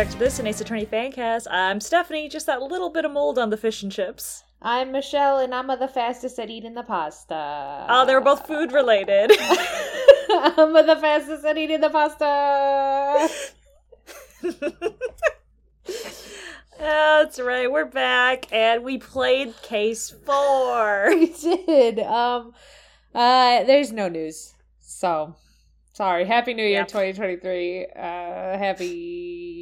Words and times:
to 0.00 0.12
to 0.12 0.18
This, 0.18 0.38
an 0.38 0.46
Ace 0.46 0.62
Attorney 0.62 0.86
fancast. 0.86 1.46
I'm 1.50 1.78
Stephanie, 1.78 2.30
just 2.30 2.46
that 2.46 2.62
little 2.62 2.88
bit 2.88 3.04
of 3.04 3.12
mold 3.12 3.38
on 3.38 3.50
the 3.50 3.58
fish 3.58 3.82
and 3.82 3.92
chips. 3.92 4.44
I'm 4.62 4.92
Michelle, 4.92 5.40
and 5.40 5.54
I'm 5.54 5.66
the 5.66 5.88
fastest 5.88 6.38
at 6.38 6.48
eating 6.48 6.72
the 6.72 6.82
pasta. 6.82 7.84
Oh, 7.86 8.06
they 8.06 8.14
were 8.14 8.22
both 8.22 8.46
food 8.46 8.72
related. 8.72 9.30
I'm 10.30 10.72
the 10.72 10.96
fastest 10.98 11.44
at 11.44 11.58
eating 11.58 11.82
the 11.82 11.90
pasta. 11.90 13.28
That's 16.78 17.38
right, 17.38 17.70
we're 17.70 17.84
back, 17.84 18.50
and 18.50 18.82
we 18.82 18.96
played 18.96 19.52
Case 19.60 20.08
4. 20.24 21.08
we 21.10 21.26
did. 21.26 21.98
Um, 21.98 22.54
uh, 23.14 23.64
there's 23.64 23.92
no 23.92 24.08
news, 24.08 24.54
so 24.80 25.36
sorry. 25.92 26.24
Happy 26.24 26.54
New 26.54 26.62
Year, 26.62 26.80
Yep. 26.80 26.88
2023. 26.88 27.86
Uh, 27.94 27.98
happy 28.56 29.59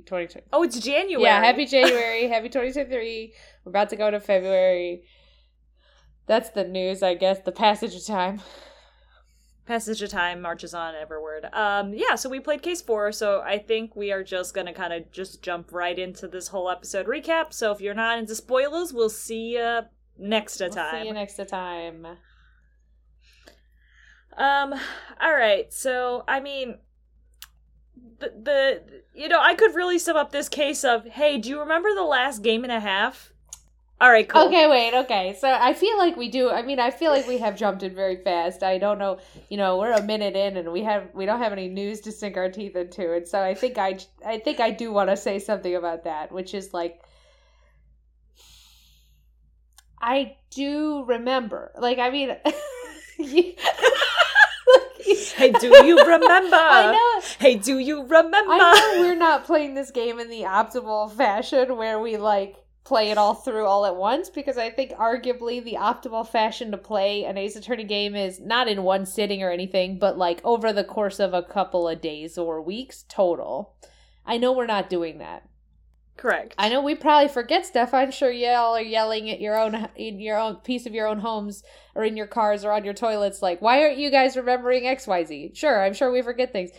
2020. 0.00 0.46
Oh, 0.52 0.62
it's 0.62 0.78
January. 0.78 1.22
Yeah, 1.22 1.42
happy 1.42 1.66
January. 1.66 2.28
happy 2.28 2.48
2023. 2.48 3.32
We're 3.64 3.70
about 3.70 3.90
to 3.90 3.96
go 3.96 4.10
to 4.10 4.20
February. 4.20 5.02
That's 6.26 6.50
the 6.50 6.64
news, 6.64 7.02
I 7.02 7.14
guess. 7.14 7.40
The 7.40 7.52
passage 7.52 7.94
of 7.94 8.04
time. 8.04 8.40
Passage 9.66 10.00
of 10.02 10.10
time 10.10 10.40
marches 10.40 10.72
on 10.74 10.94
everward. 10.94 11.46
Um, 11.52 11.92
yeah, 11.94 12.14
so 12.14 12.28
we 12.30 12.40
played 12.40 12.62
Case 12.62 12.80
4, 12.80 13.12
so 13.12 13.42
I 13.42 13.58
think 13.58 13.94
we 13.96 14.12
are 14.12 14.22
just 14.24 14.54
gonna 14.54 14.72
kind 14.72 14.92
of 14.94 15.10
just 15.12 15.42
jump 15.42 15.72
right 15.72 15.98
into 15.98 16.26
this 16.26 16.48
whole 16.48 16.70
episode 16.70 17.06
recap. 17.06 17.52
So 17.52 17.70
if 17.72 17.80
you're 17.80 17.94
not 17.94 18.18
into 18.18 18.34
spoilers, 18.34 18.92
we'll 18.94 19.10
see 19.10 19.56
you 19.56 19.80
next 20.18 20.60
We'll 20.60 20.70
time. 20.70 21.02
see 21.02 21.08
you 21.08 21.14
next 21.14 21.36
time. 21.48 22.06
Um, 24.36 24.72
all 25.20 25.34
right. 25.34 25.72
So, 25.72 26.24
I 26.28 26.40
mean, 26.40 26.78
the, 28.18 28.32
the 28.42 28.82
you 29.14 29.28
know, 29.28 29.40
I 29.40 29.54
could 29.54 29.74
really 29.74 29.98
sum 29.98 30.16
up 30.16 30.32
this 30.32 30.48
case 30.48 30.84
of, 30.84 31.06
hey, 31.06 31.38
do 31.38 31.48
you 31.48 31.60
remember 31.60 31.94
the 31.94 32.04
last 32.04 32.42
game 32.42 32.64
and 32.64 32.72
a 32.72 32.80
half? 32.80 33.32
All 34.00 34.10
right, 34.10 34.28
cool. 34.28 34.46
Okay, 34.46 34.68
wait, 34.68 34.94
okay. 34.94 35.36
So 35.40 35.50
I 35.50 35.72
feel 35.74 35.98
like 35.98 36.16
we 36.16 36.28
do. 36.28 36.50
I 36.50 36.62
mean, 36.62 36.78
I 36.78 36.92
feel 36.92 37.10
like 37.10 37.26
we 37.26 37.38
have 37.38 37.56
jumped 37.56 37.82
in 37.82 37.96
very 37.96 38.16
fast. 38.16 38.62
I 38.62 38.78
don't 38.78 38.98
know. 38.98 39.18
You 39.48 39.56
know, 39.56 39.78
we're 39.78 39.92
a 39.92 40.02
minute 40.02 40.36
in, 40.36 40.56
and 40.56 40.70
we 40.70 40.84
have 40.84 41.08
we 41.14 41.26
don't 41.26 41.40
have 41.40 41.52
any 41.52 41.68
news 41.68 42.00
to 42.02 42.12
sink 42.12 42.36
our 42.36 42.48
teeth 42.48 42.76
into, 42.76 43.12
and 43.12 43.26
so 43.26 43.42
I 43.42 43.54
think 43.54 43.76
I 43.76 43.98
I 44.24 44.38
think 44.38 44.60
I 44.60 44.70
do 44.70 44.92
want 44.92 45.10
to 45.10 45.16
say 45.16 45.40
something 45.40 45.74
about 45.74 46.04
that, 46.04 46.30
which 46.30 46.54
is 46.54 46.72
like. 46.72 47.02
I 50.00 50.36
do 50.50 51.04
remember. 51.06 51.72
Like, 51.76 51.98
I 51.98 52.10
mean, 52.10 52.36
Hey, 55.36 55.52
do 55.52 55.68
you 55.84 55.98
remember? 55.98 56.56
I 56.56 56.92
know. 56.92 57.22
Hey, 57.38 57.56
do 57.56 57.78
you 57.78 58.02
remember? 58.02 58.52
I 58.52 58.58
know 58.96 59.00
we're 59.02 59.14
not 59.14 59.44
playing 59.44 59.74
this 59.74 59.90
game 59.90 60.18
in 60.18 60.28
the 60.28 60.42
optimal 60.42 61.12
fashion 61.12 61.76
where 61.76 61.98
we 62.00 62.16
like 62.16 62.56
play 62.88 63.10
it 63.10 63.18
all 63.18 63.34
through 63.34 63.66
all 63.66 63.84
at 63.84 63.96
once 63.96 64.30
because 64.30 64.56
I 64.56 64.70
think 64.70 64.92
arguably 64.92 65.62
the 65.62 65.76
optimal 65.78 66.26
fashion 66.26 66.70
to 66.70 66.78
play 66.78 67.24
an 67.24 67.36
Ace 67.36 67.54
Attorney 67.54 67.84
game 67.84 68.16
is 68.16 68.40
not 68.40 68.66
in 68.66 68.82
one 68.82 69.04
sitting 69.04 69.42
or 69.42 69.50
anything, 69.50 69.98
but 69.98 70.16
like 70.16 70.40
over 70.42 70.72
the 70.72 70.84
course 70.84 71.20
of 71.20 71.34
a 71.34 71.42
couple 71.42 71.86
of 71.86 72.00
days 72.00 72.38
or 72.38 72.62
weeks 72.62 73.04
total. 73.08 73.74
I 74.24 74.38
know 74.38 74.52
we're 74.52 74.66
not 74.66 74.88
doing 74.88 75.18
that. 75.18 75.48
Correct. 76.18 76.52
I 76.58 76.68
know 76.68 76.82
we 76.82 76.96
probably 76.96 77.28
forget 77.28 77.64
stuff. 77.64 77.94
I'm 77.94 78.10
sure 78.10 78.32
y'all 78.32 78.76
are 78.76 78.82
yelling 78.82 79.30
at 79.30 79.40
your 79.40 79.56
own 79.56 79.88
in 79.94 80.18
your 80.18 80.36
own 80.36 80.56
piece 80.56 80.84
of 80.84 80.92
your 80.92 81.06
own 81.06 81.20
homes 81.20 81.62
or 81.94 82.02
in 82.02 82.16
your 82.16 82.26
cars 82.26 82.64
or 82.64 82.72
on 82.72 82.84
your 82.84 82.92
toilets 82.92 83.40
like, 83.40 83.62
"Why 83.62 83.80
aren't 83.82 83.98
you 83.98 84.10
guys 84.10 84.36
remembering 84.36 84.84
XYZ?" 84.84 85.54
Sure, 85.54 85.84
I'm 85.84 85.94
sure 85.94 86.10
we 86.10 86.20
forget 86.20 86.52
things. 86.52 86.72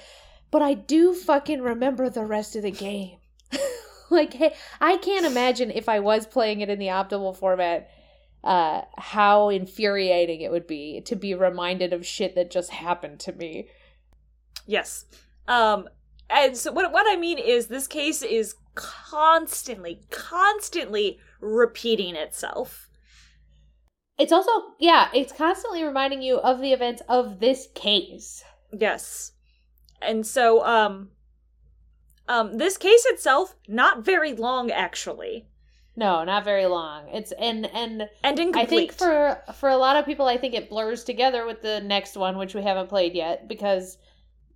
But 0.51 0.61
I 0.61 0.73
do 0.73 1.13
fucking 1.13 1.61
remember 1.61 2.09
the 2.09 2.25
rest 2.25 2.57
of 2.57 2.63
the 2.63 2.71
game. 2.71 3.19
like, 4.09 4.33
hey, 4.33 4.53
I 4.81 4.97
can't 4.97 5.25
imagine 5.25 5.71
if 5.71 5.87
I 5.87 6.01
was 6.01 6.27
playing 6.27 6.59
it 6.59 6.69
in 6.69 6.77
the 6.77 6.87
optimal 6.87 7.35
format 7.35 7.89
uh 8.43 8.81
how 8.97 9.49
infuriating 9.49 10.41
it 10.41 10.51
would 10.51 10.67
be 10.67 11.01
to 11.01 11.15
be 11.15 11.33
reminded 11.33 11.93
of 11.93 12.05
shit 12.05 12.35
that 12.35 12.51
just 12.51 12.71
happened 12.71 13.21
to 13.21 13.31
me. 13.31 13.69
Yes. 14.67 15.05
Um 15.47 15.87
and 16.29 16.57
so 16.57 16.73
what 16.73 16.91
what 16.91 17.05
I 17.09 17.15
mean 17.15 17.37
is 17.37 17.67
this 17.67 17.87
case 17.87 18.21
is 18.21 18.55
constantly 18.79 20.01
constantly 20.09 21.19
repeating 21.41 22.15
itself. 22.15 22.89
It's 24.17 24.31
also 24.31 24.51
yeah, 24.79 25.09
it's 25.13 25.33
constantly 25.33 25.83
reminding 25.83 26.21
you 26.21 26.37
of 26.37 26.59
the 26.61 26.73
events 26.73 27.01
of 27.09 27.39
this 27.39 27.67
case. 27.75 28.43
Yes. 28.71 29.33
And 30.01 30.25
so 30.25 30.65
um 30.65 31.09
um 32.27 32.57
this 32.57 32.77
case 32.77 33.05
itself 33.07 33.55
not 33.67 34.05
very 34.05 34.33
long 34.33 34.71
actually 34.71 35.47
No, 35.95 36.23
not 36.23 36.45
very 36.45 36.65
long. 36.65 37.09
It's 37.09 37.33
and 37.33 37.65
and 37.73 38.07
and 38.23 38.39
incomplete. 38.39 38.63
I 38.63 38.65
think 38.65 38.93
for 38.93 39.41
for 39.59 39.67
a 39.69 39.77
lot 39.77 39.97
of 39.97 40.05
people, 40.05 40.27
I 40.27 40.37
think 40.37 40.53
it 40.53 40.69
blurs 40.69 41.03
together 41.03 41.45
with 41.45 41.61
the 41.61 41.81
next 41.81 42.15
one, 42.15 42.37
which 42.37 42.55
we 42.55 42.63
haven't 42.63 42.87
played 42.87 43.15
yet, 43.15 43.49
because 43.49 43.97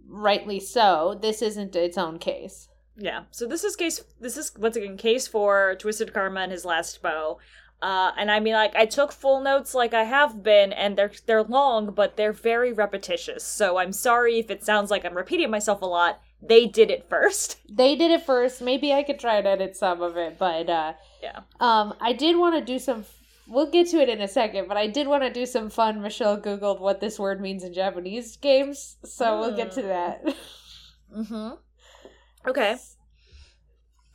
rightly 0.08 0.60
so, 0.62 1.20
this 1.22 1.42
isn't 1.42 1.76
its 1.76 1.98
own 1.98 2.18
case. 2.20 2.70
Yeah. 2.96 3.24
So 3.32 3.48
this 3.48 3.64
is 3.64 3.76
case. 3.76 4.04
This 4.20 4.38
is 4.38 4.52
once 4.58 4.76
again 4.76 4.98
case 4.98 5.28
for 5.28 5.76
Twisted 5.80 6.14
Karma 6.14 6.42
and 6.42 6.52
his 6.52 6.66
last 6.66 7.02
bow. 7.02 7.40
Uh, 7.82 8.12
and 8.18 8.32
I 8.32 8.40
mean, 8.40 8.54
like 8.54 8.76
I 8.76 8.86
took 8.86 9.12
full 9.12 9.42
notes, 9.42 9.74
like 9.74 9.94
I 9.94 10.04
have 10.04 10.42
been, 10.42 10.72
and 10.72 10.98
they're 10.98 11.12
they're 11.26 11.44
long, 11.44 11.92
but 11.92 12.16
they're 12.16 12.32
very 12.32 12.72
repetitious. 12.72 13.44
So 13.44 13.78
I'm 13.78 13.92
sorry 13.92 14.40
if 14.40 14.50
it 14.50 14.64
sounds 14.64 14.90
like 14.90 15.04
I'm 15.06 15.18
repeating 15.18 15.50
myself 15.52 15.82
a 15.82 15.86
lot. 15.86 16.22
They 16.42 16.66
did 16.66 16.92
it 16.92 17.08
first. 17.10 17.58
They 17.70 17.96
did 17.96 18.12
it 18.12 18.26
first. 18.26 18.62
Maybe 18.62 18.94
I 18.94 19.02
could 19.04 19.20
try 19.20 19.36
and 19.38 19.48
edit 19.48 19.76
some 19.76 20.02
of 20.02 20.16
it, 20.16 20.38
but 20.38 20.70
uh, 20.70 20.94
Yeah. 21.22 21.40
um, 21.60 21.96
I 22.00 22.14
did 22.14 22.38
want 22.38 22.56
to 22.56 22.64
do 22.64 22.78
some. 22.80 23.06
We'll 23.48 23.70
get 23.70 23.88
to 23.90 23.98
it 24.00 24.08
in 24.08 24.22
a 24.22 24.28
second, 24.28 24.68
but 24.70 24.78
I 24.78 24.88
did 24.88 25.08
want 25.08 25.24
to 25.24 25.30
do 25.34 25.46
some 25.46 25.70
fun. 25.70 26.02
Michelle 26.02 26.40
googled 26.40 26.80
what 26.80 27.02
this 27.02 27.20
word 27.20 27.42
means 27.42 27.64
in 27.64 27.74
Japanese 27.74 28.38
games, 28.38 28.96
so 29.04 29.40
we'll 29.40 29.56
get 29.58 29.72
to 29.74 29.82
that. 29.82 30.24
Mm-hmm. 31.16 31.56
Okay. 32.48 32.78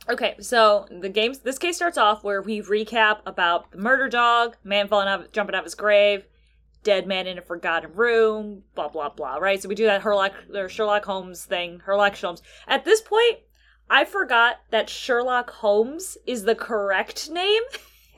Okay, 0.07 0.35
so 0.39 0.87
the 0.89 1.09
games. 1.09 1.39
This 1.39 1.59
case 1.59 1.75
starts 1.75 1.97
off 1.97 2.23
where 2.23 2.41
we 2.41 2.61
recap 2.61 3.19
about 3.25 3.71
the 3.71 3.77
murder 3.77 4.09
dog, 4.09 4.57
man 4.63 4.87
falling 4.87 5.07
out, 5.07 5.31
jumping 5.31 5.55
out 5.55 5.59
of 5.59 5.65
his 5.65 5.75
grave, 5.75 6.25
dead 6.83 7.05
man 7.05 7.27
in 7.27 7.37
a 7.37 7.41
forgotten 7.41 7.93
room, 7.93 8.63
blah 8.73 8.87
blah 8.87 9.09
blah. 9.09 9.35
Right. 9.35 9.61
So 9.61 9.69
we 9.69 9.75
do 9.75 9.85
that 9.85 10.01
Herlock 10.01 10.33
or 10.55 10.67
Sherlock 10.67 11.05
Holmes 11.05 11.45
thing. 11.45 11.81
Herlock 11.85 12.19
Holmes. 12.19 12.41
At 12.67 12.85
this 12.85 13.01
point, 13.01 13.39
I 13.89 14.05
forgot 14.05 14.57
that 14.71 14.89
Sherlock 14.89 15.51
Holmes 15.51 16.17
is 16.25 16.43
the 16.43 16.55
correct 16.55 17.29
name, 17.29 17.63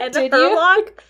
and 0.00 0.12
Did 0.12 0.32
you? 0.32 0.38
Herlock 0.38 1.00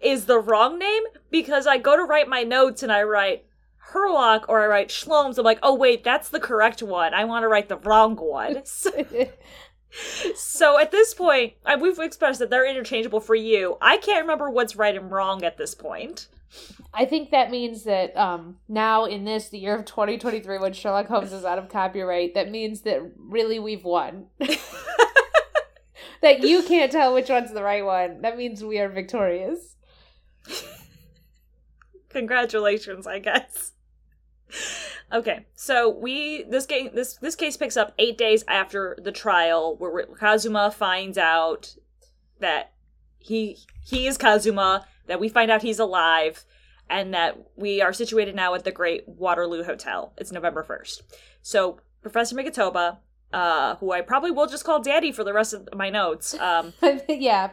is 0.00 0.26
the 0.26 0.38
wrong 0.38 0.78
name 0.78 1.02
because 1.30 1.66
I 1.66 1.78
go 1.78 1.96
to 1.96 2.04
write 2.04 2.28
my 2.28 2.42
notes 2.42 2.82
and 2.82 2.92
I 2.92 3.02
write 3.02 3.45
Herlock 3.92 4.44
or 4.48 4.62
I 4.62 4.66
write 4.66 4.88
Sholmes. 4.88 5.38
I'm 5.38 5.44
like, 5.44 5.60
oh 5.62 5.74
wait, 5.74 6.04
that's 6.04 6.28
the 6.28 6.40
correct 6.40 6.82
one. 6.82 7.14
I 7.14 7.24
want 7.24 7.44
to 7.44 7.48
write 7.48 7.68
the 7.68 7.78
wrong 7.78 8.16
one. 8.16 8.62
So, 8.74 8.90
so 10.34 10.78
at 10.78 10.90
this 10.90 11.14
point, 11.14 11.54
I, 11.64 11.76
we've 11.76 11.98
expressed 11.98 12.40
that 12.40 12.50
they're 12.50 12.68
interchangeable 12.68 13.20
for 13.20 13.34
you. 13.34 13.78
I 13.80 13.96
can't 13.96 14.22
remember 14.22 14.50
what's 14.50 14.76
right 14.76 14.94
and 14.94 15.10
wrong 15.10 15.42
at 15.42 15.56
this 15.56 15.74
point. 15.74 16.28
I 16.92 17.04
think 17.04 17.30
that 17.30 17.50
means 17.50 17.84
that 17.84 18.16
um, 18.16 18.56
now 18.68 19.04
in 19.04 19.24
this, 19.24 19.48
the 19.48 19.58
year 19.58 19.76
of 19.76 19.84
2023, 19.84 20.58
when 20.58 20.72
Sherlock 20.72 21.06
Holmes 21.06 21.32
is 21.32 21.44
out 21.44 21.58
of 21.58 21.68
copyright, 21.68 22.34
that 22.34 22.50
means 22.50 22.82
that 22.82 23.00
really 23.16 23.58
we've 23.58 23.84
won. 23.84 24.26
that 24.38 26.40
you 26.40 26.62
can't 26.62 26.92
tell 26.92 27.14
which 27.14 27.28
one's 27.28 27.52
the 27.52 27.62
right 27.62 27.84
one. 27.84 28.22
That 28.22 28.36
means 28.36 28.64
we 28.64 28.78
are 28.78 28.88
victorious. 28.88 29.76
Congratulations, 32.10 33.06
I 33.06 33.18
guess. 33.18 33.72
Okay, 35.12 35.46
so 35.54 35.88
we 35.88 36.42
this 36.44 36.66
game 36.66 36.90
this 36.92 37.14
this 37.16 37.36
case 37.36 37.56
picks 37.56 37.76
up 37.76 37.94
eight 37.98 38.18
days 38.18 38.44
after 38.48 38.98
the 39.00 39.12
trial, 39.12 39.76
where 39.76 40.04
Kazuma 40.06 40.70
finds 40.70 41.16
out 41.16 41.76
that 42.40 42.72
he 43.18 43.58
he 43.84 44.08
is 44.08 44.18
Kazuma, 44.18 44.86
that 45.06 45.20
we 45.20 45.28
find 45.28 45.50
out 45.50 45.62
he's 45.62 45.78
alive, 45.78 46.44
and 46.90 47.14
that 47.14 47.38
we 47.54 47.80
are 47.80 47.92
situated 47.92 48.34
now 48.34 48.54
at 48.54 48.64
the 48.64 48.72
Great 48.72 49.08
Waterloo 49.08 49.62
Hotel. 49.62 50.12
It's 50.18 50.32
November 50.32 50.64
first. 50.64 51.02
So 51.40 51.78
Professor 52.02 52.34
Mikotoba, 52.34 52.98
uh, 53.32 53.76
who 53.76 53.92
I 53.92 54.00
probably 54.00 54.32
will 54.32 54.48
just 54.48 54.64
call 54.64 54.80
Daddy 54.80 55.12
for 55.12 55.22
the 55.22 55.32
rest 55.32 55.54
of 55.54 55.68
my 55.72 55.88
notes, 55.88 56.34
um, 56.34 56.72
yeah, 57.08 57.50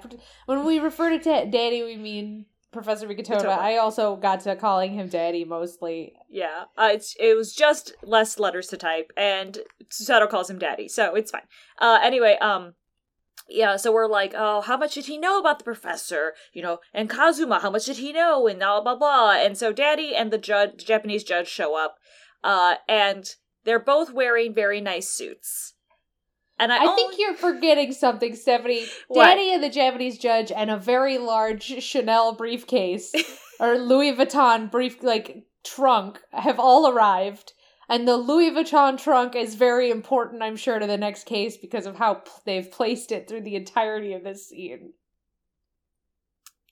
when 0.48 0.66
we 0.66 0.80
refer 0.80 1.12
to 1.12 1.20
Daddy, 1.20 1.84
we 1.84 1.98
mean 1.98 2.46
Professor. 2.74 3.08
Mikotoba. 3.08 3.58
I 3.58 3.78
also 3.78 4.16
got 4.16 4.42
to 4.42 4.56
calling 4.56 4.94
him 4.94 5.08
Daddy 5.08 5.46
mostly. 5.46 6.14
Yeah, 6.30 6.66
uh, 6.78 6.90
it's 6.94 7.16
it 7.20 7.36
was 7.36 7.54
just 7.54 7.94
less 8.04 8.40
letters 8.40 8.68
to 8.68 8.78
type, 8.78 9.12
and 9.16 9.60
Susato 9.90 10.30
calls 10.30 10.50
him 10.50 10.60
daddy, 10.60 10.88
so 10.88 11.16
it's 11.16 11.32
fine. 11.32 11.48
Uh, 11.80 12.00
anyway, 12.04 12.38
um, 12.42 12.74
yeah, 13.48 13.76
so 13.76 13.92
we're 13.92 14.08
like, 14.08 14.34
oh, 14.36 14.62
how 14.62 14.78
much 14.78 14.96
did 14.96 15.06
he 15.06 15.18
know 15.18 15.40
about 15.40 15.60
the 15.60 15.66
professor? 15.66 16.34
You 16.54 16.64
know, 16.64 16.80
and 16.94 17.10
Kazuma, 17.10 17.60
how 17.60 17.70
much 17.70 17.86
did 17.86 17.98
he 17.98 18.12
know? 18.12 18.48
And 18.48 18.60
blah 18.60 18.82
blah 18.82 18.96
blah. 18.96 19.32
And 19.34 19.58
so 19.58 19.72
Daddy 19.72 20.16
and 20.16 20.32
the 20.32 20.38
judge, 20.38 20.86
Japanese 20.86 21.24
judge, 21.24 21.48
show 21.48 21.78
up, 21.78 21.98
uh, 22.44 22.76
and 22.90 23.30
they're 23.64 23.80
both 23.80 24.12
wearing 24.12 24.54
very 24.54 24.82
nice 24.82 25.10
suits. 25.10 25.76
And 26.64 26.72
I, 26.72 26.84
I 26.84 26.88
only- 26.88 26.96
think 27.04 27.16
you're 27.20 27.36
forgetting 27.36 27.92
something, 27.92 28.36
Stephanie. 28.36 28.86
What? 29.08 29.26
Daddy 29.26 29.54
and 29.54 29.62
the 29.64 29.70
Japanese 29.70 30.18
judge 30.18 30.52
and 30.52 30.72
a 30.72 30.78
very 30.78 31.18
large 31.18 31.84
Chanel 31.84 32.34
briefcase 32.34 33.14
or 33.60 33.78
Louis 33.78 34.14
Vuitton 34.14 34.72
brief 34.72 35.04
like 35.04 35.44
trunk 35.64 36.20
have 36.32 36.60
all 36.60 36.90
arrived. 36.90 37.54
And 37.90 38.08
the 38.08 38.16
Louis 38.16 38.50
Vuitton 38.52 38.98
trunk 38.98 39.36
is 39.36 39.56
very 39.56 39.92
important, 39.92 40.42
I'm 40.42 40.56
sure, 40.56 40.80
to 40.80 40.88
the 40.88 40.98
next 40.98 41.26
case 41.26 41.58
because 41.58 41.86
of 41.86 41.98
how 41.98 42.16
p- 42.16 42.32
they've 42.46 42.72
placed 42.72 43.12
it 43.12 43.28
through 43.28 43.42
the 43.42 43.56
entirety 43.56 44.14
of 44.14 44.24
this 44.24 44.48
scene. 44.48 44.94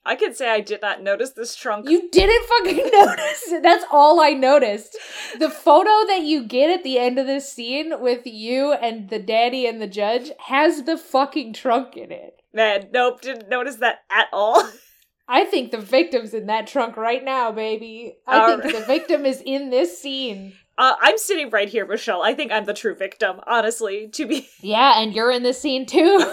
I 0.03 0.15
can 0.15 0.33
say 0.33 0.49
I 0.49 0.61
did 0.61 0.81
not 0.81 1.03
notice 1.03 1.31
this 1.31 1.55
trunk. 1.55 1.87
You 1.87 2.09
didn't 2.09 2.45
fucking 2.47 2.89
notice 2.91 3.43
it. 3.47 3.63
That's 3.63 3.85
all 3.91 4.19
I 4.19 4.31
noticed. 4.31 4.97
The 5.37 5.49
photo 5.49 6.07
that 6.07 6.21
you 6.23 6.43
get 6.43 6.71
at 6.71 6.83
the 6.83 6.97
end 6.97 7.19
of 7.19 7.27
this 7.27 7.51
scene 7.51 8.01
with 8.01 8.25
you 8.25 8.73
and 8.73 9.09
the 9.09 9.19
daddy 9.19 9.67
and 9.67 9.81
the 9.81 9.87
judge 9.87 10.31
has 10.47 10.83
the 10.83 10.97
fucking 10.97 11.53
trunk 11.53 11.95
in 11.97 12.11
it. 12.11 12.41
Man, 12.53 12.89
nope, 12.91 13.21
didn't 13.21 13.49
notice 13.49 13.75
that 13.77 13.99
at 14.09 14.27
all. 14.33 14.67
I 15.27 15.45
think 15.45 15.71
the 15.71 15.77
victim's 15.77 16.33
in 16.33 16.47
that 16.47 16.67
trunk 16.67 16.97
right 16.97 17.23
now, 17.23 17.51
baby. 17.51 18.17
I 18.27 18.39
All 18.39 18.59
think 18.59 18.73
the 18.73 18.83
victim 18.83 19.25
is 19.25 19.41
in 19.45 19.69
this 19.69 19.99
scene. 19.99 20.53
Uh, 20.77 20.95
I'm 20.99 21.17
sitting 21.17 21.51
right 21.51 21.69
here, 21.69 21.85
Michelle. 21.85 22.23
I 22.23 22.33
think 22.33 22.51
I'm 22.51 22.65
the 22.65 22.73
true 22.73 22.95
victim, 22.95 23.39
honestly, 23.45 24.07
to 24.13 24.25
be. 24.25 24.47
Yeah, 24.61 24.99
and 24.99 25.13
you're 25.13 25.29
in 25.29 25.43
this 25.43 25.61
scene 25.61 25.85
too. 25.85 26.25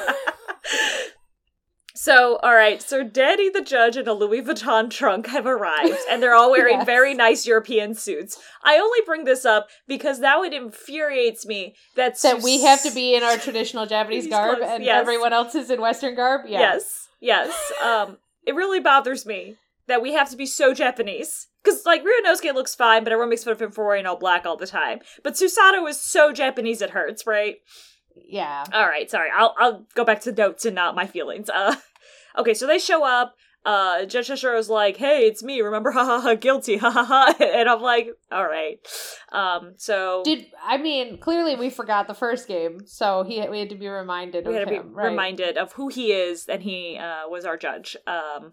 So, 2.01 2.37
all 2.45 2.55
right, 2.55 2.81
so 2.81 3.03
Daddy 3.03 3.49
the 3.49 3.61
judge 3.61 3.97
and 3.97 4.07
a 4.07 4.13
Louis 4.13 4.41
Vuitton 4.41 4.89
trunk 4.89 5.27
have 5.27 5.47
arrived, 5.47 5.99
and 6.09 6.23
they're 6.23 6.33
all 6.33 6.53
wearing 6.53 6.75
Yes. 6.79 6.87
very 6.87 7.13
nice 7.13 7.45
European 7.45 7.93
suits. 7.93 8.39
I 8.63 8.79
only 8.79 9.01
bring 9.05 9.25
this 9.25 9.45
up 9.45 9.69
because 9.89 10.21
now 10.21 10.45
it 10.45 10.53
infuriates 10.53 11.45
me 11.45 11.75
that 11.97 12.21
that 12.23 12.41
we 12.41 12.63
have 12.63 12.85
to 12.85 12.93
be 12.93 13.17
in 13.17 13.25
our 13.25 13.37
traditional 13.37 13.85
Japanese 13.85 14.29
garb 14.29 14.59
clothes, 14.59 14.71
and 14.71 14.85
yes. 14.85 15.01
everyone 15.01 15.33
else 15.33 15.57
is 15.57 15.71
in 15.71 15.81
Western 15.81 16.15
garb. 16.15 16.43
Yeah. 16.47 16.61
Yes, 16.61 17.09
yes. 17.19 17.73
Um, 17.85 18.19
it 18.47 18.55
really 18.55 18.79
bothers 18.79 19.27
me 19.27 19.57
that 19.89 20.01
we 20.01 20.13
have 20.13 20.31
to 20.31 20.37
be 20.37 20.47
so 20.47 20.73
Japanese. 20.73 21.49
Because, 21.65 21.85
like, 21.85 22.05
Ryunosuke 22.05 22.55
looks 22.55 22.77
fine, 22.77 23.03
but 23.03 23.13
everyone 23.13 23.31
makes 23.31 23.43
fun 23.43 23.55
of 23.55 23.61
him 23.61 23.73
for 23.73 23.85
wearing 23.85 24.07
all 24.07 24.17
black 24.17 24.47
all 24.47 24.57
the 24.57 24.69
time. 24.69 25.01
But 25.25 25.35
Susato 25.35 25.89
is 25.89 26.01
so 26.01 26.33
Japanese 26.33 26.81
it 26.81 26.91
hurts, 26.91 27.27
right? 27.27 27.57
Yeah. 28.27 28.65
All 28.73 28.87
right, 28.87 29.11
sorry. 29.11 29.29
I'll 29.37 29.55
I'll 29.59 29.87
go 29.95 30.05
back 30.05 30.21
to 30.23 30.33
notes 30.33 30.65
and 30.65 30.75
not 30.75 30.95
my 30.95 31.07
feelings. 31.07 31.51
Uh, 31.59 31.75
okay, 32.39 32.55
so 32.55 32.67
they 32.67 32.79
show 32.79 33.05
up. 33.05 33.35
Uh, 33.65 34.05
Judge 34.07 34.29
Seishiro's 34.29 34.71
like, 34.71 34.97
"Hey, 34.97 35.27
it's 35.27 35.43
me. 35.43 35.61
Remember? 35.61 35.91
Ha 35.93 36.05
ha 36.05 36.21
ha. 36.21 36.35
Guilty. 36.35 36.77
Ha 36.79 36.91
ha 36.91 37.05
ha." 37.05 37.35
And 37.41 37.69
I'm 37.69 37.83
like, 37.83 38.09
"All 38.31 38.45
right." 38.47 38.79
Um, 39.33 39.75
so 39.77 40.23
Did 40.25 40.47
I 40.65 40.79
mean 40.79 41.19
clearly 41.19 41.57
we 41.57 41.69
forgot 41.71 42.07
the 42.07 42.15
first 42.15 42.47
game, 42.49 42.87
so 42.87 43.25
he 43.25 43.47
we 43.49 43.59
had 43.59 43.71
to 43.71 43.75
be 43.77 43.89
reminded 43.89 44.47
we 44.47 44.55
of 44.55 44.59
had 44.61 44.69
to 44.69 44.83
be 44.83 44.89
right? 44.89 45.11
reminded 45.11 45.59
of 45.59 45.73
who 45.73 45.89
he 45.89 46.13
is, 46.13 46.47
and 46.47 46.63
he 46.63 46.97
uh, 46.99 47.29
was 47.29 47.45
our 47.45 47.57
judge. 47.57 47.97
Um, 48.07 48.53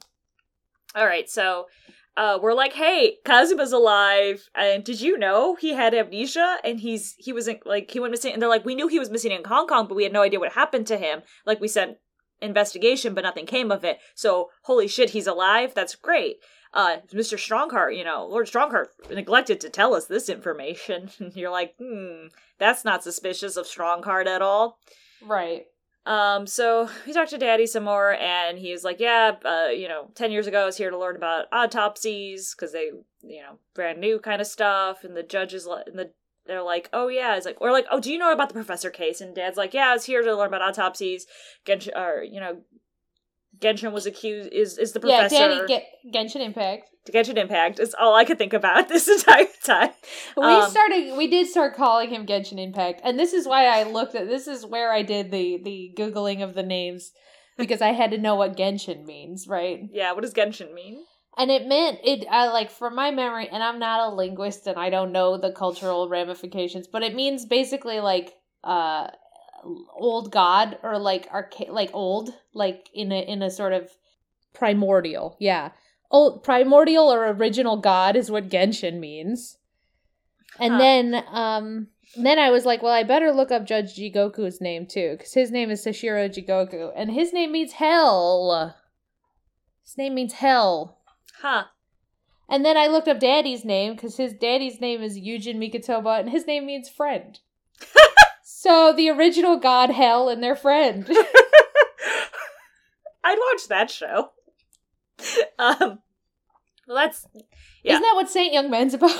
all 0.96 1.06
right, 1.06 1.30
so 1.30 1.68
uh, 2.18 2.40
we're 2.42 2.54
like, 2.54 2.74
"Hey, 2.74 3.18
Kazuma's 3.26 3.74
alive, 3.74 4.50
and 4.56 4.84
did 4.84 5.02
you 5.02 5.18
know 5.18 5.56
he 5.56 5.74
had 5.74 5.94
amnesia? 5.94 6.58
And 6.64 6.80
he's 6.80 7.16
he 7.18 7.34
wasn't 7.34 7.66
like 7.66 7.92
he 7.92 8.00
went 8.00 8.12
missing." 8.12 8.34
And 8.34 8.42
they're 8.42 8.50
like, 8.50 8.66
"We 8.66 8.76
knew 8.76 8.88
he 8.88 9.00
was 9.00 9.10
missing 9.10 9.32
in 9.32 9.44
Hong 9.44 9.68
Kong, 9.68 9.88
but 9.88 9.96
we 9.96 10.04
had 10.04 10.14
no 10.14 10.22
idea 10.22 10.40
what 10.40 10.54
happened 10.54 10.88
to 10.88 10.98
him. 10.98 11.24
Like 11.46 11.60
we 11.60 11.68
sent 11.68 11.98
investigation, 12.42 13.14
but 13.14 13.24
nothing 13.24 13.46
came 13.46 13.72
of 13.72 13.84
it. 13.84 14.00
So 14.14 14.50
holy 14.64 14.88
shit, 14.88 15.12
he's 15.12 15.28
alive. 15.28 15.74
That's 15.74 15.96
great." 15.96 16.38
Uh, 16.74 16.98
Mr. 17.14 17.40
Stronghart, 17.40 17.96
you 17.96 18.04
know, 18.04 18.28
Lord 18.28 18.48
Stronghart 18.48 18.88
neglected 19.10 19.62
to 19.62 19.70
tell 19.70 19.96
us 19.96 20.08
this 20.08 20.28
information. 20.28 21.10
You're 21.34 21.50
like, 21.50 21.74
hmm, 21.80 22.28
that's 22.60 22.84
not 22.84 23.02
suspicious 23.02 23.56
of 23.56 23.66
Stronghart 23.66 24.28
at 24.28 24.42
all. 24.42 24.78
Right. 25.26 25.68
Um, 26.06 26.46
so 26.48 26.90
we 27.08 27.14
talked 27.14 27.32
to 27.32 27.38
Daddy 27.38 27.66
some 27.66 27.84
more, 27.84 28.14
and 28.14 28.58
he's 28.58 28.84
like, 28.84 29.00
"Yeah, 29.00 29.36
uh, 29.44 29.70
you 29.70 29.88
know, 29.88 30.10
ten 30.16 30.32
years 30.32 30.48
ago 30.48 30.64
I 30.64 30.66
was 30.66 30.78
here 30.78 30.90
to 30.90 30.98
learn 30.98 31.16
about 31.16 31.46
autopsies 31.52 32.54
because 32.56 32.72
they, 32.72 32.92
you 33.22 33.42
know, 33.42 33.60
brand 33.74 34.00
new 34.00 34.20
kind 34.20 34.42
of 34.42 34.48
stuff." 34.48 35.04
And 35.04 35.16
the 35.16 35.24
judges, 35.24 35.66
and 35.66 35.98
the 35.98 36.12
they're 36.46 36.62
like, 36.62 36.90
"Oh 36.94 37.08
yeah," 37.08 37.36
it's 37.36 37.46
like, 37.46 37.60
or 37.60 37.72
like, 37.72 37.88
"Oh, 37.92 38.00
do 38.00 38.12
you 38.12 38.20
know 38.20 38.32
about 38.32 38.50
the 38.50 38.54
professor 38.54 38.90
case?" 38.90 39.22
And 39.22 39.36
Dad's 39.36 39.58
like, 39.58 39.74
"Yeah, 39.74 39.90
I 39.90 39.94
was 39.94 40.06
here 40.06 40.22
to 40.22 40.36
learn 40.36 40.48
about 40.48 40.62
autopsies." 40.62 41.26
Genshin, 41.66 41.96
or 41.96 42.24
you 42.24 42.40
know, 42.40 42.62
Genshin 43.60 43.92
was 43.92 44.06
accused 44.06 44.52
is 44.52 44.78
is 44.78 44.92
the 44.94 45.00
professor. 45.00 45.36
Yeah. 45.36 45.48
Danny 45.48 45.68
get 45.68 45.86
Genshin 46.14 46.42
Impact. 46.42 46.90
Genshin 47.12 47.38
Impact 47.38 47.80
is 47.80 47.96
all 48.00 48.16
I 48.16 48.26
could 48.26 48.38
think 48.38 48.54
about 48.54 48.90
this 48.90 49.08
entire 49.08 49.48
time. 49.64 49.92
We 50.36 50.44
Um, 50.44 50.70
started 50.70 51.18
we 51.18 51.28
did 51.28 51.48
start 51.48 51.76
calling 51.76 52.10
him 52.10 52.26
Genshin 52.26 52.60
Impact. 52.60 53.02
And 53.04 53.20
this 53.20 53.34
is 53.34 53.48
why 53.48 53.66
I 53.66 53.84
looked 53.84 54.16
at 54.16 54.28
this 54.28 54.48
is 54.48 54.66
where 54.66 54.92
I 54.92 55.02
did 55.02 55.32
the 55.32 55.60
the 55.64 55.94
googling 55.98 56.44
of 56.44 56.54
the 56.54 56.64
names 56.64 57.12
because 57.58 57.82
I 57.82 57.90
had 57.94 58.12
to 58.12 58.18
know 58.18 58.36
what 58.36 58.58
Genshin 58.58 59.06
means, 59.06 59.48
right? 59.48 59.80
Yeah, 59.92 60.12
what 60.14 60.22
does 60.22 60.34
Genshin 60.34 60.74
mean? 60.74 61.04
And 61.38 61.52
it 61.52 61.68
meant 61.68 62.00
it 62.04 62.26
I 62.30 62.48
like 62.48 62.72
from 62.72 62.96
my 62.96 63.12
memory 63.12 63.50
and 63.50 63.62
I'm 63.62 63.80
not 63.80 64.08
a 64.12 64.16
linguist 64.16 64.68
and 64.68 64.78
I 64.78 64.90
don't 64.90 65.12
know 65.12 65.38
the 65.38 65.52
cultural 65.52 66.10
ramifications, 66.10 66.88
but 66.88 67.04
it 67.04 67.14
means 67.14 67.46
basically 67.46 68.00
like 68.00 68.34
uh 68.64 69.08
old 69.94 70.32
god 70.32 70.78
or 70.84 70.98
like 71.00 71.28
arca- 71.32 71.72
like 71.72 71.90
old 71.94 72.32
like 72.54 72.90
in 72.94 73.12
a 73.12 73.20
in 73.22 73.42
a 73.42 73.50
sort 73.50 73.74
of 73.74 73.90
primordial. 74.54 75.36
Yeah. 75.40 75.72
Old 76.12 76.44
primordial 76.44 77.12
or 77.12 77.28
original 77.30 77.78
god 77.78 78.16
is 78.16 78.30
what 78.32 78.50
Genshin 78.50 79.00
means. 79.00 79.58
And 80.60 80.74
Huh. 80.74 80.80
then 80.80 81.24
um 81.32 81.88
then 82.16 82.38
I 82.40 82.52
was 82.52 82.66
like, 82.66 82.84
well, 82.84 82.94
I 82.94 83.04
better 83.04 83.32
look 83.32 83.52
up 83.52 83.66
Judge 83.66 83.96
Jigoku's 83.98 84.62
name 84.62 84.86
too, 84.86 85.16
because 85.18 85.34
his 85.34 85.52
name 85.52 85.72
is 85.72 85.84
Seishiro 85.84 86.30
Jigoku, 86.30 86.92
and 86.96 87.12
his 87.12 87.34
name 87.34 87.52
means 87.52 87.74
hell. 87.74 88.76
His 89.84 89.98
name 89.98 90.14
means 90.16 90.34
hell. 90.34 91.00
Huh. 91.42 91.66
And 92.48 92.64
then 92.64 92.78
I 92.78 92.88
looked 92.88 93.08
up 93.08 93.20
Daddy's 93.20 93.66
name 93.66 93.96
because 93.96 94.18
his 94.18 94.34
daddy's 94.34 94.80
name 94.80 95.02
is 95.02 95.18
Yujin 95.20 95.56
Mikotoba, 95.58 96.20
and 96.20 96.30
his 96.30 96.46
name 96.46 96.68
means 96.68 96.88
friend. 96.90 97.40
so 98.66 98.92
the 98.92 99.10
original 99.10 99.58
god 99.58 99.92
Hell 99.92 100.28
and 100.28 100.42
their 100.42 100.56
friend. 100.56 101.08
I'd 103.24 103.38
watch 103.52 103.68
that 103.70 103.92
show. 103.92 104.32
Um, 105.58 106.00
well, 106.88 106.98
that's 106.98 107.26
Yeah. 107.84 107.94
Isn't 107.94 108.02
that 108.02 108.16
what 108.16 108.30
Saint 108.30 108.52
Young 108.52 108.70
Men's 108.70 108.94
about? 108.94 109.16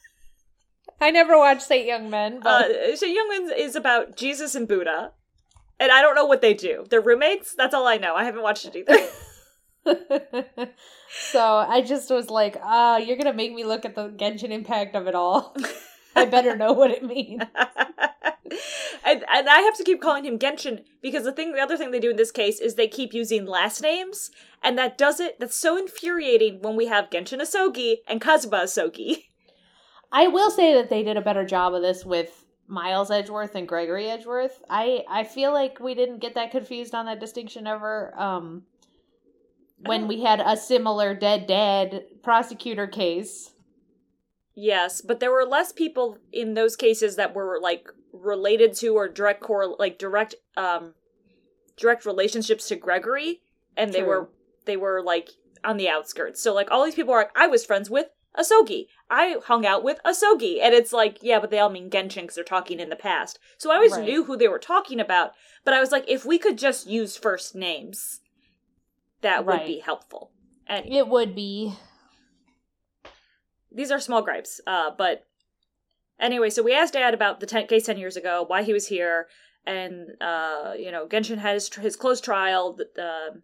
I 1.00 1.12
never 1.12 1.38
watched 1.38 1.62
Saint 1.62 1.86
Young 1.86 2.10
Men, 2.10 2.40
but 2.42 2.70
uh, 2.70 2.96
Young 3.00 3.16
Youngman's 3.16 3.52
is 3.56 3.76
about 3.76 4.16
Jesus 4.16 4.56
and 4.56 4.66
Buddha, 4.66 5.12
and 5.78 5.92
I 5.92 6.02
don't 6.02 6.16
know 6.16 6.26
what 6.26 6.40
they 6.40 6.54
do. 6.54 6.84
They're 6.90 7.00
roommates. 7.00 7.54
That's 7.54 7.72
all 7.72 7.86
I 7.86 7.98
know. 7.98 8.16
I 8.16 8.24
haven't 8.24 8.42
watched 8.42 8.66
it 8.66 8.74
either. 8.74 8.98
so 11.30 11.56
I 11.56 11.82
just 11.82 12.10
was 12.10 12.28
like, 12.28 12.56
ah, 12.62 12.96
you're 12.96 13.16
gonna 13.16 13.32
make 13.32 13.54
me 13.54 13.62
look 13.62 13.84
at 13.84 13.94
the 13.94 14.08
Genshin 14.08 14.50
impact 14.50 14.96
of 14.96 15.06
it 15.06 15.14
all. 15.14 15.54
I 16.16 16.24
better 16.24 16.56
know 16.56 16.72
what 16.72 16.90
it 16.90 17.04
means. 17.04 17.44
And 19.04 19.24
and 19.32 19.48
I 19.48 19.60
have 19.60 19.76
to 19.76 19.84
keep 19.84 20.00
calling 20.00 20.24
him 20.24 20.38
Genshin 20.38 20.84
because 21.02 21.24
the 21.24 21.32
thing, 21.32 21.52
the 21.52 21.60
other 21.60 21.76
thing 21.76 21.90
they 21.90 22.00
do 22.00 22.10
in 22.10 22.16
this 22.16 22.30
case 22.30 22.60
is 22.60 22.74
they 22.74 22.88
keep 22.88 23.12
using 23.12 23.46
last 23.46 23.80
names, 23.82 24.30
and 24.62 24.78
that 24.78 24.98
does 24.98 25.20
it. 25.20 25.38
That's 25.40 25.56
so 25.56 25.76
infuriating 25.76 26.62
when 26.62 26.76
we 26.76 26.86
have 26.86 27.10
Genshin 27.10 27.40
Asogi 27.40 27.96
and 28.06 28.20
Kazuma 28.20 28.58
Asogi. 28.58 29.24
I 30.12 30.28
will 30.28 30.50
say 30.50 30.74
that 30.74 30.88
they 30.88 31.02
did 31.02 31.16
a 31.16 31.22
better 31.22 31.44
job 31.44 31.74
of 31.74 31.82
this 31.82 32.04
with 32.04 32.44
Miles 32.68 33.10
Edgeworth 33.10 33.54
and 33.54 33.68
Gregory 33.68 34.08
Edgeworth. 34.08 34.62
I 34.68 35.04
I 35.08 35.24
feel 35.24 35.52
like 35.52 35.80
we 35.80 35.94
didn't 35.94 36.20
get 36.20 36.34
that 36.34 36.50
confused 36.50 36.94
on 36.94 37.06
that 37.06 37.20
distinction 37.20 37.66
ever. 37.66 38.12
Um, 38.16 38.64
when 39.78 40.08
we 40.08 40.22
had 40.22 40.40
a 40.40 40.56
similar 40.56 41.14
dead 41.14 41.46
dad 41.46 42.04
prosecutor 42.22 42.86
case. 42.86 43.52
Yes, 44.54 45.02
but 45.02 45.20
there 45.20 45.30
were 45.30 45.44
less 45.44 45.72
people 45.72 46.18
in 46.32 46.54
those 46.54 46.76
cases 46.76 47.16
that 47.16 47.34
were 47.34 47.58
like 47.60 47.88
related 48.22 48.74
to 48.74 48.94
or 48.94 49.08
direct 49.08 49.40
core 49.40 49.74
like 49.78 49.98
direct 49.98 50.34
um 50.56 50.94
direct 51.76 52.06
relationships 52.06 52.68
to 52.68 52.76
Gregory 52.76 53.40
and 53.76 53.92
they 53.92 54.02
were 54.02 54.28
they 54.64 54.76
were 54.76 55.02
like 55.02 55.30
on 55.64 55.76
the 55.76 55.88
outskirts. 55.88 56.42
So 56.42 56.54
like 56.54 56.70
all 56.70 56.84
these 56.84 56.94
people 56.94 57.12
are 57.12 57.18
like 57.20 57.36
I 57.36 57.46
was 57.46 57.64
friends 57.64 57.90
with 57.90 58.06
Asogi. 58.36 58.86
I 59.10 59.36
hung 59.44 59.64
out 59.64 59.82
with 59.82 59.98
Asogi. 60.04 60.60
And 60.62 60.74
it's 60.74 60.92
like, 60.92 61.18
yeah, 61.22 61.38
but 61.40 61.50
they 61.50 61.58
all 61.58 61.70
mean 61.70 61.88
Genshin 61.90 62.22
because 62.22 62.34
they're 62.34 62.44
talking 62.44 62.80
in 62.80 62.90
the 62.90 62.96
past. 62.96 63.38
So 63.58 63.70
I 63.70 63.76
always 63.76 63.92
Right. 63.96 64.04
knew 64.04 64.24
who 64.24 64.36
they 64.36 64.48
were 64.48 64.58
talking 64.58 65.00
about, 65.00 65.32
but 65.64 65.72
I 65.72 65.80
was 65.80 65.90
like, 65.90 66.04
if 66.06 66.24
we 66.24 66.38
could 66.38 66.58
just 66.58 66.86
use 66.86 67.16
first 67.16 67.54
names, 67.54 68.20
that 69.22 69.46
would 69.46 69.64
be 69.64 69.78
helpful. 69.78 70.32
And 70.66 70.86
It 70.92 71.08
would 71.08 71.34
be. 71.34 71.74
these 73.72 73.90
are 73.90 74.00
small 74.00 74.22
gripes. 74.22 74.60
Uh, 74.66 74.90
but 74.96 75.25
anyway, 76.20 76.50
so 76.50 76.62
we 76.62 76.74
asked 76.74 76.94
Dad 76.94 77.14
about 77.14 77.40
the 77.40 77.46
ten- 77.46 77.66
case 77.66 77.86
ten 77.86 77.98
years 77.98 78.16
ago, 78.16 78.44
why 78.46 78.62
he 78.62 78.72
was 78.72 78.88
here, 78.88 79.26
and 79.66 80.10
uh, 80.20 80.72
you 80.78 80.90
know, 80.90 81.06
Genshin 81.06 81.38
had 81.38 81.54
his, 81.54 81.72
his 81.74 81.96
closed 81.96 82.24
trial. 82.24 82.74
The, 82.94 83.42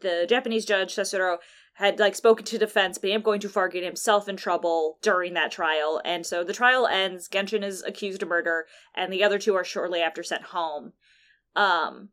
the 0.00 0.26
Japanese 0.28 0.64
judge 0.64 0.94
Seishiro 0.94 1.38
had 1.76 1.98
like 1.98 2.14
spoken 2.14 2.44
to 2.46 2.58
defense, 2.58 2.96
but 2.96 3.22
going 3.22 3.40
too 3.40 3.50
far, 3.50 3.68
getting 3.68 3.86
himself 3.86 4.28
in 4.28 4.36
trouble 4.36 4.98
during 5.02 5.34
that 5.34 5.50
trial. 5.50 6.00
And 6.06 6.24
so 6.24 6.42
the 6.42 6.54
trial 6.54 6.86
ends. 6.86 7.28
Genshin 7.28 7.62
is 7.62 7.82
accused 7.82 8.22
of 8.22 8.28
murder, 8.30 8.66
and 8.94 9.12
the 9.12 9.22
other 9.22 9.38
two 9.38 9.54
are 9.54 9.64
shortly 9.64 10.00
after 10.00 10.22
sent 10.22 10.44
home. 10.44 10.94
Um, 11.54 12.10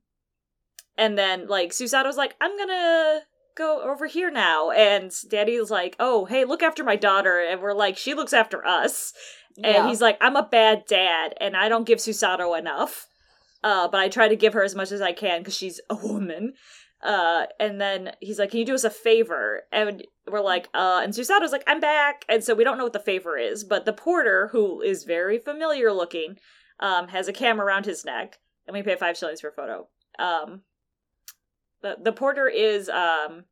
and 0.98 1.18
then 1.18 1.48
like 1.48 1.72
Susato's 1.72 2.18
like, 2.18 2.36
I'm 2.42 2.58
gonna 2.58 3.22
go 3.56 3.90
over 3.90 4.08
here 4.08 4.30
now, 4.30 4.72
and 4.72 5.14
Daddy's 5.30 5.72
like, 5.72 5.96
Oh, 5.98 6.26
hey, 6.26 6.44
look 6.44 6.62
after 6.62 6.84
my 6.84 6.98
daughter, 6.98 7.40
and 7.40 7.62
we're 7.62 7.74
like, 7.74 7.98
she 7.98 8.14
looks 8.14 8.34
after 8.34 8.66
us, 8.68 9.14
and 9.58 9.66
Yeah. 9.76 9.88
he's 9.88 10.02
like, 10.02 10.18
I'm 10.22 10.36
a 10.36 10.48
bad 10.48 10.86
dad, 10.88 11.34
and 11.40 11.56
I 11.56 11.70
don't 11.70 11.86
give 11.86 12.00
Susato 12.00 12.58
enough. 12.58 13.08
Uh, 13.64 13.88
but 13.88 14.00
I 14.02 14.10
try 14.10 14.28
to 14.28 14.36
give 14.36 14.54
her 14.54 14.64
as 14.64 14.76
much 14.76 14.92
as 14.92 15.02
I 15.02 15.14
can 15.14 15.40
because 15.42 15.56
she's 15.56 15.80
a 15.90 15.96
woman. 15.96 16.54
Uh, 17.02 17.46
and 17.60 17.80
then 17.82 18.12
he's 18.22 18.40
like, 18.40 18.52
"Can 18.52 18.60
you 18.60 18.66
do 18.66 18.74
us 18.76 18.84
a 18.86 18.90
favor?" 18.90 19.64
And 19.74 20.04
we're 20.30 20.40
like, 20.42 20.70
"Uh," 20.74 21.02
and 21.04 21.14
Susato's 21.14 21.52
like, 21.52 21.64
"I'm 21.68 21.82
back," 21.82 22.24
and 22.30 22.42
so 22.44 22.54
we 22.56 22.64
don't 22.64 22.78
know 22.78 22.86
what 22.86 22.94
the 22.94 23.00
favor 23.00 23.38
is. 23.38 23.66
But 23.66 23.84
the 23.84 23.92
porter, 23.92 24.48
who 24.54 24.82
is 24.82 25.04
very 25.04 25.38
familiar 25.38 25.92
looking, 25.92 26.38
um, 26.80 27.10
has 27.10 27.28
a 27.28 27.34
camera 27.34 27.66
around 27.66 27.86
his 27.86 28.06
neck, 28.06 28.40
and 28.68 28.74
we 28.74 28.84
pay 28.84 28.96
five 28.96 29.18
shillings 29.18 29.42
for 29.42 29.50
a 29.50 29.52
photo. 29.54 29.90
Um, 30.18 30.62
the 31.82 31.98
the 32.02 32.14
porter 32.14 32.48
is 32.48 32.88
um, 32.88 33.44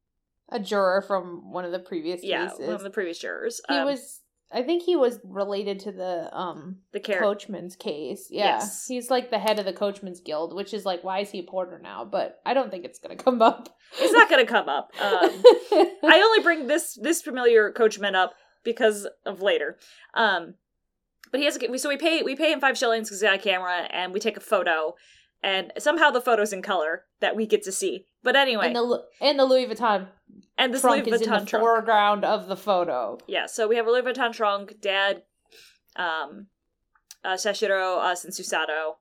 a 0.50 0.60
juror 0.60 1.01
from 1.01 1.51
one 1.51 1.65
of 1.65 1.74
the 1.74 1.79
previous 1.79 2.24
yeah, 2.24 2.46
cases. 2.48 2.65
one 2.67 2.75
of 2.75 2.84
the 2.84 2.89
previous 2.89 3.20
jurors. 3.20 3.60
he 3.67 3.75
Um, 3.75 3.86
was 3.86 4.21
I 4.53 4.63
think 4.63 4.84
he 4.84 4.96
was 4.96 5.20
related 5.24 5.79
to 5.81 5.91
the 5.91 6.29
um 6.36 6.77
the 6.91 7.00
character. 7.00 7.25
coachman's 7.25 7.75
case. 7.75 8.27
Yeah. 8.29 8.58
Yes. 8.58 8.86
He's 8.88 9.10
like 9.10 9.29
the 9.31 9.39
head 9.39 9.60
of 9.60 9.65
the 9.65 9.74
coachman's 9.74 10.20
guild, 10.22 10.55
which 10.55 10.74
is 10.74 10.86
like 10.86 11.03
why 11.03 11.20
is 11.20 11.31
he 11.31 11.39
a 11.39 11.43
porter 11.43 11.79
now? 11.81 12.05
But 12.05 12.39
I 12.46 12.53
don't 12.53 12.70
think 12.70 12.86
it's 12.86 13.00
gonna 13.00 13.15
come 13.15 13.41
up. 13.41 13.70
It's 14.00 14.13
not 14.13 14.29
going 14.29 14.46
to 14.46 14.51
come 14.51 14.70
up. 14.70 14.91
Um, 15.01 15.43
I 16.03 16.22
only 16.22 16.41
bring 16.43 16.67
this 16.67 16.98
this 17.01 17.22
familiar 17.22 17.72
coachman 17.72 18.15
up 18.15 18.34
because 18.63 19.08
of 19.25 19.41
later. 19.41 19.77
Um, 20.13 20.55
but 21.31 21.39
he 21.39 21.46
has 21.46 21.58
a, 21.58 21.77
so 21.77 21.89
we 21.89 21.98
pay 21.98 22.24
we 22.24 22.36
pay 22.36 22.51
him 22.51 22.60
five 22.60 22.77
shillings 22.77 23.10
because 23.10 23.22
he 23.22 23.27
got 23.27 23.36
a 23.36 23.41
camera 23.41 23.88
and 23.91 24.13
we 24.13 24.20
take 24.20 24.38
a 24.38 24.41
photo, 24.41 24.96
and 25.43 25.72
somehow 25.77 26.12
the 26.12 26.22
photo's 26.22 26.53
in 26.53 26.62
color 26.62 27.05
that 27.20 27.36
we 27.36 27.46
get 27.46 27.63
to 27.63 27.72
see. 27.72 28.08
But 28.24 28.36
anyway, 28.36 28.67
and 28.67 28.75
the 28.75 29.03
and 29.22 29.39
the 29.39 29.46
Louis 29.46 29.67
Vuitton 29.67 30.08
and 30.62 30.74
this 30.74 30.82
trunk 30.82 31.06
Louis 31.06 31.15
is 31.15 31.22
in 31.22 31.30
the 31.30 31.46
trunk. 31.46 31.50
foreground 31.50 32.25
of 32.25 32.48
the 32.48 32.56
photo. 32.56 33.18
Yeah, 33.27 33.46
so 33.48 33.68
we 33.68 33.75
have 33.77 33.88
a 33.88 33.91
Louis 33.91 34.01
Vuitton 34.01 34.34
trunk, 34.34 34.80
Dad, 34.80 35.24
um, 35.96 36.48
uh, 37.24 37.34
Seishiro, 37.34 37.98
us, 37.98 38.24
and 38.24 38.34
Susato. 38.34 38.96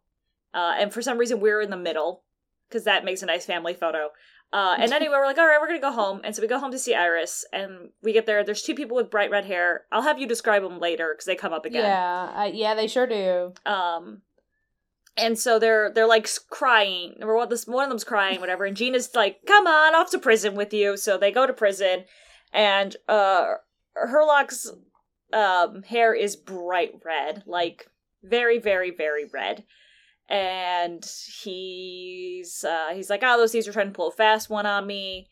Uh, 0.52 0.75
and 0.79 0.93
for 0.93 1.02
some 1.02 1.19
reason, 1.19 1.40
we're 1.40 1.61
in 1.61 1.71
the 1.71 1.76
middle 1.76 2.25
because 2.69 2.85
that 2.85 3.05
makes 3.05 3.23
a 3.23 3.26
nice 3.26 3.47
family 3.47 3.75
photo. 3.75 4.11
Uh, 4.52 4.76
and 4.81 4.93
anyway, 4.93 5.14
we're 5.17 5.26
like, 5.26 5.38
all 5.38 5.47
right, 5.47 5.61
we're 5.61 5.69
gonna 5.69 5.79
go 5.79 5.93
home. 5.93 6.21
And 6.25 6.35
so 6.35 6.43
we 6.43 6.49
go 6.49 6.59
home 6.59 6.73
to 6.73 6.79
see 6.79 6.95
Iris, 6.95 7.45
and 7.52 7.90
we 8.02 8.12
get 8.12 8.26
there. 8.26 8.43
There's 8.43 8.62
two 8.62 8.75
people 8.75 8.97
with 8.97 9.11
bright 9.11 9.31
red 9.31 9.45
hair. 9.45 9.85
I'll 9.93 10.02
have 10.02 10.19
you 10.19 10.26
describe 10.26 10.62
them 10.62 10.81
later 10.81 11.12
because 11.14 11.26
they 11.26 11.37
come 11.37 11.52
up 11.52 11.64
again. 11.64 11.85
Yeah, 11.85 12.33
uh, 12.35 12.50
yeah, 12.52 12.75
they 12.75 12.88
sure 12.88 13.07
do. 13.07 13.55
Um, 13.64 14.23
and 15.17 15.38
so 15.38 15.59
they're 15.59 15.90
they're 15.93 16.07
like 16.07 16.29
crying. 16.49 17.17
Or 17.23 17.37
one 17.37 17.49
this 17.49 17.67
one 17.67 17.85
of 17.85 17.88
them's 17.90 18.05
crying, 18.05 18.40
whatever. 18.40 18.64
And 18.64 18.76
Gina's 18.76 19.14
like, 19.14 19.40
"Come 19.47 19.67
on, 19.67 19.95
off 19.95 20.11
to 20.11 20.19
prison 20.19 20.55
with 20.55 20.73
you." 20.73 20.97
So 20.97 21.19
they 21.19 21.33
go 21.33 21.47
to 21.47 21.52
prison, 21.52 22.05
and 22.52 22.97
uh, 23.09 23.55
Herlock's 23.97 24.71
um 25.33 25.83
hair 25.85 26.14
is 26.14 26.37
bright 26.37 26.95
red, 27.05 27.45
like 27.47 27.88
very, 28.23 28.59
very, 28.59 28.90
very 28.90 29.25
red. 29.26 29.64
And 30.29 31.05
he's 31.43 32.64
uh 32.64 32.90
he's 32.95 33.11
like, 33.11 33.23
"Oh, 33.25 33.37
those 33.37 33.52
thieves 33.52 33.69
are 33.69 33.73
trying 33.73 33.88
to 33.88 33.93
pull 33.93 34.09
a 34.09 34.12
fast 34.12 34.49
one 34.50 34.67
on 34.67 34.87
me." 34.87 35.29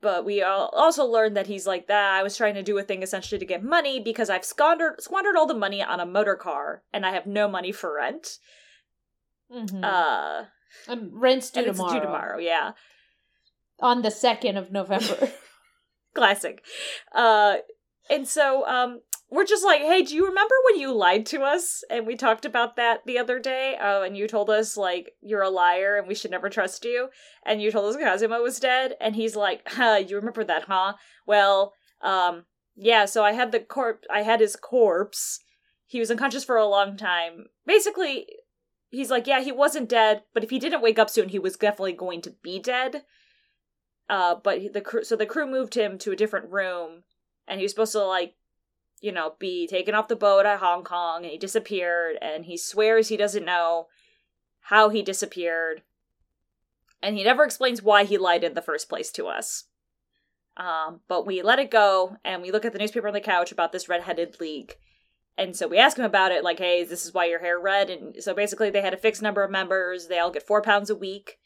But 0.00 0.24
we 0.24 0.42
also 0.42 1.04
learned 1.04 1.36
that 1.36 1.46
he's 1.46 1.64
like 1.64 1.86
that. 1.86 2.14
I 2.14 2.24
was 2.24 2.36
trying 2.36 2.54
to 2.54 2.62
do 2.64 2.76
a 2.76 2.82
thing 2.82 3.04
essentially 3.04 3.38
to 3.38 3.46
get 3.46 3.62
money 3.62 4.00
because 4.00 4.30
I've 4.30 4.44
squandered 4.44 5.00
squandered 5.00 5.36
all 5.36 5.46
the 5.46 5.54
money 5.54 5.80
on 5.80 6.00
a 6.00 6.06
motor 6.06 6.34
car 6.34 6.82
and 6.92 7.06
I 7.06 7.12
have 7.12 7.24
no 7.24 7.46
money 7.46 7.70
for 7.70 7.94
rent. 7.94 8.38
Mm-hmm. 9.54 9.84
Uh, 9.84 10.44
and 10.88 11.10
rent's 11.12 11.50
due 11.50 11.60
and 11.60 11.68
it's 11.68 11.78
tomorrow. 11.78 11.94
due 11.94 12.04
tomorrow. 12.04 12.38
Yeah, 12.38 12.72
on 13.80 14.02
the 14.02 14.10
second 14.10 14.56
of 14.56 14.72
November. 14.72 15.30
classic. 16.14 16.64
Uh, 17.14 17.56
and 18.10 18.26
so 18.26 18.66
um, 18.66 19.00
we're 19.30 19.46
just 19.46 19.64
like, 19.64 19.80
hey, 19.80 20.02
do 20.02 20.14
you 20.14 20.26
remember 20.26 20.54
when 20.66 20.80
you 20.80 20.92
lied 20.92 21.26
to 21.26 21.42
us? 21.42 21.82
And 21.90 22.06
we 22.06 22.16
talked 22.16 22.44
about 22.44 22.76
that 22.76 23.00
the 23.06 23.18
other 23.18 23.38
day. 23.38 23.76
Uh, 23.80 24.02
and 24.02 24.16
you 24.16 24.28
told 24.28 24.50
us 24.50 24.76
like 24.76 25.12
you're 25.20 25.42
a 25.42 25.50
liar 25.50 25.96
and 25.96 26.06
we 26.06 26.14
should 26.14 26.30
never 26.30 26.50
trust 26.50 26.84
you. 26.84 27.08
And 27.44 27.62
you 27.62 27.70
told 27.70 27.94
us 27.94 28.00
Kazuma 28.00 28.40
was 28.40 28.60
dead. 28.60 28.94
And 29.00 29.16
he's 29.16 29.36
like, 29.36 29.62
huh, 29.66 30.02
you 30.06 30.16
remember 30.16 30.44
that, 30.44 30.64
huh? 30.64 30.94
Well, 31.26 31.72
um, 32.02 32.44
yeah. 32.76 33.04
So 33.04 33.24
I 33.24 33.32
had 33.32 33.52
the 33.52 33.60
corp, 33.60 34.04
I 34.10 34.22
had 34.22 34.40
his 34.40 34.56
corpse. 34.56 35.40
He 35.86 36.00
was 36.00 36.10
unconscious 36.10 36.44
for 36.44 36.56
a 36.56 36.66
long 36.66 36.96
time. 36.96 37.46
Basically, 37.66 38.26
he's 38.92 39.10
like, 39.10 39.26
yeah, 39.26 39.40
he 39.40 39.50
wasn't 39.50 39.88
dead, 39.88 40.22
but 40.32 40.44
if 40.44 40.50
he 40.50 40.58
didn't 40.58 40.82
wake 40.82 40.98
up 40.98 41.10
soon, 41.10 41.30
he 41.30 41.38
was 41.38 41.56
definitely 41.56 41.94
going 41.94 42.20
to 42.22 42.30
be 42.42 42.60
dead. 42.60 43.02
Uh, 44.08 44.36
but 44.36 44.72
the 44.72 44.80
crew, 44.80 45.02
so 45.02 45.16
the 45.16 45.26
crew 45.26 45.50
moved 45.50 45.74
him 45.74 45.98
to 45.98 46.12
a 46.12 46.16
different 46.16 46.50
room, 46.50 47.02
and 47.48 47.58
he 47.58 47.64
was 47.64 47.72
supposed 47.72 47.92
to 47.92 48.04
like, 48.04 48.34
you 49.00 49.10
know, 49.10 49.34
be 49.38 49.66
taken 49.66 49.94
off 49.94 50.08
the 50.08 50.14
boat 50.14 50.46
at 50.46 50.60
Hong 50.60 50.84
Kong, 50.84 51.22
and 51.22 51.32
he 51.32 51.38
disappeared, 51.38 52.18
and 52.20 52.44
he 52.44 52.56
swears 52.56 53.08
he 53.08 53.16
doesn't 53.16 53.44
know 53.44 53.88
how 54.60 54.90
he 54.90 55.02
disappeared, 55.02 55.82
and 57.02 57.16
he 57.16 57.24
never 57.24 57.44
explains 57.44 57.82
why 57.82 58.04
he 58.04 58.18
lied 58.18 58.44
in 58.44 58.54
the 58.54 58.62
first 58.62 58.88
place 58.88 59.10
to 59.12 59.26
us. 59.26 59.64
Um, 60.56 61.00
but 61.08 61.26
we 61.26 61.40
let 61.40 61.58
it 61.58 61.70
go, 61.70 62.18
and 62.24 62.42
we 62.42 62.52
look 62.52 62.66
at 62.66 62.74
the 62.74 62.78
newspaper 62.78 63.08
on 63.08 63.14
the 63.14 63.20
couch 63.20 63.50
about 63.50 63.72
this 63.72 63.88
redheaded 63.88 64.38
league. 64.38 64.76
And 65.38 65.56
so 65.56 65.66
we 65.66 65.78
ask 65.78 65.96
him 65.98 66.04
about 66.04 66.32
it, 66.32 66.44
like, 66.44 66.58
hey, 66.58 66.84
this 66.84 67.06
is 67.06 67.14
why 67.14 67.26
your 67.26 67.40
hair 67.40 67.58
red. 67.58 67.88
And 67.88 68.22
so 68.22 68.34
basically, 68.34 68.70
they 68.70 68.82
had 68.82 68.94
a 68.94 68.98
fixed 68.98 69.22
number 69.22 69.42
of 69.42 69.50
members. 69.50 70.08
They 70.08 70.18
all 70.18 70.30
get 70.30 70.46
four 70.46 70.62
pounds 70.62 70.90
a 70.90 70.94
week. 70.94 71.38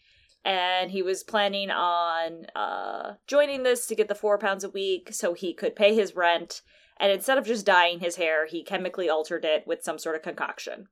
And 0.44 0.90
he 0.90 1.02
was 1.02 1.24
planning 1.24 1.70
on 1.70 2.46
uh, 2.54 3.14
joining 3.26 3.62
this 3.62 3.86
to 3.86 3.96
get 3.96 4.08
the 4.08 4.14
four 4.14 4.38
pounds 4.38 4.64
a 4.64 4.68
week 4.68 5.12
so 5.12 5.34
he 5.34 5.52
could 5.52 5.74
pay 5.74 5.94
his 5.94 6.14
rent. 6.14 6.62
And 6.98 7.12
instead 7.12 7.38
of 7.38 7.46
just 7.46 7.66
dyeing 7.66 8.00
his 8.00 8.16
hair, 8.16 8.46
he 8.46 8.62
chemically 8.62 9.08
altered 9.08 9.44
it 9.44 9.64
with 9.66 9.82
some 9.82 9.98
sort 9.98 10.16
of 10.16 10.22
concoction. 10.22 10.86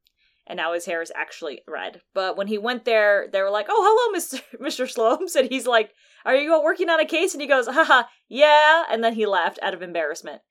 And 0.47 0.59
now 0.59 0.75
his 0.75 0.87
hair 0.87 1.01
is 1.01 1.13
actually 1.15 1.63
red. 1.67 2.03
But 2.13 2.37
when 2.37 2.49
he 2.49 2.59
went 2.59 2.85
there, 2.85 3.29
they 3.33 3.41
were 3.41 3.51
like, 3.51 3.67
oh, 3.69 4.13
hello, 4.13 4.19
Mr. 4.19 4.43
Mr. 4.61 4.93
Sholmes. 4.93 5.37
And 5.37 5.49
he's 5.49 5.67
like, 5.67 5.93
are 6.25 6.37
you 6.37 6.61
working 6.63 6.91
on 6.91 7.01
a 7.01 7.07
case? 7.07 7.33
And 7.33 7.41
he 7.41 7.49
goes, 7.49 7.67
haha, 7.67 8.05
yeah. 8.29 8.85
And 8.91 9.03
then 9.03 9.15
he 9.15 9.27
laughed 9.27 9.59
out 9.63 9.75
of 9.75 9.83
embarrassment. 9.83 10.43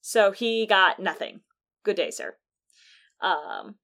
So 0.00 0.32
he 0.32 0.66
got 0.66 0.98
nothing. 0.98 1.40
Good 1.88 1.96
day, 1.96 2.10
sir. 2.10 2.36
Um, 3.22 3.76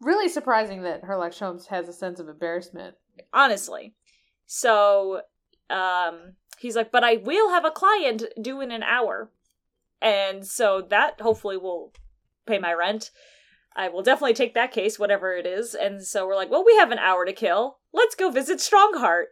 really 0.00 0.30
surprising 0.30 0.80
that 0.84 1.02
Herlock 1.02 1.32
Sholmes 1.32 1.66
has 1.66 1.90
a 1.90 1.92
sense 1.92 2.18
of 2.18 2.26
embarrassment. 2.26 2.94
honestly. 3.34 3.92
So 4.46 5.20
um 5.68 6.36
he's 6.58 6.74
like, 6.74 6.90
but 6.90 7.04
I 7.04 7.16
will 7.16 7.50
have 7.50 7.66
a 7.66 7.70
client 7.70 8.24
due 8.40 8.62
in 8.62 8.70
an 8.70 8.82
hour. 8.82 9.30
And 10.00 10.46
so 10.46 10.80
that 10.88 11.20
hopefully 11.20 11.58
will 11.58 11.92
pay 12.46 12.58
my 12.58 12.72
rent. 12.72 13.10
I 13.76 13.90
will 13.90 14.02
definitely 14.02 14.32
take 14.32 14.54
that 14.54 14.72
case, 14.72 14.98
whatever 14.98 15.34
it 15.34 15.44
is. 15.44 15.74
And 15.74 16.02
so 16.02 16.26
we're 16.26 16.36
like, 16.36 16.50
well, 16.50 16.64
we 16.64 16.78
have 16.78 16.90
an 16.90 16.98
hour 16.98 17.26
to 17.26 17.32
kill. 17.34 17.80
Let's 17.92 18.14
go 18.14 18.30
visit 18.30 18.60
Stronghart. 18.60 19.26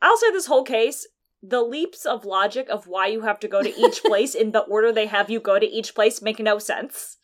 I'll 0.00 0.16
say 0.16 0.30
this 0.30 0.46
whole 0.46 0.64
case, 0.64 1.06
the 1.42 1.60
leaps 1.60 2.06
of 2.06 2.24
logic 2.24 2.70
of 2.70 2.86
why 2.86 3.08
you 3.08 3.20
have 3.20 3.38
to 3.40 3.48
go 3.48 3.62
to 3.62 3.78
each 3.78 4.02
place 4.06 4.34
in 4.34 4.52
the 4.52 4.60
order 4.60 4.90
they 4.90 5.06
have 5.06 5.28
you 5.28 5.38
go 5.38 5.58
to 5.58 5.66
each 5.66 5.94
place 5.94 6.22
make 6.22 6.38
no 6.38 6.58
sense. 6.58 7.17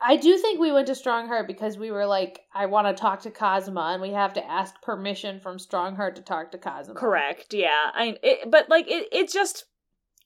I 0.00 0.16
do 0.16 0.38
think 0.38 0.60
we 0.60 0.72
went 0.72 0.86
to 0.86 0.94
Stronghart 0.94 1.46
because 1.46 1.76
we 1.76 1.90
were 1.90 2.06
like, 2.06 2.40
I 2.54 2.66
want 2.66 2.86
to 2.86 3.00
talk 3.00 3.22
to 3.22 3.30
Kazuma, 3.30 3.90
and 3.92 4.02
we 4.02 4.10
have 4.10 4.32
to 4.34 4.50
ask 4.50 4.80
permission 4.80 5.40
from 5.40 5.58
Stronghart 5.58 6.14
to 6.16 6.22
talk 6.22 6.52
to 6.52 6.58
Kazuma. 6.58 6.98
Correct. 6.98 7.52
Yeah. 7.52 7.90
I 7.94 8.16
it, 8.22 8.50
but 8.50 8.68
like 8.68 8.88
it 8.88 9.08
it 9.10 9.30
just 9.30 9.64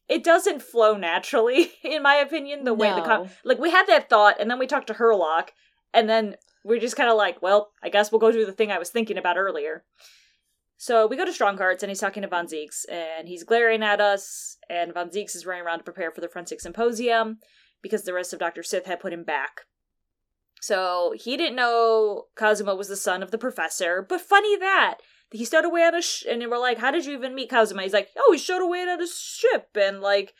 it 0.08 0.22
doesn't 0.24 0.62
flow 0.62 0.96
naturally 0.96 1.72
in 1.82 2.02
my 2.02 2.16
opinion 2.16 2.64
the 2.64 2.74
way 2.74 2.92
the 2.94 3.00
con- 3.00 3.30
like 3.44 3.58
we 3.58 3.70
had 3.70 3.86
that 3.86 4.10
thought 4.10 4.38
and 4.38 4.50
then 4.50 4.58
we 4.58 4.66
talked 4.66 4.88
to 4.88 4.94
Herlock 4.94 5.50
and 5.94 6.08
then 6.08 6.36
we're 6.64 6.80
just 6.80 6.96
kind 6.96 7.10
of 7.10 7.16
like, 7.16 7.42
well, 7.42 7.72
I 7.82 7.88
guess 7.88 8.12
we'll 8.12 8.20
go 8.20 8.30
do 8.30 8.46
the 8.46 8.52
thing 8.52 8.70
I 8.70 8.78
was 8.78 8.90
thinking 8.90 9.18
about 9.18 9.36
earlier. 9.36 9.84
So 10.76 11.06
we 11.06 11.16
go 11.16 11.24
to 11.24 11.32
Strongharts 11.32 11.82
and 11.82 11.90
he's 11.90 12.00
talking 12.00 12.22
to 12.22 12.28
Von 12.28 12.46
Zieks 12.46 12.84
and 12.90 13.28
he's 13.28 13.44
glaring 13.44 13.82
at 13.82 14.00
us 14.00 14.58
and 14.68 14.92
Von 14.92 15.10
Zieks 15.10 15.34
is 15.34 15.46
running 15.46 15.64
around 15.64 15.78
to 15.78 15.84
prepare 15.84 16.10
for 16.10 16.20
the 16.20 16.28
forensic 16.28 16.60
symposium 16.60 17.38
because 17.82 18.04
the 18.04 18.14
rest 18.14 18.32
of 18.32 18.38
Dr. 18.38 18.62
Sithe 18.62 18.86
had 18.86 19.00
put 19.00 19.12
him 19.12 19.24
back. 19.24 19.62
So 20.60 21.12
he 21.16 21.36
didn't 21.36 21.56
know 21.56 22.26
Kazuma 22.36 22.74
was 22.74 22.88
the 22.88 22.96
son 22.96 23.22
of 23.22 23.32
the 23.32 23.38
professor, 23.38 24.06
but 24.08 24.20
funny 24.20 24.56
that 24.58 24.98
he 25.32 25.44
stowed 25.44 25.64
away 25.64 25.82
on 25.84 25.94
a 25.94 26.02
sh- 26.02 26.24
and 26.28 26.40
we're 26.48 26.58
like, 26.58 26.78
how 26.78 26.90
did 26.90 27.04
you 27.04 27.14
even 27.14 27.34
meet 27.34 27.50
Kazuma? 27.50 27.82
He's 27.82 27.92
like, 27.92 28.08
oh, 28.16 28.32
he 28.32 28.38
stowed 28.38 28.62
away 28.62 28.80
on 28.80 29.00
a 29.00 29.06
ship, 29.06 29.70
and 29.74 30.00
like, 30.00 30.34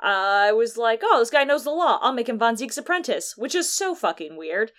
I 0.00 0.52
was 0.52 0.76
like, 0.76 1.02
oh, 1.04 1.20
this 1.20 1.30
guy 1.30 1.44
knows 1.44 1.64
the 1.64 1.70
law. 1.70 1.98
I'll 2.02 2.12
make 2.12 2.28
him 2.28 2.38
Von 2.38 2.56
Zeke's 2.56 2.78
apprentice, 2.78 3.34
which 3.36 3.54
is 3.54 3.70
so 3.70 3.94
fucking 3.94 4.36
weird. 4.36 4.72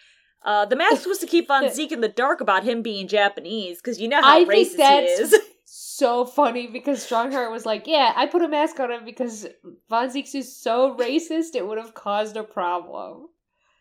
Uh, 0.43 0.65
the 0.65 0.75
mask 0.75 1.05
was 1.05 1.19
to 1.19 1.27
keep 1.27 1.47
Von 1.47 1.69
Zeke 1.73 1.91
in 1.91 2.01
the 2.01 2.07
dark 2.09 2.41
about 2.41 2.63
him 2.63 2.81
being 2.81 3.07
Japanese, 3.07 3.77
because 3.77 3.99
you 3.99 4.09
know 4.09 4.21
how 4.21 4.39
I 4.41 4.45
think 4.45 4.77
racist 4.77 4.99
he 4.99 5.05
is. 5.05 5.35
so 5.91 6.25
funny 6.25 6.67
because 6.67 7.05
Stronghart 7.05 7.51
was 7.51 7.65
like, 7.65 7.87
"Yeah, 7.87 8.13
I 8.15 8.25
put 8.25 8.41
a 8.41 8.47
mask 8.47 8.79
on 8.79 8.91
him 8.91 9.05
because 9.05 9.47
Von 9.89 10.09
Zieks 10.09 10.35
is 10.35 10.55
so 10.55 10.95
racist, 10.95 11.55
it 11.55 11.67
would 11.67 11.77
have 11.77 11.93
caused 11.93 12.37
a 12.37 12.43
problem." 12.43 13.29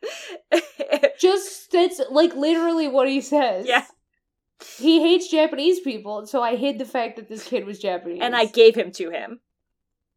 Just 1.18 1.70
that's 1.72 2.00
like 2.10 2.34
literally 2.34 2.88
what 2.88 3.08
he 3.08 3.20
says. 3.20 3.66
Yeah. 3.66 3.84
He 4.78 5.00
hates 5.00 5.28
Japanese 5.28 5.80
people, 5.80 6.26
so 6.26 6.42
I 6.42 6.56
hid 6.56 6.78
the 6.78 6.84
fact 6.84 7.16
that 7.16 7.28
this 7.28 7.44
kid 7.44 7.64
was 7.64 7.78
Japanese. 7.78 8.20
and 8.20 8.36
I 8.36 8.44
gave 8.44 8.74
him 8.74 8.92
to 8.92 9.10
him. 9.10 9.40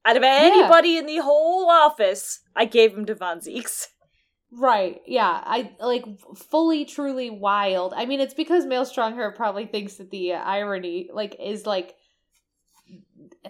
Out 0.06 0.18
of 0.18 0.24
anybody 0.24 0.98
in 0.98 1.06
the 1.06 1.20
whole 1.20 1.70
office, 1.70 2.42
I 2.56 2.66
gave 2.66 2.94
him 2.94 3.06
to 3.06 3.16
Von 3.16 3.40
Zieks. 3.40 3.88
Right. 4.56 5.02
Yeah. 5.08 5.42
I 5.44 5.72
like 5.80 6.06
fully, 6.36 6.86
truly 6.86 7.30
wild. 7.30 7.94
I 7.96 8.06
mean, 8.06 8.20
it's 8.20 8.34
because 8.34 8.66
Mael 8.66 8.86
Stronghart 8.86 9.36
probably 9.36 9.66
thinks 9.66 9.96
that 9.96 10.12
the 10.12 10.34
uh, 10.34 10.44
irony, 10.44 11.10
like, 11.14 11.36
is 11.40 11.66
like. 11.66 11.96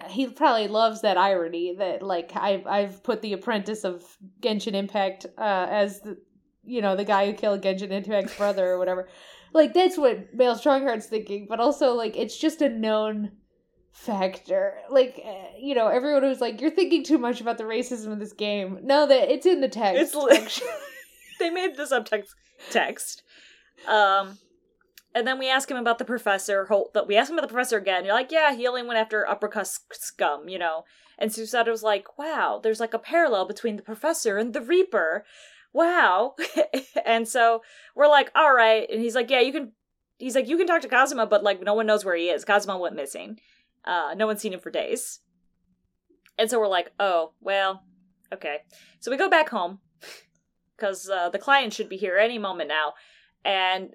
He 0.08 0.26
probably 0.26 0.66
loves 0.66 1.02
that 1.02 1.16
irony 1.16 1.76
that 1.78 2.02
like 2.02 2.32
I've 2.34 2.66
I've 2.66 3.02
put 3.04 3.22
the 3.22 3.32
apprentice 3.32 3.84
of 3.84 4.02
Genshin 4.40 4.74
Impact 4.74 5.24
uh, 5.38 5.66
as 5.70 6.00
the 6.00 6.16
you 6.64 6.82
know 6.82 6.96
the 6.96 7.04
guy 7.04 7.26
who 7.26 7.32
killed 7.32 7.62
Genshin 7.62 7.90
Impact's 7.90 8.36
brother 8.36 8.70
or 8.70 8.78
whatever. 8.78 9.08
Like 9.52 9.72
that's 9.72 9.96
what 9.96 10.34
Mael 10.34 10.58
Stronghart's 10.58 11.06
thinking, 11.06 11.46
but 11.48 11.60
also 11.60 11.94
like 11.94 12.16
it's 12.16 12.36
just 12.36 12.60
a 12.60 12.68
known 12.68 13.32
factor. 13.92 14.74
Like 14.90 15.22
uh, 15.24 15.56
you 15.60 15.74
know, 15.76 15.86
everyone 15.86 16.24
was 16.24 16.40
like, 16.40 16.60
"You're 16.60 16.70
thinking 16.70 17.04
too 17.04 17.18
much 17.18 17.40
about 17.40 17.58
the 17.58 17.64
racism 17.64 18.12
of 18.12 18.18
this 18.18 18.32
game." 18.32 18.80
No, 18.82 19.06
that 19.06 19.30
it's 19.30 19.46
in 19.46 19.60
the 19.60 19.68
text. 19.68 20.14
It's 20.14 20.14
li- 20.14 20.68
they 21.38 21.50
made 21.50 21.76
the 21.76 21.84
subtext 21.84 22.30
text. 22.70 23.22
Um, 23.86 24.38
and 25.14 25.26
then 25.26 25.38
we 25.38 25.48
ask 25.48 25.70
him 25.70 25.76
about 25.76 25.98
the 25.98 26.04
professor. 26.04 26.68
We 27.06 27.16
ask 27.16 27.30
him 27.30 27.38
about 27.38 27.48
the 27.48 27.54
professor 27.54 27.78
again. 27.78 28.04
You're 28.04 28.14
like, 28.14 28.32
yeah, 28.32 28.54
he 28.54 28.66
only 28.66 28.82
went 28.82 28.98
after 28.98 29.28
upper 29.28 29.48
crust 29.48 29.94
scum, 29.94 30.48
you 30.48 30.58
know. 30.58 30.84
And 31.18 31.30
Susato 31.30 31.68
was 31.68 31.84
like, 31.84 32.18
wow, 32.18 32.60
there's 32.62 32.80
like 32.80 32.94
a 32.94 32.98
parallel 32.98 33.46
between 33.46 33.76
the 33.76 33.82
professor 33.82 34.38
and 34.38 34.52
the 34.52 34.60
Reaper. 34.60 35.24
Wow. 35.72 36.34
and 37.06 37.28
so 37.28 37.62
we're 37.94 38.08
like, 38.08 38.32
all 38.34 38.52
right. 38.52 38.88
And 38.90 39.00
he's 39.00 39.14
like, 39.14 39.30
yeah, 39.30 39.40
you 39.40 39.52
can. 39.52 39.72
He's 40.18 40.34
like, 40.34 40.48
you 40.48 40.56
can 40.56 40.66
talk 40.66 40.82
to 40.82 40.88
Kazuma, 40.88 41.26
but 41.26 41.42
like, 41.42 41.62
no 41.62 41.74
one 41.74 41.86
knows 41.86 42.04
where 42.04 42.16
he 42.16 42.28
is. 42.28 42.44
Kazuma 42.44 42.78
went 42.78 42.94
missing. 42.94 43.38
Uh, 43.84 44.14
no 44.16 44.26
one's 44.26 44.40
seen 44.40 44.52
him 44.52 44.60
for 44.60 44.70
days. 44.70 45.20
And 46.38 46.48
so 46.50 46.58
we're 46.58 46.68
like, 46.68 46.92
oh, 46.98 47.32
well, 47.40 47.82
okay. 48.32 48.58
So 49.00 49.10
we 49.10 49.16
go 49.16 49.28
back 49.28 49.48
home 49.48 49.80
because 50.84 51.08
uh, 51.08 51.30
the 51.30 51.38
client 51.38 51.72
should 51.72 51.88
be 51.88 51.96
here 51.96 52.18
any 52.18 52.38
moment 52.38 52.68
now. 52.68 52.92
And 53.44 53.90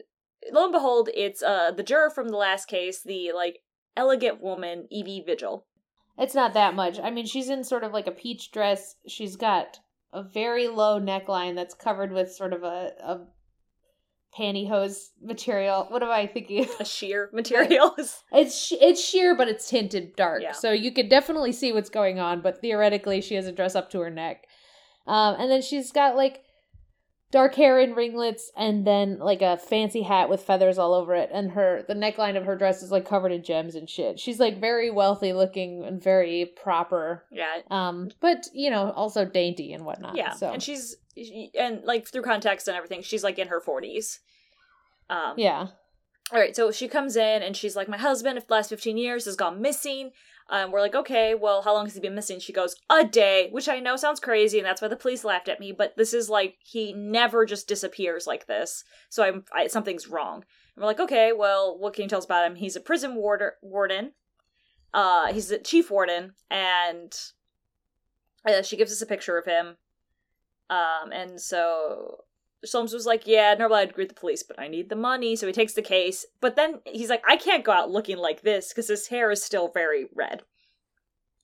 lo 0.51 0.63
and 0.63 0.73
behold, 0.73 1.09
it's 1.13 1.43
uh, 1.43 1.71
the 1.71 1.83
juror 1.83 2.09
from 2.09 2.29
the 2.29 2.37
last 2.37 2.65
case, 2.67 3.01
the 3.03 3.31
like 3.35 3.59
elegant 3.95 4.41
woman, 4.41 4.87
Evie 4.89 5.23
Vigil. 5.25 5.65
It's 6.17 6.35
not 6.35 6.53
that 6.53 6.73
much. 6.73 6.99
I 6.99 7.11
mean, 7.11 7.25
she's 7.25 7.49
in 7.49 7.63
sort 7.63 7.83
of 7.83 7.93
like 7.93 8.07
a 8.07 8.11
peach 8.11 8.51
dress. 8.51 8.95
She's 9.07 9.35
got 9.35 9.79
a 10.11 10.23
very 10.23 10.67
low 10.67 10.99
neckline 10.99 11.55
that's 11.55 11.75
covered 11.75 12.11
with 12.11 12.31
sort 12.33 12.53
of 12.53 12.63
a, 12.63 12.91
a 13.03 13.19
pantyhose 14.37 15.09
material. 15.21 15.85
What 15.89 16.03
am 16.03 16.09
I 16.09 16.27
thinking? 16.27 16.63
Of? 16.63 16.71
A 16.81 16.85
sheer 16.85 17.29
material. 17.33 17.95
it's 18.31 18.73
it's 18.81 19.03
sheer, 19.03 19.35
but 19.35 19.47
it's 19.47 19.69
tinted 19.69 20.15
dark, 20.15 20.41
Yeah. 20.41 20.51
so 20.53 20.71
you 20.71 20.91
could 20.91 21.09
definitely 21.09 21.51
see 21.51 21.71
what's 21.71 21.89
going 21.89 22.19
on. 22.19 22.41
But 22.41 22.59
theoretically, 22.61 23.21
she 23.21 23.35
has 23.35 23.45
a 23.47 23.51
dress 23.51 23.75
up 23.75 23.89
to 23.91 23.99
her 24.01 24.09
neck, 24.09 24.45
um, 25.07 25.35
and 25.39 25.49
then 25.49 25.61
she's 25.61 25.91
got 25.91 26.15
like 26.17 26.43
dark 27.31 27.55
hair 27.55 27.79
and 27.79 27.95
ringlets, 27.95 28.51
and 28.57 28.85
then 28.85 29.19
like 29.19 29.41
a 29.41 29.57
fancy 29.57 30.01
hat 30.01 30.29
with 30.29 30.41
feathers 30.41 30.77
all 30.77 30.93
over 30.93 31.13
it. 31.15 31.29
And 31.31 31.51
her 31.51 31.83
the 31.87 31.93
neckline 31.93 32.37
of 32.37 32.45
her 32.45 32.55
dress 32.55 32.81
is 32.81 32.91
like 32.91 33.07
covered 33.07 33.31
in 33.31 33.43
gems 33.43 33.75
and 33.75 33.89
shit. 33.89 34.19
She's 34.19 34.39
like 34.39 34.59
very 34.59 34.89
wealthy 34.89 35.33
looking 35.33 35.83
and 35.83 36.01
very 36.01 36.51
proper, 36.61 37.25
yeah, 37.31 37.59
um, 37.69 38.09
but 38.19 38.47
you 38.53 38.69
know 38.69 38.91
also 38.91 39.25
dainty 39.25 39.73
and 39.73 39.85
whatnot. 39.85 40.15
yeah. 40.15 40.33
so 40.33 40.51
And 40.51 40.61
she's 40.61 40.95
and 41.57 41.83
like 41.83 42.07
through 42.07 42.23
context 42.23 42.67
and 42.67 42.77
everything, 42.77 43.01
she's 43.01 43.23
like 43.23 43.39
in 43.39 43.47
her 43.49 43.59
forties. 43.59 44.19
Um, 45.09 45.33
yeah. 45.37 45.67
All 46.31 46.39
right, 46.39 46.55
so 46.55 46.71
she 46.71 46.87
comes 46.87 47.15
in 47.15 47.41
and 47.41 47.57
she's 47.57 47.75
like, 47.75 47.87
"My 47.87 47.97
husband, 47.97 48.37
the 48.37 48.53
last 48.53 48.69
fifteen 48.69 48.97
years, 48.97 49.25
has 49.25 49.35
gone 49.35 49.61
missing." 49.61 50.11
Um, 50.51 50.71
we're 50.71 50.81
like, 50.81 50.95
"Okay, 50.95 51.33
well, 51.35 51.61
how 51.63 51.73
long 51.73 51.85
has 51.85 51.95
he 51.95 51.99
been 51.99 52.15
missing?" 52.15 52.39
She 52.39 52.53
goes, 52.53 52.75
"A 52.89 53.03
day," 53.03 53.49
which 53.51 53.67
I 53.67 53.79
know 53.79 53.95
sounds 53.95 54.19
crazy, 54.19 54.59
and 54.59 54.65
that's 54.65 54.81
why 54.81 54.87
the 54.87 54.95
police 54.95 55.23
laughed 55.23 55.49
at 55.49 55.59
me. 55.59 55.71
But 55.71 55.95
this 55.97 56.13
is 56.13 56.29
like 56.29 56.57
he 56.63 56.93
never 56.93 57.45
just 57.45 57.67
disappears 57.67 58.27
like 58.27 58.45
this, 58.45 58.83
so 59.09 59.23
I'm 59.23 59.45
I, 59.51 59.67
something's 59.67 60.07
wrong. 60.07 60.45
And 60.75 60.81
we're 60.83 60.87
like, 60.87 60.99
"Okay, 60.99 61.33
well, 61.33 61.77
what 61.77 61.93
can 61.93 62.03
you 62.03 62.09
tell 62.09 62.19
us 62.19 62.25
about 62.25 62.45
him?" 62.45 62.55
He's 62.55 62.75
a 62.75 62.81
prison 62.81 63.15
warder, 63.15 63.55
warden. 63.63 64.13
Uh, 64.93 65.33
he's 65.33 65.51
a 65.51 65.59
chief 65.59 65.89
warden, 65.89 66.33
and 66.49 67.11
uh, 68.45 68.61
she 68.61 68.77
gives 68.77 68.91
us 68.91 69.01
a 69.01 69.07
picture 69.07 69.37
of 69.37 69.45
him. 69.45 69.77
Um, 70.69 71.11
and 71.11 71.41
so 71.41 72.25
Sholmes 72.65 72.93
was 72.93 73.05
like, 73.05 73.25
"Yeah, 73.25 73.53
normally 73.53 73.81
I'd 73.81 73.89
agree 73.91 74.03
with 74.03 74.15
the 74.15 74.19
police, 74.19 74.43
but 74.43 74.59
I 74.59 74.67
need 74.67 74.89
the 74.89 74.95
money." 74.95 75.35
So 75.35 75.47
he 75.47 75.53
takes 75.53 75.73
the 75.73 75.81
case, 75.81 76.25
but 76.41 76.55
then 76.55 76.81
he's 76.85 77.09
like, 77.09 77.23
"I 77.27 77.37
can't 77.37 77.63
go 77.63 77.71
out 77.71 77.89
looking 77.91 78.17
like 78.17 78.41
this 78.41 78.69
because 78.69 78.87
his 78.89 79.07
hair 79.07 79.31
is 79.31 79.43
still 79.43 79.69
very 79.69 80.07
red, 80.13 80.43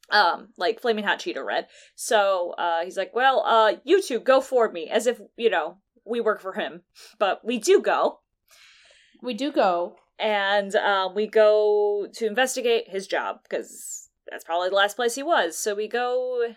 um, 0.09 0.49
like 0.57 0.81
flaming 0.81 1.05
hot 1.05 1.19
Cheeto 1.19 1.45
red." 1.45 1.67
So 1.95 2.51
uh, 2.57 2.83
he's 2.83 2.97
like, 2.97 3.13
"Well, 3.15 3.43
uh, 3.45 3.75
you 3.83 4.01
two 4.01 4.19
go 4.19 4.41
for 4.41 4.69
me," 4.71 4.89
as 4.89 5.07
if 5.07 5.21
you 5.37 5.49
know 5.49 5.77
we 6.05 6.19
work 6.21 6.41
for 6.41 6.53
him, 6.53 6.83
but 7.17 7.43
we 7.43 7.57
do 7.57 7.81
go, 7.81 8.19
We 9.23 9.33
do 9.33 9.51
go. 9.51 9.95
and 10.19 10.75
um, 10.75 11.15
we 11.15 11.27
go 11.27 12.07
to 12.13 12.25
investigate 12.27 12.89
his 12.89 13.07
job 13.07 13.39
because 13.43 14.09
that's 14.29 14.43
probably 14.43 14.69
the 14.69 14.75
last 14.75 14.95
place 14.95 15.15
he 15.15 15.23
was. 15.23 15.57
So 15.57 15.75
we 15.75 15.87
go 15.87 16.53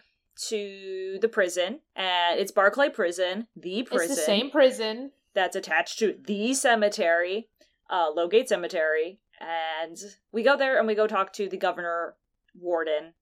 to 0.48 1.18
the 1.20 1.29
prison, 1.29 1.81
and 1.96 2.38
it's 2.38 2.53
Barclay 2.53 2.90
Prison, 2.90 3.46
the 3.57 3.83
prison 3.83 4.11
It's 4.11 4.16
the 4.20 4.24
same 4.27 4.51
prison. 4.51 5.12
that's 5.35 5.57
attached 5.57 5.98
to 6.01 6.16
the 6.27 6.55
cemetery, 6.55 7.48
uh, 7.90 8.11
Lowgate 8.14 8.48
Cemetery, 8.48 9.18
and 9.40 9.96
we 10.33 10.42
go 10.42 10.57
there 10.57 10.79
and 10.79 10.87
we 10.87 10.94
go 10.94 11.07
talk 11.07 11.33
to 11.35 11.48
the 11.48 11.57
governor 11.57 12.14
warden, 12.59 13.14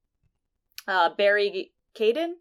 uh, 0.89 1.11
Barry 1.17 1.73
Caden. 1.95 2.35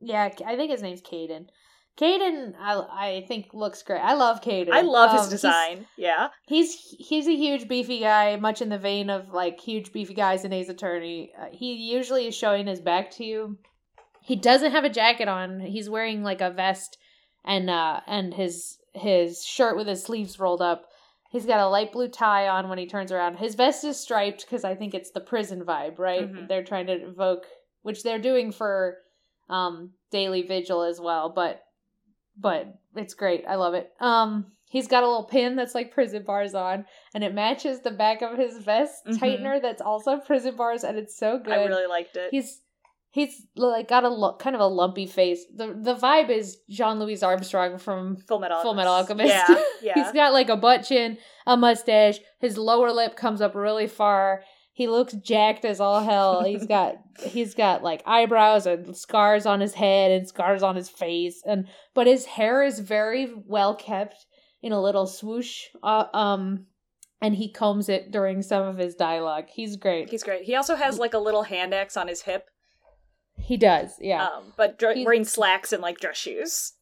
Yeah, 0.00 0.30
I 0.44 0.56
think 0.56 0.70
his 0.70 0.82
name's 0.82 1.00
Caden. 1.02 1.48
Caden, 1.96 2.52
I, 2.60 2.74
I 2.90 3.24
think 3.26 3.54
looks 3.54 3.82
great. 3.82 4.00
I 4.00 4.12
love 4.12 4.42
Caden. 4.42 4.70
I 4.70 4.82
love 4.82 5.10
Um, 5.10 5.16
his 5.16 5.24
he's- 5.28 5.30
design. 5.40 5.86
yeah, 5.96 6.28
He's, 6.46 6.74
he's 6.98 7.26
a 7.26 7.34
huge 7.34 7.66
beefy 7.68 8.00
guy, 8.00 8.36
much 8.36 8.60
in 8.60 8.68
the 8.68 8.78
vein 8.78 9.08
of 9.08 9.32
like 9.32 9.58
huge 9.58 9.92
beefy 9.92 10.12
guys 10.12 10.44
in 10.44 10.52
Ace 10.52 10.68
Attorney. 10.68 11.32
Uh, 11.40 11.46
he 11.52 11.72
usually 11.72 12.26
is 12.26 12.34
showing 12.36 12.66
his 12.66 12.80
back 12.82 13.10
to 13.12 13.24
you. 13.24 13.58
He 14.26 14.34
doesn't 14.36 14.72
have 14.72 14.84
a 14.84 14.90
jacket 14.90 15.28
on. 15.28 15.60
He's 15.60 15.88
wearing 15.88 16.22
like 16.24 16.40
a 16.40 16.50
vest 16.50 16.98
and 17.44 17.70
uh 17.70 18.00
and 18.06 18.34
his 18.34 18.78
his 18.92 19.44
shirt 19.44 19.76
with 19.76 19.86
his 19.86 20.02
sleeves 20.02 20.40
rolled 20.40 20.60
up. 20.60 20.86
He's 21.30 21.46
got 21.46 21.60
a 21.60 21.68
light 21.68 21.92
blue 21.92 22.08
tie 22.08 22.48
on 22.48 22.68
when 22.68 22.78
he 22.78 22.86
turns 22.86 23.12
around. 23.12 23.36
His 23.36 23.54
vest 23.54 23.84
is 23.84 23.98
striped 24.00 24.44
because 24.44 24.64
I 24.64 24.74
think 24.74 24.94
it's 24.94 25.10
the 25.12 25.20
prison 25.20 25.62
vibe, 25.64 25.98
right? 25.98 26.28
Mhm. 26.32 26.48
They're 26.48 26.64
trying 26.64 26.86
to 26.86 26.94
evoke, 26.94 27.44
which 27.82 28.02
they're 28.02 28.18
doing 28.18 28.50
for 28.52 28.98
um 29.48 29.92
Daley 30.10 30.42
Vigil 30.42 30.82
as 30.82 31.00
well, 31.00 31.28
but 31.28 31.62
but 32.36 32.66
it's 32.96 33.14
great. 33.14 33.44
I 33.46 33.54
love 33.54 33.74
it. 33.74 33.92
Um 34.00 34.52
he's 34.68 34.88
got 34.88 35.04
a 35.04 35.06
little 35.06 35.24
pin 35.24 35.54
that's 35.54 35.74
like 35.76 35.92
prison 35.92 36.24
bars 36.24 36.52
on 36.54 36.84
and 37.14 37.22
it 37.22 37.32
matches 37.32 37.80
the 37.80 37.92
back 37.92 38.22
of 38.22 38.36
his 38.36 38.58
vest 38.58 39.06
Mhm. 39.06 39.18
tightener 39.18 39.62
that's 39.62 39.80
also 39.80 40.18
prison 40.18 40.56
bars 40.56 40.82
and 40.82 40.98
it's 40.98 41.16
so 41.16 41.38
good. 41.38 41.52
I 41.52 41.64
really 41.66 41.86
liked 41.86 42.16
it. 42.16 42.30
He's 42.32 42.60
he's 43.16 43.46
like 43.56 43.88
got 43.88 44.04
a 44.04 44.10
lo- 44.10 44.36
kind 44.36 44.54
of 44.54 44.60
a 44.60 44.66
lumpy 44.66 45.06
face. 45.06 45.46
The 45.54 45.68
the 45.68 45.94
vibe 45.94 46.28
is 46.28 46.58
Jean 46.68 47.00
Louis 47.00 47.22
Armstrong 47.22 47.78
from 47.78 48.18
Full 48.28 48.38
Metal 48.38 48.60
Full 48.60 48.78
Alchemist. 48.78 48.86
Metal 48.86 48.92
Alchemist. 48.92 49.48
Yeah, 49.48 49.62
yeah. 49.82 50.04
He's 50.04 50.12
got 50.12 50.34
like 50.34 50.50
a 50.50 50.56
butt 50.56 50.84
chin, 50.84 51.16
a 51.46 51.56
mustache. 51.56 52.18
His 52.40 52.58
lower 52.58 52.92
lip 52.92 53.16
comes 53.16 53.40
up 53.40 53.54
really 53.54 53.86
far. 53.86 54.42
He 54.74 54.86
looks 54.88 55.14
jacked 55.14 55.64
as 55.64 55.80
all 55.80 56.02
hell. 56.04 56.44
He's 56.44 56.66
got 56.66 56.96
he's 57.22 57.54
got 57.54 57.82
like 57.82 58.02
eyebrows 58.04 58.66
and 58.66 58.94
scars 58.94 59.46
on 59.46 59.60
his 59.60 59.72
head 59.72 60.10
and 60.10 60.28
scars 60.28 60.62
on 60.62 60.76
his 60.76 60.90
face 60.90 61.42
and 61.46 61.68
but 61.94 62.06
his 62.06 62.26
hair 62.26 62.62
is 62.62 62.80
very 62.80 63.32
well 63.46 63.74
kept 63.74 64.26
in 64.62 64.72
a 64.72 64.82
little 64.82 65.06
swoosh. 65.06 65.62
Uh, 65.82 66.04
um 66.12 66.66
and 67.22 67.34
he 67.34 67.50
combs 67.50 67.88
it 67.88 68.10
during 68.10 68.42
some 68.42 68.66
of 68.66 68.76
his 68.76 68.94
dialogue. 68.94 69.46
He's 69.48 69.76
great. 69.76 70.10
He's 70.10 70.22
great. 70.22 70.42
He 70.42 70.54
also 70.54 70.74
has 70.76 70.98
like 70.98 71.14
a 71.14 71.18
little 71.18 71.44
hand 71.44 71.72
axe 71.72 71.96
on 71.96 72.08
his 72.08 72.20
hip, 72.20 72.50
He 73.46 73.56
does. 73.56 73.92
Yeah. 74.00 74.24
um, 74.24 74.52
but 74.56 74.78
dr- 74.78 74.96
wearing 75.04 75.24
slacks 75.24 75.72
and 75.72 75.82
like 75.82 75.98
dress 75.98 76.16
shoes. 76.16 76.72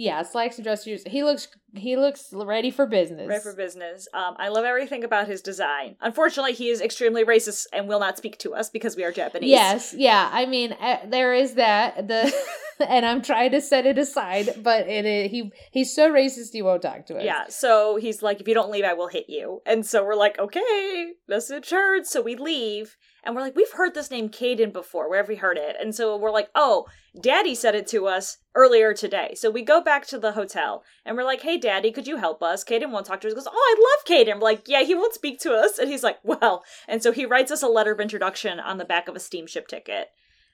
Yeah, 0.00 0.22
slacks 0.22 0.56
and 0.56 0.64
dress 0.64 0.84
shoes. 0.84 1.02
He 1.06 1.24
looks 1.24 1.48
he 1.74 1.96
looks 1.96 2.28
ready 2.32 2.70
for 2.70 2.86
business. 2.86 3.28
Ready 3.28 3.42
for 3.42 3.54
business. 3.54 4.06
Um, 4.14 4.36
I 4.38 4.48
love 4.48 4.64
everything 4.64 5.02
about 5.02 5.26
his 5.26 5.42
design. 5.42 5.96
Unfortunately, 6.00 6.52
he 6.52 6.68
is 6.68 6.80
extremely 6.80 7.24
racist 7.24 7.66
and 7.72 7.88
will 7.88 7.98
not 7.98 8.16
speak 8.16 8.38
to 8.38 8.54
us 8.54 8.70
because 8.70 8.94
we 8.94 9.02
are 9.02 9.10
Japanese. 9.10 9.50
Yes, 9.50 9.94
yeah. 9.98 10.30
I 10.32 10.46
mean, 10.46 10.72
uh, 10.80 10.98
there 11.08 11.34
is 11.34 11.54
that 11.54 12.06
the, 12.06 12.32
and 12.88 13.04
I'm 13.04 13.22
trying 13.22 13.50
to 13.50 13.60
set 13.60 13.86
it 13.86 13.98
aside, 13.98 14.50
but 14.62 14.88
it 14.88 15.04
is, 15.04 15.32
he 15.32 15.50
he's 15.72 15.92
so 15.92 16.12
racist 16.12 16.52
he 16.52 16.62
won't 16.62 16.82
talk 16.82 17.06
to 17.06 17.16
us. 17.16 17.24
Yeah, 17.24 17.46
so 17.48 17.96
he's 17.96 18.22
like, 18.22 18.40
if 18.40 18.46
you 18.46 18.54
don't 18.54 18.70
leave, 18.70 18.84
I 18.84 18.94
will 18.94 19.08
hit 19.08 19.26
you. 19.28 19.62
And 19.66 19.84
so 19.84 20.04
we're 20.04 20.14
like, 20.14 20.38
okay, 20.38 21.12
message 21.26 21.70
heard. 21.70 22.06
So 22.06 22.22
we 22.22 22.36
leave, 22.36 22.96
and 23.28 23.36
we're 23.36 23.42
like, 23.42 23.54
we've 23.54 23.72
heard 23.72 23.92
this 23.92 24.10
name 24.10 24.30
Caden 24.30 24.72
before. 24.72 25.06
Where 25.10 25.18
have 25.18 25.28
we 25.28 25.36
heard 25.36 25.58
it? 25.58 25.76
And 25.78 25.94
so 25.94 26.16
we're 26.16 26.30
like, 26.30 26.48
oh, 26.54 26.86
Daddy 27.20 27.54
said 27.54 27.74
it 27.74 27.86
to 27.88 28.06
us 28.06 28.38
earlier 28.54 28.94
today. 28.94 29.34
So 29.36 29.50
we 29.50 29.60
go 29.60 29.82
back 29.82 30.06
to 30.06 30.18
the 30.18 30.32
hotel, 30.32 30.82
and 31.04 31.14
we're 31.14 31.24
like, 31.24 31.42
hey, 31.42 31.58
Daddy, 31.58 31.92
could 31.92 32.06
you 32.06 32.16
help 32.16 32.42
us? 32.42 32.64
Caden 32.64 32.90
won't 32.90 33.04
talk 33.04 33.20
to 33.20 33.26
us. 33.26 33.32
He 33.32 33.34
goes, 33.34 33.46
oh, 33.46 33.52
I 33.52 33.74
love 33.78 34.06
Caden. 34.26 34.32
I'm 34.32 34.40
like, 34.40 34.62
yeah, 34.66 34.82
he 34.82 34.94
won't 34.94 35.12
speak 35.12 35.38
to 35.40 35.52
us. 35.52 35.78
And 35.78 35.90
he's 35.90 36.02
like, 36.02 36.16
well. 36.22 36.64
And 36.88 37.02
so 37.02 37.12
he 37.12 37.26
writes 37.26 37.52
us 37.52 37.62
a 37.62 37.68
letter 37.68 37.92
of 37.92 38.00
introduction 38.00 38.58
on 38.60 38.78
the 38.78 38.86
back 38.86 39.08
of 39.08 39.14
a 39.14 39.20
steamship 39.20 39.68
ticket. 39.68 40.08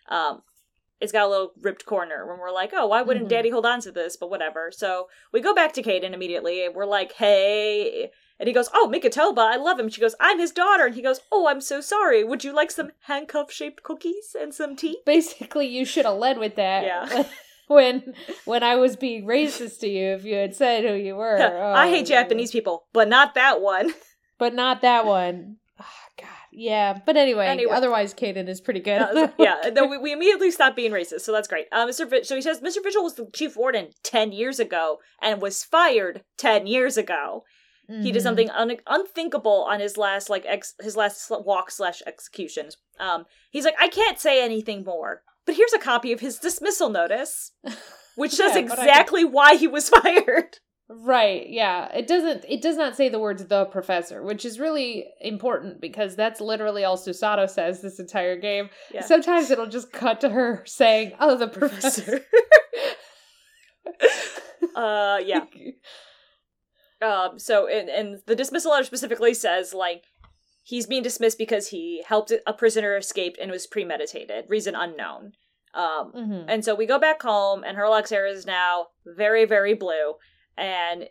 Um, 0.08 0.42
it's 1.00 1.12
got 1.12 1.26
a 1.26 1.30
little 1.30 1.52
ripped 1.62 1.86
corner 1.86 2.26
when 2.26 2.38
we're 2.40 2.50
like, 2.50 2.72
oh, 2.74 2.86
why 2.88 3.02
wouldn't 3.02 3.26
Mhm. 3.26 3.30
Daddy 3.30 3.50
hold 3.50 3.66
on 3.66 3.80
to 3.82 3.92
this? 3.92 4.16
But 4.16 4.30
whatever. 4.30 4.72
So 4.72 5.08
we 5.32 5.40
go 5.40 5.54
back 5.54 5.74
to 5.74 5.82
Caden 5.82 6.12
immediately, 6.12 6.64
and 6.64 6.74
we're 6.74 6.86
like, 6.86 7.12
hey. 7.12 8.10
And 8.40 8.48
he 8.48 8.52
goes, 8.52 8.68
oh, 8.74 8.90
Mikotoba, 8.92 9.38
I 9.38 9.56
love 9.56 9.78
him. 9.78 9.88
She 9.88 10.00
goes, 10.00 10.16
I'm 10.18 10.40
his 10.40 10.50
daughter. 10.50 10.86
And 10.86 10.94
he 10.96 11.02
goes, 11.02 11.20
oh, 11.30 11.46
I'm 11.46 11.60
so 11.60 11.80
sorry. 11.80 12.24
Would 12.24 12.42
you 12.42 12.52
like 12.52 12.70
some 12.72 12.90
handcuff 13.02 13.52
shaped 13.52 13.82
cookies 13.84 14.34
and 14.38 14.52
some 14.52 14.74
tea? 14.74 14.98
Basically, 15.06 15.68
you 15.68 15.84
should 15.84 16.04
have 16.04 16.16
led 16.16 16.38
with 16.38 16.56
that. 16.56 16.84
Yeah. 16.84 17.24
when 17.68 18.12
when 18.44 18.62
I 18.62 18.74
was 18.76 18.96
being 18.96 19.24
racist 19.24 19.78
to 19.80 19.88
you, 19.88 20.14
if 20.14 20.24
you 20.24 20.34
had 20.34 20.54
said 20.56 20.84
who 20.84 20.94
you 20.94 21.14
were. 21.14 21.38
I 21.74 21.86
Oh, 21.86 21.90
hate 21.90 22.06
Japanese 22.06 22.50
people, 22.50 22.86
but 22.92 23.08
not 23.08 23.34
that 23.34 23.60
one. 23.60 23.94
but 24.38 24.52
not 24.52 24.82
that 24.82 25.06
one. 25.06 25.56
Oh, 25.80 25.84
God, 26.18 26.26
yeah. 26.52 26.98
But 27.06 27.16
anyway, 27.16 27.46
Anyway. 27.46 27.72
otherwise, 27.72 28.14
Caden 28.14 28.48
is 28.48 28.60
pretty 28.60 28.80
good. 28.80 29.00
Uh, 29.00 29.28
yeah, 29.38 29.70
we, 29.88 29.96
we 29.96 30.12
immediately 30.12 30.50
stopped 30.50 30.74
being 30.76 30.90
racist, 30.92 31.20
so 31.20 31.30
that's 31.32 31.48
great. 31.48 31.66
Uh, 31.72 31.86
Mr. 31.86 32.10
Vi- 32.10 32.24
so 32.24 32.34
he 32.34 32.42
says 32.42 32.60
Mr. 32.60 32.82
Vigil 32.82 33.04
was 33.04 33.14
the 33.14 33.28
chief 33.32 33.56
warden 33.56 33.90
ten 34.02 34.32
years 34.32 34.58
ago 34.58 34.98
and 35.22 35.40
was 35.40 35.62
fired 35.64 36.22
ten 36.36 36.66
years 36.66 36.96
ago. 36.96 37.44
He 37.88 38.12
did 38.12 38.20
Mhm. 38.20 38.22
something 38.22 38.50
un- 38.50 38.78
unthinkable 38.86 39.64
on 39.68 39.78
his 39.80 39.96
last 39.98 40.30
like 40.30 40.44
ex- 40.46 40.74
his 40.80 40.96
last 40.96 41.30
walk 41.30 41.70
slash 41.70 42.02
executions. 42.06 42.76
Um, 42.98 43.26
he's 43.50 43.64
like, 43.66 43.76
I 43.78 43.88
can't 43.88 44.18
say 44.18 44.42
anything 44.42 44.84
more, 44.84 45.22
but 45.44 45.54
here's 45.56 45.72
a 45.74 45.78
copy 45.78 46.10
of 46.12 46.20
his 46.20 46.38
dismissal 46.38 46.88
notice, 46.88 47.52
which 48.16 48.32
says 48.32 48.52
Yeah, 48.54 48.60
I- 48.60 48.64
exactly 48.64 49.24
why 49.24 49.56
he 49.56 49.66
was 49.68 49.88
fired. 50.00 50.58
Right, 50.88 51.46
yeah. 51.48 51.90
It 51.94 52.06
doesn't 52.06 52.44
it 52.46 52.60
does 52.60 52.76
not 52.76 52.94
say 52.94 53.08
the 53.08 53.18
words 53.18 53.44
the 53.46 53.64
professor, 53.64 54.22
which 54.22 54.44
is 54.44 54.60
really 54.60 55.06
important 55.20 55.80
because 55.80 56.14
that's 56.14 56.40
literally 56.42 56.84
all 56.84 56.98
Susato 56.98 57.48
says 57.48 57.80
this 57.80 57.98
entire 57.98 58.36
game. 58.36 58.68
Yeah. 58.92 59.00
Sometimes 59.02 59.50
it'll 59.50 59.66
just 59.66 59.92
cut 59.92 60.20
to 60.20 60.28
her 60.28 60.62
saying, 60.66 61.12
"Oh, 61.18 61.36
the 61.36 61.48
professor." 61.48 62.20
uh, 64.74 65.20
yeah. 65.24 65.44
Um, 67.02 67.38
so 67.38 67.66
and 67.68 67.88
and 67.88 68.20
the 68.26 68.36
dismissal 68.36 68.70
letter 68.72 68.84
specifically 68.84 69.34
says 69.34 69.74
like 69.74 70.04
he's 70.62 70.86
being 70.86 71.02
dismissed 71.02 71.36
because 71.38 71.68
he 71.68 72.02
helped 72.06 72.32
a 72.46 72.52
prisoner 72.52 72.96
escape 72.96 73.36
and 73.40 73.50
was 73.50 73.66
premeditated, 73.66 74.46
reason 74.48 74.74
unknown. 74.74 75.32
Um, 75.74 76.12
Mhm. 76.14 76.44
and 76.48 76.64
so 76.64 76.74
we 76.74 76.86
go 76.86 76.98
back 77.00 77.20
home, 77.22 77.64
and 77.64 77.76
Herlock's 77.76 78.10
hair 78.10 78.26
is 78.26 78.46
now 78.46 78.88
very, 79.04 79.44
very 79.44 79.74
blue, 79.74 80.14
and 80.56 81.08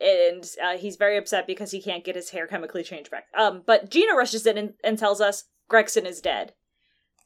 and 0.00 0.44
uh, 0.62 0.76
he's 0.76 0.96
very 0.96 1.16
upset 1.16 1.46
because 1.46 1.70
he 1.70 1.80
can't 1.82 2.04
get 2.04 2.16
his 2.16 2.30
hair 2.30 2.46
chemically 2.46 2.82
changed 2.82 3.10
back. 3.10 3.26
Um, 3.36 3.62
but 3.64 3.90
Gina 3.90 4.14
rushes 4.14 4.46
in 4.46 4.58
and, 4.58 4.74
and 4.82 4.98
tells 4.98 5.20
us 5.20 5.44
Gregson 5.68 6.06
is 6.06 6.20
dead. 6.20 6.54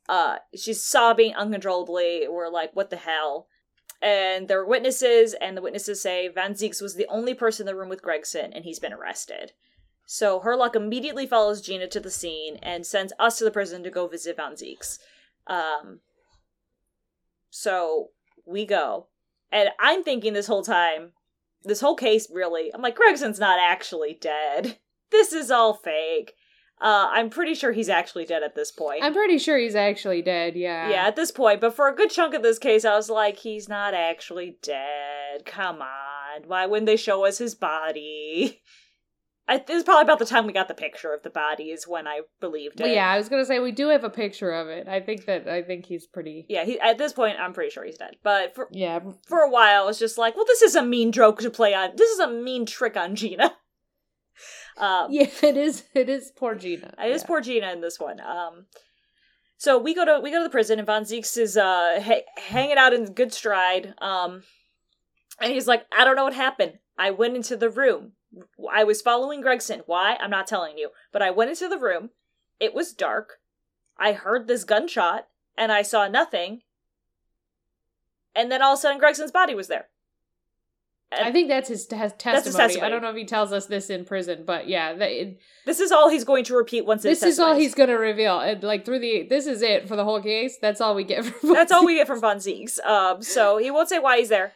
Uh, 0.09 0.37
she's 0.55 0.83
sobbing 0.85 1.35
uncontrollably. 1.35 2.27
We're 2.29 2.51
like, 2.51 2.71
what 2.75 2.91
the 2.91 2.97
hell? 2.97 3.49
And 4.03 4.49
there 4.49 4.61
are 4.61 4.67
witnesses, 4.67 5.35
and 5.41 5.57
the 5.57 5.63
witnesses 5.63 6.03
say 6.03 6.29
Van 6.29 6.53
Zieks 6.53 6.83
was 6.83 6.95
the 6.95 7.07
only 7.09 7.35
person 7.35 7.67
in 7.67 7.73
the 7.73 7.79
room 7.79 7.89
with 7.89 8.03
Gregson, 8.03 8.53
and 8.53 8.65
he's 8.65 8.79
been 8.79 8.93
arrested. 8.93 9.53
So 10.05 10.41
Herlock 10.41 10.77
immediately 10.77 11.27
follows 11.27 11.61
Gina 11.61 11.89
to 11.89 12.01
the 12.01 12.11
scene 12.11 12.59
and 12.63 12.87
sends 12.87 13.13
us 13.19 13.39
to 13.39 13.45
the 13.45 13.51
prison 13.51 13.83
to 13.83 13.91
go 13.91 14.07
visit 14.07 14.37
Van 14.37 14.53
Zieks. 14.53 14.99
Um, 15.47 16.01
so 17.51 18.11
we 18.47 18.65
go. 18.65 19.09
And 19.51 19.71
I'm 19.81 20.05
thinking 20.05 20.33
this 20.33 20.47
whole 20.47 20.63
time, 20.63 21.13
this 21.65 21.81
whole 21.81 21.97
case 21.97 22.29
really, 22.31 22.73
I'm 22.73 22.83
like, 22.83 22.97
Gregson's 22.97 23.41
not 23.41 23.59
actually 23.59 24.17
dead. 24.21 24.79
This 25.13 25.33
is 25.33 25.53
all 25.53 25.73
fake. 25.73 26.35
Uh, 26.81 27.09
I'm 27.11 27.31
pretty 27.31 27.55
sure 27.55 27.73
he's 27.73 27.89
actually 27.89 28.27
dead 28.27 28.43
at 28.43 28.55
this 28.55 28.71
point. 28.71 29.03
I'm 29.03 29.15
pretty 29.15 29.39
sure 29.39 29.57
he's 29.57 29.75
actually 29.75 30.21
dead, 30.21 30.57
yeah. 30.57 30.91
yeah, 30.91 31.07
at 31.07 31.17
this 31.17 31.31
point, 31.31 31.61
but 31.61 31.75
for 31.75 31.89
a 31.89 31.95
good 31.95 32.11
chunk 32.11 32.35
of 32.35 32.43
this 32.43 32.59
case, 32.59 32.85
I 32.85 32.95
was 32.95 33.09
like, 33.09 33.39
he's 33.39 33.67
not 33.69 33.95
actually 33.95 34.59
dead. 34.63 35.47
Come 35.47 35.81
on. 35.81 36.43
Why 36.47 36.67
wouldn't 36.67 36.87
they 36.87 36.97
show 36.97 37.25
us 37.25 37.39
his 37.39 37.55
body? 37.55 38.61
I, 39.49 39.59
this 39.59 39.77
is 39.79 39.85
probably 39.85 40.03
about 40.03 40.19
the 40.19 40.27
time 40.27 40.45
we 40.45 40.53
got 40.53 40.67
the 40.67 40.75
picture 40.75 41.15
of 41.15 41.23
the 41.23 41.31
body, 41.31 41.71
is 41.71 41.87
when 41.87 42.07
I 42.09 42.23
believed 42.41 42.81
it. 42.81 42.85
Well, 42.85 42.93
yeah, 42.93 43.09
I 43.09 43.17
was 43.17 43.29
gonna 43.29 43.45
say 43.45 43.61
we 43.61 43.71
do 43.71 43.89
have 43.91 44.03
a 44.03 44.11
picture 44.11 44.51
of 44.51 44.69
it. 44.69 44.89
I 44.89 45.01
think 45.01 45.25
that 45.27 45.49
I 45.49 45.63
think 45.63 45.87
he's 45.87 46.05
pretty 46.07 46.47
Yeah, 46.49 46.65
he, 46.65 46.81
at 46.81 46.99
this 46.99 47.13
point, 47.13 47.39
I'm 47.39 47.53
pretty 47.53 47.71
sure 47.71 47.85
he's 47.85 47.97
dead. 47.97 48.17
But 48.25 48.55
for, 48.57 48.69
Yeah. 48.73 48.99
for 49.27 49.39
a 49.39 49.49
while, 49.49 49.85
I 49.85 49.87
was 49.87 50.01
just 50.01 50.19
like, 50.19 50.35
well, 50.35 50.47
this 50.47 50.63
is 50.63 50.75
a 50.75 50.85
mean 50.85 51.13
joke 51.13 51.41
to 51.43 51.51
play 51.51 51.75
on. 51.75 51.91
This 51.97 52.11
is 52.11 52.19
a 52.19 52.29
mean 52.29 52.67
trick 52.67 52.97
on 52.97 53.15
Gina. 53.15 53.57
Um, 54.79 55.09
Yeah, 55.11 55.29
it 55.43 55.57
is 55.57 55.85
it 55.95 56.09
is 56.09 56.33
poor 56.35 56.55
Gina. 56.55 56.95
I 56.99 57.09
just 57.09 57.25
yeah. 57.25 57.29
poor 57.29 57.41
Gina 57.41 57.73
in 57.73 57.81
this 57.81 57.99
one. 57.99 58.21
Um, 58.21 58.67
so 59.57 59.79
we 59.79 59.95
go 59.95 60.05
to 60.05 60.21
we 60.21 60.31
go 60.31 60.39
to 60.39 60.45
the 60.45 60.51
prison, 60.51 60.79
and 60.79 60.87
Von 60.87 61.05
Zieks 61.05 61.37
is 61.39 61.57
uh 61.57 62.01
ha- 62.03 62.27
hanging 62.37 62.77
out 62.77 62.93
in 62.93 63.13
good 63.13 63.33
stride. 63.33 63.95
Um, 63.99 64.43
and 65.41 65.53
he's 65.53 65.67
like, 65.67 65.87
I 65.97 66.05
don't 66.05 66.17
know 66.17 66.25
what 66.25 66.35
happened. 66.35 66.79
I 66.99 67.11
went 67.11 67.37
into 67.37 67.57
the 67.57 67.71
room. 67.71 68.13
I 68.73 68.85
was 68.85 69.03
following 69.03 69.41
Gregson. 69.41 69.83
Why? 69.87 70.17
I'm 70.21 70.31
not 70.31 70.47
telling 70.47 70.79
you. 70.79 70.91
But 71.13 71.23
I 71.23 71.31
went 71.31 71.51
into 71.51 71.69
the 71.69 71.79
room. 71.79 72.11
It 72.61 72.75
was 72.75 72.93
dark. 72.93 73.39
I 73.99 74.13
heard 74.13 74.47
this 74.47 74.65
gunshot, 74.65 75.27
and 75.57 75.73
I 75.73 75.83
saw 75.83 76.09
nothing. 76.09 76.63
And 78.35 78.53
then 78.53 78.61
all 78.61 78.75
of 78.75 78.79
a 78.79 78.83
sudden, 78.83 79.01
Gregson's 79.01 79.33
body 79.33 79.55
was 79.55 79.69
there. 79.69 79.89
I 81.13 81.31
think 81.31 81.49
that's 81.49 81.69
his, 81.69 81.87
his 81.89 82.13
testimony. 82.19 82.75
his 82.75 82.83
I 82.83 82.89
don't 82.89 83.01
know 83.01 83.11
if 83.11 83.17
he 83.17 83.25
tells 83.25 83.53
us 83.53 83.67
this 83.67 83.91
in 83.91 84.05
prison, 84.05 84.43
but 84.45 84.69
yeah, 84.69 84.95
This 85.65 85.79
is 85.79 85.93
all 85.93 86.11
he's 86.11 86.25
going 86.25 86.45
to 86.45 86.57
repeat 86.57 86.85
once 86.85 87.03
this 87.03 87.23
is 87.23 87.39
all 87.39 87.55
he's 87.55 87.75
going 87.75 87.89
to 87.89 87.95
reveal. 87.97 88.41
And 88.41 88.63
like 88.63 88.85
through 88.85 88.99
the 88.99 89.27
this 89.29 89.47
is 89.47 89.63
it 89.63 89.89
for 89.89 89.95
the 89.95 90.05
whole 90.05 90.21
case. 90.21 90.59
That's 90.61 90.81
all 90.81 90.95
we 90.95 91.05
get 91.05 91.25
from 91.25 91.55
That's 91.55 91.71
all 91.71 91.87
we 91.87 91.95
get 91.95 92.09
from 92.09 92.21
Von 92.21 92.39
Zieks. 92.39 92.85
Um, 92.85 93.23
so 93.23 93.59
he 93.59 93.71
won't 93.71 93.89
say 93.89 93.99
why 93.99 94.19
he's 94.19 94.31
there. 94.31 94.53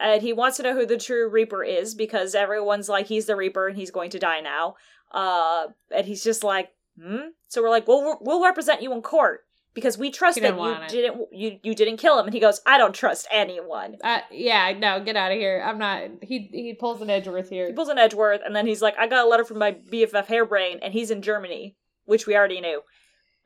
And 0.00 0.22
he 0.22 0.32
wants 0.32 0.56
to 0.56 0.62
know 0.62 0.74
who 0.74 0.86
the 0.86 0.98
true 0.98 1.28
Reaper 1.28 1.62
is 1.62 1.94
because 1.94 2.34
everyone's 2.34 2.88
like, 2.88 3.06
he's 3.06 3.26
the 3.26 3.36
Reaper 3.36 3.68
and 3.68 3.76
he's 3.76 3.90
going 3.90 4.10
to 4.10 4.18
die 4.18 4.40
now. 4.40 4.74
Uh, 5.12 5.68
and 5.94 6.06
he's 6.06 6.24
just 6.24 6.42
like, 6.42 6.70
hmm? 7.00 7.28
So 7.48 7.62
we're 7.62 7.70
like, 7.70 7.86
we'll, 7.86 8.18
we'll 8.20 8.42
represent 8.42 8.82
you 8.82 8.92
in 8.92 9.02
court 9.02 9.44
because 9.74 9.98
we 9.98 10.10
trust 10.10 10.40
that 10.40 10.56
you 10.56 10.72
it. 10.72 10.88
didn't 10.88 11.20
you, 11.32 11.58
you 11.62 11.74
didn't 11.74 11.96
kill 11.96 12.18
him. 12.18 12.26
And 12.26 12.34
he 12.34 12.40
goes, 12.40 12.60
I 12.64 12.78
don't 12.78 12.94
trust 12.94 13.26
anyone. 13.30 13.96
Uh, 14.02 14.20
yeah, 14.30 14.72
no, 14.78 15.00
get 15.00 15.16
out 15.16 15.32
of 15.32 15.38
here. 15.38 15.62
I'm 15.66 15.78
not. 15.78 16.02
He 16.22 16.48
he 16.52 16.74
pulls 16.74 17.02
an 17.02 17.10
Edgeworth 17.10 17.50
here. 17.50 17.66
He 17.66 17.72
pulls 17.72 17.88
an 17.88 17.98
Edgeworth 17.98 18.40
and 18.44 18.54
then 18.54 18.66
he's 18.66 18.80
like, 18.80 18.96
I 18.98 19.08
got 19.08 19.26
a 19.26 19.28
letter 19.28 19.44
from 19.44 19.58
my 19.58 19.72
BFF 19.72 20.26
Hairbrain 20.26 20.78
and 20.80 20.92
he's 20.92 21.10
in 21.10 21.22
Germany, 21.22 21.76
which 22.04 22.26
we 22.26 22.36
already 22.36 22.60
knew. 22.60 22.82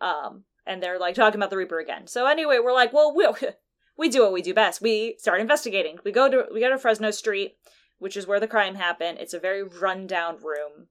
Um, 0.01 0.45
and 0.67 0.83
they're 0.83 0.99
like 0.99 1.15
talking 1.15 1.41
about 1.41 1.51
the 1.51 1.57
Reaper 1.57 1.81
again. 1.81 2.07
So 2.07 2.27
anyway, 2.27 2.59
we're 2.63 2.75
like, 2.75 2.93
well, 2.93 3.15
we 3.15 3.27
we 3.97 4.09
do 4.11 4.23
what 4.23 4.33
we 4.33 4.43
do 4.43 4.55
best. 4.55 4.83
We 4.83 5.17
start 5.19 5.41
investigating. 5.41 5.99
We 6.05 6.13
go 6.13 6.31
to 6.31 6.47
we 6.53 6.61
go 6.61 6.69
to 6.69 6.79
Fresno 6.79 7.11
Street, 7.11 7.57
which 7.99 8.17
is 8.17 8.27
where 8.27 8.41
the 8.41 8.47
crime 8.47 8.75
happened. 8.75 9.19
It's 9.19 9.35
a 9.35 9.41
very 9.41 9.63
rundown 9.63 10.37
room. 10.43 10.89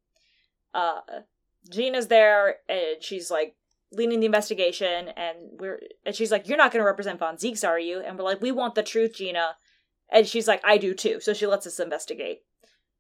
Uh, 0.73 1.01
Gina's 1.69 2.07
there 2.07 2.57
and 2.67 3.01
she's 3.01 3.29
like 3.29 3.55
leading 3.91 4.19
the 4.19 4.25
investigation, 4.25 5.09
and 5.09 5.37
we're 5.59 5.81
and 6.05 6.15
she's 6.15 6.31
like, 6.31 6.47
"You're 6.47 6.57
not 6.57 6.71
going 6.71 6.81
to 6.81 6.87
represent 6.87 7.19
Von 7.19 7.37
Zieks, 7.37 7.67
are 7.67 7.79
you?" 7.79 7.99
And 7.99 8.17
we're 8.17 8.25
like, 8.25 8.41
"We 8.41 8.51
want 8.51 8.75
the 8.75 8.83
truth, 8.83 9.15
Gina." 9.15 9.55
And 10.09 10.27
she's 10.27 10.47
like, 10.47 10.61
"I 10.63 10.77
do 10.77 10.93
too." 10.93 11.19
So 11.19 11.33
she 11.33 11.47
lets 11.47 11.67
us 11.67 11.79
investigate. 11.79 12.41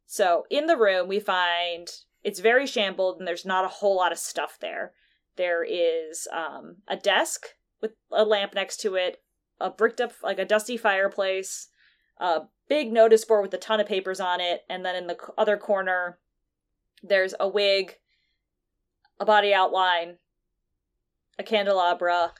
So 0.05 0.45
in 0.49 0.67
the 0.67 0.77
room, 0.77 1.07
we 1.07 1.19
find 1.19 1.89
it's 2.23 2.39
very 2.39 2.65
shambled, 2.65 3.19
and 3.19 3.27
there's 3.27 3.45
not 3.45 3.65
a 3.65 3.69
whole 3.69 3.95
lot 3.95 4.11
of 4.11 4.17
stuff 4.17 4.57
there. 4.59 4.93
There 5.35 5.63
is 5.63 6.27
um, 6.31 6.77
a 6.87 6.95
desk 6.95 7.47
with 7.81 7.91
a 8.11 8.25
lamp 8.25 8.55
next 8.55 8.77
to 8.81 8.95
it, 8.95 9.21
a 9.59 9.69
bricked 9.69 10.01
up 10.01 10.13
like 10.23 10.39
a 10.39 10.45
dusty 10.45 10.77
fireplace, 10.77 11.67
a 12.19 12.43
big 12.67 12.91
notice 12.91 13.25
board 13.25 13.43
with 13.43 13.53
a 13.53 13.57
ton 13.57 13.79
of 13.79 13.87
papers 13.87 14.19
on 14.19 14.41
it, 14.41 14.61
and 14.69 14.83
then 14.83 14.95
in 14.95 15.07
the 15.07 15.17
other 15.37 15.57
corner, 15.57 16.19
there's 17.03 17.35
a 17.39 17.47
wig, 17.47 17.95
a 19.19 19.25
body 19.25 19.53
outline, 19.53 20.17
a 21.39 21.43
candelabra, 21.43 22.33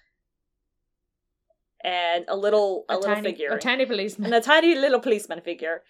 and 1.84 2.26
a 2.28 2.36
little 2.36 2.86
a, 2.90 2.96
little 2.96 3.16
tiny, 3.16 3.32
figure 3.32 3.50
a 3.50 3.60
tiny 3.60 3.86
policeman, 3.86 4.26
and 4.26 4.36
a 4.36 4.42
tiny 4.42 4.76
little 4.76 5.00
policeman 5.00 5.42
figure 5.42 5.84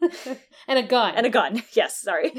and 0.68 0.78
a 0.78 0.82
gun, 0.82 1.14
and 1.14 1.26
a 1.26 1.30
gun. 1.30 1.62
Yes, 1.72 2.00
sorry. 2.00 2.32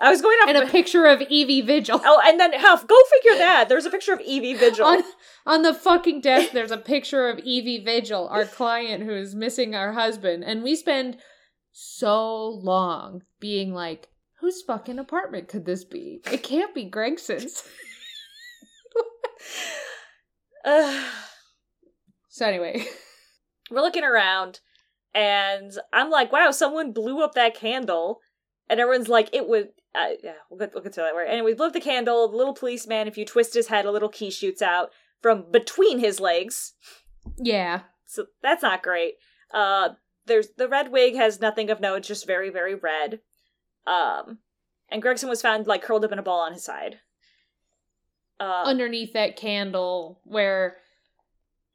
I 0.00 0.10
was 0.10 0.22
going 0.22 0.36
off 0.38 0.48
and 0.48 0.58
a 0.58 0.66
picture 0.70 1.06
of 1.06 1.20
Evie 1.22 1.60
Vigil. 1.60 2.00
Oh, 2.02 2.20
and 2.24 2.40
then 2.40 2.52
half. 2.54 2.86
Go 2.86 2.96
figure 3.10 3.38
that. 3.38 3.68
There's 3.68 3.84
a 3.84 3.90
picture 3.90 4.14
of 4.14 4.20
Evie 4.20 4.54
Vigil. 4.54 4.86
On, 4.86 5.02
on 5.46 5.62
the 5.62 5.74
fucking 5.74 6.22
desk, 6.22 6.52
there's 6.52 6.70
a 6.70 6.78
picture 6.78 7.28
of 7.28 7.38
Evie 7.40 7.84
Vigil, 7.84 8.26
our 8.28 8.46
client 8.46 9.04
who 9.04 9.12
is 9.12 9.34
missing 9.34 9.74
our 9.74 9.92
husband. 9.92 10.44
And 10.44 10.62
we 10.62 10.76
spend 10.76 11.18
so 11.72 12.48
long 12.48 13.22
being 13.38 13.74
like, 13.74 14.08
whose 14.40 14.62
fucking 14.62 14.98
apartment 14.98 15.48
could 15.48 15.66
this 15.66 15.84
be? 15.84 16.22
It 16.30 16.42
can't 16.42 16.74
be 16.74 16.90
Gregson's. 16.90 17.62
So, 22.34 22.46
anyway, 22.46 22.86
we're 23.70 23.82
looking 23.82 24.04
around, 24.04 24.60
and 25.14 25.70
I'm 25.92 26.08
like, 26.08 26.32
wow, 26.32 26.50
someone 26.50 26.92
blew 26.92 27.22
up 27.22 27.34
that 27.34 27.54
candle. 27.54 28.20
And 28.70 28.80
everyone's 28.80 29.08
like, 29.08 29.28
it 29.34 29.46
would. 29.46 29.68
Uh, 29.94 30.12
yeah, 30.24 30.32
we'll 30.48 30.58
get, 30.58 30.72
we'll 30.72 30.82
get 30.82 30.94
to 30.94 31.00
that. 31.00 31.14
Right. 31.14 31.28
Anyway, 31.28 31.50
we 31.50 31.54
blew 31.54 31.66
up 31.66 31.74
the 31.74 31.80
candle. 31.80 32.26
The 32.28 32.36
little 32.38 32.54
policeman, 32.54 33.06
if 33.06 33.18
you 33.18 33.26
twist 33.26 33.52
his 33.52 33.66
head, 33.66 33.84
a 33.84 33.90
little 33.90 34.08
key 34.08 34.30
shoots 34.30 34.62
out 34.62 34.92
from 35.20 35.50
between 35.50 35.98
his 35.98 36.20
legs. 36.20 36.72
yeah. 37.36 37.80
So 38.06 38.26
that's 38.42 38.62
not 38.62 38.82
great. 38.82 39.14
Uh, 39.52 39.90
there's 40.26 40.48
the 40.56 40.68
red 40.68 40.92
wig 40.92 41.14
has 41.14 41.40
nothing 41.40 41.70
of 41.70 41.80
note, 41.80 41.96
it's 41.96 42.08
just 42.08 42.26
very, 42.26 42.50
very 42.50 42.74
red. 42.74 43.20
Um, 43.86 44.38
and 44.90 45.02
Gregson 45.02 45.28
was 45.28 45.42
found 45.42 45.66
like 45.66 45.82
curled 45.82 46.04
up 46.04 46.12
in 46.12 46.18
a 46.18 46.22
ball 46.22 46.40
on 46.40 46.52
his 46.52 46.64
side. 46.64 47.00
Uh, 48.42 48.64
Underneath 48.66 49.12
that 49.12 49.36
candle, 49.36 50.20
where 50.24 50.76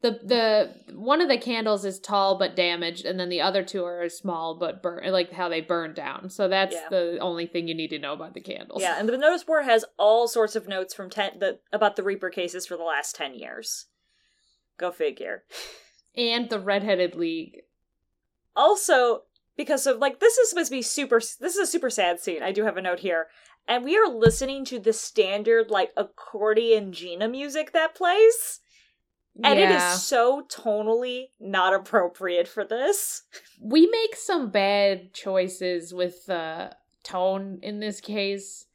the 0.02 0.12
the 0.24 0.96
one 0.96 1.22
of 1.22 1.30
the 1.30 1.38
candles 1.38 1.86
is 1.86 2.00
tall 2.00 2.38
but 2.38 2.56
damaged, 2.56 3.06
and 3.06 3.20
then 3.20 3.30
the 3.30 3.42
other 3.42 3.64
two 3.64 3.84
are 3.84 4.08
small 4.10 4.56
but 4.60 4.84
burn 4.84 5.12
like 5.12 5.32
how 5.32 5.50
they 5.50 5.62
burn 5.62 5.94
down. 5.94 6.30
So 6.30 6.48
that's 6.48 6.76
Yeah. 6.76 6.90
the 6.90 7.18
only 7.20 7.48
thing 7.48 7.68
you 7.68 7.74
need 7.76 7.90
to 7.90 8.00
know 8.00 8.14
about 8.14 8.34
the 8.34 8.42
candles. 8.42 8.82
yeah, 8.82 9.00
and 9.00 9.08
the 9.10 9.18
notice 9.18 9.44
board 9.44 9.66
has 9.66 9.86
all 9.98 10.28
sorts 10.28 10.56
of 10.56 10.68
notes 10.68 10.94
from 10.94 11.10
ten 11.10 11.40
the 11.40 11.60
about 11.72 11.96
the 11.96 12.04
Reaper 12.04 12.30
cases 12.30 12.68
for 12.68 12.78
the 12.78 12.84
last 12.84 13.16
ten 13.16 13.34
years. 13.34 13.86
Go 14.78 14.92
figure. 14.92 15.44
and 16.16 16.50
the 16.50 16.60
redheaded 16.60 17.16
league. 17.16 17.62
also 18.56 19.24
because 19.56 19.88
of 19.88 19.98
like 19.98 20.20
this 20.20 20.38
is 20.38 20.50
supposed 20.50 20.70
to 20.70 20.76
be 20.76 20.82
super 20.82 21.20
this 21.20 21.56
is 21.56 21.58
a 21.58 21.66
super 21.68 21.90
sad 21.90 22.20
scene 22.20 22.44
i 22.44 22.52
do 22.52 22.64
have 22.64 22.78
a 22.78 22.82
note 22.82 23.00
here 23.00 23.28
and 23.68 23.84
we 23.84 23.98
are 23.98 24.08
listening 24.08 24.66
to 24.66 24.80
the 24.80 24.94
standard 24.94 25.70
like 25.70 25.92
accordion 25.98 26.94
gina 26.94 27.28
music 27.28 27.74
that 27.74 27.96
plays. 27.96 28.62
And 29.44 29.60
it 29.60 29.70
Yeah. 29.70 29.94
is 29.96 30.04
so 30.04 30.44
tonally 30.50 31.30
not 31.40 31.74
appropriate 31.74 32.48
for 32.48 32.66
this. 32.66 33.22
We 33.62 33.86
make 33.86 34.16
some 34.16 34.50
bad 34.50 35.14
choices 35.14 35.94
with 35.94 36.26
the 36.26 36.76
tone 37.04 37.60
in 37.62 37.80
this 37.80 38.02
case 38.02 38.66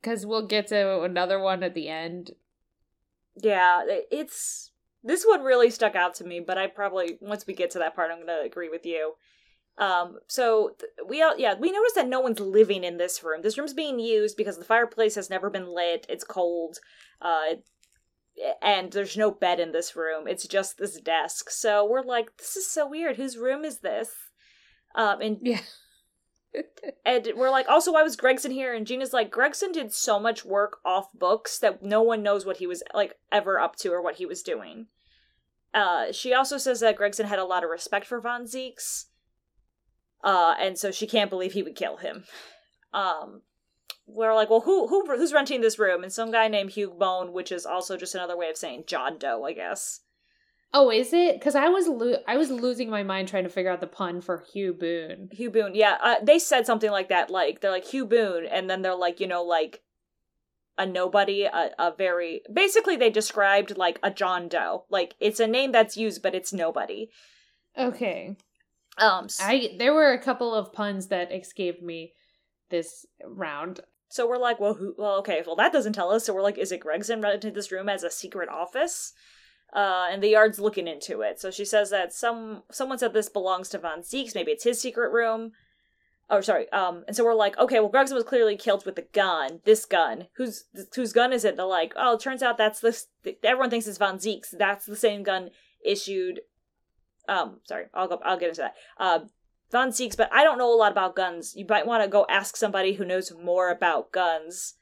because 0.00 0.24
we'll 0.24 0.46
get 0.46 0.68
to 0.68 1.02
another 1.02 1.38
one 1.38 1.62
at 1.62 1.74
the 1.74 1.88
end. 1.88 2.32
Yeah 3.36 3.84
it's 4.10 4.72
this 5.04 5.24
one 5.24 5.42
really 5.42 5.70
stuck 5.70 5.94
out 5.94 6.14
to 6.14 6.24
me 6.24 6.40
but 6.40 6.58
i 6.58 6.66
probably 6.66 7.18
once 7.20 7.46
we 7.46 7.54
get 7.54 7.70
to 7.70 7.78
that 7.78 7.94
part 7.94 8.10
i'm 8.10 8.18
gonna 8.18 8.40
agree 8.44 8.68
with 8.68 8.84
you 8.84 9.14
um 9.78 10.18
so 10.26 10.74
th- 10.78 10.90
we 11.08 11.22
all 11.22 11.38
yeah 11.38 11.54
we 11.54 11.70
noticed 11.70 11.94
that 11.94 12.08
no 12.08 12.20
one's 12.20 12.40
living 12.40 12.84
in 12.84 12.96
this 12.96 13.22
room. 13.22 13.42
This 13.42 13.56
room's 13.58 13.74
being 13.74 13.98
used 13.98 14.36
because 14.36 14.58
the 14.58 14.64
fireplace 14.64 15.14
has 15.14 15.30
never 15.30 15.50
been 15.50 15.74
lit. 15.74 16.06
It's 16.08 16.24
cold 16.24 16.78
uh 17.20 17.56
and 18.62 18.92
there's 18.92 19.16
no 19.16 19.30
bed 19.30 19.58
in 19.58 19.72
this 19.72 19.96
room. 19.96 20.28
It's 20.28 20.46
just 20.46 20.78
this 20.78 21.00
desk. 21.00 21.50
So 21.50 21.88
we're 21.88 22.02
like 22.02 22.36
this 22.38 22.56
is 22.56 22.70
so 22.70 22.88
weird. 22.88 23.16
Whose 23.16 23.36
room 23.36 23.64
is 23.64 23.78
this? 23.78 24.10
Um 24.94 25.20
and 25.20 25.38
yeah. 25.42 25.60
and 27.04 27.28
we're 27.36 27.50
like, 27.50 27.68
also, 27.68 27.92
why 27.92 28.02
was 28.02 28.16
Gregson 28.16 28.50
here? 28.50 28.74
And 28.74 28.86
Gina's 28.86 29.12
like, 29.12 29.30
Gregson 29.30 29.72
did 29.72 29.92
so 29.92 30.18
much 30.18 30.44
work 30.44 30.78
off 30.84 31.12
books 31.12 31.58
that 31.58 31.82
no 31.82 32.02
one 32.02 32.22
knows 32.22 32.46
what 32.46 32.58
he 32.58 32.66
was 32.66 32.82
like 32.94 33.14
ever 33.30 33.60
up 33.60 33.76
to 33.76 33.92
or 33.92 34.02
what 34.02 34.16
he 34.16 34.26
was 34.26 34.42
doing. 34.42 34.86
Uh, 35.74 36.12
she 36.12 36.32
also 36.32 36.56
says 36.56 36.80
that 36.80 36.96
Gregson 36.96 37.26
had 37.26 37.38
a 37.38 37.44
lot 37.44 37.62
of 37.62 37.70
respect 37.70 38.06
for 38.06 38.20
Von 38.20 38.44
Zieks, 38.44 39.06
uh, 40.24 40.54
and 40.60 40.78
so 40.78 40.90
she 40.90 41.06
can't 41.06 41.30
believe 41.30 41.52
he 41.52 41.62
would 41.62 41.76
kill 41.76 41.96
him. 41.98 42.24
Um, 42.92 43.42
we're 44.06 44.34
like, 44.34 44.48
well, 44.50 44.60
who 44.62 44.88
who 44.88 45.04
who's 45.06 45.32
renting 45.32 45.60
this 45.60 45.78
room? 45.78 46.02
And 46.02 46.12
some 46.12 46.30
guy 46.32 46.48
named 46.48 46.70
Hugh 46.70 46.94
Boone, 46.98 47.32
which 47.32 47.52
is 47.52 47.66
also 47.66 47.96
just 47.96 48.14
another 48.14 48.36
way 48.36 48.48
of 48.48 48.56
saying 48.56 48.84
John 48.86 49.18
Doe, 49.18 49.44
I 49.44 49.52
guess. 49.52 50.00
oh 50.74 50.90
is 50.90 51.12
it 51.14 51.38
because 51.38 51.54
i 51.54 51.68
was 51.68 51.88
lo- 51.88 52.22
i 52.26 52.36
was 52.36 52.50
losing 52.50 52.90
my 52.90 53.02
mind 53.02 53.26
trying 53.28 53.44
to 53.44 53.48
figure 53.50 53.70
out 53.70 53.80
the 53.80 53.86
pun 53.86 54.20
for 54.20 54.44
hugh 54.52 54.74
boone 54.74 55.28
Hugh 55.32 55.50
Boone, 55.50 55.74
yeah, 55.74 55.96
uh, 56.02 56.16
they 56.22 56.38
said 56.38 56.66
something 56.66 56.90
like 56.90 57.08
that. 57.08 57.30
Like 57.30 57.60
they're 57.60 57.70
like 57.70 57.86
Hugh 57.86 58.04
Boone, 58.06 58.44
and 58.46 58.68
then 58.68 58.82
they're 58.82 58.94
like, 58.94 59.18
you 59.20 59.26
know, 59.26 59.42
like 59.42 59.80
a 60.76 60.84
nobody, 60.86 61.44
a, 61.44 61.70
a 61.78 61.92
very 61.96 62.42
basically 62.52 62.96
they 62.96 63.10
described 63.10 63.76
like 63.78 63.98
a 64.02 64.10
John 64.10 64.48
Doe. 64.48 64.84
Like 64.90 65.14
it's 65.20 65.40
a 65.40 65.46
name 65.46 65.72
that's 65.72 65.96
used, 65.96 66.22
but 66.22 66.34
it's 66.34 66.52
nobody. 66.52 67.10
okay 67.76 68.36
Um, 68.98 69.28
i 69.40 69.74
there 69.78 69.94
were 69.94 70.12
a 70.12 70.18
couple 70.18 70.54
of 70.54 70.72
puns 70.72 71.08
that 71.08 71.32
escaped 71.32 71.82
me 71.82 72.12
this 72.70 73.06
round 73.24 73.80
so 74.08 74.26
we're 74.26 74.38
like, 74.38 74.58
well, 74.58 74.74
who? 74.74 74.94
Well, 74.96 75.16
okay, 75.18 75.42
well 75.46 75.56
that 75.56 75.72
doesn't 75.72 75.92
tell 75.92 76.10
us. 76.10 76.24
So 76.24 76.34
we're 76.34 76.42
like, 76.42 76.58
is 76.58 76.72
it 76.72 76.80
Gregson 76.80 77.20
rented 77.20 77.54
this 77.54 77.70
room 77.70 77.88
as 77.88 78.02
a 78.02 78.10
secret 78.10 78.48
office? 78.48 79.12
Uh, 79.72 80.06
and 80.10 80.22
the 80.22 80.30
yard's 80.30 80.58
looking 80.58 80.88
into 80.88 81.20
it. 81.20 81.38
So 81.38 81.50
she 81.50 81.64
says 81.64 81.90
that 81.90 82.14
some 82.14 82.62
someone 82.70 82.98
said 82.98 83.12
this 83.12 83.28
belongs 83.28 83.68
to 83.70 83.78
Von 83.78 84.00
Zieks. 84.00 84.34
Maybe 84.34 84.52
it's 84.52 84.64
his 84.64 84.80
secret 84.80 85.12
room. 85.12 85.52
Oh, 86.30 86.40
sorry. 86.40 86.70
Um, 86.72 87.04
and 87.06 87.16
so 87.16 87.24
we're 87.24 87.34
like, 87.34 87.58
okay, 87.58 87.80
well, 87.80 87.88
Gregson 87.88 88.14
was 88.14 88.24
clearly 88.24 88.56
killed 88.56 88.84
with 88.84 88.98
a 88.98 89.02
gun. 89.02 89.60
This 89.64 89.84
gun. 89.84 90.28
Whose 90.36 90.64
whose 90.94 91.12
gun 91.12 91.32
is 91.32 91.44
it? 91.44 91.56
They're 91.56 91.66
like, 91.66 91.92
oh, 91.96 92.14
it 92.14 92.20
turns 92.20 92.42
out 92.42 92.56
that's 92.56 92.80
this. 92.80 93.08
Everyone 93.42 93.68
thinks 93.68 93.86
it's 93.86 93.98
Von 93.98 94.18
Zieks. 94.18 94.50
That's 94.56 94.86
the 94.86 94.96
same 94.96 95.22
gun 95.22 95.50
issued. 95.84 96.40
Um, 97.28 97.60
sorry, 97.64 97.86
I'll 97.94 98.08
go. 98.08 98.20
I'll 98.24 98.38
get 98.38 98.48
into 98.48 98.62
that. 98.62 98.74
Uh, 98.98 99.20
Von 99.70 99.90
Zieks, 99.90 100.16
but 100.16 100.30
I 100.32 100.44
don't 100.44 100.58
know 100.58 100.72
a 100.72 100.76
lot 100.76 100.92
about 100.92 101.14
guns. 101.14 101.54
You 101.54 101.66
might 101.68 101.86
want 101.86 102.02
to 102.02 102.08
go 102.08 102.26
ask 102.28 102.56
somebody 102.56 102.94
who 102.94 103.04
knows 103.04 103.32
more 103.32 103.70
about 103.70 104.12
guns. 104.12 104.74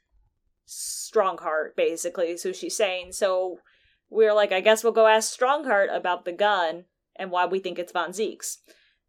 Stronghart, 0.65 1.75
basically. 1.75 2.27
is 2.27 2.43
who 2.43 2.53
she's 2.53 2.75
saying. 2.75 3.13
So 3.13 3.59
we're 4.09 4.33
like, 4.33 4.51
I 4.51 4.61
guess 4.61 4.83
we'll 4.83 4.93
go 4.93 5.07
ask 5.07 5.37
Stronghart 5.37 5.95
about 5.95 6.25
the 6.25 6.31
gun 6.31 6.85
and 7.15 7.31
why 7.31 7.45
we 7.45 7.59
think 7.59 7.79
it's 7.79 7.91
Von 7.91 8.11
Zieks. 8.11 8.57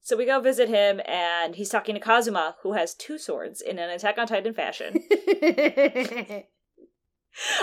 So 0.01 0.17
we 0.17 0.25
go 0.25 0.41
visit 0.41 0.69
him, 0.69 1.01
and 1.05 1.55
he's 1.57 1.69
talking 1.69 1.95
to 1.95 2.01
Kazuma, 2.01 2.57
who 2.63 2.73
has 2.73 2.95
two 2.95 3.19
swords 3.19 3.61
in 3.61 3.79
an 3.79 3.91
Attack 3.91 4.17
on 4.17 4.27
Titan 4.27 4.55
fashion. 4.55 5.05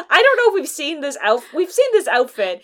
I 0.09 0.21
don't 0.21 0.37
know 0.37 0.49
if 0.49 0.61
we've 0.61 0.69
seen 0.69 1.01
this 1.01 1.17
out. 1.21 1.43
We've 1.53 1.71
seen 1.71 1.87
this 1.91 2.07
outfit. 2.07 2.63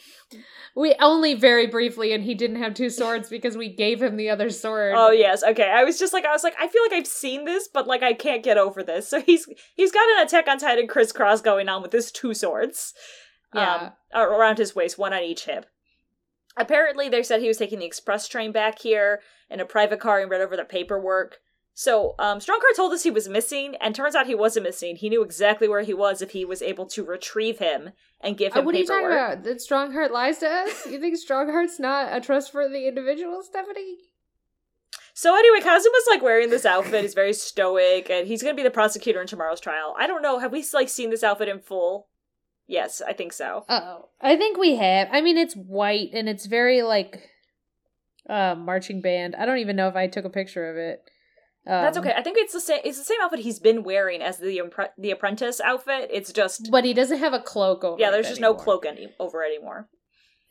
we 0.75 0.95
only 0.99 1.33
very 1.33 1.67
briefly 1.67 2.13
and 2.13 2.23
he 2.23 2.33
didn't 2.33 2.61
have 2.61 2.73
two 2.73 2.89
swords 2.89 3.29
because 3.29 3.57
we 3.57 3.67
gave 3.73 4.01
him 4.01 4.15
the 4.15 4.29
other 4.29 4.49
sword 4.49 4.93
Oh 4.95 5.11
yes, 5.11 5.43
okay. 5.43 5.69
I 5.69 5.83
was 5.83 5.99
just 5.99 6.13
like, 6.13 6.25
I 6.25 6.31
was 6.31 6.43
like, 6.43 6.55
I 6.59 6.67
feel 6.67 6.81
like 6.83 6.93
I've 6.93 7.07
seen 7.07 7.45
this, 7.45 7.67
but 7.67 7.87
like 7.87 8.03
I 8.03 8.13
can't 8.13 8.43
get 8.43 8.57
over 8.57 8.83
this. 8.83 9.09
So 9.09 9.21
he's 9.21 9.47
he's 9.75 9.91
got 9.91 10.09
an 10.17 10.25
Attack 10.25 10.47
on 10.47 10.57
Titan 10.57 10.87
crisscross 10.87 11.41
going 11.41 11.67
on 11.69 11.81
with 11.81 11.91
his 11.91 12.11
two 12.11 12.33
swords. 12.33 12.93
Yeah. 13.53 13.91
um, 14.13 14.21
around 14.21 14.59
his 14.59 14.73
waist, 14.75 14.97
one 14.97 15.13
on 15.13 15.23
each 15.23 15.45
hip. 15.45 15.65
Apparently, 16.57 17.09
they 17.09 17.23
said 17.23 17.41
he 17.41 17.47
was 17.47 17.57
taking 17.57 17.79
the 17.79 17.85
express 17.85 18.27
train 18.27 18.51
back 18.51 18.79
here 18.79 19.19
in 19.49 19.59
a 19.59 19.65
private 19.65 19.99
car 19.99 20.19
and 20.19 20.29
read 20.31 20.41
over 20.41 20.55
the 20.55 20.63
paperwork. 20.63 21.39
So, 21.73 22.15
um, 22.19 22.39
Stronghart 22.39 22.75
told 22.75 22.91
us 22.93 23.03
he 23.03 23.11
was 23.11 23.29
missing, 23.29 23.75
and 23.79 23.95
turns 23.95 24.13
out 24.13 24.27
he 24.27 24.35
wasn't 24.35 24.65
missing. 24.65 24.97
He 24.97 25.09
knew 25.09 25.23
exactly 25.23 25.67
where 25.67 25.81
he 25.83 25.93
was 25.93 26.21
if 26.21 26.31
he 26.31 26.43
was 26.45 26.61
able 26.61 26.85
to 26.87 27.03
retrieve 27.03 27.59
him 27.59 27.91
and 28.19 28.37
give 28.37 28.53
Uh, 28.53 28.59
him 28.59 28.65
what 28.65 28.75
are 28.75 28.77
you 28.77 28.83
paperwork. 28.85 29.11
talking 29.17 29.17
about? 29.17 29.43
That 29.45 29.57
Stronghart 29.61 30.11
lies 30.11 30.39
to 30.39 30.49
us? 30.49 30.85
You 30.85 30.99
think 30.99 31.15
Stronghart's 31.17 31.79
not 31.79 32.15
a 32.15 32.19
trustworthy 32.19 32.87
individual, 32.87 33.41
Stephanie? 33.41 33.97
So 35.13 35.35
anyway, 35.35 35.59
Kazuma's 35.59 36.07
like 36.09 36.21
wearing 36.21 36.49
this 36.49 36.65
outfit. 36.65 37.01
He's 37.03 37.13
very 37.13 37.33
stoic, 37.33 38.09
and 38.09 38.27
he's 38.27 38.43
gonna 38.43 38.53
be 38.55 38.63
the 38.63 38.71
prosecutor 38.71 39.21
in 39.21 39.27
tomorrow's 39.27 39.59
trial. 39.61 39.95
I 39.97 40.07
don't 40.07 40.21
know. 40.21 40.39
Have 40.39 40.51
we 40.51 40.65
like 40.73 40.89
seen 40.89 41.09
this 41.09 41.23
outfit 41.23 41.47
in 41.47 41.59
full? 41.59 42.07
Yes, 42.67 43.01
I 43.05 43.13
think 43.13 43.33
so. 43.33 43.65
Oh, 43.67 44.09
I 44.21 44.35
think 44.37 44.57
we 44.57 44.75
have. 44.75 45.07
I 45.11 45.21
mean, 45.21 45.37
it's 45.37 45.55
white 45.55 46.09
and 46.13 46.27
it's 46.29 46.45
very 46.45 46.81
like 46.81 47.29
uh 48.29 48.55
marching 48.55 49.01
band. 49.01 49.35
I 49.35 49.45
don't 49.45 49.57
even 49.59 49.75
know 49.75 49.87
if 49.87 49.95
I 49.95 50.07
took 50.07 50.25
a 50.25 50.29
picture 50.29 50.69
of 50.69 50.77
it. 50.77 51.03
Um, 51.67 51.83
That's 51.83 51.97
okay. 51.99 52.13
I 52.17 52.23
think 52.23 52.37
it's 52.39 52.53
the 52.53 52.59
same. 52.61 52.79
It's 52.83 52.97
the 52.97 53.03
same 53.03 53.19
outfit 53.21 53.39
he's 53.41 53.59
been 53.59 53.83
wearing 53.83 54.21
as 54.21 54.37
the 54.37 54.57
impre- 54.57 54.89
the 54.97 55.11
apprentice 55.11 55.61
outfit. 55.61 56.09
It's 56.11 56.31
just 56.33 56.69
But 56.71 56.85
he 56.85 56.93
doesn't 56.93 57.19
have 57.19 57.33
a 57.33 57.39
cloak 57.39 57.83
over. 57.83 58.01
yeah. 58.01 58.09
There's 58.09 58.27
just 58.29 58.41
no 58.41 58.49
anymore. 58.49 58.63
cloak 58.63 58.85
any- 58.87 59.13
over 59.19 59.43
anymore. 59.43 59.87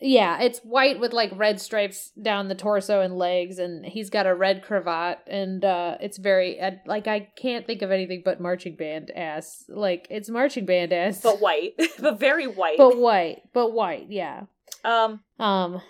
Yeah, 0.02 0.40
it's 0.40 0.60
white 0.60 0.98
with 0.98 1.12
like 1.12 1.30
red 1.36 1.60
stripes 1.60 2.10
down 2.12 2.48
the 2.48 2.54
torso 2.54 3.02
and 3.02 3.18
legs, 3.18 3.58
and 3.58 3.84
he's 3.84 4.08
got 4.08 4.26
a 4.26 4.34
red 4.34 4.62
cravat, 4.62 5.18
and 5.26 5.62
uh 5.62 5.98
it's 6.00 6.16
very 6.16 6.58
uh, 6.58 6.70
like 6.86 7.06
I 7.06 7.28
can't 7.36 7.66
think 7.66 7.82
of 7.82 7.90
anything 7.90 8.22
but 8.24 8.40
marching 8.40 8.76
band 8.76 9.10
ass. 9.10 9.64
Like 9.68 10.06
it's 10.08 10.30
marching 10.30 10.64
band 10.64 10.94
ass, 10.94 11.20
But 11.20 11.40
white, 11.42 11.72
but 12.00 12.18
very 12.18 12.46
white. 12.46 12.78
but 12.78 12.96
white, 12.96 13.42
but 13.52 13.72
white. 13.72 14.06
Yeah. 14.08 14.44
um, 14.84 15.20
Um, 15.38 15.82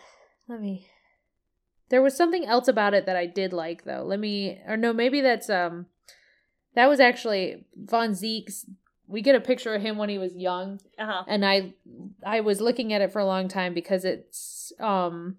let 0.48 0.60
me. 0.60 0.88
There 1.90 2.02
was 2.02 2.16
something 2.16 2.46
else 2.46 2.68
about 2.68 2.94
it 2.94 3.04
that 3.06 3.16
I 3.16 3.26
did 3.26 3.52
like 3.52 3.84
though. 3.84 4.02
Let 4.04 4.18
me 4.20 4.58
or 4.66 4.76
no, 4.76 4.92
maybe 4.92 5.20
that's 5.20 5.50
um 5.50 5.86
that 6.74 6.88
was 6.88 7.00
actually 7.00 7.64
Von 7.76 8.14
Zeke's 8.14 8.64
we 9.06 9.22
get 9.22 9.34
a 9.34 9.40
picture 9.40 9.74
of 9.74 9.82
him 9.82 9.98
when 9.98 10.08
he 10.08 10.18
was 10.18 10.36
young 10.36 10.78
Uh-huh. 10.98 11.24
and 11.26 11.44
I 11.44 11.74
I 12.24 12.40
was 12.40 12.60
looking 12.60 12.92
at 12.92 13.00
it 13.02 13.12
for 13.12 13.18
a 13.18 13.26
long 13.26 13.48
time 13.48 13.74
because 13.74 14.04
it's 14.04 14.72
um 14.80 15.36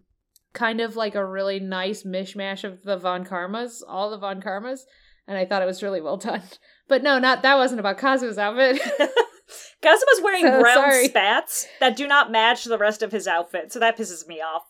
kind 0.53 0.81
of 0.81 0.97
like 0.97 1.15
a 1.15 1.25
really 1.25 1.59
nice 1.61 2.03
mishmash 2.03 2.65
of 2.65 2.83
the 2.83 2.97
Von 2.97 3.23
Karmas, 3.25 3.81
all 3.87 4.09
the 4.11 4.17
Von 4.17 4.41
Karmas, 4.41 4.81
and 5.25 5.37
I 5.37 5.45
thought 5.45 5.61
it 5.61 5.65
was 5.65 5.81
really 5.81 6.01
well 6.01 6.17
done. 6.17 6.43
But 6.89 7.03
no, 7.03 7.19
not 7.19 7.41
that 7.43 7.55
wasn't 7.55 7.79
about 7.79 7.97
Kazu's 7.97 8.37
outfit. 8.37 8.81
Kazuma's 9.81 10.21
wearing 10.21 10.43
So 10.45 10.59
brown 10.59 10.75
sorry. 10.75 11.07
spats 11.07 11.67
that 11.79 11.95
do 11.95 12.05
not 12.05 12.31
match 12.31 12.65
the 12.65 12.77
rest 12.77 13.01
of 13.01 13.13
his 13.13 13.27
outfit, 13.27 13.71
so 13.71 13.79
that 13.79 13.97
pisses 13.97 14.27
me 14.27 14.41
off. 14.41 14.63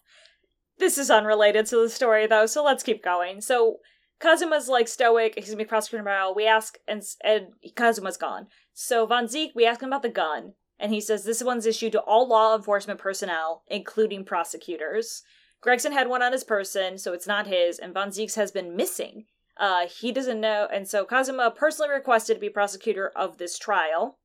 This 0.81 0.97
is 0.97 1.11
unrelated 1.11 1.67
to 1.67 1.75
the 1.75 1.89
story, 1.89 2.25
though, 2.25 2.47
so 2.47 2.63
let's 2.63 2.81
keep 2.81 3.03
going. 3.03 3.39
So 3.39 3.77
Kazuma's 4.19 4.67
like 4.67 4.87
stoic, 4.87 5.37
excuse 5.37 5.55
me, 5.55 5.63
prosecutor 5.63 6.03
morale. 6.03 6.33
We 6.33 6.47
ask, 6.47 6.79
and, 6.87 7.03
and 7.23 7.49
Kazuma's 7.75 8.17
gone. 8.17 8.47
So 8.73 9.05
Von 9.05 9.27
Zieks, 9.27 9.53
we 9.53 9.63
ask 9.63 9.79
him 9.79 9.89
about 9.89 10.01
the 10.01 10.09
gun, 10.09 10.53
and 10.79 10.91
he 10.91 10.99
says 10.99 11.23
this 11.23 11.43
one's 11.43 11.67
issued 11.67 11.91
to 11.91 11.99
all 11.99 12.27
law 12.27 12.55
enforcement 12.55 12.99
personnel, 12.99 13.61
including 13.67 14.25
prosecutors. 14.25 15.21
Gregson 15.61 15.91
had 15.91 16.09
one 16.09 16.23
on 16.23 16.31
his 16.31 16.43
person, 16.43 16.97
so 16.97 17.13
it's 17.13 17.27
not 17.27 17.45
his, 17.45 17.77
and 17.77 17.93
Von 17.93 18.09
Zieks' 18.09 18.33
has 18.33 18.51
been 18.51 18.75
missing. 18.75 19.25
Uh, 19.57 19.85
he 19.85 20.11
doesn't 20.11 20.41
know, 20.41 20.67
and 20.73 20.87
so 20.87 21.05
Kazuma 21.05 21.51
personally 21.51 21.91
requested 21.91 22.37
to 22.37 22.41
be 22.41 22.49
prosecutor 22.49 23.11
of 23.15 23.37
this 23.37 23.59
trial, 23.59 24.17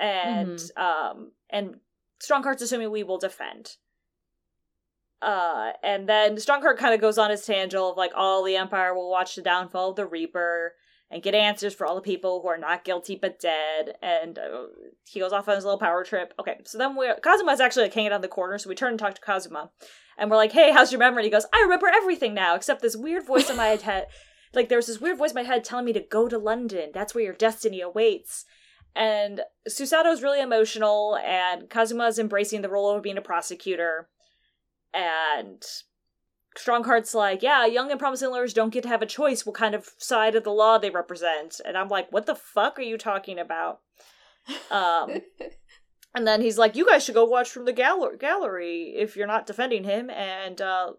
and 0.00 0.58
um, 0.74 1.32
and 1.50 1.80
Stronghart's 2.18 2.62
assuming 2.62 2.90
we 2.90 3.02
will 3.02 3.18
defend. 3.18 3.76
Uh, 5.22 5.72
and 5.84 6.08
then 6.08 6.36
Stronghart 6.36 6.78
kind 6.78 6.94
of 6.94 7.00
goes 7.00 7.16
on 7.16 7.30
his 7.30 7.46
tangent 7.46 7.80
of 7.80 7.96
like 7.96 8.12
all 8.14 8.42
the 8.42 8.56
Empire 8.56 8.92
will 8.94 9.10
watch 9.10 9.36
the 9.36 9.42
downfall 9.42 9.90
of 9.90 9.96
the 9.96 10.04
Reaper 10.06 10.74
and 11.12 11.22
get 11.22 11.34
answers 11.34 11.74
for 11.74 11.86
all 11.86 11.94
the 11.94 12.00
people 12.00 12.40
who 12.40 12.48
are 12.48 12.58
not 12.58 12.84
guilty 12.84 13.14
but 13.14 13.38
dead. 13.38 13.96
And 14.02 14.38
uh, 14.38 14.64
he 15.06 15.20
goes 15.20 15.32
off 15.32 15.48
on 15.48 15.54
his 15.54 15.64
little 15.64 15.78
power 15.78 16.02
trip. 16.02 16.34
Okay, 16.40 16.58
so 16.64 16.78
then 16.78 16.96
we 16.96 17.06
Kazuma's 17.20 17.60
actually 17.60 17.84
like 17.84 17.94
hanging 17.94 18.10
out 18.10 18.16
in 18.16 18.22
the 18.22 18.28
corner, 18.28 18.58
so 18.58 18.68
we 18.68 18.74
turn 18.74 18.90
and 18.90 18.98
talk 18.98 19.14
to 19.14 19.20
Kazuma, 19.20 19.70
and 20.18 20.30
we're 20.30 20.36
like, 20.36 20.52
"Hey, 20.52 20.72
how's 20.72 20.90
your 20.90 20.98
memory?" 20.98 21.22
And 21.22 21.26
he 21.26 21.30
goes, 21.30 21.46
"I 21.52 21.60
remember 21.60 21.86
everything 21.86 22.34
now 22.34 22.56
except 22.56 22.82
this 22.82 22.96
weird 22.96 23.26
voice 23.26 23.50
in 23.50 23.56
my 23.56 23.66
head." 23.82 24.06
Like 24.54 24.68
there 24.68 24.78
was 24.78 24.86
this 24.86 25.00
weird 25.00 25.18
voice 25.18 25.30
in 25.30 25.36
my 25.36 25.42
head 25.42 25.64
telling 25.64 25.84
me 25.84 25.92
to 25.92 26.00
go 26.00 26.28
to 26.28 26.38
London. 26.38 26.90
That's 26.92 27.14
where 27.14 27.24
your 27.24 27.34
destiny 27.34 27.80
awaits. 27.80 28.44
And 28.94 29.42
Susato's 29.68 30.22
really 30.22 30.40
emotional, 30.40 31.16
and 31.16 31.70
Kazuma's 31.70 32.18
embracing 32.18 32.62
the 32.62 32.68
role 32.68 32.90
of 32.90 33.02
being 33.02 33.16
a 33.16 33.22
prosecutor. 33.22 34.08
And 34.94 35.62
Stronghart's 36.56 37.14
like, 37.14 37.42
yeah, 37.42 37.64
young 37.64 37.90
and 37.90 37.98
promising 37.98 38.30
lawyers 38.30 38.52
don't 38.52 38.72
get 38.72 38.82
to 38.82 38.88
have 38.88 39.02
a 39.02 39.06
choice 39.06 39.46
what 39.46 39.54
kind 39.54 39.74
of 39.74 39.90
side 39.98 40.34
of 40.34 40.44
the 40.44 40.50
law 40.50 40.78
they 40.78 40.90
represent. 40.90 41.60
And 41.64 41.76
I'm 41.76 41.88
like, 41.88 42.12
what 42.12 42.26
the 42.26 42.34
fuck 42.34 42.78
are 42.78 42.82
you 42.82 42.98
talking 42.98 43.38
about? 43.38 43.80
Um, 44.70 45.22
and 46.14 46.26
then 46.26 46.42
he's 46.42 46.58
like, 46.58 46.76
you 46.76 46.86
guys 46.86 47.04
should 47.04 47.14
go 47.14 47.24
watch 47.24 47.50
from 47.50 47.64
the 47.64 47.72
gal- 47.72 48.16
gallery 48.18 48.94
if 48.96 49.16
you're 49.16 49.26
not 49.26 49.46
defending 49.46 49.84
him. 49.84 50.10
And, 50.10 50.60
uh, 50.60 50.92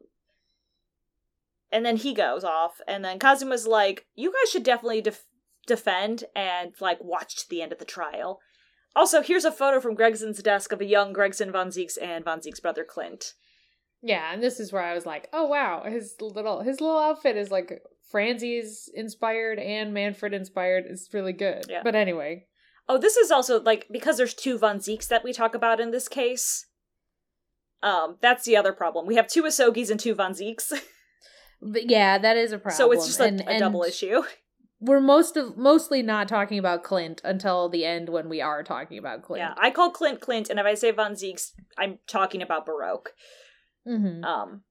and 1.71 1.85
then 1.85 1.97
he 1.97 2.13
goes 2.13 2.43
off. 2.43 2.81
And 2.87 3.05
then 3.05 3.19
Kazuma's 3.19 3.67
like, 3.67 4.07
you 4.15 4.31
guys 4.31 4.49
should 4.51 4.63
definitely 4.63 5.01
def- 5.01 5.25
defend 5.67 6.23
and, 6.35 6.73
like, 6.79 7.03
watch 7.03 7.35
to 7.37 7.49
the 7.49 7.61
end 7.61 7.71
of 7.71 7.79
the 7.79 7.85
trial. 7.85 8.39
Also, 8.95 9.21
here's 9.21 9.45
a 9.45 9.51
photo 9.51 9.79
from 9.79 9.95
Gregson's 9.95 10.41
desk 10.41 10.71
of 10.71 10.81
a 10.81 10.85
young 10.85 11.13
Gregson 11.13 11.51
Von 11.51 11.69
Zieks 11.69 11.97
and 11.99 12.23
Von 12.23 12.41
Zieks' 12.41 12.61
brother 12.61 12.83
Clint. 12.83 13.33
Yeah, 14.03 14.33
and 14.33 14.43
this 14.43 14.59
is 14.59 14.71
where 14.71 14.83
I 14.83 14.93
was 14.93 15.05
like, 15.05 15.29
oh 15.33 15.47
wow, 15.47 15.83
his 15.85 16.15
little 16.19 16.61
his 16.61 16.81
little 16.81 16.99
outfit 16.99 17.37
is 17.37 17.49
like 17.49 17.81
Franzie's 18.13 18.89
inspired 18.93 19.57
and 19.59 19.93
Manfred 19.93 20.33
inspired. 20.33 20.83
It's 20.87 21.11
really 21.13 21.33
good. 21.33 21.65
Yeah. 21.69 21.81
But 21.83 21.95
anyway, 21.95 22.45
Oh, 22.87 22.97
this 22.97 23.15
is 23.15 23.31
also 23.31 23.61
like 23.61 23.87
because 23.91 24.17
there's 24.17 24.33
two 24.33 24.57
Von 24.57 24.79
Zieks 24.79 25.07
that 25.07 25.23
we 25.23 25.31
talk 25.31 25.55
about 25.55 25.79
in 25.79 25.91
this 25.91 26.07
case. 26.07 26.67
Um, 27.81 28.17
that's 28.21 28.45
the 28.45 28.57
other 28.57 28.73
problem. 28.73 29.05
We 29.05 29.15
have 29.15 29.27
two 29.27 29.43
Asogis 29.43 29.89
and 29.89 29.99
two 29.99 30.15
Von 30.15 30.33
Zieks, 30.33 30.71
but 31.61 31.89
yeah, 31.89 32.17
that 32.17 32.37
is 32.37 32.51
a 32.51 32.57
problem. 32.57 32.77
so 32.77 32.91
it's 32.91 33.05
just 33.05 33.19
a, 33.19 33.25
and, 33.25 33.43
a 33.47 33.59
double 33.59 33.83
issue. 33.83 34.23
We're 34.81 34.99
most 34.99 35.37
of 35.37 35.55
mostly 35.55 36.01
not 36.01 36.27
talking 36.27 36.59
about 36.59 36.83
Clint 36.83 37.21
until 37.23 37.69
the 37.69 37.85
end 37.85 38.09
when 38.09 38.27
we 38.27 38.41
are 38.41 38.63
talking 38.63 38.97
about 38.97 39.23
Clint. 39.23 39.39
Yeah, 39.39 39.53
I 39.57 39.71
call 39.71 39.91
Clint 39.91 40.19
Clint, 40.19 40.49
and 40.49 40.59
if 40.59 40.65
I 40.65 40.73
say 40.73 40.91
Von 40.91 41.13
Zieks, 41.13 41.51
I'm 41.77 41.99
talking 42.05 42.41
about 42.41 42.67
Barok. 42.67 43.07
Hmm 43.85 44.23
Um, 44.23 44.63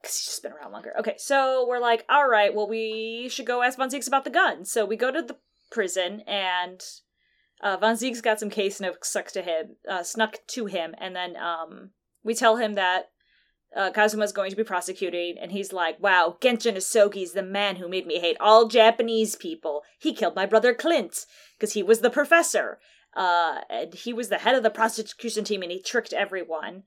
because 0.00 0.16
he's 0.16 0.26
just 0.26 0.42
been 0.42 0.52
around 0.52 0.72
longer. 0.72 0.92
Okay, 0.98 1.16
so 1.18 1.66
we're 1.68 1.80
like, 1.80 2.04
all 2.08 2.28
right, 2.28 2.54
well, 2.54 2.68
we 2.68 3.28
should 3.30 3.46
go 3.46 3.62
ask 3.62 3.76
Von 3.76 3.90
Zieks 3.90 4.06
about 4.06 4.24
the 4.24 4.30
gun. 4.30 4.64
So 4.64 4.84
we 4.84 4.96
go 4.96 5.10
to 5.10 5.22
the 5.22 5.36
prison, 5.72 6.20
and 6.20 6.80
uh, 7.60 7.76
Von 7.78 7.96
Zieks 7.96 8.22
got 8.22 8.38
some 8.38 8.50
case 8.50 8.80
notes 8.80 9.08
stuck 9.08 9.32
to 9.32 9.42
him, 9.42 9.76
uh, 9.90 10.04
snuck 10.04 10.36
to 10.48 10.66
him, 10.66 10.94
and 10.98 11.16
then 11.16 11.36
um, 11.36 11.90
we 12.22 12.34
tell 12.34 12.56
him 12.56 12.74
that 12.74 13.10
uh, 13.76 13.90
Kazuma's 13.90 14.32
going 14.32 14.50
to 14.50 14.56
be 14.56 14.64
prosecuting, 14.64 15.36
and 15.40 15.50
he's 15.50 15.72
like, 15.72 16.00
wow, 16.00 16.36
Genshin 16.40 16.76
Asogi's 16.76 17.32
the 17.32 17.42
man 17.42 17.76
who 17.76 17.88
made 17.88 18.06
me 18.06 18.20
hate 18.20 18.36
all 18.40 18.68
Japanese 18.68 19.34
people. 19.34 19.82
He 19.98 20.14
killed 20.14 20.36
my 20.36 20.46
brother 20.46 20.74
Clint, 20.74 21.26
because 21.58 21.74
he 21.74 21.82
was 21.82 22.00
the 22.00 22.10
professor. 22.10 22.78
Uh, 23.16 23.62
and 23.68 23.94
he 23.94 24.12
was 24.12 24.28
the 24.28 24.38
head 24.38 24.54
of 24.54 24.62
the 24.62 24.70
prosecution 24.70 25.42
team, 25.42 25.62
and 25.62 25.72
he 25.72 25.82
tricked 25.82 26.12
everyone 26.12 26.84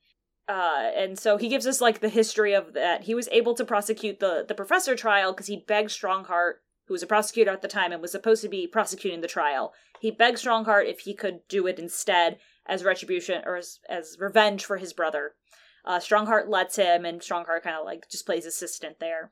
uh 0.52 0.92
and 0.96 1.18
so 1.18 1.38
he 1.38 1.48
gives 1.48 1.66
us 1.66 1.80
like 1.80 2.00
the 2.00 2.10
history 2.10 2.54
of 2.54 2.74
that. 2.74 3.04
He 3.04 3.16
was 3.16 3.30
able 3.32 3.54
to 3.56 3.64
prosecute 3.64 4.20
the 4.20 4.44
the 4.46 4.54
professor 4.54 4.96
trial 4.96 5.32
because 5.32 5.48
he 5.48 5.64
begged 5.66 5.92
stronghart 5.92 6.56
who 6.88 6.94
was 6.94 7.04
a 7.04 7.08
prosecutor 7.08 7.52
at 7.52 7.62
the 7.62 7.70
time 7.70 7.94
and 7.94 8.02
was 8.02 8.12
supposed 8.12 8.42
to 8.42 8.50
be 8.50 8.68
prosecuting 8.68 9.22
the 9.22 9.28
trial. 9.28 9.74
He 10.02 10.12
begged 10.12 10.40
stronghart 10.40 10.88
if 10.88 11.02
he 11.02 11.14
could 11.14 11.48
do 11.48 11.68
it 11.68 11.80
instead 11.80 12.38
as 12.66 12.84
retribution 12.84 13.44
or 13.46 13.56
as, 13.56 13.80
as 13.88 14.18
revenge 14.20 14.66
for 14.66 14.78
his 14.78 14.92
brother. 14.92 15.36
Uh 15.86 16.00
stronghart 16.00 16.50
lets 16.50 16.76
him 16.76 17.06
and 17.06 17.22
stronghart 17.22 17.64
kind 17.64 17.78
of 17.78 17.86
like 17.86 18.10
just 18.10 18.26
plays 18.26 18.46
assistant 18.46 19.00
there. 19.00 19.32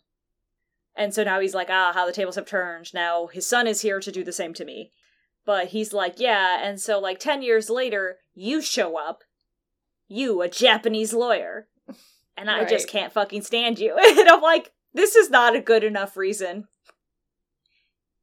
And 0.95 1.13
so 1.13 1.23
now 1.25 1.41
he's 1.41 1.53
like 1.53 1.69
ah 1.69 1.91
how 1.93 2.05
the 2.05 2.13
tables 2.13 2.36
have 2.36 2.47
turned. 2.47 2.93
Now 2.93 3.27
his 3.27 3.45
son 3.45 3.67
is 3.67 3.82
here 3.82 3.99
to 3.99 4.12
do 4.12 4.23
the 4.23 4.32
same 4.32 4.53
to 4.53 4.63
me. 4.63 4.93
But 5.45 5.69
he's 5.69 5.91
like 5.91 6.15
yeah. 6.17 6.65
And 6.65 6.79
so 6.79 6.97
like 6.97 7.19
10 7.19 7.41
years 7.41 7.69
later 7.69 8.19
you 8.34 8.62
show 8.62 8.97
up 8.97 9.23
you, 10.10 10.41
a 10.41 10.50
Japanese 10.50 11.13
lawyer. 11.13 11.67
And 12.36 12.50
I 12.50 12.65
just 12.65 12.88
can't 12.88 13.13
fucking 13.13 13.41
stand 13.41 13.80
you. 13.80 13.95
and 14.00 14.30
I'm 14.30 14.41
like, 14.41 14.72
this 14.93 15.15
is 15.15 15.30
not 15.30 15.56
a 15.56 15.62
good 15.62 15.84
enough 15.84 16.17
reason. 16.17 16.67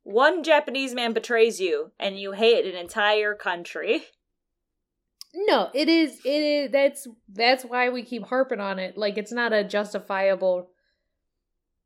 One 0.02 0.42
Japanese 0.42 0.94
man 0.94 1.12
betrays 1.12 1.60
you, 1.60 1.92
and 1.98 2.18
you 2.18 2.32
hate 2.32 2.64
an 2.64 2.78
entire 2.78 3.34
country. 3.34 4.04
No, 5.34 5.68
it 5.74 5.88
is. 5.88 6.20
It 6.24 6.28
is. 6.28 6.70
That's 6.70 7.08
that's 7.28 7.64
why 7.64 7.90
we 7.90 8.02
keep 8.02 8.24
harping 8.24 8.60
on 8.60 8.78
it. 8.78 8.96
Like 8.96 9.18
it's 9.18 9.32
not 9.32 9.52
a 9.52 9.64
justifiable. 9.64 10.70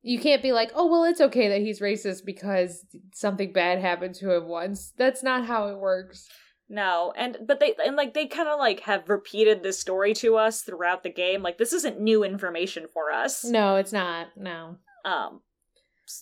You 0.02 0.20
can't 0.20 0.42
be 0.42 0.52
like, 0.52 0.70
oh 0.74 0.86
well, 0.86 1.04
it's 1.04 1.20
okay 1.20 1.48
that 1.48 1.60
he's 1.60 1.80
racist 1.80 2.24
because 2.24 2.84
something 3.12 3.52
bad 3.52 3.80
happened 3.80 4.14
to 4.16 4.32
him 4.32 4.46
once. 4.46 4.92
That's 4.96 5.22
not 5.22 5.46
how 5.46 5.68
it 5.68 5.78
works. 5.78 6.28
No, 6.72 7.12
and 7.16 7.36
but 7.46 7.58
they 7.58 7.74
and 7.84 7.96
like 7.96 8.14
they 8.14 8.26
kind 8.26 8.48
of 8.48 8.58
like 8.60 8.80
have 8.80 9.08
repeated 9.08 9.62
this 9.64 9.80
story 9.80 10.14
to 10.14 10.36
us 10.36 10.62
throughout 10.62 11.02
the 11.02 11.10
game. 11.10 11.42
Like 11.42 11.58
this 11.58 11.72
isn't 11.72 12.00
new 12.00 12.22
information 12.22 12.86
for 12.86 13.10
us. 13.10 13.44
No, 13.44 13.74
it's 13.74 13.92
not. 13.92 14.28
No, 14.36 14.76
Um, 15.04 15.40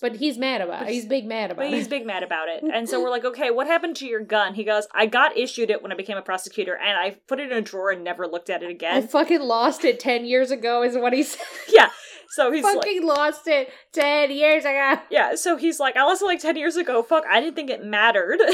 but 0.01 0.15
he's 0.15 0.37
mad 0.37 0.61
about 0.61 0.83
it. 0.83 0.89
He's 0.89 1.05
big 1.05 1.25
mad 1.25 1.51
about 1.51 1.63
But 1.63 1.73
he's 1.73 1.87
big 1.87 2.05
mad 2.05 2.23
about 2.23 2.47
it. 2.49 2.63
And 2.63 2.89
so 2.89 2.99
we're 3.03 3.09
like, 3.11 3.25
okay, 3.25 3.51
what 3.51 3.67
happened 3.67 3.95
to 3.97 4.07
your 4.07 4.19
gun? 4.21 4.55
He 4.55 4.63
goes, 4.63 4.87
I 4.93 5.05
got 5.05 5.37
issued 5.37 5.69
it 5.69 5.81
when 5.83 5.91
I 5.91 5.95
became 5.95 6.17
a 6.17 6.21
prosecutor, 6.23 6.75
and 6.75 6.97
I 6.97 7.17
put 7.27 7.39
it 7.39 7.51
in 7.51 7.57
a 7.57 7.61
drawer 7.61 7.91
and 7.91 8.03
never 8.03 8.27
looked 8.27 8.49
at 8.49 8.63
it 8.63 8.71
again. 8.71 8.95
I 8.95 9.01
fucking 9.05 9.41
lost 9.41 9.85
it 9.85 9.99
ten 9.99 10.25
years 10.25 10.49
ago. 10.49 10.81
Is 10.83 10.95
what 10.97 11.13
he 11.13 11.21
said. 11.23 11.45
yeah. 11.69 11.89
So 12.29 12.51
he's 12.51 12.63
like, 12.63 12.75
fucking 12.75 13.05
lost 13.05 13.47
it 13.47 13.69
ten 13.91 14.31
years 14.31 14.65
ago. 14.65 14.99
yeah. 15.11 15.35
So 15.35 15.57
he's 15.57 15.79
like, 15.79 15.95
I 15.95 16.03
lost 16.05 16.21
it 16.23 16.25
like 16.25 16.39
10 16.39 16.55
years 16.57 16.75
ago. 16.75 17.01
Fuck, 17.03 17.23
I 17.29 17.39
didn't 17.39 17.55
think 17.55 17.69
it 17.69 17.83
mattered. 17.83 18.39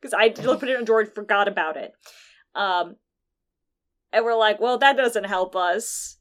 Because 0.00 0.14
I 0.14 0.28
put 0.30 0.68
it 0.68 0.76
in 0.76 0.82
a 0.82 0.84
drawer 0.84 1.00
and 1.00 1.12
forgot 1.12 1.48
about 1.48 1.76
it. 1.76 1.92
Um, 2.54 2.96
and 4.12 4.24
we're 4.24 4.36
like, 4.36 4.60
well, 4.60 4.78
that 4.78 4.96
doesn't 4.96 5.24
help 5.24 5.54
us. 5.56 6.18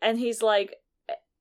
And 0.00 0.18
he's 0.18 0.42
like, 0.42 0.74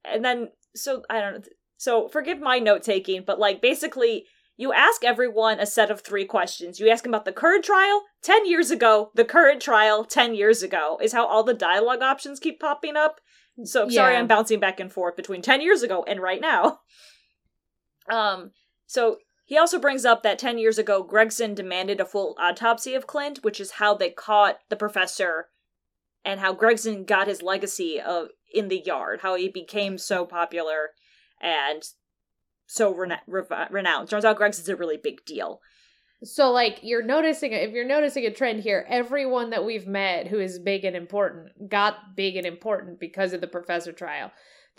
and 0.05 0.23
then, 0.23 0.49
so 0.75 1.03
I 1.09 1.19
don't 1.19 1.34
know. 1.34 1.41
So 1.77 2.07
forgive 2.09 2.39
my 2.39 2.59
note 2.59 2.84
taking, 2.84 3.23
but 3.25 3.39
like 3.39 3.61
basically, 3.61 4.25
you 4.55 4.71
ask 4.71 5.03
everyone 5.03 5.59
a 5.59 5.65
set 5.65 5.89
of 5.89 6.01
three 6.01 6.25
questions. 6.25 6.79
You 6.79 6.89
ask 6.89 7.03
them 7.03 7.13
about 7.13 7.25
the 7.25 7.32
current 7.32 7.65
trial 7.65 8.03
10 8.21 8.45
years 8.45 8.69
ago, 8.69 9.09
the 9.15 9.25
current 9.25 9.61
trial 9.61 10.05
10 10.05 10.36
years 10.36 10.61
ago, 10.61 10.99
is 11.01 11.13
how 11.13 11.25
all 11.25 11.43
the 11.43 11.55
dialogue 11.55 12.03
options 12.03 12.39
keep 12.39 12.59
popping 12.59 12.95
up. 12.95 13.19
So 13.63 13.89
sorry, 13.89 14.15
I'm 14.15 14.27
bouncing 14.27 14.59
back 14.59 14.79
and 14.79 14.91
forth 14.91 15.15
between 15.15 15.41
10 15.41 15.61
years 15.61 15.82
ago 15.82 16.05
and 16.07 16.19
right 16.19 16.41
now. 16.41 16.79
Um, 18.09 18.51
so 18.88 19.17
he 19.52 19.58
also 19.58 19.80
brings 19.80 20.06
up 20.06 20.24
that 20.24 20.39
10 20.39 20.60
years 20.60 20.78
ago, 20.78 21.04
Gregson 21.04 21.54
demanded 21.54 21.99
a 21.99 22.06
full 22.06 22.38
autopsy 22.39 22.93
of 22.93 23.06
Clint, 23.06 23.39
which 23.41 23.60
is 23.60 23.72
how 23.72 23.93
they 23.93 24.10
caught 24.10 24.60
the 24.70 24.78
professor 24.78 25.49
and 26.24 26.39
how 26.39 26.54
Gregson 26.54 27.04
got 27.04 27.28
his 27.28 27.41
legacy 27.41 27.99
of 27.99 28.30
in 28.54 28.70
the 28.70 28.80
yard, 28.80 29.20
how 29.24 29.36
he 29.36 29.49
became 29.49 29.97
so 29.97 30.26
popular 30.26 30.91
and 31.41 31.84
so 32.66 32.95
rena- 32.95 33.24
rev- 33.28 33.68
renowned. 33.72 34.10
Turns 34.10 34.24
out 34.24 34.38
Greg's 34.38 34.58
is 34.58 34.70
a 34.70 34.76
really 34.78 34.95
big 34.95 35.26
deal. 35.26 35.60
So 36.24 36.49
like 36.49 36.80
you're 36.82 37.04
noticing 37.04 37.52
if 37.52 37.74
you're 37.74 37.84
noticing 37.84 38.26
a 38.26 38.32
trend 38.32 38.64
here, 38.64 38.86
everyone 38.88 39.49
that 39.49 39.66
we've 39.66 39.86
met 39.86 40.28
who 40.28 40.39
is 40.39 40.60
big 40.60 40.86
and 40.86 40.95
important 40.95 41.70
got 41.70 42.16
big 42.16 42.38
and 42.38 42.45
important 42.45 43.02
because 43.02 43.34
of 43.34 43.41
the 43.41 43.47
professor 43.47 43.91
trial. 43.91 44.32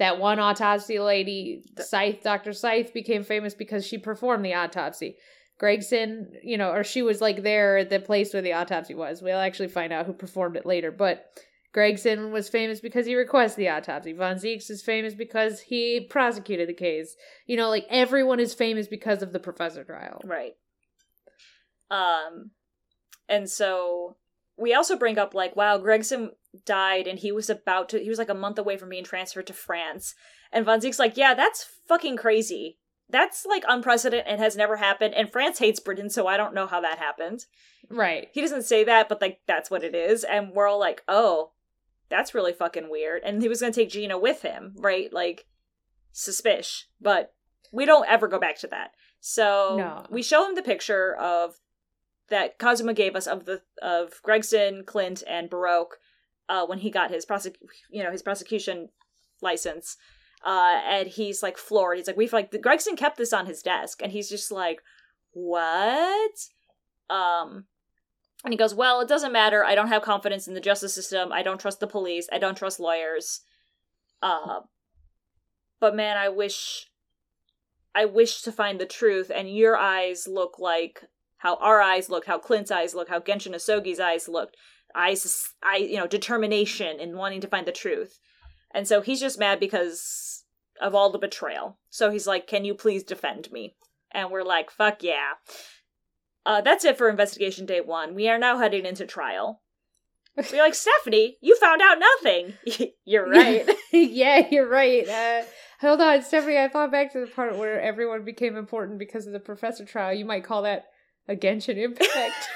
That 0.02 0.18
one 0.18 0.40
autopsy 0.40 0.98
lady, 0.98 1.62
Sithe, 1.78 2.24
Dr. 2.24 2.52
Sithe 2.52 2.92
became 2.92 3.22
famous 3.22 3.54
because 3.54 3.86
she 3.86 3.98
performed 3.98 4.44
the 4.44 4.54
autopsy. 4.54 5.14
Gregson, 5.60 6.32
you 6.42 6.58
know, 6.58 6.72
or 6.72 6.82
she 6.82 7.02
was 7.02 7.20
like 7.20 7.44
there 7.44 7.78
at 7.78 7.88
the 7.88 8.00
place 8.00 8.32
where 8.32 8.42
the 8.42 8.54
autopsy 8.54 8.96
was. 8.96 9.22
We'll 9.22 9.38
actually 9.38 9.68
find 9.68 9.92
out 9.92 10.06
who 10.06 10.12
performed 10.12 10.56
it 10.56 10.66
later, 10.66 10.90
but 10.90 11.26
Gregson 11.72 12.32
was 12.32 12.48
famous 12.48 12.80
because 12.80 13.06
he 13.06 13.14
requested 13.14 13.60
the 13.60 13.68
autopsy. 13.68 14.12
Von 14.12 14.38
Zieks 14.38 14.70
is 14.70 14.82
famous 14.82 15.14
because 15.14 15.60
he 15.60 16.08
prosecuted 16.10 16.68
the 16.68 16.74
case. 16.74 17.14
You 17.46 17.56
know, 17.56 17.68
like 17.68 17.86
everyone 17.88 18.40
is 18.40 18.54
famous 18.54 18.88
because 18.88 19.22
of 19.22 19.32
the 19.32 19.38
professor 19.38 19.84
trial. 19.84 20.20
Right. 20.24 20.54
Um, 21.92 22.50
and 23.28 23.48
so 23.48 24.16
we 24.58 24.74
also 24.74 24.96
bring 24.96 25.16
up 25.16 25.32
like, 25.32 25.54
wow, 25.54 25.78
Gregson 25.78 26.32
died 26.64 27.06
and 27.06 27.18
he 27.18 27.32
was 27.32 27.48
about 27.48 27.88
to, 27.90 27.98
he 27.98 28.08
was 28.08 28.18
like 28.18 28.28
a 28.28 28.34
month 28.34 28.58
away 28.58 28.76
from 28.76 28.88
being 28.90 29.04
transferred 29.04 29.46
to 29.46 29.52
France. 29.52 30.14
And 30.52 30.64
Von 30.64 30.80
Zieks 30.80 30.98
like, 30.98 31.16
yeah, 31.16 31.34
that's 31.34 31.66
fucking 31.88 32.16
crazy. 32.16 32.78
That's 33.08 33.44
like 33.44 33.64
unprecedented 33.68 34.26
and 34.26 34.40
has 34.40 34.56
never 34.56 34.76
happened. 34.76 35.14
And 35.14 35.30
France 35.30 35.58
hates 35.58 35.80
Britain, 35.80 36.08
so 36.10 36.26
I 36.26 36.36
don't 36.36 36.54
know 36.54 36.66
how 36.66 36.80
that 36.80 36.98
happened. 36.98 37.46
Right. 37.90 38.28
He 38.32 38.40
doesn't 38.40 38.62
say 38.62 38.84
that, 38.84 39.08
but 39.08 39.20
like 39.20 39.40
that's 39.46 39.70
what 39.70 39.84
it 39.84 39.94
is. 39.94 40.24
And 40.24 40.52
we're 40.52 40.68
all 40.68 40.80
like, 40.80 41.02
oh, 41.08 41.52
that's 42.08 42.34
really 42.34 42.52
fucking 42.52 42.90
weird. 42.90 43.22
And 43.24 43.42
he 43.42 43.48
was 43.48 43.60
gonna 43.60 43.72
take 43.72 43.90
Gina 43.90 44.18
with 44.18 44.42
him, 44.42 44.74
right? 44.78 45.12
Like, 45.12 45.46
suspicious. 46.12 46.86
But 47.00 47.34
we 47.70 47.86
don't 47.86 48.08
ever 48.08 48.28
go 48.28 48.38
back 48.38 48.58
to 48.60 48.66
that. 48.68 48.92
So 49.20 49.76
No. 49.78 50.06
we 50.10 50.22
show 50.22 50.46
him 50.46 50.54
the 50.54 50.62
picture 50.62 51.14
of 51.16 51.56
that 52.28 52.58
Kazuma 52.58 52.94
gave 52.94 53.14
us 53.16 53.26
of 53.26 53.44
the 53.44 53.62
of 53.80 54.20
Gregson, 54.22 54.84
Clint, 54.84 55.22
and 55.28 55.50
Barok 55.50 55.92
uh, 56.52 56.66
when 56.66 56.78
he 56.78 56.90
got 56.90 57.10
his 57.10 57.24
prosec 57.24 57.54
you 57.90 58.02
know 58.02 58.12
his 58.12 58.22
prosecution 58.22 58.90
license. 59.40 59.96
Uh, 60.44 60.80
and 60.84 61.08
he's 61.08 61.42
like 61.42 61.56
floored. 61.56 61.96
He's 61.96 62.08
like, 62.08 62.16
we've 62.16 62.32
like 62.32 62.54
Gregson 62.60 62.96
kept 62.96 63.16
this 63.16 63.32
on 63.32 63.46
his 63.46 63.62
desk, 63.62 64.02
and 64.02 64.12
he's 64.12 64.28
just 64.28 64.52
like, 64.52 64.82
what? 65.32 66.32
Um, 67.08 67.64
and 68.44 68.52
he 68.52 68.58
goes, 68.58 68.74
well, 68.74 69.00
it 69.00 69.08
doesn't 69.08 69.32
matter. 69.32 69.64
I 69.64 69.74
don't 69.74 69.88
have 69.88 70.02
confidence 70.02 70.48
in 70.48 70.54
the 70.54 70.60
justice 70.60 70.94
system. 70.94 71.32
I 71.32 71.42
don't 71.42 71.60
trust 71.60 71.80
the 71.80 71.86
police. 71.86 72.28
I 72.32 72.38
don't 72.38 72.58
trust 72.58 72.80
lawyers. 72.80 73.42
Uh, 74.20 74.60
but 75.80 75.94
man, 75.94 76.16
I 76.16 76.28
wish, 76.28 76.88
I 77.94 78.04
wish 78.04 78.42
to 78.42 78.52
find 78.52 78.80
the 78.80 78.86
truth. 78.86 79.30
And 79.32 79.48
your 79.48 79.76
eyes 79.76 80.26
look 80.26 80.58
like 80.58 81.04
how 81.38 81.54
our 81.56 81.80
eyes 81.80 82.08
look, 82.08 82.26
how 82.26 82.38
Clint's 82.38 82.70
eyes 82.70 82.94
look, 82.94 83.08
how 83.08 83.20
Genshin 83.20 83.54
Asogi's 83.54 84.00
eyes 84.00 84.28
looked. 84.28 84.56
Eyes, 84.94 85.48
I, 85.62 85.76
you 85.76 85.96
know, 85.96 86.06
determination 86.06 87.00
in 87.00 87.16
wanting 87.16 87.40
to 87.42 87.48
find 87.48 87.66
the 87.66 87.72
truth. 87.72 88.18
And 88.74 88.86
so 88.88 89.00
he's 89.00 89.20
just 89.20 89.38
mad 89.38 89.60
because 89.60 90.44
of 90.80 90.94
all 90.94 91.10
the 91.10 91.18
betrayal. 91.18 91.78
So 91.90 92.10
he's 92.10 92.26
like, 92.26 92.46
"Can 92.46 92.64
you 92.64 92.74
please 92.74 93.02
defend 93.02 93.52
me?" 93.52 93.76
And 94.10 94.30
we're 94.30 94.42
like, 94.44 94.70
"Fuck 94.70 95.02
yeah." 95.02 95.32
Uh, 96.44 96.60
that's 96.60 96.84
it 96.84 96.98
for 96.98 97.08
investigation 97.08 97.66
day 97.66 97.80
one. 97.80 98.14
We 98.14 98.28
are 98.28 98.38
now 98.38 98.58
heading 98.58 98.84
into 98.84 99.06
trial. 99.06 99.62
We're 100.36 100.62
like, 100.62 100.74
Stephanie, 100.74 101.36
you 101.40 101.56
found 101.56 101.82
out 101.82 101.98
nothing. 101.98 102.54
You're 103.04 103.28
right. 103.30 103.68
yeah, 103.92 104.48
you're 104.50 104.68
right. 104.68 105.06
Uh, 105.06 105.42
hold 105.80 106.00
on, 106.00 106.22
Stephanie. 106.22 106.56
I 106.56 106.68
thought 106.68 106.90
back 106.90 107.12
to 107.12 107.20
the 107.20 107.26
part 107.26 107.56
where 107.58 107.80
everyone 107.80 108.24
became 108.24 108.56
important 108.56 108.98
because 108.98 109.26
of 109.26 109.34
the 109.34 109.40
professor 109.40 109.84
trial. 109.84 110.14
You 110.14 110.24
might 110.24 110.44
call 110.44 110.62
that 110.62 110.86
a 111.28 111.36
Genshin 111.36 111.76
impact. 111.76 112.48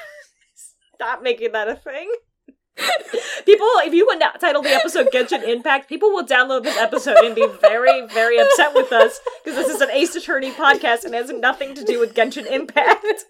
Stop 0.94 1.22
making 1.22 1.52
that 1.52 1.68
a 1.68 1.76
thing. 1.76 2.10
People, 3.44 3.66
if 3.84 3.94
you 3.94 4.06
would 4.06 4.18
not 4.18 4.40
title 4.40 4.62
the 4.62 4.70
episode 4.70 5.08
Genshin 5.12 5.42
Impact, 5.42 5.88
people 5.88 6.10
will 6.10 6.24
download 6.24 6.64
this 6.64 6.76
episode 6.76 7.16
and 7.18 7.34
be 7.34 7.46
very, 7.60 8.06
very 8.08 8.38
upset 8.38 8.74
with 8.74 8.92
us 8.92 9.20
because 9.44 9.56
this 9.56 9.74
is 9.74 9.80
an 9.80 9.90
Ace 9.90 10.14
Attorney 10.14 10.52
podcast 10.52 11.04
and 11.04 11.14
has 11.14 11.30
nothing 11.30 11.74
to 11.74 11.84
do 11.84 11.98
with 11.98 12.14
Genshin 12.14 12.46
Impact. 12.46 13.24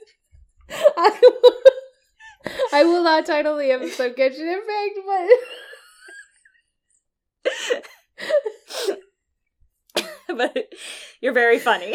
I, 0.70 1.18
will, 1.22 2.52
I 2.72 2.84
will 2.84 3.04
not 3.04 3.26
title 3.26 3.56
the 3.56 3.70
episode 3.70 4.16
Genshin 4.16 4.52
Impact, 4.52 4.98
but 5.06 5.30
but 10.28 10.56
you're 11.20 11.32
very 11.32 11.58
funny. 11.58 11.94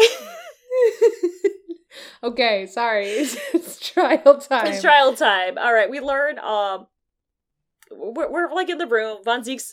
okay. 2.23 2.65
Sorry, 2.67 3.07
it's, 3.07 3.35
it's 3.53 3.79
trial 3.79 4.39
time. 4.39 4.67
It's 4.67 4.81
trial 4.81 5.15
time. 5.15 5.57
All 5.57 5.73
right, 5.73 5.89
we 5.89 5.99
learn. 5.99 6.39
Um, 6.39 6.87
we're, 7.91 8.31
we're 8.31 8.53
like 8.53 8.69
in 8.69 8.77
the 8.77 8.87
room. 8.87 9.19
Von 9.23 9.41
Zieks. 9.41 9.71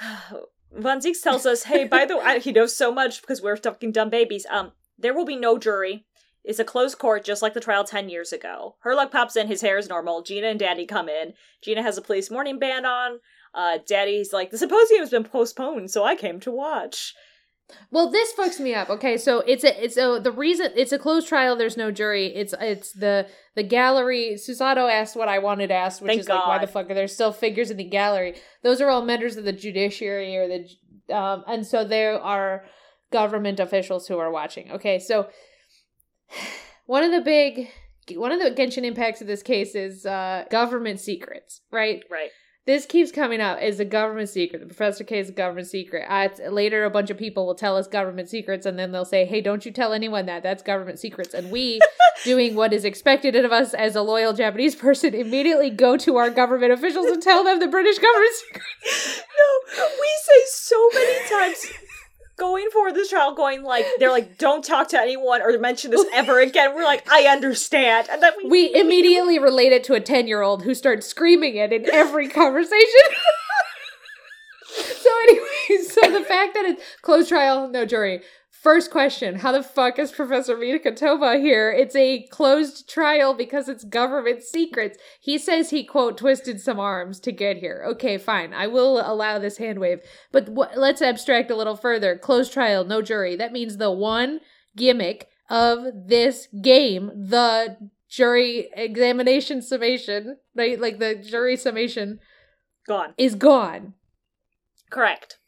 Von 0.74 1.00
Zieks 1.00 1.22
tells 1.22 1.44
us, 1.44 1.64
"Hey, 1.64 1.84
by 1.84 2.06
the 2.06 2.16
way, 2.16 2.40
he 2.40 2.52
knows 2.52 2.74
so 2.74 2.92
much 2.92 3.20
because 3.20 3.42
we're 3.42 3.56
fucking 3.56 3.92
dumb 3.92 4.10
babies. 4.10 4.46
Um, 4.50 4.72
there 4.98 5.14
will 5.14 5.26
be 5.26 5.36
no 5.36 5.58
jury. 5.58 6.06
It's 6.44 6.58
a 6.58 6.64
closed 6.64 6.98
court, 6.98 7.24
just 7.24 7.42
like 7.42 7.54
the 7.54 7.60
trial 7.60 7.84
ten 7.84 8.08
years 8.08 8.32
ago. 8.32 8.76
Herlock 8.84 9.12
pops 9.12 9.36
in. 9.36 9.46
His 9.46 9.60
hair 9.60 9.78
is 9.78 9.88
normal. 9.88 10.22
Gina 10.22 10.48
and 10.48 10.58
Daddy 10.58 10.86
come 10.86 11.08
in. 11.08 11.34
Gina 11.62 11.82
has 11.82 11.98
a 11.98 12.02
police 12.02 12.30
mourning 12.30 12.58
band 12.58 12.86
on. 12.86 13.20
Uh, 13.54 13.78
Daddy's 13.86 14.32
like, 14.32 14.50
the 14.50 14.58
symposium's 14.58 15.10
been 15.10 15.24
postponed, 15.24 15.90
so 15.90 16.04
I 16.04 16.16
came 16.16 16.40
to 16.40 16.50
watch. 16.50 17.14
Well, 17.90 18.10
this 18.10 18.32
fucks 18.32 18.60
me 18.60 18.74
up. 18.74 18.90
Okay, 18.90 19.16
so 19.16 19.40
it's 19.40 19.64
a 19.64 19.84
it's 19.84 19.96
a 19.96 20.20
the 20.22 20.32
reason 20.32 20.70
it's 20.76 20.92
a 20.92 20.98
closed 20.98 21.28
trial. 21.28 21.56
There's 21.56 21.76
no 21.76 21.90
jury. 21.90 22.26
It's 22.26 22.54
it's 22.60 22.92
the 22.92 23.28
the 23.54 23.62
gallery. 23.62 24.34
Susato 24.36 24.90
asked 24.90 25.16
what 25.16 25.28
I 25.28 25.38
wanted 25.38 25.68
to 25.68 25.74
ask, 25.74 26.00
which 26.00 26.10
Thank 26.10 26.20
is 26.20 26.28
like, 26.28 26.46
why 26.46 26.58
the 26.58 26.66
fuck 26.66 26.90
are 26.90 26.94
there 26.94 27.08
still 27.08 27.32
figures 27.32 27.70
in 27.70 27.76
the 27.76 27.84
gallery? 27.84 28.36
Those 28.62 28.80
are 28.80 28.88
all 28.88 29.02
members 29.02 29.36
of 29.36 29.44
the 29.44 29.52
judiciary 29.52 30.36
or 30.36 30.48
the 30.48 31.14
um, 31.14 31.44
and 31.46 31.66
so 31.66 31.84
there 31.84 32.20
are 32.20 32.64
government 33.10 33.60
officials 33.60 34.08
who 34.08 34.18
are 34.18 34.30
watching. 34.30 34.70
Okay, 34.72 34.98
so 34.98 35.28
one 36.86 37.02
of 37.02 37.12
the 37.12 37.20
big 37.20 37.68
one 38.16 38.32
of 38.32 38.40
the 38.40 38.50
Genshin 38.50 38.84
impacts 38.84 39.20
of 39.20 39.26
this 39.26 39.42
case 39.42 39.74
is 39.74 40.04
uh, 40.06 40.44
government 40.50 41.00
secrets, 41.00 41.60
right? 41.70 42.02
Right. 42.10 42.30
This 42.64 42.86
keeps 42.86 43.10
coming 43.10 43.40
up 43.40 43.58
as 43.58 43.80
a 43.80 43.84
government 43.84 44.28
secret. 44.28 44.60
The 44.60 44.66
Professor 44.66 45.02
K 45.02 45.18
is 45.18 45.30
a 45.30 45.32
government 45.32 45.66
secret. 45.66 46.06
Uh, 46.08 46.28
later, 46.48 46.84
a 46.84 46.90
bunch 46.90 47.10
of 47.10 47.18
people 47.18 47.44
will 47.44 47.56
tell 47.56 47.76
us 47.76 47.88
government 47.88 48.28
secrets, 48.28 48.66
and 48.66 48.78
then 48.78 48.92
they'll 48.92 49.04
say, 49.04 49.24
"Hey, 49.24 49.40
don't 49.40 49.66
you 49.66 49.72
tell 49.72 49.92
anyone 49.92 50.26
that. 50.26 50.44
That's 50.44 50.62
government 50.62 51.00
secrets." 51.00 51.34
And 51.34 51.50
we, 51.50 51.80
doing 52.24 52.54
what 52.54 52.72
is 52.72 52.84
expected 52.84 53.34
of 53.34 53.50
us 53.50 53.74
as 53.74 53.96
a 53.96 54.02
loyal 54.02 54.32
Japanese 54.32 54.76
person, 54.76 55.12
immediately 55.12 55.70
go 55.70 55.96
to 55.96 56.18
our 56.18 56.30
government 56.30 56.72
officials 56.72 57.06
and 57.06 57.20
tell 57.20 57.42
them 57.42 57.58
the 57.58 57.66
British 57.66 57.98
government 57.98 58.32
secret. 58.34 58.62
No, 59.74 59.84
we 60.00 60.08
say 60.22 60.42
so 60.46 60.88
many 60.92 61.28
times 61.28 61.72
going 62.42 62.68
for 62.72 62.92
this 62.92 63.08
trial, 63.08 63.34
going 63.36 63.62
like 63.62 63.86
they're 64.00 64.10
like, 64.10 64.36
don't 64.36 64.64
talk 64.64 64.88
to 64.88 64.98
anyone 64.98 65.40
or 65.40 65.56
mention 65.58 65.92
this 65.92 66.04
ever 66.12 66.40
again. 66.40 66.74
We're 66.74 66.82
like, 66.82 67.08
I 67.08 67.26
understand, 67.28 68.08
and 68.10 68.20
then 68.20 68.32
we, 68.42 68.48
We 68.50 68.74
immediately 68.80 69.38
relate 69.38 69.72
it 69.72 69.84
to 69.84 69.94
a 69.94 70.00
ten-year-old 70.00 70.64
who 70.64 70.74
starts 70.74 71.06
screaming 71.06 71.54
it 71.54 71.72
in 71.72 71.88
every 71.88 72.28
conversation. 72.28 73.06
so, 74.74 75.10
anyway, 75.22 75.84
so 75.88 76.00
the 76.18 76.24
fact 76.24 76.54
that 76.54 76.64
it's 76.64 76.82
closed 77.00 77.28
trial, 77.28 77.68
no 77.68 77.86
jury. 77.86 78.22
First 78.62 78.92
question: 78.92 79.40
How 79.40 79.50
the 79.50 79.64
fuck 79.64 79.98
is 79.98 80.12
Professor 80.12 80.56
Mikotoba 80.56 81.40
here? 81.40 81.72
It's 81.72 81.96
a 81.96 82.22
closed 82.28 82.88
trial 82.88 83.34
because 83.34 83.68
it's 83.68 83.82
government 83.82 84.44
secrets. 84.44 84.98
He 85.20 85.36
says 85.36 85.70
he 85.70 85.82
quote 85.82 86.16
twisted 86.16 86.60
some 86.60 86.78
arms 86.78 87.18
to 87.20 87.32
get 87.32 87.56
here. 87.56 87.82
Okay, 87.88 88.18
fine. 88.18 88.54
I 88.54 88.68
will 88.68 89.00
allow 89.00 89.40
this 89.40 89.56
hand 89.56 89.80
wave, 89.80 89.98
but 90.30 90.46
wh- 90.46 90.76
let's 90.76 91.02
abstract 91.02 91.50
a 91.50 91.56
little 91.56 91.74
further. 91.74 92.16
Closed 92.16 92.52
trial, 92.52 92.84
no 92.84 93.02
jury. 93.02 93.34
That 93.34 93.50
means 93.50 93.78
the 93.78 93.90
one 93.90 94.38
gimmick 94.76 95.26
of 95.50 95.84
this 96.06 96.46
game, 96.62 97.10
the 97.16 97.90
jury 98.08 98.68
examination 98.76 99.60
summation, 99.60 100.36
right? 100.54 100.80
Like 100.80 101.00
the 101.00 101.16
jury 101.16 101.56
summation 101.56 102.20
gone. 102.86 103.14
is 103.18 103.34
gone. 103.34 103.94
Correct. 104.88 105.38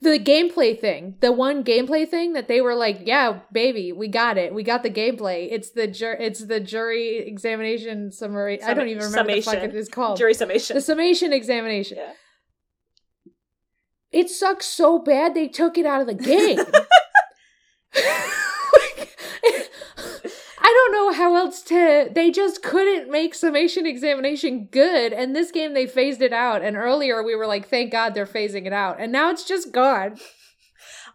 The 0.00 0.18
gameplay 0.18 0.78
thing, 0.78 1.16
the 1.20 1.32
one 1.32 1.64
gameplay 1.64 2.08
thing 2.08 2.34
that 2.34 2.46
they 2.48 2.60
were 2.60 2.74
like, 2.74 3.00
"Yeah, 3.04 3.40
baby, 3.52 3.92
we 3.92 4.08
got 4.08 4.36
it. 4.36 4.52
We 4.54 4.62
got 4.62 4.82
the 4.82 4.90
gameplay." 4.90 5.48
It's 5.50 5.70
the 5.70 5.86
jur- 5.86 6.18
it's 6.20 6.44
the 6.46 6.60
jury 6.60 7.18
examination 7.18 8.12
summary. 8.12 8.62
I 8.62 8.74
don't 8.74 8.88
even 8.88 9.04
remember 9.04 9.32
what 9.32 9.36
the 9.36 9.40
fuck 9.40 9.54
it 9.62 9.74
is 9.74 9.88
called. 9.88 10.18
Jury 10.18 10.34
summation. 10.34 10.74
the 10.76 10.82
summation 10.82 11.32
examination. 11.32 11.96
Yeah. 11.98 12.12
It 14.12 14.30
sucks 14.30 14.66
so 14.66 14.98
bad 15.00 15.34
they 15.34 15.48
took 15.48 15.76
it 15.78 15.86
out 15.86 16.00
of 16.00 16.06
the 16.06 16.14
game. 16.14 16.58
Like, 17.94 19.16
I 20.58 20.88
don't 20.88 20.92
know 20.92 21.03
how 21.14 21.36
else 21.36 21.62
to 21.62 22.08
they 22.14 22.30
just 22.30 22.62
couldn't 22.62 23.10
make 23.10 23.34
summation 23.34 23.86
examination 23.86 24.68
good 24.70 25.12
and 25.12 25.34
this 25.34 25.50
game 25.50 25.74
they 25.74 25.86
phased 25.86 26.22
it 26.22 26.32
out 26.32 26.62
and 26.62 26.76
earlier 26.76 27.22
we 27.22 27.34
were 27.34 27.46
like 27.46 27.68
thank 27.68 27.90
god 27.92 28.14
they're 28.14 28.26
phasing 28.26 28.66
it 28.66 28.72
out 28.72 29.00
and 29.00 29.10
now 29.12 29.30
it's 29.30 29.44
just 29.44 29.72
gone 29.72 30.16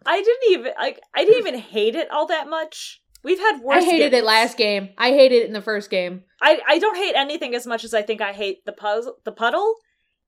I 0.06 0.22
didn't 0.22 0.52
even 0.52 0.72
like. 0.80 1.00
I 1.16 1.26
didn't 1.26 1.48
even 1.48 1.60
hate 1.60 1.96
it 1.96 2.10
all 2.12 2.28
that 2.28 2.50
much. 2.50 3.02
We've 3.24 3.40
had 3.40 3.60
worse. 3.62 3.84
i 3.84 3.86
hated 3.86 4.12
games. 4.12 4.22
it 4.22 4.26
last 4.26 4.58
game 4.58 4.90
i 4.98 5.10
hated 5.10 5.42
it 5.42 5.48
in 5.48 5.54
the 5.54 5.62
first 5.62 5.90
game 5.90 6.24
I 6.42 6.62
I 6.66 6.80
don't 6.80 6.96
hate 6.96 7.16
anything 7.16 7.54
as 7.54 7.68
much 7.68 7.84
as 7.84 7.94
I 7.94 8.02
think 8.02 8.22
I 8.22 8.32
hate 8.32 8.64
the 8.66 8.72
puzzle, 8.72 9.18
the 9.26 9.34
puddle, 9.34 9.76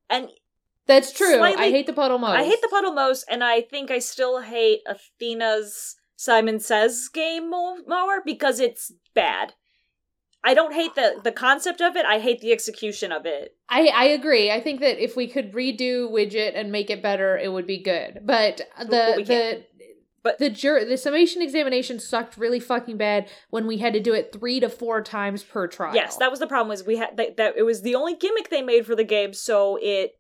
and 0.10 0.28
that's 0.88 1.14
true 1.14 1.40
i 1.42 1.70
hate 1.70 1.88
the 1.88 1.94
puddle 1.94 2.18
most 2.18 2.36
I 2.36 2.44
hate 2.44 2.62
the 2.62 2.68
puddle 2.68 2.92
most, 2.92 3.24
and 3.30 3.46
I 3.46 3.62
think 3.62 3.92
I 3.92 4.00
still 4.00 4.42
hate 4.42 4.82
Athena's 4.86 5.96
Simon 6.18 6.60
Says 6.60 7.08
game 7.08 7.50
mo- 7.50 7.78
more 7.88 8.22
because 8.26 8.60
it's 8.60 8.92
bad. 9.16 9.54
I 10.44 10.54
don't 10.54 10.74
hate 10.74 10.96
the 10.96 11.22
the 11.24 11.32
concept 11.32 11.82
of 11.82 11.96
it. 11.96 12.06
I 12.06 12.20
hate 12.20 12.42
the 12.42 12.52
execution 12.52 13.12
of 13.12 13.26
it. 13.26 13.56
I, 13.70 13.88
I 13.88 14.06
agree. 14.06 14.52
I 14.52 14.60
think 14.60 14.80
that 14.82 15.02
if 15.02 15.16
we 15.16 15.28
could 15.28 15.54
redo 15.54 16.12
widget 16.12 16.54
and 16.56 16.72
make 16.72 16.90
it 16.90 17.02
better, 17.04 17.38
it 17.38 17.52
would 17.52 17.68
be 17.68 17.82
good. 17.82 18.22
But 18.24 18.62
the 18.80 19.14
the 19.18 19.24
can't. 19.26 19.64
But- 20.24 20.38
the 20.38 20.52
jur- 20.52 20.86
the 20.86 20.98
summation 20.98 21.42
examination 21.42 22.00
sucked 22.00 22.38
really 22.38 22.60
fucking 22.60 22.98
bad 22.98 23.28
when 23.50 23.66
we 23.66 23.78
had 23.80 23.94
to 23.94 24.00
do 24.00 24.14
it 24.14 24.32
three 24.32 24.60
to 24.60 24.70
four 24.70 25.02
times 25.02 25.42
per 25.42 25.66
trial. 25.68 25.96
Yes, 25.96 26.18
that 26.18 26.30
was 26.30 26.40
the 26.40 26.46
problem. 26.46 26.70
Was 26.70 26.86
we 26.86 26.98
had 26.98 27.18
that, 27.18 27.38
that 27.38 27.58
it 27.58 27.64
was 27.64 27.82
the 27.82 27.96
only 27.96 28.16
gimmick 28.16 28.52
they 28.52 28.62
made 28.62 28.86
for 28.86 28.96
the 28.96 29.04
game, 29.04 29.34
so 29.34 29.80
it 29.82 30.12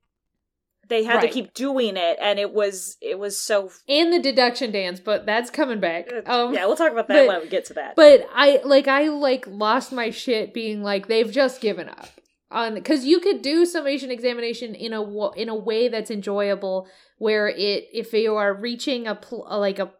they 0.91 1.03
had 1.03 1.15
Right. 1.15 1.21
to 1.23 1.27
keep 1.29 1.53
doing 1.55 1.97
it, 1.97 2.17
and 2.21 2.37
it 2.37 2.53
was 2.53 2.97
it 3.01 3.17
was 3.17 3.39
so. 3.39 3.71
and 3.89 4.13
the 4.13 4.19
deduction 4.19 4.71
dance, 4.71 4.99
but 4.99 5.25
that's 5.25 5.49
coming 5.49 5.79
back. 5.79 6.11
Um, 6.27 6.53
yeah, 6.53 6.65
we'll 6.67 6.75
talk 6.75 6.91
about 6.91 7.07
that 7.07 7.25
but- 7.25 7.27
when 7.27 7.41
we 7.41 7.47
get 7.49 7.65
to 7.65 7.73
that. 7.75 7.95
But 7.95 8.27
I 8.33 8.59
like 8.63 8.87
I 8.87 9.07
like 9.07 9.45
lost 9.47 9.91
my 9.91 10.09
shit 10.11 10.53
being 10.53 10.83
like 10.83 11.07
they've 11.07 11.31
just 11.31 11.61
given 11.61 11.89
up 11.89 12.09
on 12.51 12.73
because 12.75 13.05
you 13.05 13.19
could 13.21 13.41
do 13.41 13.65
summation 13.65 14.11
examination 14.11 14.75
in 14.75 14.93
a 14.93 15.31
in 15.31 15.49
a 15.49 15.55
way 15.55 15.87
that's 15.87 16.11
enjoyable 16.11 16.87
where 17.17 17.47
it 17.47 17.85
if 17.93 18.11
you 18.13 18.35
are 18.35 18.53
reaching 18.53 19.07
a 19.07 19.17
like 19.49 19.79
a 19.79 19.91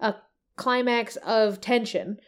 a 0.00 0.14
climax 0.56 1.16
of 1.16 1.60
tension 1.60 2.18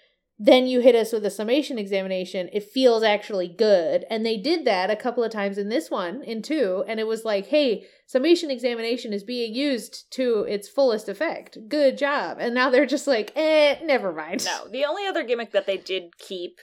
then 0.43 0.67
you 0.67 0.81
hit 0.81 0.95
us 0.95 1.13
with 1.13 1.25
a 1.27 1.31
summation 1.31 1.79
examination 1.79 2.49
it 2.53 2.65
feels 2.65 3.03
actually 3.03 3.47
good 3.47 4.05
and 4.09 4.25
they 4.25 4.39
did 4.39 4.65
that 4.65 4.91
a 4.91 4.97
couple 4.97 5.23
of 5.23 5.31
times 5.31 5.59
in 5.59 5.69
this 5.69 5.91
one 5.91 6.23
in 6.23 6.41
two 6.41 6.83
and 6.89 6.99
it 6.99 7.07
was 7.07 7.25
like 7.27 7.49
hey 7.49 7.85
summation 8.07 8.51
examination 8.51 9.13
is 9.13 9.23
being 9.23 9.55
used 9.55 10.11
to 10.11 10.41
its 10.49 10.67
fullest 10.67 11.09
effect 11.11 11.59
good 11.69 11.99
job 11.99 12.39
and 12.41 12.55
now 12.55 12.71
they're 12.71 12.87
just 12.87 13.07
like 13.07 13.31
eh 13.37 13.77
never 13.85 14.13
mind 14.13 14.43
No, 14.47 14.67
the 14.71 14.85
only 14.87 15.07
other 15.07 15.23
gimmick 15.25 15.53
that 15.53 15.67
they 15.67 15.77
did 15.77 16.17
keep 16.17 16.59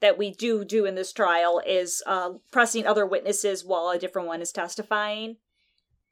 that 0.00 0.18
we 0.18 0.30
do 0.30 0.64
do 0.64 0.84
in 0.84 0.94
this 0.94 1.12
trial 1.12 1.60
is 1.66 2.02
uh, 2.06 2.30
pressing 2.52 2.86
other 2.86 3.04
witnesses 3.06 3.64
while 3.64 3.88
a 3.88 3.98
different 3.98 4.28
one 4.28 4.40
is 4.40 4.52
testifying. 4.52 5.38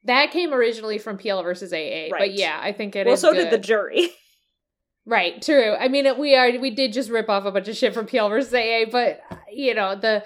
That 0.03 0.33
came 0.33 0.53
originally 0.53 0.99
from 0.99 1.19
PL 1.19 1.43
versus 1.45 1.73
AA, 1.73 2.09
Right. 2.11 2.13
but 2.19 2.33
yeah, 2.33 2.59
I 2.61 2.73
think 2.73 2.97
it 2.97 3.07
is 3.07 3.23
well, 3.23 3.33
so 3.33 3.39
did 3.39 3.53
the 3.53 3.59
jury. 3.59 4.09
right. 5.07 5.41
True. 5.41 5.75
I 5.75 5.89
mean, 5.89 6.07
we 6.19 6.35
are 6.37 6.59
we 6.59 6.71
did 6.71 6.93
just 6.93 7.11
rip 7.11 7.29
off 7.29 7.45
a 7.45 7.53
bunch 7.53 7.69
of 7.69 7.77
shit 7.77 7.95
from 7.95 8.07
PL 8.07 8.29
versus 8.29 8.53
AA, 8.53 8.91
but 8.91 9.21
you 9.51 9.75
know 9.75 9.95
the 9.95 10.25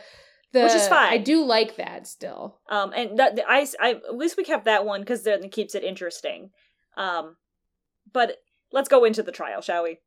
the 0.53 0.63
Which 0.65 0.73
is 0.73 0.89
fine. 0.89 1.13
I 1.13 1.19
do 1.19 1.45
like 1.45 1.77
that 1.77 2.09
still. 2.09 2.59
Um, 2.69 2.93
and 2.95 3.19
that, 3.19 3.37
the- 3.37 3.49
I, 3.49 3.67
I, 3.81 3.91
at 3.91 4.17
least 4.17 4.37
we 4.37 4.43
kept 4.43 4.65
that 4.65 4.85
one 4.85 5.01
because 5.01 5.23
then 5.23 5.45
it 5.45 5.53
keeps 5.53 5.77
it 5.77 5.85
interesting. 5.85 6.51
Um, 6.97 7.37
but 8.13 8.39
let's 8.73 8.89
go 8.89 9.05
into 9.05 9.23
the 9.23 9.31
trial, 9.31 9.61
shall 9.61 9.85
we? 9.85 9.99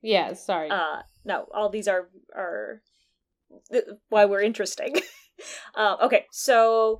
Yeah. 0.00 0.32
Sorry. 0.32 0.70
Uh, 0.70 1.02
no, 1.26 1.46
all 1.54 1.68
these 1.68 1.88
are 1.88 2.08
are 2.34 2.80
th- 3.70 3.84
why 4.08 4.24
we're 4.24 4.40
interesting. 4.40 4.96
uh, 5.74 5.96
okay, 6.04 6.24
so 6.32 6.98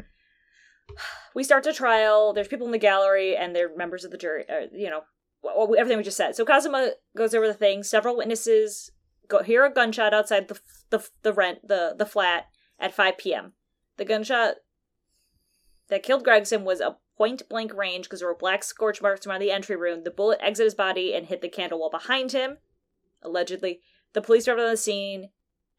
we 1.35 1.45
start 1.45 1.65
the 1.65 1.73
trial. 1.73 2.33
There's 2.35 2.49
people 2.49 2.67
in 2.67 2.73
the 2.73 2.79
gallery, 2.79 3.37
and 3.37 3.57
they're 3.57 3.75
members 3.75 4.05
of 4.05 4.11
the 4.11 4.19
jury. 4.19 4.45
Uh, 4.49 4.67
you 4.73 4.91
know, 4.91 5.01
wh- 5.45 5.79
everything 5.79 5.99
we 5.99 6.05
just 6.05 6.17
said. 6.17 6.37
So 6.37 6.45
Kazuma 6.45 6.93
goes 7.17 7.35
over 7.35 7.47
the 7.47 7.55
thing. 7.55 7.83
Several 7.83 8.17
witnesses 8.17 8.91
go 9.29 9.43
hear 9.43 9.65
a 9.65 9.73
gunshot 9.73 10.15
outside 10.15 10.49
the 10.49 10.59
the 10.91 11.09
the 11.23 11.33
rent 11.33 11.67
the 11.67 11.95
the 11.97 12.07
flat 12.07 12.47
at 12.79 12.95
5 12.95 13.19
p.m. 13.19 13.53
The 13.97 14.05
gunshot 14.05 14.57
that 15.89 16.03
killed 16.03 16.25
Gregson 16.25 16.65
was 16.65 16.81
a 16.81 16.97
point 17.17 17.43
blank 17.49 17.75
range 17.75 18.05
because 18.05 18.21
there 18.21 18.29
were 18.29 18.35
black 18.35 18.65
scorch 18.65 19.03
marks 19.03 19.27
around 19.27 19.41
the 19.41 19.51
entry 19.51 19.77
room. 19.77 20.05
The 20.05 20.11
bullet 20.11 20.39
exited 20.43 20.67
his 20.67 20.75
body 20.75 21.15
and 21.15 21.27
hit 21.27 21.41
the 21.43 21.49
candle 21.49 21.79
wall 21.79 21.91
behind 21.91 22.33
him 22.33 22.59
allegedly. 23.23 23.81
The 24.13 24.23
police 24.23 24.47
arrived 24.47 24.61
on 24.61 24.71
the 24.71 24.77
scene, 24.77 25.31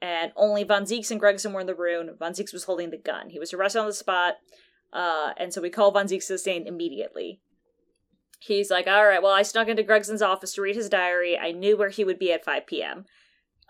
and 0.01 0.31
only 0.35 0.63
Von 0.63 0.83
Zieks 0.83 1.11
and 1.11 1.19
Gregson 1.19 1.53
were 1.53 1.61
in 1.61 1.67
the 1.67 1.75
room. 1.75 2.09
Von 2.17 2.33
Zieks 2.33 2.53
was 2.53 2.63
holding 2.63 2.89
the 2.89 2.97
gun. 2.97 3.29
He 3.29 3.39
was 3.39 3.53
arrested 3.53 3.79
on 3.79 3.87
the 3.87 3.93
spot, 3.93 4.35
uh, 4.91 5.33
and 5.37 5.53
so 5.53 5.61
we 5.61 5.69
called 5.69 5.93
Von 5.93 6.07
Zieks 6.07 6.27
to 6.27 6.33
the 6.33 6.39
scene 6.39 6.67
immediately. 6.67 7.41
He's 8.45 8.69
like, 8.69 8.87
all 8.87 9.05
right, 9.05 9.23
well, 9.23 9.31
I 9.31 9.41
snuck 9.41 9.69
into 9.69 9.83
Gregson's 9.83 10.21
office 10.21 10.53
to 10.55 10.61
read 10.61 10.75
his 10.75 10.89
diary. 10.89 11.37
I 11.37 11.53
knew 11.53 11.77
where 11.77 11.89
he 11.89 12.03
would 12.03 12.19
be 12.19 12.33
at 12.33 12.43
5 12.43 12.67
p.m. 12.67 13.05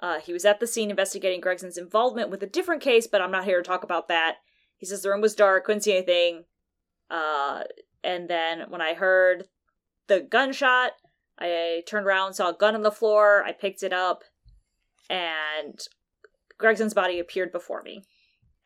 Uh, 0.01 0.19
he 0.19 0.33
was 0.33 0.45
at 0.45 0.59
the 0.59 0.65
scene 0.65 0.89
investigating 0.89 1.41
Gregson's 1.41 1.77
involvement 1.77 2.31
with 2.31 2.41
a 2.41 2.47
different 2.47 2.81
case, 2.81 3.05
but 3.05 3.21
I'm 3.21 3.31
not 3.31 3.45
here 3.45 3.61
to 3.61 3.67
talk 3.67 3.83
about 3.83 4.07
that. 4.07 4.37
He 4.75 4.87
says 4.87 5.03
the 5.03 5.09
room 5.09 5.21
was 5.21 5.35
dark, 5.35 5.65
couldn't 5.65 5.81
see 5.81 5.95
anything. 5.95 6.45
Uh, 7.09 7.63
and 8.03 8.27
then 8.27 8.63
when 8.69 8.81
I 8.81 8.95
heard 8.95 9.45
the 10.07 10.21
gunshot, 10.21 10.93
I 11.37 11.83
turned 11.87 12.07
around, 12.07 12.33
saw 12.33 12.49
a 12.49 12.57
gun 12.57 12.73
on 12.73 12.81
the 12.81 12.91
floor. 12.91 13.43
I 13.45 13.51
picked 13.51 13.83
it 13.83 13.93
up, 13.93 14.23
and 15.09 15.79
Gregson's 16.57 16.93
body 16.93 17.19
appeared 17.19 17.51
before 17.51 17.83
me. 17.83 18.03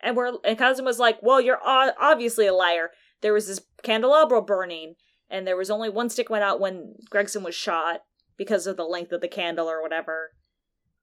And 0.00 0.16
we're 0.16 0.32
and 0.44 0.56
cousin 0.56 0.84
was 0.84 0.98
like, 0.98 1.22
"Well, 1.22 1.40
you're 1.40 1.60
obviously 1.62 2.46
a 2.46 2.54
liar. 2.54 2.90
There 3.20 3.32
was 3.32 3.46
this 3.46 3.60
candelabra 3.82 4.42
burning, 4.42 4.94
and 5.30 5.46
there 5.46 5.56
was 5.56 5.70
only 5.70 5.88
one 5.88 6.10
stick 6.10 6.30
went 6.30 6.44
out 6.44 6.60
when 6.60 6.94
Gregson 7.10 7.42
was 7.42 7.54
shot 7.54 8.02
because 8.36 8.66
of 8.66 8.76
the 8.76 8.84
length 8.84 9.12
of 9.12 9.20
the 9.20 9.28
candle 9.28 9.68
or 9.68 9.82
whatever." 9.82 10.32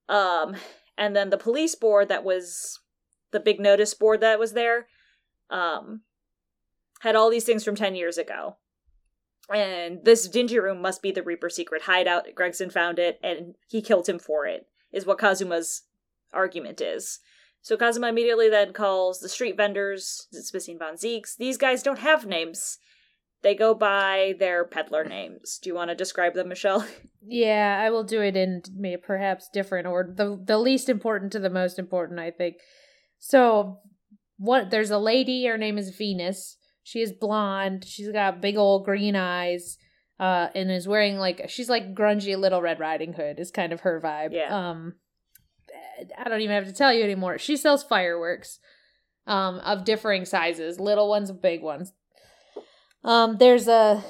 Um, 0.07 0.55
and 0.97 1.15
then 1.15 1.30
the 1.30 1.38
police 1.38 1.76
board 1.76 2.09
that 2.09 2.23
was 2.23 2.80
the 3.32 3.39
big 3.39 3.59
notice 3.59 3.93
board 3.93 4.21
that 4.21 4.39
was 4.39 4.53
there, 4.53 4.88
um, 5.49 6.01
had 7.01 7.15
all 7.15 7.30
these 7.30 7.45
things 7.45 7.63
from 7.63 7.76
ten 7.76 7.95
years 7.95 8.17
ago 8.17 8.57
and 9.53 10.03
this 10.03 10.28
dingy 10.28 10.59
room 10.59 10.82
must 10.82 11.01
be 11.01 11.11
the 11.11 11.23
Reaper's 11.23 11.55
secret 11.55 11.84
hideout. 11.84 12.26
Gregson 12.34 12.69
found 12.69 12.99
it, 12.99 13.19
and 13.23 13.55
he 13.67 13.82
killed 13.82 14.09
him 14.09 14.19
for 14.19 14.45
it, 14.45 14.67
is 14.91 15.05
what 15.05 15.19
Kazuma's 15.19 15.84
argument 16.34 16.82
is. 16.82 17.19
So 17.61 17.78
Kazuma 17.78 18.07
immediately 18.07 18.49
then 18.49 18.73
calls 18.73 19.19
the 19.19 19.30
street 19.30 19.57
vendors, 19.57 20.28
it's 20.32 20.53
missing 20.53 20.78
Von 20.78 20.95
Zieks. 20.95 21.36
These 21.36 21.57
guys 21.57 21.84
don't 21.84 21.99
have 21.99 22.26
names. 22.26 22.78
They 23.46 23.54
go 23.54 23.76
by 23.76 24.34
their 24.39 24.66
peddler 24.66 25.04
names. 25.04 25.60
Do 25.62 25.70
you 25.70 25.76
want 25.76 25.91
to 25.91 25.96
describe 25.96 26.34
them, 26.34 26.50
Michelle? 26.50 26.84
yeah, 27.22 27.80
I 27.80 27.91
will 27.91 28.04
do 28.04 28.20
it 28.20 28.36
in 28.36 28.64
may 28.76 28.98
perhaps 28.98 29.50
different 29.54 29.86
order. 29.86 30.12
The 30.12 30.41
the 30.43 30.58
least 30.58 30.89
important 30.89 31.32
to 31.34 31.39
the 31.39 31.52
most 31.52 31.78
important, 31.78 32.20
I 32.20 32.32
think. 32.32 32.56
So, 33.20 33.82
what? 34.38 34.72
There's 34.72 34.89
a 34.89 34.98
lady. 34.98 35.46
Her 35.46 35.60
name 35.60 35.78
is 35.78 35.96
Venus. 35.96 36.58
She 36.82 37.02
is 37.02 37.12
blonde. 37.12 37.86
She's 37.86 38.12
got 38.12 38.41
big 38.41 38.58
old 38.58 38.84
green 38.84 39.16
eyes. 39.16 39.78
Uh, 40.20 40.48
and 40.56 40.72
is 40.72 40.88
wearing 40.88 41.18
like 41.20 41.48
she's 41.48 41.70
like 41.70 41.93
grungy 41.93 42.36
little 42.36 42.64
Red 42.64 42.80
Riding 42.80 43.14
Hood 43.14 43.39
is 43.39 43.52
kind 43.52 43.74
of 43.74 43.82
her 43.82 44.02
vibe. 44.04 44.34
Yeah. 44.34 44.72
Um, 44.72 44.96
I 46.18 46.30
don't 46.30 46.41
even 46.41 46.56
have 46.56 46.66
to 46.66 46.74
tell 46.74 46.91
you 46.91 47.04
anymore. 47.04 47.38
She 47.38 47.58
sells 47.58 47.84
fireworks, 47.84 48.58
um, 49.28 49.60
of 49.60 49.86
differing 49.86 50.26
sizes, 50.26 50.80
little 50.80 51.10
ones, 51.10 51.32
big 51.32 51.62
ones. 51.62 51.93
Um, 53.06 53.38
there's 53.38 53.68
a 53.68 54.03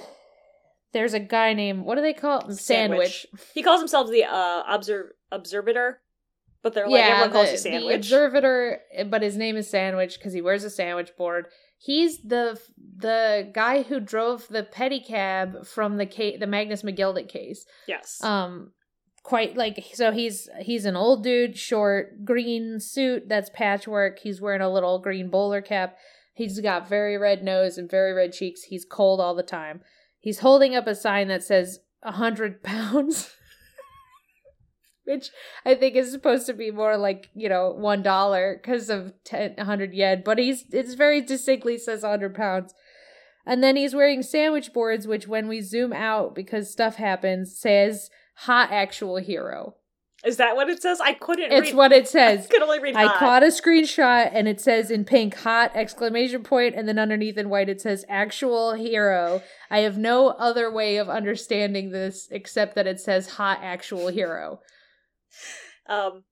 there's 0.93 1.13
a 1.13 1.19
guy 1.19 1.53
named 1.53 1.83
what 1.83 1.95
do 1.95 2.01
they 2.01 2.13
call 2.13 2.45
him? 2.45 2.53
Sandwich. 2.53 3.27
He 3.53 3.61
calls 3.61 3.81
himself 3.81 4.09
the 4.09 4.23
uh, 4.23 4.63
observ- 4.67 5.11
observator, 5.31 5.99
but 6.63 6.73
they're 6.73 6.87
like 6.87 7.03
everyone 7.03 7.31
calls 7.31 7.47
the, 7.47 7.51
you 7.51 7.57
the 7.57 7.61
Sandwich. 7.61 7.95
observator, 7.97 8.79
but 9.07 9.21
his 9.21 9.35
name 9.37 9.57
is 9.57 9.69
Sandwich 9.69 10.17
because 10.17 10.33
he 10.33 10.41
wears 10.41 10.63
a 10.63 10.69
sandwich 10.69 11.11
board. 11.17 11.47
He's 11.77 12.19
the 12.23 12.59
the 12.97 13.51
guy 13.53 13.83
who 13.83 13.99
drove 13.99 14.47
the 14.47 14.63
pedicab 14.63 15.67
from 15.67 15.97
the 15.97 16.05
case, 16.05 16.39
the 16.39 16.47
Magnus 16.47 16.83
McGilded 16.83 17.27
case. 17.27 17.65
yes. 17.87 18.23
Um, 18.23 18.71
quite 19.23 19.57
like 19.57 19.83
so 19.93 20.11
he's 20.11 20.47
he's 20.61 20.85
an 20.85 20.95
old 20.95 21.23
dude, 21.23 21.57
short, 21.57 22.23
green 22.23 22.79
suit 22.79 23.27
that's 23.27 23.49
patchwork. 23.49 24.19
He's 24.19 24.39
wearing 24.39 24.61
a 24.61 24.71
little 24.71 24.99
green 24.99 25.29
bowler 25.29 25.61
cap. 25.61 25.97
He's 26.35 26.59
got 26.59 26.89
very 26.89 27.17
red 27.17 27.43
nose 27.43 27.77
and 27.77 27.89
very 27.89 28.11
red 28.11 28.33
cheeks. 28.33 28.63
He's 28.63 28.85
cold 28.85 29.21
all 29.21 29.33
the 29.33 29.41
time. 29.41 29.81
He's 30.19 30.39
holding 30.39 30.75
up 30.75 30.85
a 30.85 30.93
sign 30.93 31.29
that 31.29 31.43
says 31.43 31.79
a 32.03 32.11
hundred 32.11 32.61
pounds. 32.63 33.31
Which 35.05 35.29
I 35.63 35.75
think 35.75 35.95
is 35.95 36.11
supposed 36.11 36.45
to 36.47 36.53
be 36.53 36.71
more 36.71 36.97
like, 36.97 37.29
you 37.35 37.47
know, 37.47 37.71
one 37.71 38.01
dollar 38.01 38.59
because 38.59 38.89
of 38.89 39.13
10, 39.23 39.53
100 39.55 39.93
yen, 39.93 40.23
but 40.25 40.39
he's 40.39 40.65
it's 40.71 40.95
very 40.95 41.21
distinctly 41.21 41.77
says 41.77 42.01
100 42.01 42.35
pounds. 42.35 42.73
And 43.45 43.63
then 43.63 43.75
he's 43.75 43.95
wearing 43.95 44.23
sandwich 44.23 44.73
boards, 44.73 45.07
which 45.07 45.27
when 45.27 45.47
we 45.47 45.61
zoom 45.61 45.93
out 45.93 46.33
because 46.35 46.71
stuff 46.71 46.95
happens, 46.95 47.57
says 47.57 48.09
hot 48.39 48.71
actual 48.71 49.17
hero. 49.17 49.75
Is 50.25 50.37
that 50.37 50.55
what 50.55 50.69
it 50.69 50.81
says? 50.81 50.99
I 50.99 51.13
couldn't 51.13 51.51
It's 51.51 51.67
read. 51.67 51.75
what 51.75 51.91
it 51.91 52.03
I 52.03 52.07
says. 52.07 52.47
could 52.47 52.61
only 52.61 52.79
read 52.79 52.95
I 52.95 53.05
hot. 53.07 53.17
caught 53.17 53.43
a 53.43 53.47
screenshot 53.47 54.31
and 54.33 54.47
it 54.47 54.59
says 54.59 54.89
in 54.89 55.05
pink 55.05 55.35
hot 55.35 55.71
exclamation 55.75 56.41
point 56.43 56.73
and 56.75 56.87
then 56.87 56.97
underneath 56.97 57.37
in 57.37 57.49
white 57.49 57.69
it 57.69 57.79
says 57.81 58.03
actual 58.09 58.73
hero. 58.73 59.41
I 59.69 59.79
have 59.79 59.97
no 59.97 60.29
other 60.29 60.71
way 60.71 60.97
of 60.97 61.09
understanding 61.09 61.91
this 61.91 62.27
except 62.31 62.73
that 62.75 62.87
it 62.87 62.99
says 62.99 63.29
hot 63.31 63.59
actual 63.61 64.07
hero. 64.07 64.61
Um, 65.87 66.23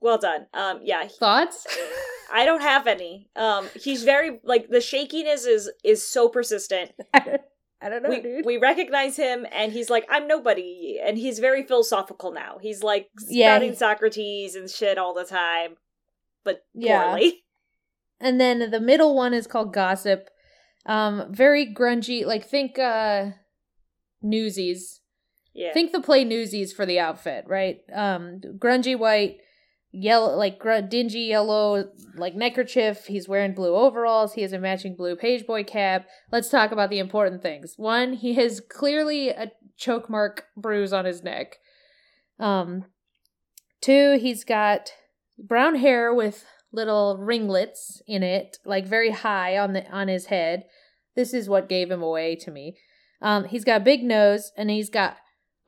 well 0.00 0.18
done. 0.18 0.46
Um, 0.52 0.80
yeah, 0.82 1.04
he- 1.04 1.14
Thoughts? 1.18 1.66
I 2.32 2.44
don't 2.44 2.62
have 2.62 2.88
any. 2.88 3.28
Um, 3.36 3.68
he's 3.80 4.02
very 4.02 4.40
like 4.42 4.68
the 4.68 4.80
shakiness 4.80 5.46
is 5.46 5.70
is 5.84 6.02
so 6.06 6.28
persistent. 6.28 6.90
I 7.80 7.88
don't 7.90 8.02
know, 8.02 8.08
we 8.08 8.20
dude. 8.20 8.46
we 8.46 8.56
recognize 8.56 9.16
him, 9.16 9.46
and 9.52 9.70
he's 9.72 9.90
like, 9.90 10.06
"I'm 10.08 10.26
nobody," 10.26 10.98
and 11.04 11.18
he's 11.18 11.38
very 11.38 11.62
philosophical 11.62 12.32
now. 12.32 12.58
He's 12.60 12.82
like 12.82 13.08
Yeah, 13.28 13.52
spouting 13.54 13.70
he- 13.72 13.76
Socrates 13.76 14.54
and 14.56 14.70
shit 14.70 14.96
all 14.98 15.12
the 15.14 15.24
time, 15.24 15.76
but 16.44 16.64
Yeah. 16.74 17.04
poorly. 17.10 17.44
And 18.18 18.40
then 18.40 18.70
the 18.70 18.80
middle 18.80 19.14
one 19.14 19.34
is 19.34 19.46
called 19.46 19.74
Gossip. 19.74 20.30
Um, 20.86 21.26
very 21.34 21.66
grungy. 21.72 22.24
Like 22.24 22.46
think 22.48 22.78
uh 22.78 23.32
Newsies. 24.22 25.00
Yeah, 25.52 25.72
Think 25.72 25.92
the 25.92 26.00
play 26.02 26.22
Newsies 26.24 26.72
for 26.72 26.84
the 26.84 26.98
outfit, 26.98 27.44
right? 27.46 27.78
Um, 27.92 28.40
grungy 28.58 28.98
white, 28.98 29.38
yellow, 29.92 30.36
like 30.36 30.62
dingy 30.88 31.20
yellow, 31.20 31.90
like 32.16 32.34
neckerchief. 32.34 33.06
He's 33.06 33.28
wearing 33.28 33.54
blue 33.54 33.74
overalls. 33.74 34.34
He 34.34 34.42
has 34.42 34.52
a 34.52 34.58
matching 34.58 34.94
blue 34.94 35.16
pageboy 35.16 35.66
cap. 35.66 36.06
Let's 36.30 36.48
talk 36.48 36.72
about 36.72 36.90
the 36.90 36.98
important 36.98 37.42
things. 37.42 37.74
One, 37.76 38.14
he 38.14 38.34
has 38.34 38.60
clearly 38.60 39.30
a 39.30 39.52
choke 39.76 40.08
mark 40.10 40.46
bruise 40.56 40.92
on 40.92 41.04
his 41.04 41.22
neck. 41.22 41.56
Um, 42.38 42.84
two, 43.80 44.18
he's 44.20 44.44
got 44.44 44.92
brown 45.38 45.76
hair 45.76 46.12
with 46.12 46.44
little 46.72 47.16
ringlets 47.18 48.02
in 48.06 48.22
it, 48.22 48.58
like 48.64 48.86
very 48.86 49.10
high 49.10 49.56
on 49.56 49.72
the 49.72 49.88
on 49.90 50.08
his 50.08 50.26
head. 50.26 50.64
This 51.14 51.32
is 51.32 51.48
what 51.48 51.68
gave 51.68 51.90
him 51.90 52.02
away 52.02 52.36
to 52.36 52.50
me. 52.50 52.76
Um, 53.22 53.44
he's 53.44 53.64
got 53.64 53.80
a 53.80 53.84
big 53.84 54.04
nose 54.04 54.52
and 54.56 54.68
he's 54.70 54.90
got 54.90 55.16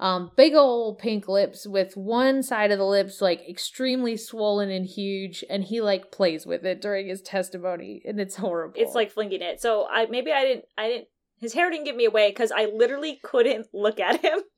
um 0.01 0.31
big 0.37 0.55
old 0.55 0.99
pink 0.99 1.29
lips 1.29 1.67
with 1.67 1.97
one 1.97 2.43
side 2.43 2.71
of 2.71 2.79
the 2.79 2.85
lips 2.85 3.21
like 3.21 3.49
extremely 3.49 4.17
swollen 4.17 4.71
and 4.71 4.87
huge, 4.87 5.45
and 5.51 5.65
he 5.65 5.81
like 5.81 6.13
plays 6.13 6.47
with 6.47 6.65
it 6.65 6.81
during 6.81 7.09
his 7.09 7.23
testimony, 7.23 8.03
and 8.05 8.21
it's 8.21 8.37
horrible. 8.37 8.75
it's 8.77 8.95
like 8.95 9.11
flinging 9.11 9.43
it. 9.43 9.61
So 9.61 9.87
I 9.91 10.07
maybe 10.07 10.33
I 10.33 10.45
didn't 10.45 10.65
I 10.77 10.89
didn't 10.89 11.09
his 11.41 11.53
hair 11.53 11.71
didn't 11.71 11.85
give 11.85 11.97
me 11.97 12.05
away 12.05 12.31
because 12.31 12.51
I 12.51 12.67
literally 12.67 13.21
couldn't 13.23 13.69
look 13.73 14.01
at 14.01 14.21
him. 14.25 14.41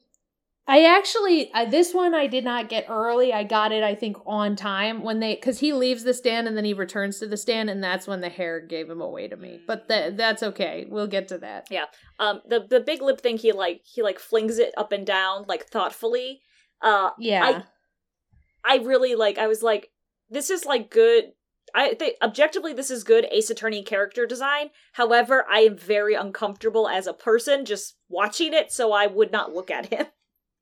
I 0.70 0.84
actually 0.84 1.52
I, 1.52 1.64
this 1.64 1.92
one 1.92 2.14
I 2.14 2.28
did 2.28 2.44
not 2.44 2.68
get 2.68 2.86
early. 2.88 3.32
I 3.32 3.42
got 3.42 3.72
it 3.72 3.82
I 3.82 3.96
think 3.96 4.16
on 4.24 4.54
time 4.54 5.02
when 5.02 5.18
they 5.18 5.34
because 5.34 5.58
he 5.58 5.72
leaves 5.72 6.04
the 6.04 6.14
stand 6.14 6.46
and 6.46 6.56
then 6.56 6.64
he 6.64 6.74
returns 6.74 7.18
to 7.18 7.26
the 7.26 7.36
stand 7.36 7.68
and 7.68 7.82
that's 7.82 8.06
when 8.06 8.20
the 8.20 8.28
hair 8.28 8.60
gave 8.60 8.88
him 8.88 9.00
away 9.00 9.26
to 9.26 9.36
me. 9.36 9.60
But 9.66 9.88
th- 9.88 10.14
that's 10.16 10.44
okay. 10.44 10.86
We'll 10.88 11.08
get 11.08 11.26
to 11.28 11.38
that. 11.38 11.66
Yeah. 11.72 11.86
Um, 12.20 12.40
the 12.48 12.64
the 12.70 12.78
big 12.78 13.02
lip 13.02 13.20
thing 13.20 13.36
he 13.36 13.50
like 13.50 13.80
he 13.84 14.00
like 14.04 14.20
flings 14.20 14.60
it 14.60 14.72
up 14.76 14.92
and 14.92 15.04
down 15.04 15.44
like 15.48 15.66
thoughtfully. 15.66 16.40
Uh, 16.80 17.10
Yeah. 17.18 17.62
I 18.64 18.76
I 18.76 18.76
really 18.84 19.16
like 19.16 19.38
I 19.38 19.48
was 19.48 19.64
like 19.64 19.90
this 20.28 20.50
is 20.50 20.64
like 20.64 20.88
good 20.88 21.32
I 21.74 21.94
think 21.94 22.14
objectively 22.22 22.74
this 22.74 22.92
is 22.92 23.02
good 23.02 23.26
Ace 23.32 23.50
Attorney 23.50 23.82
character 23.82 24.24
design. 24.24 24.70
However, 24.92 25.44
I 25.50 25.62
am 25.62 25.76
very 25.76 26.14
uncomfortable 26.14 26.88
as 26.88 27.08
a 27.08 27.12
person 27.12 27.64
just 27.64 27.96
watching 28.08 28.54
it, 28.54 28.70
so 28.70 28.92
I 28.92 29.08
would 29.08 29.32
not 29.32 29.52
look 29.52 29.68
at 29.72 29.86
him. 29.86 30.06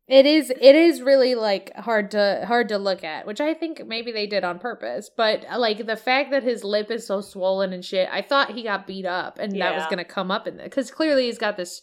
It 0.09 0.25
is 0.25 0.51
it 0.51 0.75
is 0.75 1.03
really 1.03 1.35
like 1.35 1.75
hard 1.77 2.11
to 2.13 2.45
hard 2.47 2.71
to 2.71 2.79
look 2.79 3.05
at, 3.05 3.27
which 3.27 3.43
I 3.43 3.53
think 3.53 3.87
maybe 3.87 4.11
they 4.11 4.27
did 4.27 4.43
on 4.43 4.59
purpose. 4.59 5.11
But 5.15 5.45
like 5.55 5.85
the 5.85 5.97
fact 5.97 6.31
that 6.31 6.43
his 6.43 6.65
lip 6.65 6.91
is 6.91 7.07
so 7.07 7.21
swollen 7.21 7.75
and 7.75 7.85
shit, 7.85 8.09
I 8.11 8.23
thought 8.23 8.55
he 8.55 8.63
got 8.63 8.87
beat 8.87 9.05
up 9.05 9.39
and 9.39 9.53
that 9.61 9.75
was 9.75 9.85
going 9.85 9.99
to 9.99 10.05
come 10.05 10.31
up 10.31 10.47
in 10.47 10.57
there 10.57 10.69
cuz 10.71 10.91
clearly 10.91 11.27
he's 11.27 11.37
got 11.37 11.59
this 11.59 11.83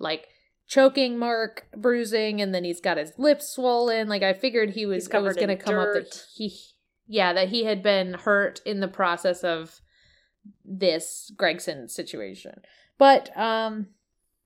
like 0.00 0.26
choking 0.66 1.16
mark, 1.16 1.68
bruising 1.76 2.40
and 2.40 2.52
then 2.52 2.64
he's 2.64 2.80
got 2.80 2.96
his 2.96 3.12
lips 3.18 3.54
swollen. 3.54 4.08
Like 4.08 4.24
I 4.24 4.32
figured 4.32 4.70
he 4.70 4.84
was 4.84 5.06
it 5.06 5.22
was 5.22 5.36
going 5.36 5.48
to 5.48 5.56
come 5.56 5.78
up 5.78 5.92
that 5.92 6.24
he 6.34 6.52
yeah, 7.06 7.32
that 7.32 7.50
he 7.50 7.64
had 7.64 7.84
been 7.84 8.14
hurt 8.14 8.60
in 8.66 8.80
the 8.80 8.88
process 8.88 9.44
of 9.44 9.80
this 10.64 11.30
Gregson 11.36 11.88
situation. 11.88 12.62
But 12.98 13.30
um 13.36 13.90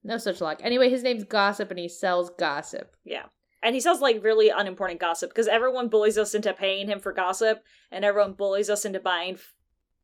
no 0.05 0.19
such 0.19 0.41
luck. 0.41 0.61
Anyway, 0.63 0.91
his 0.91 1.03
name's 1.03 1.25
Gossip 1.25 1.71
and 1.71 1.79
he 1.79 1.89
sells 1.89 2.31
gossip. 2.39 2.95
Yeah. 3.05 3.25
And 3.63 3.75
he 3.75 3.81
sells 3.81 4.01
like 4.03 4.23
really 4.23 4.51
unimportant 4.51 5.01
gossip 5.01 5.31
because 5.31 5.49
everyone 5.49 5.89
bullies 5.89 6.19
us 6.19 6.35
into 6.35 6.53
paying 6.53 6.87
him 6.87 7.01
for 7.01 7.13
gossip 7.13 7.65
and 7.91 8.05
everyone 8.05 8.35
bullies 8.35 8.69
us 8.69 8.85
into 8.85 9.01
buying 9.01 9.39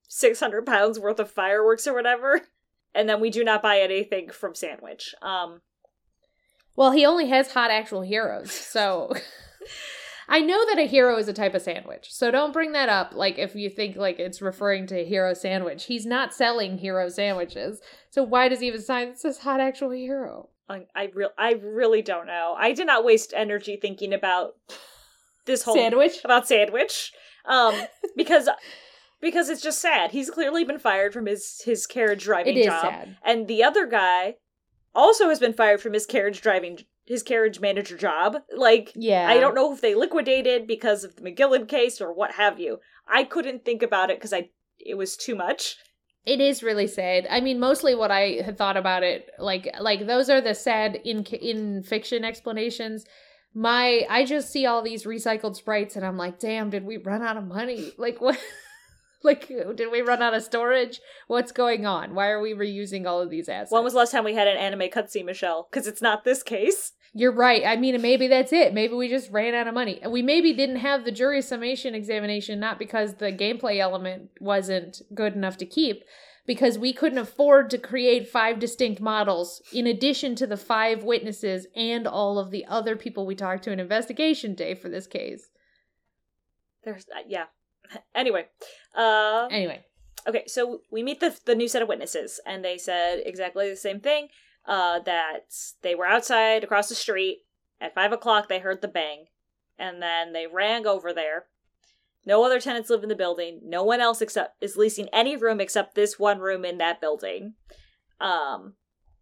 600 0.09 0.65
pounds 0.65 0.99
worth 0.99 1.21
of 1.21 1.31
fireworks 1.31 1.87
or 1.87 1.95
whatever. 1.95 2.41
And 2.93 3.09
then 3.09 3.21
we 3.21 3.31
do 3.31 3.45
not 3.45 3.63
buy 3.63 3.79
anything 3.79 4.31
from 4.31 4.57
Sandwich. 4.57 5.15
Um, 5.23 5.61
Well, 6.75 6.91
he 6.91 7.07
only 7.07 7.29
has 7.29 7.53
hot 7.53 7.71
actual 7.71 8.01
heroes, 8.03 8.51
so 8.51 9.13
I 10.31 10.41
know 10.41 10.65
that 10.67 10.79
a 10.79 10.87
hero 10.87 11.19
is 11.19 11.29
a 11.29 11.33
type 11.33 11.55
of 11.55 11.63
sandwich. 11.63 12.07
So 12.11 12.31
don't 12.31 12.53
bring 12.53 12.73
that 12.73 12.89
up 12.89 13.13
like 13.15 13.39
if 13.39 13.55
you 13.55 13.69
think 13.69 13.97
like 13.97 14.19
it's 14.19 14.41
referring 14.41 14.87
to 14.87 15.05
hero 15.05 15.35
sandwich. 15.35 15.85
He's 15.85 16.07
not 16.07 16.33
selling 16.33 16.79
hero 16.79 17.09
sandwiches. 17.09 17.81
So 18.11 18.23
why 18.23 18.49
does 18.49 18.61
he 18.61 18.71
a 18.71 18.81
sign 18.81 19.17
says 19.17 19.39
hot 19.39 19.61
actual 19.61 19.91
hero? 19.91 20.49
I, 20.69 20.87
I, 20.95 21.11
re- 21.13 21.29
I 21.37 21.55
really 21.55 22.01
don't 22.01 22.29
know. 22.29 22.55
I 22.57 22.73
did 22.73 22.87
not 22.87 23.05
waste 23.05 23.35
energy 23.37 23.77
thinking 23.77 24.15
about 24.15 24.55
this 25.47 25.63
whole 25.63 25.75
Sandwich? 25.75 26.23
about 26.25 26.47
sandwich 26.47 27.13
um 27.45 27.75
because 28.17 28.49
because 29.21 29.49
it's 29.49 29.63
just 29.63 29.81
sad 29.81 30.11
he's 30.11 30.31
clearly 30.31 30.65
been 30.65 30.79
fired 30.79 31.13
from 31.13 31.27
his 31.27 31.63
his 31.65 31.87
carriage 31.87 32.25
driving 32.25 32.63
job 32.63 32.83
sad. 32.83 33.17
and 33.25 33.49
the 33.49 33.63
other 33.63 33.87
guy 33.87 34.35
also 34.95 35.29
has 35.29 35.39
been 35.39 35.53
fired 35.53 35.81
from 35.81 35.93
his 35.93 36.07
carriage 36.07 36.41
driving 36.41 36.79
his 37.11 37.23
carriage 37.31 37.59
manager 37.61 37.97
job 37.97 38.37
like 38.57 38.93
Yeah. 38.95 39.27
i 39.29 39.39
don't 39.41 39.57
know 39.59 39.73
if 39.75 39.81
they 39.81 39.95
liquidated 39.95 40.67
because 40.75 41.03
of 41.05 41.17
the 41.17 41.23
McGilded 41.23 41.67
case 41.69 42.01
or 42.01 42.11
what 42.15 42.33
have 42.43 42.61
you 42.65 42.79
i 43.07 43.25
couldn't 43.25 43.65
think 43.65 43.83
about 43.83 44.11
it 44.11 44.19
because 44.19 44.33
i 44.33 44.43
it 44.79 44.97
was 44.97 45.17
too 45.17 45.35
much 45.35 45.77
It 46.27 46.41
is 46.41 46.63
really 46.63 46.87
sad. 46.87 47.27
I 47.37 47.41
mean, 47.41 47.59
mostly 47.59 47.95
what 47.95 48.11
I 48.11 48.43
had 48.47 48.57
thought 48.59 48.77
about 48.77 49.03
it, 49.03 49.21
like 49.39 49.65
like 49.89 50.07
those 50.07 50.29
are 50.33 50.43
the 50.43 50.55
sad 50.55 50.91
in 51.11 51.25
in 51.51 51.83
fiction 51.83 52.25
explanations. 52.31 53.05
My 53.55 53.85
I 54.17 54.25
just 54.27 54.53
see 54.53 54.67
all 54.67 54.83
these 54.83 55.05
recycled 55.15 55.57
sprites 55.57 55.97
and 55.97 56.05
I'm 56.05 56.19
like, 56.25 56.39
damn, 56.39 56.69
did 56.71 56.85
we 56.85 56.99
run 56.99 57.23
out 57.23 57.39
of 57.39 57.45
money? 57.45 57.93
Like 58.07 58.21
what? 58.21 58.39
like 59.25 59.49
did 59.49 59.91
we 59.91 60.01
run 60.01 60.23
out 60.23 60.35
of 60.35 60.43
storage? 60.43 61.01
What's 61.27 61.53
going 61.53 61.87
on? 61.87 62.15
Why 62.15 62.29
are 62.29 62.41
we 62.41 62.55
reusing 62.55 63.07
all 63.07 63.21
of 63.21 63.31
these 63.31 63.49
assets? 63.49 63.73
when 63.73 63.85
was 63.85 63.93
the 63.93 63.99
last 63.99 64.13
time 64.13 64.25
we 64.25 64.35
had 64.35 64.49
an 64.49 64.57
anime 64.57 64.89
cutscene 64.91 65.25
michelle 65.27 65.69
because 65.71 65.87
it's 65.87 66.03
not 66.03 66.25
this 66.25 66.43
case 66.43 66.93
You're 67.13 67.35
right. 67.35 67.65
I 67.67 67.77
mean, 67.77 68.01
maybe 68.01 68.29
that's 68.29 68.53
it. 68.53 68.73
Maybe 68.73 68.95
we 68.95 69.09
just 69.09 69.33
ran 69.33 69.55
out 69.55 69.67
of 69.67 69.75
money. 69.75 70.01
We 70.09 70.23
maybe 70.23 70.53
didn't 70.53 70.77
have 70.77 71.05
the 71.05 71.11
jury 71.11 71.43
summation 71.43 71.93
examination, 71.95 72.61
not 72.61 72.79
because 72.79 73.15
the 73.15 73.33
gameplay 73.33 73.81
element 73.81 74.31
wasn't 74.39 75.03
good 75.13 75.35
enough 75.35 75.57
to 75.57 75.67
keep, 75.67 76.05
because 76.47 76.79
we 76.79 76.93
couldn't 76.93 77.19
afford 77.19 77.71
to 77.71 77.79
create 77.79 78.29
five 78.29 78.59
distinct 78.59 79.01
models 79.01 79.61
in 79.73 79.87
addition 79.87 80.35
to 80.37 80.47
the 80.47 80.57
five 80.57 81.05
witnesses 81.05 81.67
and 81.77 82.07
all 82.07 82.39
of 82.39 82.51
the 82.51 82.65
other 82.67 82.97
people 82.97 83.27
we 83.27 83.35
talked 83.35 83.65
to 83.65 83.73
in 83.73 83.81
investigation 83.81 84.55
day 84.55 84.75
for 84.75 84.89
this 84.89 85.07
case. 85.07 85.51
there's 86.85 87.07
uh, 87.15 87.23
yeah 87.29 87.45
anyway 88.15 88.47
uh 88.97 89.49
Anyway, 89.51 89.85
Okay, 90.27 90.45
so 90.47 90.83
we 90.91 91.03
meet 91.03 91.21
the 91.21 91.37
the 91.45 91.55
new 91.55 91.69
set 91.69 91.83
of 91.83 91.89
witnesses, 91.89 92.41
and 92.47 92.65
they 92.65 92.77
said 92.77 93.23
exactly 93.25 93.69
the 93.69 93.77
same 93.77 94.01
thing. 94.01 94.29
Uh, 94.67 94.99
that 95.01 95.55
they 95.83 95.95
were 95.95 96.07
outside 96.07 96.63
across 96.63 96.89
the 96.89 96.95
street 96.95 97.39
at 97.81 97.95
five 97.95 98.13
o'clock. 98.13 98.49
They 98.49 98.59
heard 98.59 98.83
the 98.83 98.89
bang, 98.89 99.27
and 99.79 100.03
then 100.03 100.33
they 100.33 100.47
ran 100.47 100.87
over 100.87 101.13
there. 101.13 101.47
No 102.27 102.45
other 102.45 102.61
tenants 102.61 102.91
live 102.91 103.03
in 103.03 103.09
the 103.09 103.17
building. 103.17 103.61
No 103.65 103.83
one 103.83 104.01
else 104.01 104.21
except 104.21 104.63
is 104.63 104.77
leasing 104.77 105.09
any 105.11 105.37
room 105.37 105.61
except 105.61 105.95
this 105.95 106.19
one 106.19 106.39
room 106.39 106.67
in 106.67 106.77
that 106.79 107.01
building. 107.01 107.55
Um, 108.21 108.75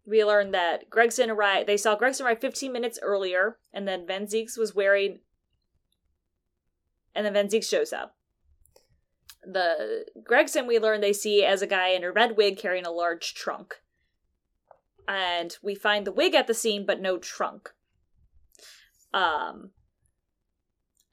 we 0.05 0.25
learned 0.25 0.53
that 0.53 0.89
Gregson 0.89 1.29
arrived. 1.29 1.67
They 1.67 1.77
saw 1.77 1.95
Gregson 1.95 2.25
arrive 2.25 2.41
15 2.41 2.73
minutes 2.73 2.99
earlier, 3.01 3.57
and 3.71 3.87
then 3.87 4.05
Van 4.05 4.25
Zieks 4.25 4.57
was 4.57 4.75
wearing. 4.75 5.19
And 7.15 7.25
then 7.25 7.33
Van 7.33 7.47
Zieks 7.47 7.69
shows 7.69 7.93
up 7.93 8.15
the 9.43 10.05
Gregson 10.23 10.67
we 10.67 10.79
learn 10.79 11.01
they 11.01 11.13
see 11.13 11.43
as 11.43 11.61
a 11.61 11.67
guy 11.67 11.89
in 11.89 12.03
a 12.03 12.11
red 12.11 12.37
wig 12.37 12.57
carrying 12.57 12.85
a 12.85 12.91
large 12.91 13.33
trunk. 13.33 13.81
And 15.07 15.57
we 15.63 15.75
find 15.75 16.05
the 16.05 16.11
wig 16.11 16.35
at 16.35 16.47
the 16.47 16.53
scene 16.53 16.85
but 16.85 17.01
no 17.01 17.17
trunk. 17.17 17.71
Um 19.13 19.71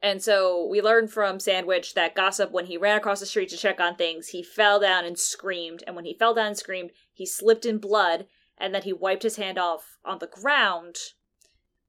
and 0.02 0.22
so 0.22 0.66
we 0.66 0.82
learn 0.82 1.08
from 1.08 1.40
Sandwich 1.40 1.94
that 1.94 2.14
Gossip 2.14 2.52
when 2.52 2.66
he 2.66 2.76
ran 2.76 2.98
across 2.98 3.20
the 3.20 3.26
street 3.26 3.48
to 3.48 3.56
check 3.56 3.80
on 3.80 3.96
things, 3.96 4.28
he 4.28 4.42
fell 4.42 4.78
down 4.78 5.04
and 5.04 5.18
screamed 5.18 5.82
and 5.86 5.96
when 5.96 6.04
he 6.04 6.14
fell 6.14 6.34
down 6.34 6.48
and 6.48 6.58
screamed, 6.58 6.90
he 7.12 7.24
slipped 7.24 7.64
in 7.64 7.78
blood 7.78 8.26
and 8.58 8.74
then 8.74 8.82
he 8.82 8.92
wiped 8.92 9.22
his 9.22 9.36
hand 9.36 9.58
off 9.58 9.98
on 10.04 10.18
the 10.18 10.26
ground. 10.26 10.96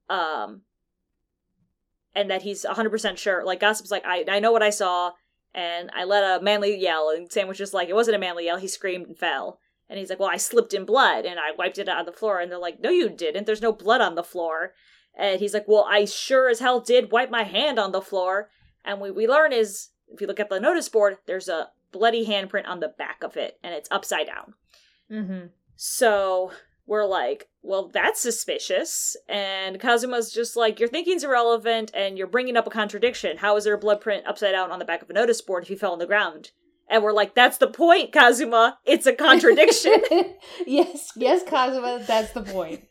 Um 0.10 0.62
and 2.18 2.32
that 2.32 2.42
he's 2.42 2.66
100% 2.66 3.18
sure. 3.18 3.46
Like, 3.46 3.60
Gossip's 3.60 3.92
like, 3.92 4.04
I, 4.04 4.26
I 4.28 4.40
know 4.40 4.52
what 4.52 4.64
I 4.64 4.72
saw, 4.72 5.12
and 5.58 5.90
I 5.96 6.04
let 6.04 6.24
a 6.24 6.44
manly 6.44 6.78
yell, 6.78 7.10
and 7.10 7.32
Sandwich 7.32 7.60
is 7.60 7.74
like, 7.74 7.90
it 7.90 7.96
wasn't 7.96 8.16
a 8.16 8.20
manly 8.20 8.46
yell, 8.46 8.58
he 8.58 8.68
screamed 8.68 9.08
and 9.08 9.18
fell. 9.18 9.60
And 9.90 9.98
he's 9.98 10.10
like, 10.10 10.20
well, 10.20 10.30
I 10.32 10.38
slipped 10.38 10.74
in 10.74 10.86
blood, 10.86 11.26
and 11.26 11.40
I 11.40 11.52
wiped 11.58 11.80
it 11.80 11.90
out 11.90 11.98
on 11.98 12.06
the 12.06 12.12
floor. 12.12 12.40
And 12.40 12.52
they're 12.52 12.60
like, 12.60 12.80
no, 12.80 12.92
you 12.92 13.10
didn't. 13.10 13.48
There's 13.48 13.62
no 13.62 13.72
blood 13.72 14.00
on 14.00 14.14
the 14.14 14.24
floor. 14.24 14.74
And 15.18 15.40
he's 15.40 15.56
like, 15.56 15.66
well, 15.68 15.88
I 15.90 16.06
sure 16.06 16.48
as 16.48 16.60
hell 16.60 16.80
did 16.80 17.12
wipe 17.12 17.32
my 17.32 17.42
hand 17.42 17.80
on 17.80 17.92
the 17.92 18.02
floor. 18.02 18.50
And 18.86 19.00
what 19.00 19.16
we 19.16 19.28
learn 19.28 19.52
is, 19.52 19.90
if 20.10 20.22
you 20.22 20.28
look 20.28 20.40
at 20.40 20.50
the 20.50 20.60
notice 20.60 20.90
board, 20.90 21.18
there's 21.26 21.50
a 21.50 21.70
bloody 21.92 22.28
handprint 22.28 22.68
on 22.68 22.80
the 22.80 22.90
back 22.90 23.24
of 23.24 23.36
it, 23.36 23.58
and 23.64 23.74
it's 23.74 23.90
upside 23.90 24.28
down. 24.28 24.54
Mm-hmm. 25.12 25.48
So 25.76 26.52
we're 26.88 27.06
like, 27.06 27.50
well, 27.62 27.90
that's 27.94 28.20
suspicious. 28.20 29.18
And 29.28 29.80
Kazuma's 29.80 30.32
just 30.32 30.56
like, 30.56 30.80
your 30.80 30.90
thinking's 30.90 31.24
irrelevant 31.24 31.92
and 31.94 32.18
you're 32.18 32.26
bringing 32.26 32.56
up 32.56 32.66
a 32.66 32.72
contradiction. 32.72 33.38
How 33.38 33.58
is 33.58 33.66
there 33.66 33.74
a 33.74 33.78
blood 33.78 34.00
print 34.00 34.26
upside 34.26 34.54
down 34.54 34.72
on 34.72 34.80
the 34.80 34.86
back 34.86 35.02
of 35.02 35.10
a 35.10 35.14
notice 35.14 35.42
board 35.42 35.64
if 35.64 35.70
you 35.70 35.78
fell 35.78 35.92
on 35.92 36.00
the 36.00 36.08
ground? 36.08 36.52
And 36.90 37.04
we're 37.04 37.12
like, 37.12 37.36
that's 37.36 37.58
the 37.58 37.68
point, 37.68 38.14
Kazuma. 38.14 38.80
It's 38.86 39.06
a 39.06 39.14
contradiction. 39.14 40.02
yes, 40.66 41.12
yes, 41.18 41.44
Kazuma, 41.44 42.02
that's 42.08 42.32
the 42.32 42.44
point. 42.44 42.86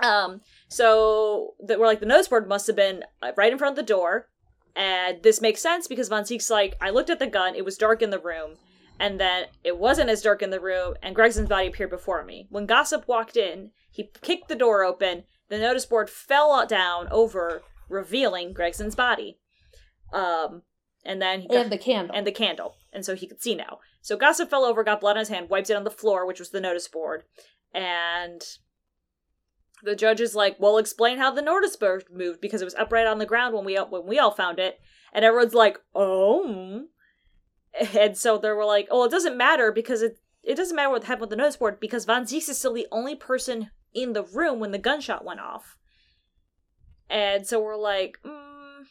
um, 0.00 0.40
so 0.68 1.54
that 1.64 1.78
we're 1.78 1.86
like, 1.86 2.00
the 2.00 2.06
notice 2.06 2.26
board 2.26 2.48
must 2.48 2.66
have 2.66 2.74
been 2.74 3.04
uh, 3.22 3.30
right 3.36 3.52
in 3.52 3.58
front 3.58 3.78
of 3.78 3.86
the 3.86 3.88
door. 3.88 4.28
And 4.74 5.22
this 5.22 5.40
makes 5.40 5.60
sense 5.60 5.86
because 5.86 6.08
Von 6.08 6.24
Ziek's 6.24 6.50
like, 6.50 6.74
I 6.80 6.90
looked 6.90 7.10
at 7.10 7.20
the 7.20 7.28
gun, 7.28 7.54
it 7.54 7.64
was 7.64 7.78
dark 7.78 8.02
in 8.02 8.10
the 8.10 8.18
room 8.18 8.56
and 8.98 9.20
then 9.20 9.46
it 9.64 9.78
wasn't 9.78 10.10
as 10.10 10.22
dark 10.22 10.42
in 10.42 10.50
the 10.50 10.60
room, 10.60 10.94
and 11.02 11.14
Gregson's 11.14 11.48
body 11.48 11.68
appeared 11.68 11.90
before 11.90 12.24
me. 12.24 12.46
When 12.50 12.66
Gossip 12.66 13.06
walked 13.06 13.36
in, 13.36 13.70
he 13.90 14.10
kicked 14.22 14.48
the 14.48 14.54
door 14.56 14.84
open, 14.84 15.24
the 15.48 15.58
notice 15.58 15.86
board 15.86 16.10
fell 16.10 16.66
down 16.66 17.08
over, 17.10 17.62
revealing 17.88 18.52
Gregson's 18.52 18.94
body. 18.96 19.38
Um, 20.12 20.62
and 21.04 21.20
then 21.22 21.42
he 21.42 21.48
got, 21.48 21.56
And 21.56 21.72
the 21.72 21.78
candle. 21.78 22.16
and 22.16 22.26
the 22.26 22.32
candle, 22.32 22.74
and 22.92 23.04
so 23.04 23.14
he 23.14 23.26
could 23.26 23.42
see 23.42 23.54
now. 23.54 23.78
So 24.02 24.16
Gossip 24.16 24.50
fell 24.50 24.64
over, 24.64 24.82
got 24.84 25.00
blood 25.00 25.16
on 25.16 25.20
his 25.20 25.28
hand, 25.28 25.48
wiped 25.50 25.70
it 25.70 25.74
on 25.76 25.84
the 25.84 25.90
floor, 25.90 26.26
which 26.26 26.38
was 26.38 26.50
the 26.50 26.60
notice 26.60 26.88
board, 26.88 27.24
and 27.72 28.42
the 29.82 29.94
judge 29.94 30.20
is 30.20 30.34
like, 30.34 30.56
"Well, 30.58 30.78
explain 30.78 31.18
how 31.18 31.30
the 31.30 31.42
notice 31.42 31.76
board 31.76 32.04
moved 32.10 32.40
because 32.40 32.62
it 32.62 32.64
was 32.64 32.74
upright 32.76 33.06
on 33.06 33.18
the 33.18 33.26
ground 33.26 33.54
when 33.54 33.64
we 33.64 33.76
when 33.76 34.06
we 34.06 34.18
all 34.18 34.30
found 34.30 34.58
it." 34.58 34.80
And 35.12 35.24
everyone's 35.24 35.54
like, 35.54 35.78
"Oh." 35.94 36.86
And 37.94 38.16
so 38.16 38.38
they 38.38 38.50
were 38.50 38.64
like, 38.64 38.88
"Oh, 38.90 39.04
it 39.04 39.10
doesn't 39.10 39.36
matter 39.36 39.70
because 39.70 40.02
it 40.02 40.18
it 40.42 40.56
doesn't 40.56 40.76
matter 40.76 40.90
what 40.90 41.04
happened 41.04 41.22
with 41.22 41.30
the 41.30 41.36
notice 41.36 41.56
board 41.56 41.80
because 41.80 42.04
Von 42.04 42.24
Zieks 42.24 42.48
is 42.48 42.58
still 42.58 42.72
the 42.72 42.86
only 42.90 43.14
person 43.14 43.70
in 43.92 44.12
the 44.12 44.22
room 44.22 44.60
when 44.60 44.70
the 44.70 44.78
gunshot 44.78 45.24
went 45.24 45.40
off." 45.40 45.76
And 47.08 47.46
so 47.46 47.60
we're 47.60 47.76
like, 47.76 48.18
mm, 48.24 48.84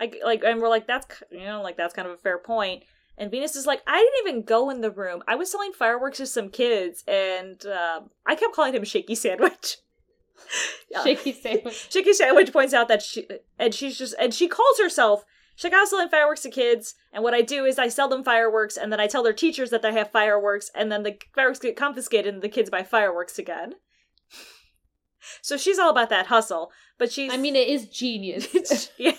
I, 0.00 0.12
like, 0.24 0.42
and 0.44 0.60
we're 0.60 0.68
like, 0.68 0.86
that's 0.86 1.22
you 1.30 1.44
know, 1.44 1.62
like 1.62 1.76
that's 1.76 1.94
kind 1.94 2.08
of 2.08 2.14
a 2.14 2.18
fair 2.18 2.38
point. 2.38 2.84
And 3.16 3.30
Venus 3.30 3.54
is 3.54 3.66
like, 3.66 3.82
I 3.86 3.98
didn't 3.98 4.28
even 4.28 4.42
go 4.44 4.70
in 4.70 4.80
the 4.80 4.90
room. 4.90 5.22
I 5.28 5.36
was 5.36 5.50
selling 5.50 5.72
fireworks 5.72 6.18
to 6.18 6.26
some 6.26 6.48
kids, 6.50 7.04
and 7.06 7.64
um 7.66 8.10
I 8.26 8.34
kept 8.34 8.54
calling 8.54 8.74
him 8.74 8.84
Shaky 8.84 9.14
Sandwich. 9.14 9.78
Yeah. 10.90 11.02
Shaky 11.02 11.32
sandwich. 11.32 11.88
Shaky 11.90 12.12
Sandwich 12.12 12.52
points 12.52 12.74
out 12.74 12.88
that 12.88 13.02
she 13.02 13.26
and 13.58 13.74
she's 13.74 13.96
just 13.96 14.14
and 14.20 14.34
she 14.34 14.46
calls 14.46 14.78
herself 14.78 15.24
like, 15.62 15.72
I 15.72 15.80
was 15.80 15.90
selling 15.90 16.08
fireworks 16.08 16.42
to 16.42 16.50
kids, 16.50 16.94
and 17.12 17.22
what 17.22 17.34
I 17.34 17.42
do 17.42 17.64
is 17.64 17.78
I 17.78 17.88
sell 17.88 18.08
them 18.08 18.24
fireworks, 18.24 18.76
and 18.76 18.90
then 18.90 19.00
I 19.00 19.06
tell 19.06 19.22
their 19.22 19.32
teachers 19.32 19.70
that 19.70 19.82
they 19.82 19.92
have 19.92 20.10
fireworks, 20.10 20.70
and 20.74 20.90
then 20.90 21.04
the 21.04 21.16
fireworks 21.34 21.60
get 21.60 21.76
confiscated, 21.76 22.34
and 22.34 22.42
the 22.42 22.48
kids 22.48 22.70
buy 22.70 22.82
fireworks 22.82 23.38
again. 23.38 23.74
So 25.40 25.56
she's 25.56 25.78
all 25.78 25.88
about 25.88 26.10
that 26.10 26.26
hustle, 26.26 26.70
but 26.98 27.10
she's 27.10 27.32
I 27.32 27.38
mean, 27.38 27.56
it 27.56 27.66
is 27.66 27.88
genius. 27.88 28.90
yeah. 28.98 29.16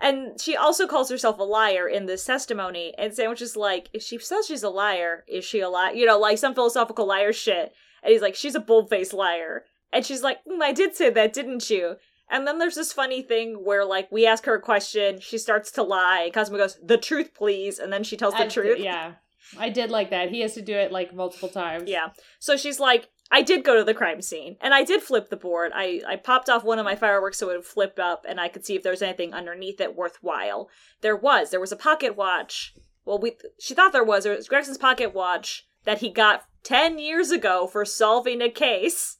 And 0.00 0.40
she 0.40 0.56
also 0.56 0.86
calls 0.86 1.08
herself 1.10 1.38
a 1.38 1.44
liar 1.44 1.88
in 1.88 2.06
this 2.06 2.24
testimony, 2.24 2.92
and 2.98 3.14
Sandwich 3.14 3.40
is 3.40 3.56
like, 3.56 3.88
if 3.92 4.02
she 4.02 4.18
says 4.18 4.46
she's 4.46 4.62
a 4.62 4.68
liar, 4.68 5.24
is 5.28 5.44
she 5.44 5.60
a 5.60 5.68
liar? 5.68 5.94
You 5.94 6.06
know, 6.06 6.18
like 6.18 6.38
some 6.38 6.54
philosophical 6.54 7.06
liar 7.06 7.32
shit. 7.32 7.72
And 8.02 8.12
he's 8.12 8.20
like, 8.22 8.34
she's 8.34 8.54
a 8.54 8.60
bold-faced 8.60 9.14
liar. 9.14 9.64
And 9.92 10.04
she's 10.04 10.22
like, 10.22 10.38
mm, 10.44 10.60
I 10.60 10.72
did 10.72 10.94
say 10.94 11.10
that, 11.10 11.32
didn't 11.32 11.70
you? 11.70 11.96
And 12.28 12.46
then 12.46 12.58
there's 12.58 12.74
this 12.74 12.92
funny 12.92 13.22
thing 13.22 13.64
where, 13.64 13.84
like, 13.84 14.10
we 14.10 14.26
ask 14.26 14.44
her 14.46 14.54
a 14.54 14.60
question, 14.60 15.20
she 15.20 15.38
starts 15.38 15.70
to 15.72 15.82
lie. 15.82 16.30
Cosmo 16.34 16.56
goes, 16.56 16.78
the 16.82 16.98
truth, 16.98 17.34
please. 17.34 17.78
And 17.78 17.92
then 17.92 18.02
she 18.02 18.16
tells 18.16 18.34
the 18.34 18.44
I- 18.44 18.48
truth. 18.48 18.78
Yeah. 18.80 19.12
I 19.56 19.68
did 19.68 19.90
like 19.90 20.10
that. 20.10 20.30
He 20.30 20.40
has 20.40 20.54
to 20.54 20.60
do 20.62 20.74
it 20.74 20.90
like 20.90 21.14
multiple 21.14 21.48
times. 21.48 21.88
Yeah. 21.88 22.08
So 22.40 22.56
she's 22.56 22.80
like, 22.80 23.08
I 23.30 23.42
did 23.42 23.64
go 23.64 23.76
to 23.76 23.84
the 23.84 23.94
crime 23.94 24.20
scene, 24.20 24.56
and 24.60 24.74
I 24.74 24.82
did 24.82 25.02
flip 25.02 25.30
the 25.30 25.36
board. 25.36 25.70
I, 25.74 26.00
I 26.06 26.16
popped 26.16 26.48
off 26.48 26.64
one 26.64 26.80
of 26.80 26.84
my 26.84 26.96
fireworks 26.96 27.38
so 27.38 27.50
it 27.50 27.56
would 27.56 27.64
flip 27.64 27.98
up, 28.00 28.24
and 28.28 28.40
I 28.40 28.48
could 28.48 28.66
see 28.66 28.74
if 28.74 28.82
there 28.82 28.92
was 28.92 29.02
anything 29.02 29.34
underneath 29.34 29.80
it 29.80 29.94
worthwhile. 29.96 30.68
There 31.00 31.16
was. 31.16 31.50
There 31.50 31.60
was 31.60 31.72
a 31.72 31.76
pocket 31.76 32.16
watch. 32.16 32.74
Well, 33.04 33.18
we 33.18 33.36
she 33.60 33.72
thought 33.74 33.92
there 33.92 34.04
was. 34.04 34.26
It 34.26 34.36
was 34.36 34.48
Gregson's 34.48 34.78
pocket 34.78 35.14
watch 35.14 35.64
that 35.84 35.98
he 35.98 36.10
got 36.10 36.42
ten 36.64 36.98
years 36.98 37.30
ago 37.30 37.68
for 37.68 37.84
solving 37.84 38.42
a 38.42 38.50
case. 38.50 39.18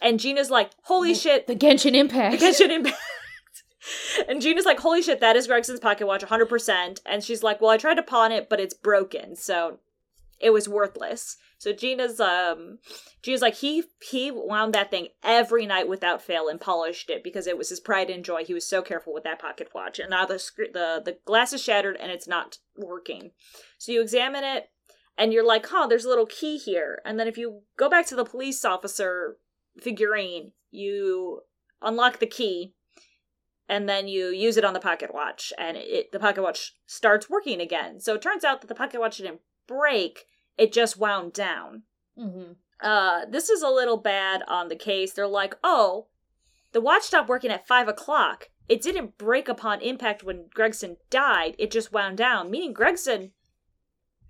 And 0.00 0.18
Gina's 0.20 0.50
like, 0.50 0.70
"Holy 0.82 1.14
shit, 1.14 1.46
The 1.46 1.56
Genshin 1.56 1.94
Impact. 1.94 2.38
The 2.38 2.46
Genshin 2.46 2.70
Impact." 2.70 2.98
and 4.28 4.40
Gina's 4.40 4.64
like, 4.64 4.80
"Holy 4.80 5.02
shit, 5.02 5.20
that 5.20 5.36
is 5.36 5.48
Gregson's 5.48 5.80
pocket 5.80 6.06
watch, 6.06 6.22
100%." 6.22 7.00
And 7.06 7.24
she's 7.24 7.42
like, 7.42 7.60
"Well, 7.60 7.70
I 7.70 7.76
tried 7.76 7.94
to 7.94 8.02
pawn 8.02 8.32
it, 8.32 8.48
but 8.48 8.60
it's 8.60 8.74
broken, 8.74 9.36
so 9.36 9.78
it 10.40 10.50
was 10.50 10.68
worthless." 10.68 11.36
So 11.60 11.74
Gina's 11.74 12.18
um 12.20 12.78
Gina's 13.22 13.42
like 13.42 13.56
he 13.56 13.84
he 14.02 14.30
wound 14.30 14.72
that 14.72 14.90
thing 14.90 15.08
every 15.22 15.66
night 15.66 15.88
without 15.88 16.22
fail 16.22 16.48
and 16.48 16.58
polished 16.58 17.10
it 17.10 17.22
because 17.22 17.46
it 17.46 17.58
was 17.58 17.68
his 17.68 17.80
pride 17.80 18.08
and 18.08 18.24
joy. 18.24 18.44
He 18.44 18.54
was 18.54 18.66
so 18.66 18.80
careful 18.80 19.12
with 19.12 19.24
that 19.24 19.38
pocket 19.38 19.68
watch. 19.74 19.98
And 19.98 20.08
now 20.08 20.24
the 20.24 20.38
sc- 20.38 20.72
the 20.72 21.02
the 21.04 21.18
glass 21.26 21.52
is 21.52 21.62
shattered 21.62 21.98
and 22.00 22.10
it's 22.10 22.26
not 22.26 22.56
working. 22.78 23.32
So 23.76 23.92
you 23.92 24.00
examine 24.00 24.42
it 24.42 24.70
and 25.18 25.34
you're 25.34 25.46
like, 25.46 25.66
"Huh, 25.66 25.86
there's 25.86 26.06
a 26.06 26.08
little 26.08 26.24
key 26.24 26.56
here." 26.56 27.02
And 27.04 27.20
then 27.20 27.28
if 27.28 27.36
you 27.36 27.60
go 27.76 27.90
back 27.90 28.06
to 28.06 28.16
the 28.16 28.24
police 28.24 28.64
officer 28.64 29.36
figurine, 29.78 30.52
you 30.70 31.42
unlock 31.82 32.18
the 32.18 32.26
key 32.26 32.74
and 33.68 33.88
then 33.88 34.08
you 34.08 34.26
use 34.26 34.56
it 34.56 34.64
on 34.64 34.74
the 34.74 34.80
pocket 34.80 35.14
watch 35.14 35.52
and 35.56 35.76
it 35.76 36.12
the 36.12 36.18
pocket 36.18 36.42
watch 36.42 36.74
starts 36.86 37.30
working 37.30 37.60
again. 37.60 38.00
So 38.00 38.14
it 38.14 38.22
turns 38.22 38.44
out 38.44 38.60
that 38.60 38.66
the 38.66 38.74
pocket 38.74 39.00
watch 39.00 39.18
didn't 39.18 39.40
break, 39.66 40.26
it 40.58 40.72
just 40.72 40.98
wound 40.98 41.32
down. 41.32 41.84
hmm 42.18 42.52
Uh 42.82 43.26
this 43.30 43.48
is 43.48 43.62
a 43.62 43.68
little 43.68 43.96
bad 43.96 44.42
on 44.48 44.68
the 44.68 44.76
case. 44.76 45.12
They're 45.12 45.26
like, 45.26 45.54
oh, 45.62 46.08
the 46.72 46.80
watch 46.80 47.04
stopped 47.04 47.28
working 47.28 47.50
at 47.50 47.66
five 47.66 47.88
o'clock. 47.88 48.48
It 48.68 48.82
didn't 48.82 49.18
break 49.18 49.48
upon 49.48 49.80
impact 49.80 50.22
when 50.22 50.48
Gregson 50.54 50.96
died, 51.08 51.56
it 51.58 51.70
just 51.70 51.92
wound 51.92 52.18
down, 52.18 52.50
meaning 52.50 52.72
Gregson 52.72 53.32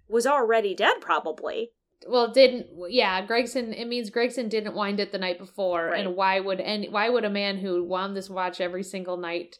was 0.09 0.26
already 0.26 0.74
dead 0.74 1.01
probably. 1.01 1.72
Well, 2.09 2.32
didn't 2.32 2.66
yeah? 2.88 3.24
Gregson. 3.24 3.72
It 3.72 3.86
means 3.88 4.11
Gregson 4.11 4.48
didn't 4.48 4.74
wind 4.74 5.01
it 5.01 5.12
the 5.12 5.18
night 5.18 5.38
before, 5.38 5.86
Right. 5.86 6.05
and 6.07 6.16
why 6.16 6.40
would 6.40 6.61
and 6.61 6.86
why 6.90 7.09
would 7.09 7.24
a 7.24 7.30
man 7.30 7.59
who 7.59 7.84
wound 7.84 8.16
this 8.16 8.30
watch 8.30 8.61
every 8.61 8.82
single 8.82 9.16
night 9.16 9.57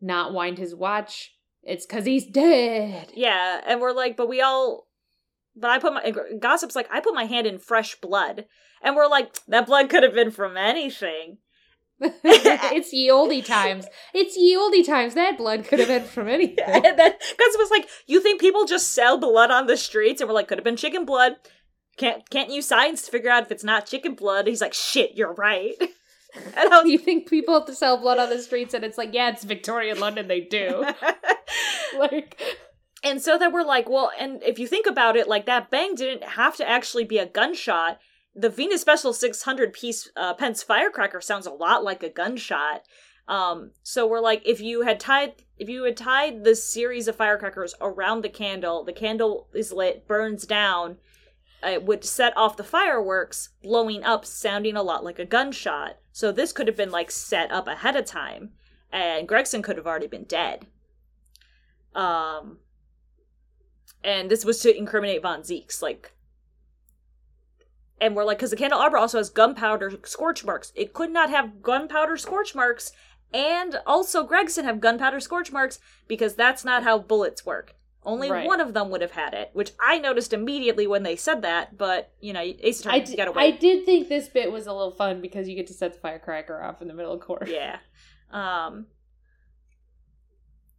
not 0.00 0.32
wind 0.32 0.58
his 0.58 0.74
watch? 0.74 1.34
It's 1.62 1.84
because 1.86 2.06
he's 2.06 2.24
dead. 2.26 3.12
Yeah, 3.14 3.60
and 3.66 3.80
we're 3.80 3.92
like, 3.92 4.16
but 4.16 4.28
we 4.28 4.40
all 4.40 4.86
but 5.54 5.70
I 5.70 5.78
put 5.78 5.92
my 5.92 6.12
gossip's 6.40 6.76
like, 6.76 6.88
I 6.90 7.00
put 7.00 7.14
my 7.14 7.24
hand 7.24 7.46
in 7.46 7.58
fresh 7.58 7.96
blood. 7.96 8.46
And 8.80 8.94
we're 8.94 9.08
like, 9.08 9.34
that 9.48 9.66
blood 9.66 9.90
could 9.90 10.04
have 10.04 10.14
been 10.14 10.30
from 10.30 10.56
anything. 10.56 11.38
it's 12.00 12.92
ye 12.92 13.10
olde 13.10 13.44
times. 13.44 13.86
It's 14.14 14.36
ye 14.36 14.56
olde 14.56 14.86
times. 14.86 15.14
That 15.14 15.36
blood 15.36 15.64
could 15.64 15.80
have 15.80 15.88
been 15.88 16.04
from 16.04 16.28
anything. 16.36 16.64
And 16.64 16.96
then 16.96 17.12
Gossip 17.12 17.58
was 17.58 17.70
like, 17.72 17.88
You 18.06 18.20
think 18.22 18.40
people 18.40 18.66
just 18.66 18.92
sell 18.92 19.18
blood 19.18 19.50
on 19.50 19.66
the 19.66 19.76
streets? 19.76 20.20
And 20.20 20.28
we're 20.28 20.34
like, 20.34 20.46
could 20.46 20.58
have 20.58 20.64
been 20.64 20.76
chicken 20.76 21.04
blood. 21.04 21.32
Can't 21.98 22.28
can't 22.30 22.50
use 22.50 22.66
science 22.66 23.02
to 23.02 23.10
figure 23.10 23.30
out 23.30 23.42
if 23.42 23.50
it's 23.50 23.64
not 23.64 23.86
chicken 23.86 24.14
blood? 24.14 24.46
He's 24.46 24.60
like, 24.60 24.74
shit, 24.74 25.16
you're 25.16 25.34
right. 25.34 25.74
And 26.34 26.54
was 26.70 26.86
you 26.86 26.98
think 26.98 27.28
people 27.28 27.54
have 27.54 27.66
to 27.66 27.74
sell 27.74 27.96
blood 27.96 28.18
on 28.18 28.30
the 28.30 28.40
streets, 28.40 28.74
and 28.74 28.84
it's 28.84 28.98
like, 28.98 29.14
yeah, 29.14 29.30
it's 29.30 29.44
Victorian 29.44 30.00
London. 30.00 30.28
They 30.28 30.40
do. 30.40 30.84
like, 31.98 32.40
And 33.02 33.22
so 33.22 33.38
then 33.38 33.52
we're 33.52 33.64
like, 33.64 33.88
well, 33.88 34.10
and 34.18 34.42
if 34.42 34.58
you 34.58 34.66
think 34.66 34.86
about 34.86 35.16
it, 35.16 35.28
like 35.28 35.46
that 35.46 35.70
bang 35.70 35.94
didn't 35.94 36.24
have 36.24 36.56
to 36.56 36.68
actually 36.68 37.04
be 37.04 37.18
a 37.18 37.26
gunshot. 37.26 37.98
The 38.34 38.50
Venus 38.50 38.82
Special 38.82 39.12
600 39.12 39.72
piece 39.72 40.10
uh, 40.16 40.34
pence 40.34 40.62
firecracker 40.62 41.20
sounds 41.20 41.46
a 41.46 41.52
lot 41.52 41.82
like 41.82 42.02
a 42.02 42.10
gunshot. 42.10 42.82
Um, 43.26 43.72
so 43.82 44.06
we're 44.06 44.20
like, 44.20 44.42
if 44.46 44.60
you 44.60 44.82
had 44.82 45.00
tied, 45.00 45.34
if 45.58 45.68
you 45.68 45.84
had 45.84 45.96
tied 45.96 46.44
this 46.44 46.64
series 46.64 47.08
of 47.08 47.16
firecrackers 47.16 47.74
around 47.80 48.22
the 48.22 48.28
candle, 48.28 48.84
the 48.84 48.92
candle 48.92 49.48
is 49.52 49.72
lit, 49.72 50.06
burns 50.06 50.46
down, 50.46 50.96
it 51.62 51.82
would 51.84 52.04
set 52.04 52.36
off 52.36 52.56
the 52.56 52.64
fireworks, 52.64 53.50
blowing 53.62 54.04
up, 54.04 54.24
sounding 54.24 54.76
a 54.76 54.82
lot 54.82 55.04
like 55.04 55.18
a 55.18 55.24
gunshot. 55.24 55.96
So 56.12 56.30
this 56.30 56.52
could 56.52 56.68
have 56.68 56.76
been 56.76 56.90
like 56.90 57.10
set 57.10 57.50
up 57.50 57.66
ahead 57.66 57.96
of 57.96 58.04
time, 58.04 58.50
and 58.92 59.26
Gregson 59.26 59.62
could 59.62 59.76
have 59.76 59.86
already 59.86 60.06
been 60.06 60.24
dead. 60.24 60.66
Um, 61.94 62.58
and 64.04 64.30
this 64.30 64.44
was 64.44 64.60
to 64.60 64.76
incriminate 64.76 65.22
Von 65.22 65.40
Zieks. 65.40 65.82
Like, 65.82 66.12
and 68.00 68.14
we're 68.14 68.24
like, 68.24 68.38
because 68.38 68.50
the 68.50 68.56
candelabra 68.56 69.00
also 69.00 69.18
has 69.18 69.30
gunpowder 69.30 69.98
scorch 70.04 70.44
marks. 70.44 70.72
It 70.76 70.92
could 70.92 71.10
not 71.10 71.30
have 71.30 71.62
gunpowder 71.62 72.16
scorch 72.16 72.54
marks, 72.54 72.92
and 73.32 73.80
also 73.86 74.24
Gregson 74.24 74.64
have 74.64 74.80
gunpowder 74.80 75.20
scorch 75.20 75.50
marks 75.50 75.80
because 76.06 76.34
that's 76.34 76.64
not 76.64 76.84
how 76.84 76.98
bullets 76.98 77.44
work. 77.44 77.74
Only 78.08 78.30
Right. 78.30 78.46
one 78.46 78.60
of 78.60 78.72
them 78.72 78.88
would 78.90 79.02
have 79.02 79.10
had 79.12 79.34
it, 79.34 79.50
which 79.52 79.72
I 79.78 79.98
noticed 79.98 80.32
immediately 80.32 80.86
when 80.86 81.02
they 81.02 81.14
said 81.14 81.42
that. 81.42 81.76
But 81.76 82.10
you 82.20 82.32
know, 82.32 82.40
Ace 82.40 82.80
Attorney 82.80 83.00
d- 83.02 83.16
got 83.16 83.28
away. 83.28 83.42
I 83.44 83.50
did 83.50 83.84
think 83.84 84.08
this 84.08 84.28
bit 84.28 84.50
was 84.50 84.66
a 84.66 84.72
little 84.72 84.92
fun 84.92 85.20
because 85.20 85.46
you 85.48 85.54
get 85.54 85.66
to 85.66 85.74
set 85.74 85.92
the 85.92 86.00
firecracker 86.00 86.62
off 86.62 86.80
in 86.80 86.88
the 86.88 86.94
middle 86.94 87.12
of 87.12 87.20
court. 87.20 87.48
Yeah. 87.48 87.76
Um 88.32 88.86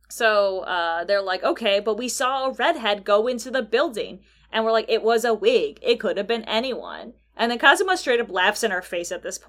so 0.09 0.61
uh 0.61 1.03
they're 1.03 1.21
like, 1.21 1.43
okay, 1.43 1.79
but 1.79 1.97
we 1.97 2.09
saw 2.09 2.47
a 2.47 2.51
redhead 2.53 3.05
go 3.05 3.27
into 3.27 3.51
the 3.51 3.61
building. 3.61 4.21
And 4.51 4.65
we're 4.65 4.71
like, 4.71 4.89
it 4.89 5.03
was 5.03 5.23
a 5.23 5.33
wig. 5.35 5.77
It 5.83 5.99
could 5.99 6.17
have 6.17 6.25
been 6.27 6.43
anyone. 6.45 7.13
And 7.37 7.51
then 7.51 7.59
Kazuma 7.59 7.95
straight 7.95 8.19
up 8.19 8.31
laughs 8.31 8.63
in 8.63 8.71
our 8.71 8.81
face 8.81 9.11
at 9.11 9.21
this. 9.21 9.39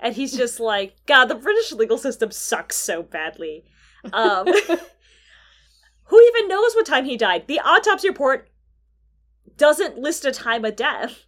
And 0.00 0.14
he's 0.16 0.34
just 0.34 0.58
like, 0.72 0.96
God, 1.06 1.26
the 1.26 1.34
British 1.34 1.72
legal 1.72 1.98
system 1.98 2.30
sucks 2.30 2.76
so 2.76 3.02
badly. 3.02 3.64
Um 4.12 4.46
Who 6.12 6.20
even 6.20 6.48
knows 6.48 6.74
what 6.74 6.84
time 6.84 7.06
he 7.06 7.16
died? 7.16 7.46
The 7.46 7.58
autopsy 7.60 8.06
report 8.08 8.50
doesn't 9.56 9.96
list 9.96 10.26
a 10.26 10.30
time 10.30 10.62
of 10.66 10.76
death. 10.76 11.24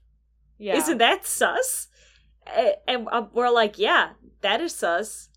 yeah. 0.59 0.77
Isn't 0.77 0.99
that 0.99 1.25
sus? 1.27 1.89
And 2.87 3.09
uh, 3.11 3.29
we're 3.33 3.49
like, 3.49 3.79
yeah, 3.79 4.11
that 4.43 4.61
is 4.61 4.75
sus. 4.75 5.31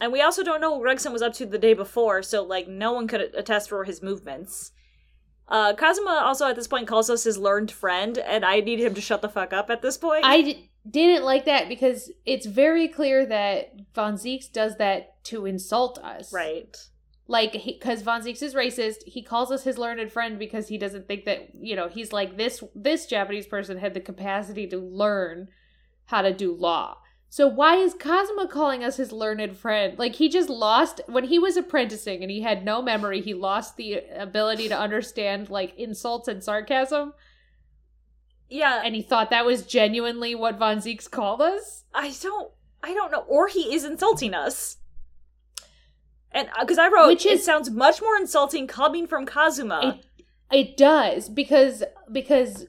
And 0.00 0.12
we 0.12 0.20
also 0.20 0.44
don't 0.44 0.60
know 0.60 0.70
what 0.74 0.82
Gregson 0.82 1.12
was 1.12 1.22
up 1.22 1.32
to 1.34 1.46
the 1.46 1.58
day 1.58 1.74
before, 1.74 2.22
so 2.22 2.44
like 2.44 2.68
no 2.68 2.92
one 2.92 3.08
could 3.08 3.20
attest 3.34 3.68
for 3.68 3.82
his 3.82 4.00
movements. 4.00 4.70
Uh, 5.48 5.74
Kazuma 5.74 6.22
also 6.24 6.46
at 6.48 6.54
this 6.54 6.68
point 6.68 6.86
calls 6.86 7.10
us 7.10 7.24
his 7.24 7.38
learned 7.38 7.72
friend, 7.72 8.16
and 8.16 8.44
I 8.44 8.60
need 8.60 8.78
him 8.78 8.94
to 8.94 9.00
shut 9.00 9.22
the 9.22 9.28
fuck 9.28 9.52
up 9.52 9.70
at 9.70 9.82
this 9.82 9.98
point. 9.98 10.24
I 10.24 10.42
d- 10.42 10.70
didn't 10.88 11.24
like 11.24 11.46
that 11.46 11.68
because 11.68 12.12
it's 12.24 12.46
very 12.46 12.86
clear 12.86 13.26
that 13.26 13.72
Von 13.92 14.14
Zieks 14.14 14.52
does 14.52 14.76
that 14.76 15.22
to 15.24 15.46
insult 15.46 15.98
us. 15.98 16.32
right. 16.32 16.76
Like, 17.28 17.52
because 17.52 18.02
Von 18.02 18.22
Zieks 18.22 18.42
is 18.42 18.54
racist, 18.54 19.02
he 19.04 19.22
calls 19.22 19.50
us 19.50 19.64
his 19.64 19.78
learned 19.78 20.12
friend 20.12 20.38
because 20.38 20.68
he 20.68 20.78
doesn't 20.78 21.08
think 21.08 21.24
that, 21.24 21.54
you 21.54 21.74
know, 21.74 21.88
he's 21.88 22.12
like, 22.12 22.36
this, 22.36 22.62
this 22.74 23.06
Japanese 23.06 23.46
person 23.46 23.78
had 23.78 23.94
the 23.94 24.00
capacity 24.00 24.66
to 24.68 24.78
learn 24.78 25.48
how 26.06 26.22
to 26.22 26.32
do 26.32 26.54
law. 26.54 26.98
So 27.28 27.48
why 27.48 27.76
is 27.76 27.94
Kazuma 27.94 28.46
calling 28.46 28.84
us 28.84 28.96
his 28.96 29.10
learned 29.10 29.56
friend? 29.56 29.98
Like, 29.98 30.14
he 30.14 30.28
just 30.28 30.48
lost, 30.48 31.00
when 31.06 31.24
he 31.24 31.40
was 31.40 31.56
apprenticing 31.56 32.22
and 32.22 32.30
he 32.30 32.42
had 32.42 32.64
no 32.64 32.80
memory, 32.80 33.20
he 33.20 33.34
lost 33.34 33.76
the 33.76 34.02
ability 34.16 34.68
to 34.68 34.78
understand, 34.78 35.50
like, 35.50 35.76
insults 35.76 36.28
and 36.28 36.42
sarcasm. 36.42 37.12
Yeah, 38.48 38.82
And 38.84 38.94
he 38.94 39.02
thought 39.02 39.30
that 39.30 39.44
was 39.44 39.66
genuinely 39.66 40.36
what 40.36 40.58
Von 40.58 40.78
Zieks 40.78 41.10
called 41.10 41.42
us. 41.42 41.84
I 41.92 42.14
don't, 42.22 42.52
I 42.82 42.94
don't 42.94 43.10
know, 43.10 43.24
or 43.26 43.48
he 43.48 43.74
is 43.74 43.84
insulting 43.84 44.34
us. 44.34 44.76
And 46.32 46.48
uh, 46.48 46.60
because 46.64 46.78
I 46.78 46.88
wrote, 46.88 47.06
Which 47.08 47.26
it 47.26 47.32
is- 47.34 47.44
sounds 47.44 47.70
much 47.70 48.00
more 48.02 48.16
insulting 48.16 48.66
coming 48.66 49.06
from 49.06 49.26
Kazuma. 49.26 49.98
It 49.98 50.06
it 50.52 50.76
does 50.76 51.28
because 51.28 51.82
because 52.12 52.66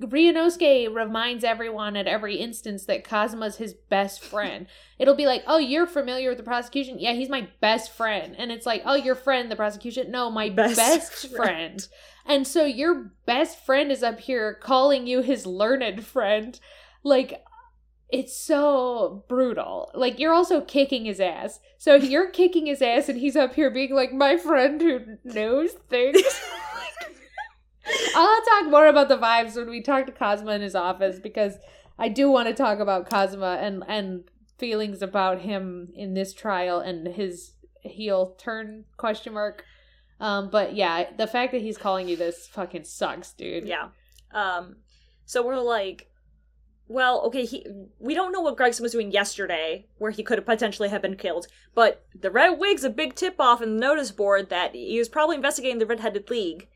Ryunosuke 0.00 0.92
reminds 0.94 1.44
everyone 1.44 1.96
at 1.96 2.06
every 2.06 2.36
instance 2.36 2.84
that 2.86 3.04
Kazuma's 3.04 3.56
his 3.56 3.74
best 3.74 4.22
friend. 4.22 4.66
It'll 4.98 5.14
be 5.14 5.26
like, 5.26 5.44
"Oh, 5.46 5.58
you're 5.58 5.86
familiar 5.86 6.28
with 6.30 6.38
the 6.38 6.44
prosecution? 6.44 6.98
Yeah, 6.98 7.12
he's 7.12 7.28
my 7.28 7.48
best 7.60 7.92
friend." 7.92 8.34
And 8.36 8.50
it's 8.52 8.66
like, 8.66 8.82
"Oh, 8.84 8.94
your 8.96 9.14
friend, 9.14 9.50
the 9.50 9.56
prosecution? 9.56 10.10
No, 10.10 10.30
my 10.30 10.48
Best 10.50 10.76
best, 10.76 11.12
friend. 11.28 11.36
friend." 11.36 11.88
And 12.26 12.46
so 12.46 12.64
your 12.64 13.12
best 13.26 13.64
friend 13.64 13.92
is 13.92 14.02
up 14.02 14.18
here 14.20 14.54
calling 14.54 15.06
you 15.06 15.20
his 15.22 15.46
learned 15.46 16.04
friend. 16.04 16.58
Like 17.02 17.43
it's 18.14 18.36
so 18.36 19.24
brutal. 19.28 19.90
Like 19.92 20.20
you're 20.20 20.32
also 20.32 20.60
kicking 20.60 21.04
his 21.04 21.18
ass. 21.18 21.58
So 21.78 21.96
you're 21.96 22.30
kicking 22.30 22.66
his 22.66 22.80
ass 22.80 23.08
and 23.08 23.18
he's 23.18 23.34
up 23.34 23.54
here 23.54 23.72
being 23.72 23.92
like 23.92 24.12
my 24.12 24.36
friend 24.36 24.80
who 24.80 25.00
knows 25.24 25.72
things. 25.90 26.22
I'll 28.14 28.44
talk 28.44 28.70
more 28.70 28.86
about 28.86 29.08
the 29.08 29.18
vibes 29.18 29.56
when 29.56 29.68
we 29.68 29.82
talk 29.82 30.06
to 30.06 30.12
Kazuma 30.12 30.52
in 30.52 30.62
his 30.62 30.76
office 30.76 31.18
because 31.18 31.54
I 31.98 32.08
do 32.08 32.30
want 32.30 32.46
to 32.46 32.54
talk 32.54 32.78
about 32.78 33.10
Kazuma 33.10 33.58
and 33.60 33.82
and 33.88 34.22
feelings 34.58 35.02
about 35.02 35.40
him 35.40 35.88
in 35.96 36.14
this 36.14 36.32
trial 36.32 36.78
and 36.78 37.08
his 37.08 37.54
heel 37.80 38.36
turn 38.38 38.84
question 38.96 39.34
mark. 39.34 39.64
Um, 40.20 40.50
but 40.50 40.76
yeah, 40.76 41.10
the 41.18 41.26
fact 41.26 41.50
that 41.50 41.62
he's 41.62 41.76
calling 41.76 42.08
you 42.08 42.16
this 42.16 42.46
fucking 42.46 42.84
sucks, 42.84 43.32
dude. 43.32 43.66
Yeah. 43.66 43.88
Um 44.32 44.76
so 45.24 45.44
we're 45.44 45.58
like 45.58 46.06
well, 46.86 47.22
okay, 47.22 47.44
he 47.44 47.66
we 47.98 48.14
don't 48.14 48.32
know 48.32 48.40
what 48.40 48.56
Gregson 48.56 48.82
was 48.82 48.92
doing 48.92 49.10
yesterday 49.10 49.86
where 49.98 50.10
he 50.10 50.22
could 50.22 50.38
have 50.38 50.46
potentially 50.46 50.90
have 50.90 51.02
been 51.02 51.16
killed, 51.16 51.46
but 51.74 52.04
the 52.14 52.30
Red 52.30 52.58
Wig's 52.58 52.84
a 52.84 52.90
big 52.90 53.14
tip 53.14 53.36
off 53.38 53.62
in 53.62 53.74
the 53.74 53.80
notice 53.80 54.10
board 54.10 54.50
that 54.50 54.74
he 54.74 54.98
was 54.98 55.08
probably 55.08 55.36
investigating 55.36 55.78
the 55.78 55.86
Red-Headed 55.86 56.28
League. 56.30 56.68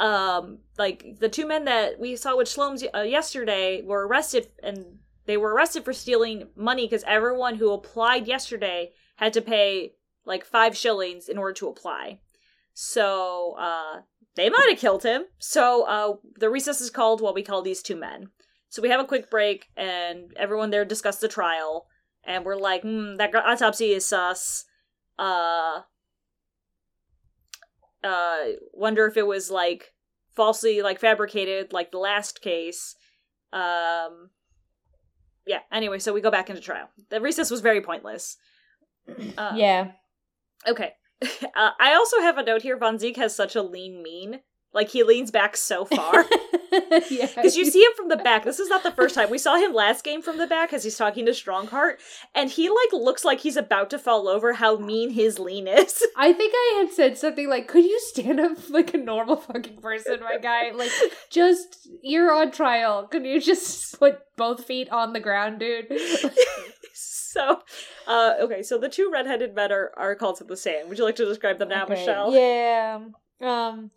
Um 0.00 0.58
like 0.76 1.18
the 1.20 1.28
two 1.28 1.46
men 1.46 1.64
that 1.64 1.98
we 1.98 2.16
saw 2.16 2.36
with 2.36 2.48
Sholmes 2.48 2.84
uh, 2.94 3.00
yesterday 3.00 3.82
were 3.82 4.06
arrested 4.06 4.48
and 4.62 4.98
they 5.26 5.36
were 5.36 5.54
arrested 5.54 5.84
for 5.84 5.92
stealing 5.92 6.48
money 6.56 6.86
because 6.86 7.04
everyone 7.06 7.56
who 7.56 7.72
applied 7.72 8.26
yesterday 8.26 8.92
had 9.16 9.32
to 9.34 9.42
pay 9.42 9.94
like 10.24 10.44
5 10.44 10.76
shillings 10.76 11.28
in 11.28 11.38
order 11.38 11.54
to 11.54 11.68
apply. 11.68 12.20
So, 12.74 13.54
uh 13.58 14.02
they 14.38 14.48
might 14.48 14.68
have 14.70 14.78
killed 14.78 15.02
him. 15.02 15.24
So 15.40 15.82
uh, 15.82 16.14
the 16.38 16.48
recess 16.48 16.80
is 16.80 16.90
called 16.90 17.20
while 17.20 17.34
we 17.34 17.42
call 17.42 17.60
these 17.60 17.82
two 17.82 17.96
men. 17.96 18.28
So 18.68 18.82
we 18.82 18.90
have 18.90 19.00
a 19.00 19.04
quick 19.04 19.30
break, 19.30 19.66
and 19.76 20.32
everyone 20.36 20.70
there 20.70 20.84
discuss 20.84 21.18
the 21.18 21.28
trial, 21.28 21.86
and 22.24 22.44
we're 22.44 22.56
like, 22.56 22.82
hmm, 22.82 23.16
that 23.16 23.34
autopsy 23.34 23.92
is 23.92 24.04
sus. 24.06 24.64
Uh, 25.18 25.80
uh, 28.04 28.36
wonder 28.72 29.06
if 29.06 29.16
it 29.16 29.26
was 29.26 29.50
like 29.50 29.92
falsely 30.34 30.82
like 30.82 31.00
fabricated, 31.00 31.72
like 31.72 31.90
the 31.90 31.98
last 31.98 32.40
case. 32.40 32.94
Um, 33.52 34.30
yeah. 35.46 35.60
Anyway, 35.72 35.98
so 35.98 36.12
we 36.12 36.20
go 36.20 36.30
back 36.30 36.50
into 36.50 36.62
trial. 36.62 36.88
The 37.08 37.20
recess 37.20 37.50
was 37.50 37.60
very 37.60 37.80
pointless. 37.80 38.36
Uh, 39.38 39.54
Yeah. 39.56 39.92
Okay. 40.66 40.92
Uh, 41.56 41.70
I 41.80 41.94
also 41.94 42.20
have 42.20 42.38
a 42.38 42.44
note 42.44 42.62
here. 42.62 42.76
Von 42.76 42.98
Zieks 42.98 43.16
has 43.16 43.34
such 43.34 43.56
a 43.56 43.62
lean 43.62 44.02
mean. 44.02 44.40
Like 44.78 44.90
he 44.90 45.02
leans 45.02 45.32
back 45.32 45.56
so 45.56 45.84
far. 45.84 46.24
yeah. 47.10 47.26
Because 47.26 47.56
you 47.56 47.68
see 47.68 47.80
him 47.80 47.90
from 47.96 48.10
the 48.10 48.16
back. 48.16 48.44
This 48.44 48.60
is 48.60 48.68
not 48.68 48.84
the 48.84 48.92
first 48.92 49.16
time. 49.16 49.28
We 49.28 49.36
saw 49.36 49.56
him 49.56 49.74
last 49.74 50.04
game 50.04 50.22
from 50.22 50.38
the 50.38 50.46
back 50.46 50.72
as 50.72 50.84
he's 50.84 50.96
talking 50.96 51.26
to 51.26 51.32
Stronghart, 51.32 51.96
and 52.32 52.48
he 52.48 52.68
like 52.68 52.92
looks 52.92 53.24
like 53.24 53.40
he's 53.40 53.56
about 53.56 53.90
to 53.90 53.98
fall 53.98 54.28
over 54.28 54.52
how 54.52 54.76
mean 54.76 55.10
his 55.10 55.40
lean 55.40 55.66
is. 55.66 56.00
I 56.16 56.32
think 56.32 56.52
I 56.54 56.76
had 56.78 56.92
said 56.92 57.18
something 57.18 57.48
like, 57.48 57.66
"Could 57.66 57.86
you 57.86 57.98
stand 58.04 58.38
up 58.38 58.70
like 58.70 58.94
a 58.94 58.98
normal 58.98 59.34
fucking 59.34 59.78
person, 59.78 60.20
my 60.20 60.38
guy? 60.38 60.70
Like, 60.70 60.92
just 61.28 61.88
you're 62.00 62.32
on 62.32 62.52
trial. 62.52 63.08
Could 63.08 63.26
you 63.26 63.40
just 63.40 63.98
put 63.98 64.20
both 64.36 64.64
feet 64.64 64.88
on 64.90 65.12
the 65.12 65.18
ground, 65.18 65.58
dude?" 65.58 65.88
so 66.94 67.62
uh 68.06 68.34
okay, 68.42 68.62
so 68.62 68.78
the 68.78 68.88
two 68.88 69.10
redheaded 69.12 69.56
men 69.56 69.72
are, 69.72 69.90
are 69.96 70.14
called 70.14 70.36
to 70.36 70.44
the 70.44 70.56
same. 70.56 70.88
Would 70.88 70.98
you 70.98 71.04
like 71.04 71.16
to 71.16 71.24
describe 71.24 71.58
them 71.58 71.70
now, 71.70 71.82
Okay, 71.82 71.94
Michelle? 71.94 72.32
Yeah. 72.32 73.00
Um, 73.40 73.90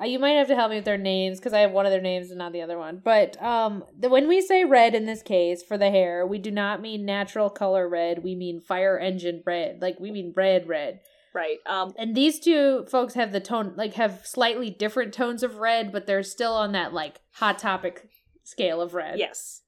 uh, 0.00 0.04
you 0.04 0.18
might 0.18 0.32
have 0.32 0.48
to 0.48 0.54
help 0.54 0.70
me 0.70 0.76
with 0.76 0.84
their 0.84 0.98
names 0.98 1.38
because 1.38 1.52
I 1.52 1.60
have 1.60 1.72
one 1.72 1.86
of 1.86 1.92
their 1.92 2.00
names 2.00 2.30
and 2.30 2.38
not 2.38 2.52
the 2.52 2.62
other 2.62 2.78
one. 2.78 3.00
But 3.02 3.40
um, 3.42 3.84
the, 3.98 4.08
when 4.08 4.28
we 4.28 4.40
say 4.40 4.64
red 4.64 4.94
in 4.94 5.06
this 5.06 5.22
case 5.22 5.62
for 5.62 5.78
the 5.78 5.90
hair, 5.90 6.26
we 6.26 6.38
do 6.38 6.50
not 6.50 6.80
mean 6.80 7.04
natural 7.04 7.50
color 7.50 7.88
red. 7.88 8.22
We 8.22 8.34
mean 8.34 8.60
fire 8.60 8.98
engine 8.98 9.42
red. 9.46 9.80
Like 9.80 9.98
we 9.98 10.10
mean 10.10 10.32
red, 10.36 10.68
red. 10.68 11.00
Right. 11.34 11.58
Um 11.66 11.92
And 11.98 12.14
these 12.14 12.40
two 12.40 12.86
folks 12.90 13.14
have 13.14 13.32
the 13.32 13.40
tone, 13.40 13.74
like 13.76 13.94
have 13.94 14.22
slightly 14.24 14.70
different 14.70 15.12
tones 15.12 15.42
of 15.42 15.56
red, 15.56 15.92
but 15.92 16.06
they're 16.06 16.22
still 16.22 16.54
on 16.54 16.72
that 16.72 16.94
like 16.94 17.20
hot 17.32 17.58
topic 17.58 18.08
scale 18.42 18.80
of 18.80 18.94
red. 18.94 19.18
yes. 19.18 19.62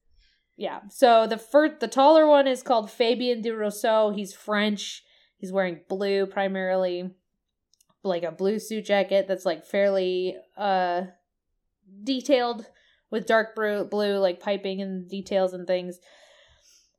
Yeah. 0.57 0.81
So 0.89 1.25
the 1.25 1.37
first, 1.37 1.79
the 1.79 1.87
taller 1.87 2.27
one 2.27 2.45
is 2.45 2.63
called 2.63 2.91
Fabien 2.91 3.41
de 3.41 3.51
Rousseau. 3.51 4.11
He's 4.11 4.33
French. 4.33 5.03
He's 5.37 5.53
wearing 5.53 5.81
blue 5.87 6.25
primarily, 6.25 7.11
like 8.03 8.23
a 8.23 8.31
blue 8.31 8.59
suit 8.59 8.85
jacket 8.85 9.25
that's 9.27 9.45
like 9.45 9.65
fairly 9.65 10.35
uh 10.57 11.01
detailed 12.03 12.65
with 13.11 13.25
dark 13.25 13.55
blue, 13.55 13.83
blue 13.85 14.17
like 14.17 14.39
piping 14.39 14.81
and 14.81 15.09
details 15.09 15.53
and 15.53 15.65
things. 15.67 15.99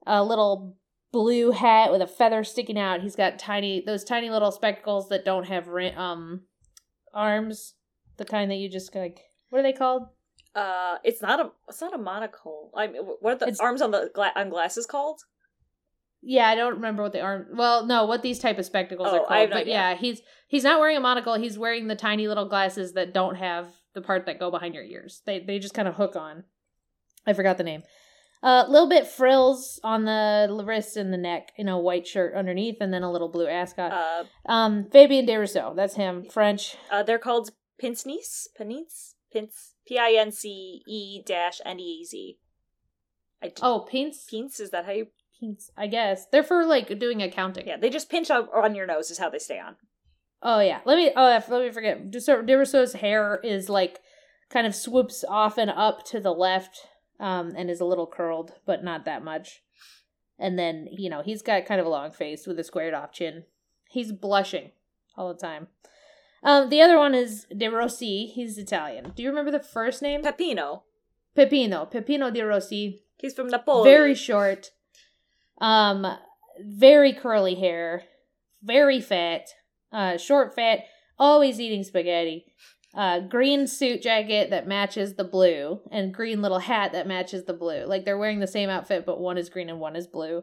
A 0.07 0.25
little 0.25 0.77
blue 1.13 1.53
hat 1.53 1.91
with 1.93 2.03
a 2.03 2.07
feather 2.07 2.43
sticking 2.45 2.79
out. 2.79 3.01
He's 3.03 3.17
got 3.17 3.39
tiny 3.39 3.83
those 3.85 4.05
tiny 4.05 4.31
little 4.31 4.51
spectacles 4.53 5.09
that 5.09 5.25
don't 5.25 5.47
have 5.47 5.69
um 5.97 6.43
arms, 7.15 7.75
the 8.17 8.25
kind 8.25 8.51
that 8.51 8.57
you 8.57 8.69
just 8.69 8.95
like. 8.95 9.21
What 9.51 9.61
are 9.61 9.63
they 9.63 9.73
called? 9.73 10.05
Uh 10.55 10.97
it's 11.05 11.23
not 11.23 11.39
a 11.41 11.51
it's 11.69 11.81
not 11.81 11.95
a 11.95 11.99
monocle. 11.99 12.71
I 12.77 12.89
mean, 12.89 13.03
what 13.21 13.35
are 13.35 13.39
the 13.39 13.45
It's- 13.47 13.61
arms 13.61 13.81
on 13.83 13.91
the 13.93 14.11
gla- 14.15 14.33
on 14.37 14.49
glasses 14.51 14.87
called? 14.87 15.21
Yeah, 16.23 16.47
I 16.49 16.55
don't 16.55 16.75
remember 16.75 17.03
what 17.03 17.13
they 17.13 17.21
are. 17.21 17.47
Well, 17.53 17.87
no, 17.87 18.05
what 18.05 18.23
these 18.23 18.39
type 18.39 18.59
of 18.59 18.67
spectacles 18.67 19.09
Oh, 19.11 19.15
are 19.15 19.19
called. 19.21 19.31
I 19.33 19.39
have 19.41 19.51
no 19.51 19.57
but 19.57 19.61
idea. 19.63 19.75
yeah, 19.75 19.95
he's 19.97 20.21
he's 20.49 20.65
not 20.65 20.79
wearing 20.81 20.97
a 20.97 21.01
monocle. 21.01 21.35
He's 21.35 21.59
wearing 21.59 21.87
the 21.89 21.97
tiny 21.97 22.29
little 22.29 22.47
glasses 22.49 22.93
that 22.93 23.15
don't 23.15 23.37
have 23.37 23.69
the 23.95 24.03
part 24.03 24.27
that 24.27 24.39
go 24.39 24.51
behind 24.51 24.75
your 24.75 24.85
ears. 24.85 25.23
They 25.25 25.41
they 25.41 25.59
just 25.59 25.75
kind 25.75 25.89
of 25.89 25.95
hook 25.95 26.17
on. 26.17 26.45
I 27.27 27.33
forgot 27.33 27.57
the 27.59 27.65
name. 27.65 27.83
A 28.43 28.47
uh, 28.47 28.65
little 28.69 28.89
bit 28.89 29.07
frills 29.07 29.79
on 29.85 30.07
the 30.07 30.63
wrists 30.65 30.97
and 30.97 31.13
the 31.13 31.19
neck, 31.19 31.53
in 31.57 31.69
a 31.69 31.79
white 31.79 32.07
shirt 32.07 32.35
underneath, 32.35 32.77
and 32.81 32.91
then 32.93 33.03
a 33.03 33.13
little 33.13 33.29
blue 33.29 33.47
ascot. 33.47 33.93
Uh, 33.93 34.25
um, 34.51 34.87
Fabien 34.91 35.27
de 35.27 35.37
Rousseau, 35.37 35.75
that's 35.77 35.97
him, 35.97 36.25
French. 36.25 36.77
uh, 36.91 37.03
they're 37.03 37.19
called 37.19 37.51
Pince-Nez? 37.79 38.49
Pince? 38.57 39.15
Pince? 39.31 39.75
P 39.87 39.99
I 39.99 40.13
N 40.19 40.33
C 40.33 40.83
E 40.87 41.23
dash 41.23 41.61
N 41.67 41.79
E 41.81 42.03
Z. 42.03 42.39
D- 43.43 43.51
Oh, 43.61 43.81
Pince? 43.91 44.25
Pince, 44.25 44.59
is 44.59 44.71
that 44.71 44.87
how 44.87 44.93
you. 44.93 45.09
Pince, 45.41 45.71
I 45.77 45.87
guess 45.87 46.27
they're 46.27 46.43
for 46.43 46.65
like 46.65 46.99
doing 46.99 47.23
accounting. 47.23 47.67
Yeah, 47.67 47.79
they 47.79 47.91
just 47.91 48.11
pinch 48.11 48.31
on, 48.31 48.49
on 48.55 48.75
your 48.75 48.87
nose, 48.87 49.11
is 49.11 49.19
how 49.19 49.31
they 49.31 49.39
stay 49.39 49.59
on. 49.59 49.77
Oh 50.43 50.61
yeah. 50.61 50.81
Let 50.85 50.97
me. 50.97 51.11
Oh, 51.15 51.41
let 51.49 51.51
me 51.51 51.71
forget. 51.71 51.99
So 52.23 52.43
de 52.43 52.55
Rousseau's 52.55 52.95
hair 52.95 53.41
is 53.43 53.69
like 53.69 54.01
kind 54.51 54.67
of 54.67 54.75
swoops 54.75 55.25
off 55.29 55.59
and 55.59 55.71
up 55.71 56.05
to 56.07 56.21
the 56.21 56.33
left, 56.33 56.87
um, 57.19 57.55
and 57.57 57.71
is 57.71 57.81
a 57.81 57.85
little 57.85 58.07
curled, 58.07 58.53
but 58.67 58.83
not 58.85 59.05
that 59.05 59.25
much. 59.25 59.63
And 60.39 60.59
then 60.59 60.89
you 60.91 61.11
know 61.11 61.23
he's 61.23 61.43
got 61.43 61.67
kind 61.67 61.81
of 61.81 61.87
a 61.87 61.91
long 61.91 62.11
face 62.11 62.47
with 62.47 62.59
a 62.59 62.65
squared 62.65 62.95
off 62.95 63.13
chin. 63.13 63.45
He's 63.91 64.13
blushing 64.13 64.71
all 65.17 65.29
the 65.29 65.39
time. 65.39 65.69
Um, 66.43 66.71
the 66.71 66.81
other 66.81 66.97
one 66.99 67.15
is 67.15 67.47
De 67.55 67.69
Rossi. 67.69 68.27
He's 68.27 68.57
Italian. 68.57 69.13
Do 69.15 69.23
you 69.23 69.29
remember 69.29 69.51
the 69.51 69.61
first 69.61 70.01
name? 70.01 70.23
Peppino. 70.23 70.85
Peppino. 71.37 71.91
Peppino 71.91 72.31
De 72.31 72.43
Rossi. 72.43 73.03
He's 73.19 73.35
from 73.35 73.49
Napoli. 73.49 73.91
Very 73.91 74.15
short. 74.15 74.71
Um, 75.61 76.07
very 76.61 77.13
curly 77.13 77.55
hair. 77.55 78.05
Very 78.63 79.01
fat. 79.01 79.49
Uh, 79.93 80.17
short 80.17 80.55
fat. 80.55 80.81
Always 81.19 81.61
eating 81.61 81.85
spaghetti. 81.85 82.47
Uh, 82.95 83.21
green 83.21 83.67
suit 83.69 84.03
jacket 84.03 84.51
that 84.51 84.67
matches 84.67 85.15
the 85.15 85.25
blue, 85.25 85.81
and 85.93 86.13
green 86.13 86.43
little 86.43 86.59
hat 86.59 86.93
that 86.93 87.07
matches 87.07 87.45
the 87.45 87.53
blue. 87.53 87.85
Like 87.85 88.05
they're 88.05 88.19
wearing 88.19 88.41
the 88.41 88.49
same 88.49 88.69
outfit, 88.69 89.07
but 89.07 89.21
one 89.21 89.39
is 89.39 89.49
green 89.49 89.69
and 89.69 89.79
one 89.79 89.95
is 89.95 90.09
blue. 90.09 90.43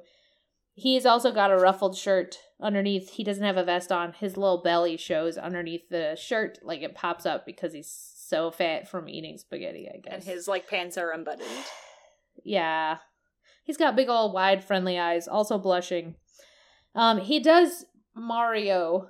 He's 0.74 1.06
also 1.06 1.32
got 1.32 1.52
a 1.52 1.58
ruffled 1.58 1.98
shirt 1.98 2.38
underneath. 2.62 3.10
He 3.10 3.24
doesn't 3.24 3.44
have 3.44 3.58
a 3.58 3.66
vest 3.66 3.92
on. 3.92 4.14
His 4.14 4.38
little 4.38 4.62
belly 4.62 4.96
shows 4.96 5.38
underneath 5.38 5.90
the 5.90 6.16
shirt, 6.16 6.60
like 6.62 6.84
it 6.84 6.96
pops 6.96 7.26
up 7.26 7.46
because 7.46 7.74
he's 7.74 7.92
so 8.16 8.52
fat 8.52 8.88
from 8.88 9.10
eating 9.10 9.38
spaghetti. 9.38 9.90
I 9.94 9.98
guess. 9.98 10.14
And 10.14 10.24
his, 10.24 10.48
like, 10.48 10.70
pants 10.70 10.98
are 10.98 11.12
unbuttoned. 11.12 11.50
Yeah. 12.44 12.98
He's 13.68 13.78
got 13.78 13.96
big 13.96 14.10
old 14.10 14.34
wide 14.34 14.64
friendly 14.64 14.98
eyes, 14.98 15.28
also 15.28 15.60
blushing. 15.60 16.16
Um 16.96 17.20
he 17.20 17.40
does 17.40 17.86
Mario 18.16 19.10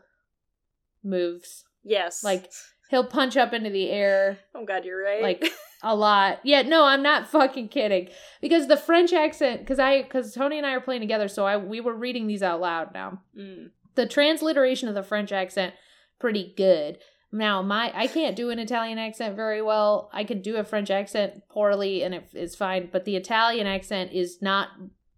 moves. 1.03 1.63
Yes. 1.83 2.23
Like 2.23 2.51
he'll 2.89 3.05
punch 3.05 3.37
up 3.37 3.53
into 3.53 3.69
the 3.69 3.89
air 3.89 4.39
oh 4.53 4.65
god, 4.65 4.83
you're 4.83 5.01
right. 5.01 5.21
like 5.21 5.45
a 5.83 5.95
lot. 5.95 6.39
Yeah, 6.43 6.63
no, 6.63 6.83
I'm 6.85 7.03
not 7.03 7.29
fucking 7.29 7.69
kidding. 7.69 8.09
Because 8.41 8.67
the 8.67 8.75
French 8.75 9.13
accent 9.13 9.65
cuz 9.65 9.79
I 9.79 10.01
cuz 10.03 10.33
Tony 10.33 10.57
and 10.57 10.67
I 10.67 10.73
are 10.73 10.81
playing 10.81 11.01
together 11.01 11.27
so 11.27 11.45
I 11.45 11.55
we 11.55 11.79
were 11.79 11.95
reading 11.95 12.27
these 12.27 12.43
out 12.43 12.59
loud 12.59 12.93
now. 12.93 13.21
Mm. 13.37 13.69
The 13.95 14.07
transliteration 14.07 14.89
of 14.89 14.95
the 14.95 15.03
French 15.03 15.31
accent 15.31 15.75
pretty 16.19 16.53
good. 16.57 16.97
Now, 17.31 17.61
my 17.61 17.91
I 17.93 18.07
can't 18.07 18.35
do 18.35 18.49
an 18.49 18.59
Italian 18.59 18.97
accent 18.97 19.35
very 19.35 19.61
well. 19.61 20.09
I 20.13 20.23
could 20.23 20.41
do 20.41 20.55
a 20.55 20.63
French 20.63 20.89
accent 20.89 21.43
poorly 21.49 22.03
and 22.03 22.15
it 22.15 22.29
is 22.33 22.55
fine, 22.55 22.89
but 22.91 23.05
the 23.05 23.15
Italian 23.15 23.67
accent 23.67 24.13
is 24.13 24.41
not 24.41 24.69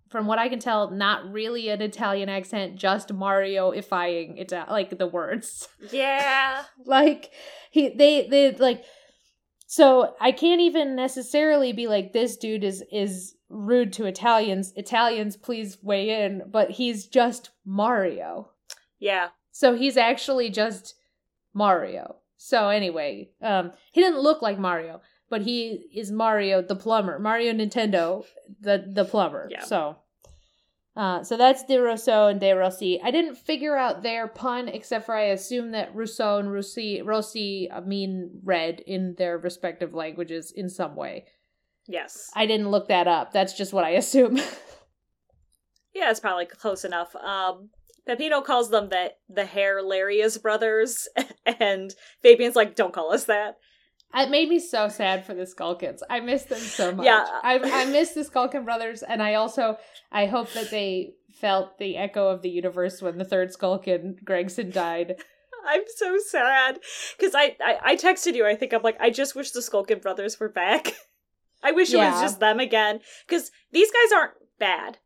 from 0.10 0.26
what 0.26 0.40
I 0.40 0.50
can 0.50 0.60
tell 0.60 0.90
not 0.90 1.32
really 1.32 1.70
an 1.70 1.82
Italian 1.82 2.30
accent, 2.30 2.78
just 2.78 3.14
Mario-ifying 3.14 4.40
it 4.40 4.52
like 4.52 4.98
the 4.98 5.08
words. 5.08 5.68
Yeah. 5.92 6.64
like 6.86 7.32
he 7.70 7.90
they 7.90 8.28
they 8.28 8.56
like 8.56 8.84
so 9.68 10.16
I 10.20 10.32
can't 10.32 10.62
even 10.62 10.96
necessarily 10.96 11.74
be 11.74 11.88
like 11.88 12.12
this 12.12 12.38
dude 12.38 12.64
is 12.64 12.84
is 12.92 13.36
rude 13.50 13.94
to 13.94 14.06
Italians. 14.06 14.74
Italians 14.76 15.38
please 15.38 15.78
weigh 15.84 16.24
in, 16.24 16.42
but 16.50 16.72
he's 16.72 17.06
just 17.06 17.52
Mario. 17.66 18.50
Yeah. 19.00 19.30
So 19.52 19.76
he's 19.76 19.96
actually 19.96 20.50
just 20.50 20.96
Mario. 21.54 22.18
So 22.38 22.70
anyway, 22.70 23.32
um, 23.42 23.72
he 23.92 24.02
didn't 24.02 24.22
look 24.22 24.42
like 24.42 24.58
Mario, 24.58 25.02
but 25.30 25.42
he 25.42 25.86
is 25.94 26.12
Mario 26.12 26.62
the 26.62 26.76
plumber, 26.76 27.20
Mario 27.20 27.54
Nintendo 27.54 28.26
the 28.62 28.86
the 28.88 29.06
plumber. 29.06 29.48
Yeah. 29.52 29.64
So, 29.64 29.98
uh, 30.96 31.24
so 31.24 31.36
that's 31.36 31.66
De 31.66 31.78
Rousseau 31.78 32.28
and 32.28 32.40
De 32.40 32.54
Rossi. 32.54 33.02
I 33.04 33.12
didn't 33.12 33.36
figure 33.36 33.76
out 33.76 34.04
their 34.04 34.28
pun 34.28 34.70
except 34.70 35.06
for 35.06 35.16
I 35.16 35.26
assume 35.26 35.72
that 35.72 35.94
Rousseau 35.94 36.38
and 36.38 36.52
Rossi 36.52 37.02
Rossi 37.02 37.70
uh, 37.70 37.82
mean 37.82 38.40
red 38.44 38.80
in 38.82 39.16
their 39.18 39.38
respective 39.38 39.94
languages 39.94 40.52
in 40.56 40.70
some 40.70 40.96
way. 40.96 41.26
Yes. 41.88 42.30
I 42.36 42.46
didn't 42.46 42.70
look 42.70 42.88
that 42.88 43.08
up. 43.08 43.34
That's 43.34 43.54
just 43.54 43.74
what 43.74 43.84
I 43.84 43.90
assume. 44.02 44.38
Yeah, 45.94 46.12
it's 46.12 46.20
probably 46.20 46.46
close 46.46 46.86
enough. 46.86 47.16
Um, 47.16 47.72
Peppino 48.10 48.44
calls 48.44 48.70
them 48.72 48.90
the 48.90 49.12
the 49.30 49.44
Hairlarious 49.44 50.42
brothers, 50.42 51.08
and 51.46 51.94
Fabian's 52.24 52.56
like, 52.56 52.76
"Don't 52.76 52.94
call 52.94 53.14
us 53.14 53.26
that." 53.26 53.58
It 54.16 54.32
made 54.32 54.50
me 54.50 54.58
so 54.58 54.88
sad 54.88 55.24
for 55.24 55.36
the 55.36 55.44
Skulkins. 55.44 56.00
I 56.10 56.20
miss 56.20 56.44
them 56.46 56.60
so 56.60 56.92
much. 56.92 57.06
Yeah. 57.06 57.24
I 57.44 57.60
I 57.60 57.86
miss 57.86 58.14
the 58.14 58.22
Skulkin 58.22 58.66
brothers, 58.66 59.04
and 59.04 59.22
I 59.22 59.36
also 59.36 59.78
I 60.12 60.26
hope 60.26 60.52
that 60.54 60.72
they 60.72 61.14
felt 61.32 61.78
the 61.78 61.96
echo 61.96 62.28
of 62.30 62.42
the 62.42 62.50
universe 62.50 63.02
when 63.02 63.20
the 63.20 63.26
third 63.26 63.50
Skulkin 63.50 64.24
Gregson 64.24 64.72
died. 64.72 65.18
I'm 65.68 65.84
so 65.96 66.18
sad 66.18 66.80
because 67.18 67.36
I, 67.36 67.56
I 67.64 67.78
I 67.84 67.96
texted 67.96 68.34
you. 68.34 68.48
I 68.48 68.56
think 68.56 68.74
I'm 68.74 68.82
like, 68.82 68.98
I 69.00 69.12
just 69.12 69.36
wish 69.36 69.52
the 69.52 69.60
Skulkin 69.60 70.02
brothers 70.02 70.40
were 70.40 70.50
back. 70.50 70.94
I 71.64 71.74
wish 71.74 71.94
it 71.94 71.98
was 71.98 72.22
just 72.22 72.40
them 72.40 72.60
again 72.60 73.02
because 73.28 73.52
these 73.72 73.92
guys 73.92 74.12
aren't 74.16 74.34
bad. 74.58 74.98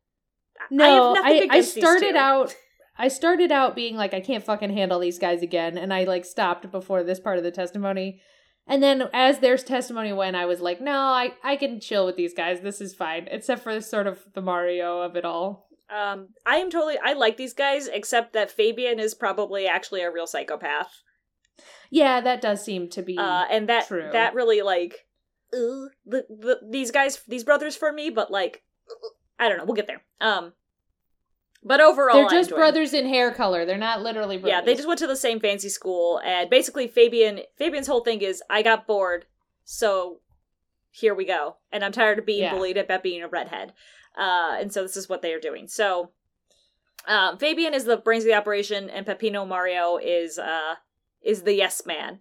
I 0.58 0.66
No, 0.70 1.16
I 1.16 1.48
I, 1.50 1.56
these 1.58 1.72
started 1.72 2.14
out 2.14 2.54
I 2.96 3.08
started 3.08 3.50
out 3.50 3.74
being 3.74 3.96
like 3.96 4.14
I 4.14 4.20
can't 4.20 4.44
fucking 4.44 4.72
handle 4.72 5.00
these 5.00 5.18
guys 5.18 5.42
again, 5.42 5.76
and 5.76 5.92
I 5.92 6.04
like 6.04 6.24
stopped 6.24 6.70
before 6.70 7.02
this 7.02 7.20
part 7.20 7.38
of 7.38 7.44
the 7.44 7.50
testimony. 7.50 8.20
And 8.66 8.82
then 8.82 9.08
as 9.12 9.40
their 9.40 9.58
testimony 9.58 10.12
went, 10.12 10.36
I 10.36 10.46
was 10.46 10.60
like, 10.60 10.80
no, 10.80 10.92
I 10.92 11.34
I 11.42 11.56
can 11.56 11.80
chill 11.80 12.06
with 12.06 12.16
these 12.16 12.34
guys. 12.34 12.60
This 12.60 12.80
is 12.80 12.94
fine, 12.94 13.28
except 13.30 13.62
for 13.62 13.80
sort 13.80 14.06
of 14.06 14.24
the 14.34 14.42
Mario 14.42 15.00
of 15.00 15.16
it 15.16 15.24
all. 15.24 15.68
Um, 15.94 16.28
I 16.46 16.56
am 16.56 16.70
totally. 16.70 16.96
I 17.02 17.12
like 17.12 17.36
these 17.36 17.52
guys, 17.52 17.88
except 17.88 18.32
that 18.32 18.50
Fabian 18.50 18.98
is 18.98 19.14
probably 19.14 19.66
actually 19.66 20.02
a 20.02 20.10
real 20.10 20.26
psychopath. 20.26 21.02
Yeah, 21.90 22.20
that 22.20 22.40
does 22.40 22.64
seem 22.64 22.88
to 22.90 23.02
be. 23.02 23.18
Uh, 23.18 23.44
and 23.50 23.68
that 23.68 23.88
True. 23.88 24.08
that 24.12 24.34
really 24.34 24.62
like, 24.62 25.06
ooh, 25.54 25.90
the, 26.06 26.24
the 26.28 26.60
these 26.68 26.90
guys, 26.90 27.20
these 27.28 27.44
brothers 27.44 27.76
for 27.76 27.92
me. 27.92 28.08
But 28.10 28.30
like, 28.30 28.62
I 29.38 29.48
don't 29.48 29.58
know. 29.58 29.64
We'll 29.64 29.74
get 29.76 29.86
there. 29.86 30.02
Um, 30.20 30.54
but 31.64 31.80
overall, 31.80 32.28
They're 32.28 32.38
just 32.40 32.50
brothers 32.50 32.92
in 32.92 33.06
hair 33.06 33.32
color. 33.32 33.64
They're 33.64 33.78
not 33.78 34.02
literally 34.02 34.36
brothers. 34.36 34.58
Yeah, 34.58 34.64
they 34.64 34.74
just 34.74 34.86
went 34.88 34.98
to 35.00 35.06
the 35.06 35.16
same 35.16 35.40
fancy 35.40 35.68
school, 35.68 36.20
and 36.24 36.50
basically 36.50 36.86
Fabian 36.86 37.40
Fabian's 37.56 37.86
whole 37.86 38.02
thing 38.04 38.20
is 38.20 38.42
I 38.50 38.62
got 38.62 38.86
bored, 38.86 39.26
so 39.64 40.20
here 40.90 41.14
we 41.14 41.24
go, 41.24 41.56
and 41.72 41.84
I'm 41.84 41.92
tired 41.92 42.18
of 42.18 42.26
being 42.26 42.42
Yeah. 42.42 42.54
bullied 42.54 42.76
about 42.76 43.02
being 43.02 43.22
a 43.22 43.28
redhead, 43.28 43.72
uh, 44.16 44.56
and 44.60 44.72
so 44.72 44.82
this 44.82 44.96
is 44.96 45.08
what 45.08 45.22
they 45.22 45.32
are 45.32 45.40
doing. 45.40 45.66
So, 45.68 46.10
um, 47.06 47.38
Fabian 47.38 47.74
is 47.74 47.84
the 47.84 47.96
brains 47.96 48.24
of 48.24 48.28
the 48.28 48.34
operation, 48.34 48.88
and 48.90 49.06
Peppino 49.06 49.44
Mario 49.46 49.96
is 49.96 50.38
uh 50.38 50.76
is 51.22 51.42
the 51.42 51.54
yes 51.54 51.84
man. 51.86 52.20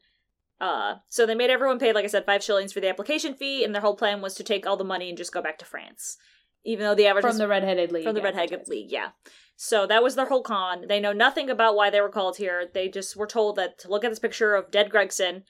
Uh, 0.62 0.96
so 1.10 1.26
they 1.26 1.36
made 1.36 1.50
everyone 1.50 1.78
pay, 1.78 1.92
like 1.92 2.06
I 2.06 2.08
said, 2.08 2.26
five 2.26 2.42
shillings 2.42 2.72
for 2.72 2.80
the 2.80 2.88
application 2.88 3.34
fee, 3.34 3.66
and 3.66 3.76
their 3.76 3.82
whole 3.82 3.98
plan 3.98 4.22
was 4.22 4.34
to 4.36 4.44
take 4.46 4.66
all 4.66 4.78
the 4.78 4.84
money 4.86 5.10
and 5.10 5.18
just 5.18 5.34
go 5.34 5.42
back 5.42 5.58
to 5.58 5.66
France, 5.66 6.18
even 6.64 6.86
though 6.86 6.96
the 6.96 7.08
average 7.08 7.26
from 7.26 7.38
the 7.38 7.48
redheaded 7.48 7.92
league. 7.92 8.04
from 8.04 8.16
the 8.16 8.22
Redheaded 8.22 8.68
League, 8.68 8.92
yeah. 8.92 9.10
So 9.56 9.86
that 9.88 10.04
was 10.04 10.16
their 10.16 10.26
whole 10.26 10.42
con. 10.42 10.88
They 10.88 11.00
know 11.00 11.14
nothing 11.14 11.50
about 11.50 11.76
why 11.76 11.90
they 11.90 12.02
were 12.02 12.10
called 12.10 12.38
here. 12.38 12.66
They 12.74 12.90
just 12.90 13.16
were 13.16 13.28
told 13.28 13.56
that 13.58 13.78
to 13.80 13.90
look 13.90 14.04
at 14.04 14.10
this 14.10 14.20
picture 14.20 14.56
of 14.56 14.72
dead 14.72 14.90
Gregson, 14.90 15.44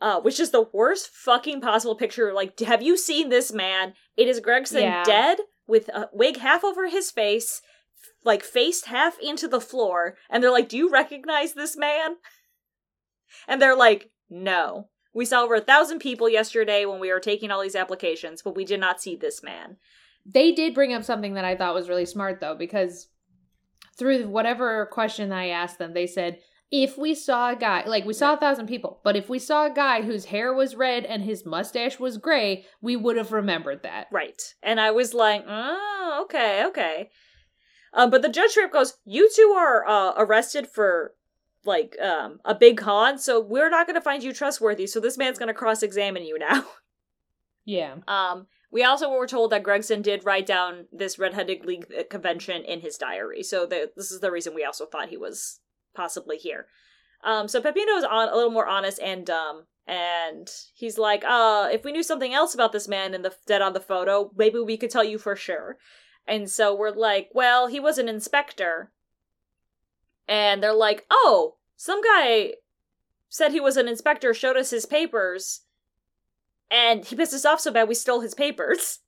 uh, 0.00 0.20
which 0.20 0.40
is 0.40 0.50
the 0.50 0.68
worst 0.72 1.08
fucking 1.08 1.60
possible 1.60 1.94
picture. 1.94 2.32
Like, 2.32 2.58
have 2.60 2.82
you 2.82 2.96
seen 2.96 3.28
this 3.28 3.52
man? 3.52 3.94
It 4.16 4.28
is 4.28 4.40
Gregson 4.40 4.82
Yeah. 4.82 5.04
dead 5.04 5.38
with 5.66 5.88
a 5.90 6.10
wig 6.12 6.38
half 6.38 6.64
over 6.64 6.88
his 6.88 7.10
face, 7.10 7.62
like 8.24 8.42
faced 8.42 8.86
half 8.86 9.18
into 9.20 9.46
the 9.48 9.60
floor, 9.60 10.16
and 10.28 10.42
they're 10.42 10.50
like, 10.50 10.68
"Do 10.68 10.76
you 10.76 10.90
recognize 10.90 11.52
this 11.54 11.76
man?" 11.76 12.16
And 13.46 13.60
they're 13.60 13.76
like, 13.76 14.10
"No." 14.28 14.88
We 15.12 15.24
saw 15.24 15.42
over 15.42 15.54
a 15.54 15.60
thousand 15.62 16.00
people 16.00 16.28
yesterday 16.28 16.84
when 16.84 17.00
we 17.00 17.10
were 17.10 17.20
taking 17.20 17.50
all 17.50 17.62
these 17.62 17.74
applications, 17.76 18.42
but 18.42 18.54
we 18.54 18.66
did 18.66 18.80
not 18.80 19.00
see 19.00 19.16
this 19.16 19.42
man. 19.42 19.78
They 20.28 20.52
did 20.52 20.74
bring 20.74 20.92
up 20.92 21.04
something 21.04 21.34
that 21.34 21.44
I 21.44 21.56
thought 21.56 21.74
was 21.74 21.88
really 21.88 22.06
smart 22.06 22.40
though, 22.40 22.56
because 22.56 23.08
through 23.96 24.28
whatever 24.28 24.86
question 24.86 25.32
I 25.32 25.48
asked 25.48 25.78
them, 25.78 25.94
they 25.94 26.06
said 26.06 26.38
if 26.70 26.98
we 26.98 27.14
saw 27.14 27.50
a 27.50 27.56
guy, 27.56 27.84
like 27.86 28.04
we 28.04 28.12
saw 28.12 28.34
a 28.34 28.38
thousand 28.38 28.66
people, 28.66 29.00
but 29.04 29.16
if 29.16 29.28
we 29.28 29.38
saw 29.38 29.66
a 29.66 29.74
guy 29.74 30.02
whose 30.02 30.26
hair 30.26 30.52
was 30.52 30.74
red 30.74 31.04
and 31.04 31.22
his 31.22 31.46
mustache 31.46 32.00
was 32.00 32.18
gray, 32.18 32.66
we 32.80 32.96
would 32.96 33.16
have 33.16 33.32
remembered 33.32 33.84
that. 33.84 34.08
Right. 34.10 34.42
And 34.62 34.80
I 34.80 34.90
was 34.90 35.14
like, 35.14 35.44
oh, 35.46 36.22
okay, 36.24 36.64
okay. 36.66 37.10
Um, 37.94 38.10
but 38.10 38.22
the 38.22 38.28
judge 38.28 38.50
straight 38.50 38.72
goes, 38.72 38.98
you 39.04 39.30
two 39.34 39.54
are 39.56 39.86
uh, 39.86 40.12
arrested 40.16 40.66
for 40.66 41.14
like 41.64 41.96
um 42.00 42.38
a 42.44 42.54
big 42.54 42.78
con, 42.78 43.18
so 43.18 43.40
we're 43.40 43.70
not 43.70 43.86
gonna 43.86 44.00
find 44.00 44.22
you 44.22 44.32
trustworthy, 44.32 44.86
so 44.86 45.00
this 45.00 45.18
man's 45.18 45.38
gonna 45.38 45.54
cross 45.54 45.82
examine 45.82 46.24
you 46.24 46.38
now. 46.38 46.64
Yeah. 47.68 47.96
Um, 48.06 48.46
We 48.70 48.82
also 48.82 49.10
were 49.10 49.26
told 49.26 49.52
that 49.52 49.62
Gregson 49.62 50.02
did 50.02 50.24
write 50.24 50.46
down 50.46 50.86
this 50.92 51.18
Redheaded 51.18 51.64
League 51.64 51.86
uh, 51.96 52.02
convention 52.10 52.64
in 52.64 52.80
his 52.80 52.96
diary, 52.96 53.42
so 53.42 53.64
the, 53.66 53.92
this 53.96 54.10
is 54.10 54.20
the 54.20 54.32
reason 54.32 54.54
we 54.54 54.64
also 54.64 54.86
thought 54.86 55.08
he 55.08 55.16
was 55.16 55.60
possibly 55.94 56.36
here. 56.36 56.66
Um, 57.24 57.48
so 57.48 57.60
Peppino 57.60 57.96
is 57.96 58.04
on 58.04 58.28
a 58.28 58.34
little 58.36 58.50
more 58.50 58.66
honest 58.66 59.00
and 59.00 59.28
um, 59.30 59.66
and 59.86 60.48
he's 60.74 60.98
like, 60.98 61.24
"Uh, 61.24 61.68
if 61.72 61.84
we 61.84 61.92
knew 61.92 62.02
something 62.02 62.34
else 62.34 62.54
about 62.54 62.72
this 62.72 62.88
man 62.88 63.14
in 63.14 63.22
the 63.22 63.34
dead 63.46 63.62
on 63.62 63.72
the 63.72 63.80
photo, 63.80 64.30
maybe 64.36 64.58
we 64.58 64.76
could 64.76 64.90
tell 64.90 65.04
you 65.04 65.18
for 65.18 65.36
sure." 65.36 65.78
And 66.26 66.50
so 66.50 66.74
we're 66.74 66.90
like, 66.90 67.30
"Well, 67.32 67.68
he 67.68 67.80
was 67.80 67.98
an 67.98 68.08
inspector," 68.08 68.92
and 70.28 70.62
they're 70.62 70.74
like, 70.74 71.06
"Oh, 71.10 71.56
some 71.76 72.02
guy 72.02 72.54
said 73.28 73.52
he 73.52 73.60
was 73.60 73.76
an 73.76 73.88
inspector, 73.88 74.34
showed 74.34 74.56
us 74.56 74.70
his 74.70 74.86
papers." 74.86 75.62
And 76.70 77.04
he 77.04 77.16
pissed 77.16 77.34
us 77.34 77.44
off 77.44 77.60
so 77.60 77.70
bad 77.70 77.88
we 77.88 77.94
stole 77.94 78.20
his 78.20 78.34
papers. 78.34 79.00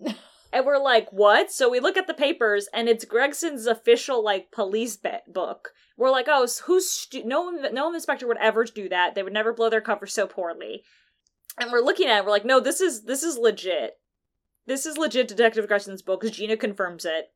and 0.52 0.66
we're 0.66 0.78
like, 0.78 1.12
what? 1.12 1.50
So 1.50 1.68
we 1.68 1.80
look 1.80 1.96
at 1.96 2.06
the 2.06 2.14
papers, 2.14 2.68
and 2.72 2.88
it's 2.88 3.04
Gregson's 3.04 3.66
official 3.66 4.22
like 4.24 4.50
police 4.50 4.96
book. 4.96 5.70
We're 5.96 6.10
like, 6.10 6.26
oh, 6.28 6.46
who's 6.64 6.90
stu- 6.90 7.24
no 7.24 7.50
no 7.50 7.92
inspector 7.92 8.26
would 8.26 8.38
ever 8.38 8.64
do 8.64 8.88
that. 8.88 9.14
They 9.14 9.22
would 9.22 9.32
never 9.32 9.52
blow 9.52 9.70
their 9.70 9.80
cover 9.80 10.06
so 10.06 10.26
poorly. 10.26 10.84
And 11.58 11.70
we're 11.70 11.80
looking 11.80 12.08
at 12.08 12.18
it, 12.18 12.24
we're 12.24 12.30
like, 12.30 12.44
no, 12.44 12.60
this 12.60 12.80
is 12.80 13.04
this 13.04 13.22
is 13.22 13.38
legit. 13.38 13.98
This 14.66 14.86
is 14.86 14.96
legit 14.96 15.28
Detective 15.28 15.68
Gregson's 15.68 16.02
book 16.02 16.20
because 16.20 16.36
Gina 16.36 16.56
confirms 16.56 17.04
it. 17.04 17.30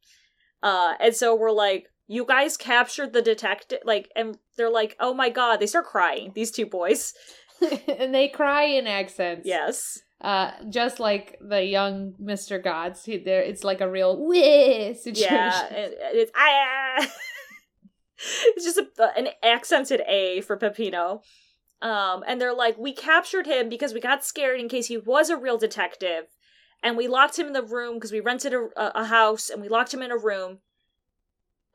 Uh, 0.62 0.94
and 0.98 1.14
so 1.14 1.34
we're 1.34 1.52
like, 1.52 1.88
you 2.06 2.24
guys 2.24 2.56
captured 2.56 3.12
the 3.12 3.22
detective, 3.22 3.80
like, 3.84 4.10
and 4.16 4.38
they're 4.56 4.70
like, 4.70 4.96
oh 4.98 5.12
my 5.12 5.28
god, 5.28 5.58
they 5.60 5.66
start 5.66 5.86
crying. 5.86 6.32
These 6.34 6.50
two 6.50 6.66
boys. 6.66 7.12
and 7.98 8.14
they 8.14 8.28
cry 8.28 8.64
in 8.64 8.86
accents. 8.86 9.46
Yes. 9.46 10.00
Uh, 10.20 10.50
just 10.68 10.98
like 10.98 11.38
the 11.40 11.62
young 11.62 12.14
Mr. 12.20 12.62
Gods, 12.62 13.04
he, 13.04 13.18
there 13.18 13.40
it's 13.40 13.62
like 13.62 13.80
a 13.80 13.88
real 13.88 14.26
wee 14.26 14.94
situation. 14.94 15.32
Yeah, 15.32 15.66
it, 15.70 15.98
it's 16.12 16.32
ah. 16.34 17.06
it's 18.18 18.64
just 18.64 18.78
a, 18.78 19.16
an 19.16 19.28
accented 19.42 20.02
A 20.08 20.40
for 20.40 20.56
Peppino. 20.56 21.22
Um, 21.80 22.24
and 22.26 22.40
they're 22.40 22.54
like, 22.54 22.76
we 22.76 22.92
captured 22.92 23.46
him 23.46 23.68
because 23.68 23.94
we 23.94 24.00
got 24.00 24.24
scared 24.24 24.58
in 24.58 24.68
case 24.68 24.88
he 24.88 24.96
was 24.96 25.30
a 25.30 25.36
real 25.36 25.56
detective, 25.58 26.24
and 26.82 26.96
we 26.96 27.06
locked 27.06 27.38
him 27.38 27.46
in 27.46 27.52
the 27.52 27.62
room 27.62 27.94
because 27.94 28.10
we 28.10 28.18
rented 28.20 28.52
a, 28.52 28.68
a 28.76 29.04
house 29.04 29.48
and 29.48 29.62
we 29.62 29.68
locked 29.68 29.94
him 29.94 30.02
in 30.02 30.10
a 30.10 30.18
room. 30.18 30.58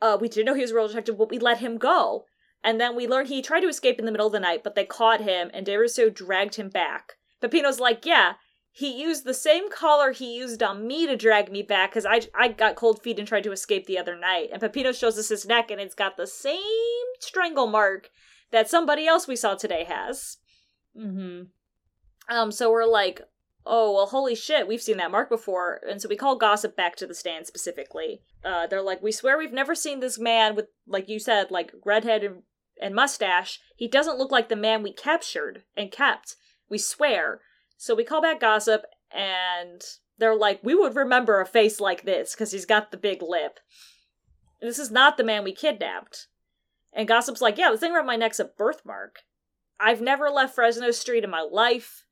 Uh, 0.01 0.17
we 0.19 0.27
didn't 0.27 0.45
know 0.45 0.53
he 0.53 0.61
was 0.61 0.71
a 0.71 0.75
real 0.75 0.87
detective, 0.87 1.17
but 1.17 1.29
we 1.29 1.39
let 1.39 1.59
him 1.59 1.77
go. 1.77 2.25
And 2.63 2.79
then 2.79 2.95
we 2.95 3.07
learn 3.07 3.25
he 3.25 3.41
tried 3.41 3.61
to 3.61 3.67
escape 3.67 3.99
in 3.99 4.05
the 4.05 4.11
middle 4.11 4.27
of 4.27 4.33
the 4.33 4.39
night, 4.39 4.63
but 4.63 4.75
they 4.75 4.85
caught 4.85 5.21
him, 5.21 5.51
and 5.53 5.65
De 5.65 5.75
Russo 5.75 6.09
dragged 6.09 6.55
him 6.55 6.69
back. 6.69 7.13
Peppino's 7.41 7.79
like, 7.79 8.05
yeah, 8.05 8.33
he 8.71 9.01
used 9.01 9.25
the 9.25 9.33
same 9.33 9.69
collar 9.69 10.11
he 10.11 10.35
used 10.35 10.63
on 10.63 10.87
me 10.87 11.05
to 11.05 11.17
drag 11.17 11.51
me 11.51 11.61
back 11.61 11.91
because 11.91 12.05
I, 12.05 12.21
I 12.33 12.47
got 12.47 12.75
cold 12.75 13.01
feet 13.01 13.19
and 13.19 13.27
tried 13.27 13.43
to 13.43 13.51
escape 13.51 13.85
the 13.85 13.99
other 13.99 14.17
night. 14.17 14.49
And 14.51 14.61
Peppino 14.61 14.93
shows 14.93 15.17
us 15.19 15.29
his 15.29 15.45
neck, 15.45 15.71
and 15.71 15.81
it's 15.81 15.93
got 15.93 16.15
the 16.15 16.25
same 16.25 16.59
strangle 17.19 17.67
mark 17.67 18.09
that 18.51 18.69
somebody 18.69 19.05
else 19.07 19.27
we 19.27 19.35
saw 19.35 19.55
today 19.55 19.83
has. 19.83 20.37
Mm-hmm. 20.97 21.43
Um, 22.33 22.51
so 22.51 22.71
we're 22.71 22.85
like, 22.85 23.21
oh 23.65 23.93
well 23.93 24.05
holy 24.07 24.35
shit 24.35 24.67
we've 24.67 24.81
seen 24.81 24.97
that 24.97 25.11
mark 25.11 25.29
before 25.29 25.79
and 25.89 26.01
so 26.01 26.09
we 26.09 26.17
call 26.17 26.35
gossip 26.35 26.75
back 26.75 26.95
to 26.95 27.07
the 27.07 27.15
stand 27.15 27.47
specifically 27.47 28.21
uh 28.43 28.67
they're 28.67 28.81
like 28.81 29.01
we 29.01 29.11
swear 29.11 29.37
we've 29.37 29.53
never 29.53 29.73
seen 29.73 29.99
this 29.99 30.19
man 30.19 30.55
with 30.55 30.65
like 30.85 31.07
you 31.07 31.19
said 31.19 31.49
like 31.49 31.71
redhead 31.85 32.23
and 32.23 32.43
and 32.83 32.93
mustache, 32.93 33.61
he 33.77 33.87
doesn't 33.87 34.17
look 34.17 34.29
like 34.29 34.49
the 34.49 34.57
man 34.57 34.83
we 34.83 34.91
captured 34.91 35.63
and 35.75 35.89
kept. 35.89 36.35
We 36.69 36.77
swear. 36.77 37.39
So 37.77 37.95
we 37.95 38.03
call 38.03 38.21
back 38.21 38.41
Gossip, 38.41 38.83
and 39.09 39.81
they're 40.17 40.35
like, 40.35 40.59
we 40.63 40.75
would 40.75 40.95
remember 40.95 41.39
a 41.39 41.45
face 41.45 41.79
like 41.79 42.03
this 42.03 42.35
because 42.35 42.51
he's 42.51 42.65
got 42.65 42.91
the 42.91 42.97
big 42.97 43.21
lip. 43.21 43.61
This 44.61 44.79
is 44.79 44.91
not 44.91 45.15
the 45.15 45.23
man 45.23 45.45
we 45.45 45.53
kidnapped. 45.53 46.27
And 46.91 47.07
Gossip's 47.07 47.41
like, 47.41 47.57
yeah, 47.57 47.71
the 47.71 47.77
thing 47.77 47.93
around 47.93 48.05
my 48.05 48.17
neck's 48.17 48.39
a 48.39 48.45
birthmark. 48.45 49.19
I've 49.79 50.01
never 50.01 50.29
left 50.29 50.53
Fresno 50.53 50.91
Street 50.91 51.23
in 51.23 51.29
my 51.29 51.41
life. 51.41 52.03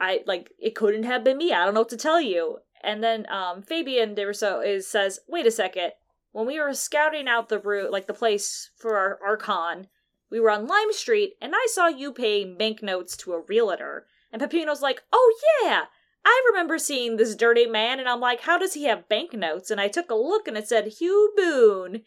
I 0.00 0.20
like 0.26 0.52
it 0.58 0.74
couldn't 0.74 1.04
have 1.04 1.24
been 1.24 1.38
me. 1.38 1.52
I 1.52 1.64
don't 1.64 1.74
know 1.74 1.80
what 1.80 1.88
to 1.90 1.96
tell 1.96 2.20
you. 2.20 2.58
And 2.82 3.02
then 3.02 3.26
um 3.30 3.62
Fabian 3.62 4.14
De 4.14 4.24
Russo 4.24 4.60
is 4.60 4.86
says, 4.86 5.20
wait 5.28 5.46
a 5.46 5.50
second 5.50 5.92
when 6.32 6.46
we 6.46 6.60
were 6.60 6.74
scouting 6.74 7.28
out 7.28 7.48
the 7.48 7.58
route, 7.58 7.90
like 7.90 8.06
the 8.06 8.14
place 8.14 8.70
for 8.76 8.96
our, 8.96 9.18
our 9.24 9.36
con, 9.36 9.88
we 10.30 10.40
were 10.40 10.50
on 10.50 10.66
Lime 10.66 10.92
Street, 10.92 11.34
and 11.40 11.54
I 11.54 11.66
saw 11.70 11.86
you 11.86 12.12
paying 12.12 12.58
banknotes 12.58 13.16
to 13.18 13.32
a 13.32 13.40
realtor. 13.40 14.06
And 14.32 14.42
Peppino's 14.42 14.82
like, 14.82 15.02
oh 15.12 15.34
yeah, 15.62 15.84
I 16.24 16.42
remember 16.50 16.78
seeing 16.78 17.16
this 17.16 17.34
dirty 17.34 17.66
man, 17.66 17.98
and 17.98 18.08
I'm 18.08 18.20
like, 18.20 18.42
how 18.42 18.58
does 18.58 18.74
he 18.74 18.84
have 18.84 19.08
banknotes? 19.08 19.70
And 19.70 19.80
I 19.80 19.88
took 19.88 20.10
a 20.10 20.14
look, 20.14 20.46
and 20.46 20.56
it 20.56 20.68
said 20.68 20.86
Hugh 20.98 21.32
Boone. 21.36 22.02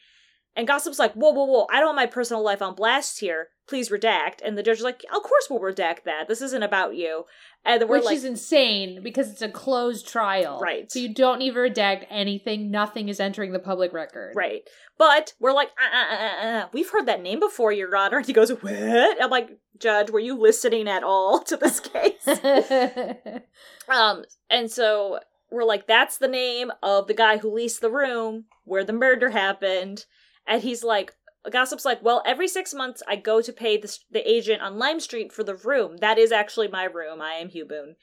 And 0.56 0.68
Gossip's 0.68 0.99
like, 0.99 1.14
whoa, 1.14 1.32
whoa, 1.32 1.45
whoa, 1.45 1.68
I 1.72 1.78
don't 1.78 1.88
want 1.88 1.95
my 1.95 2.06
personal 2.08 2.43
life 2.43 2.62
on 2.62 2.76
blast 2.76 3.20
here. 3.22 3.47
Please 3.70 3.89
redact. 3.89 4.41
And 4.43 4.58
the 4.58 4.64
judge 4.64 4.80
is 4.80 4.84
like, 4.84 5.02
of 5.16 5.24
course 5.24 5.47
we'll 5.49 5.62
redact 5.62 6.04
that. 6.04 6.28
This 6.28 6.41
isn't 6.41 6.62
about 6.64 6.95
you. 6.95 7.24
And 7.64 7.82
we're 7.88 7.97
Which 7.97 8.06
like, 8.06 8.18
is 8.18 8.26
insane 8.26 9.02
because 9.02 9.32
it's 9.32 9.41
a 9.41 9.47
closed 9.47 10.10
trial. 10.10 10.60
Right. 10.60 10.91
So 10.91 10.99
you 10.99 11.14
don't 11.14 11.41
even 11.41 11.72
redact 11.72 12.06
anything. 12.10 12.70
Nothing 12.70 13.08
is 13.08 13.22
entering 13.22 13.54
the 13.54 13.60
public 13.60 13.93
record. 13.93 14.34
Right. 14.36 14.64
But 14.97 15.34
we're 15.39 15.54
like, 15.54 15.70
uh, 15.80 15.97
uh, 15.97 16.16
uh, 16.16 16.47
uh. 16.47 16.68
we've 16.74 16.89
heard 16.89 17.06
that 17.06 17.22
name 17.22 17.39
before, 17.39 17.72
Your 17.72 17.95
Honor. 17.95 18.18
And 18.18 18.26
he 18.26 18.34
goes, 18.34 18.49
what? 18.49 19.24
I'm 19.24 19.30
like, 19.30 19.58
Judge, 19.80 20.10
were 20.10 20.20
you 20.20 20.38
listening 20.38 20.89
at 20.89 21.04
all 21.04 21.41
to 21.43 21.56
this 21.56 21.80
case? 21.80 22.28
um, 23.88 24.26
and 24.49 24.70
so 24.70 25.20
we're 25.49 25.64
like, 25.64 25.88
that's 25.88 26.18
the 26.18 26.28
name 26.28 26.72
of 26.84 27.08
the 27.08 27.14
guy 27.14 27.38
who 27.38 27.54
leased 27.54 27.80
the 27.80 27.91
room 27.91 28.45
where 28.66 28.84
the 28.84 28.93
murder 28.93 29.30
happened. 29.30 30.06
And 30.52 30.62
he's 30.62 30.84
like, 30.84 31.16
Gossip's 31.49 31.86
like, 31.86 32.04
well, 32.04 32.22
every 32.26 32.49
six 32.49 32.74
months 32.74 33.02
I 33.08 33.16
go 33.16 33.41
to 33.41 33.54
pay 33.54 33.78
the, 33.78 33.97
the 34.12 34.30
agent 34.30 34.62
on 34.62 34.78
Lime 34.78 34.99
Street 34.99 35.32
for 35.32 35.45
the 35.45 35.56
room. 35.56 35.95
That 36.02 36.18
is 36.18 36.34
actually 36.34 36.68
my 36.68 36.84
room. 36.84 37.22
I 37.22 37.36
am 37.36 37.47
Hugh 37.47 37.64
Boone. 37.64 37.95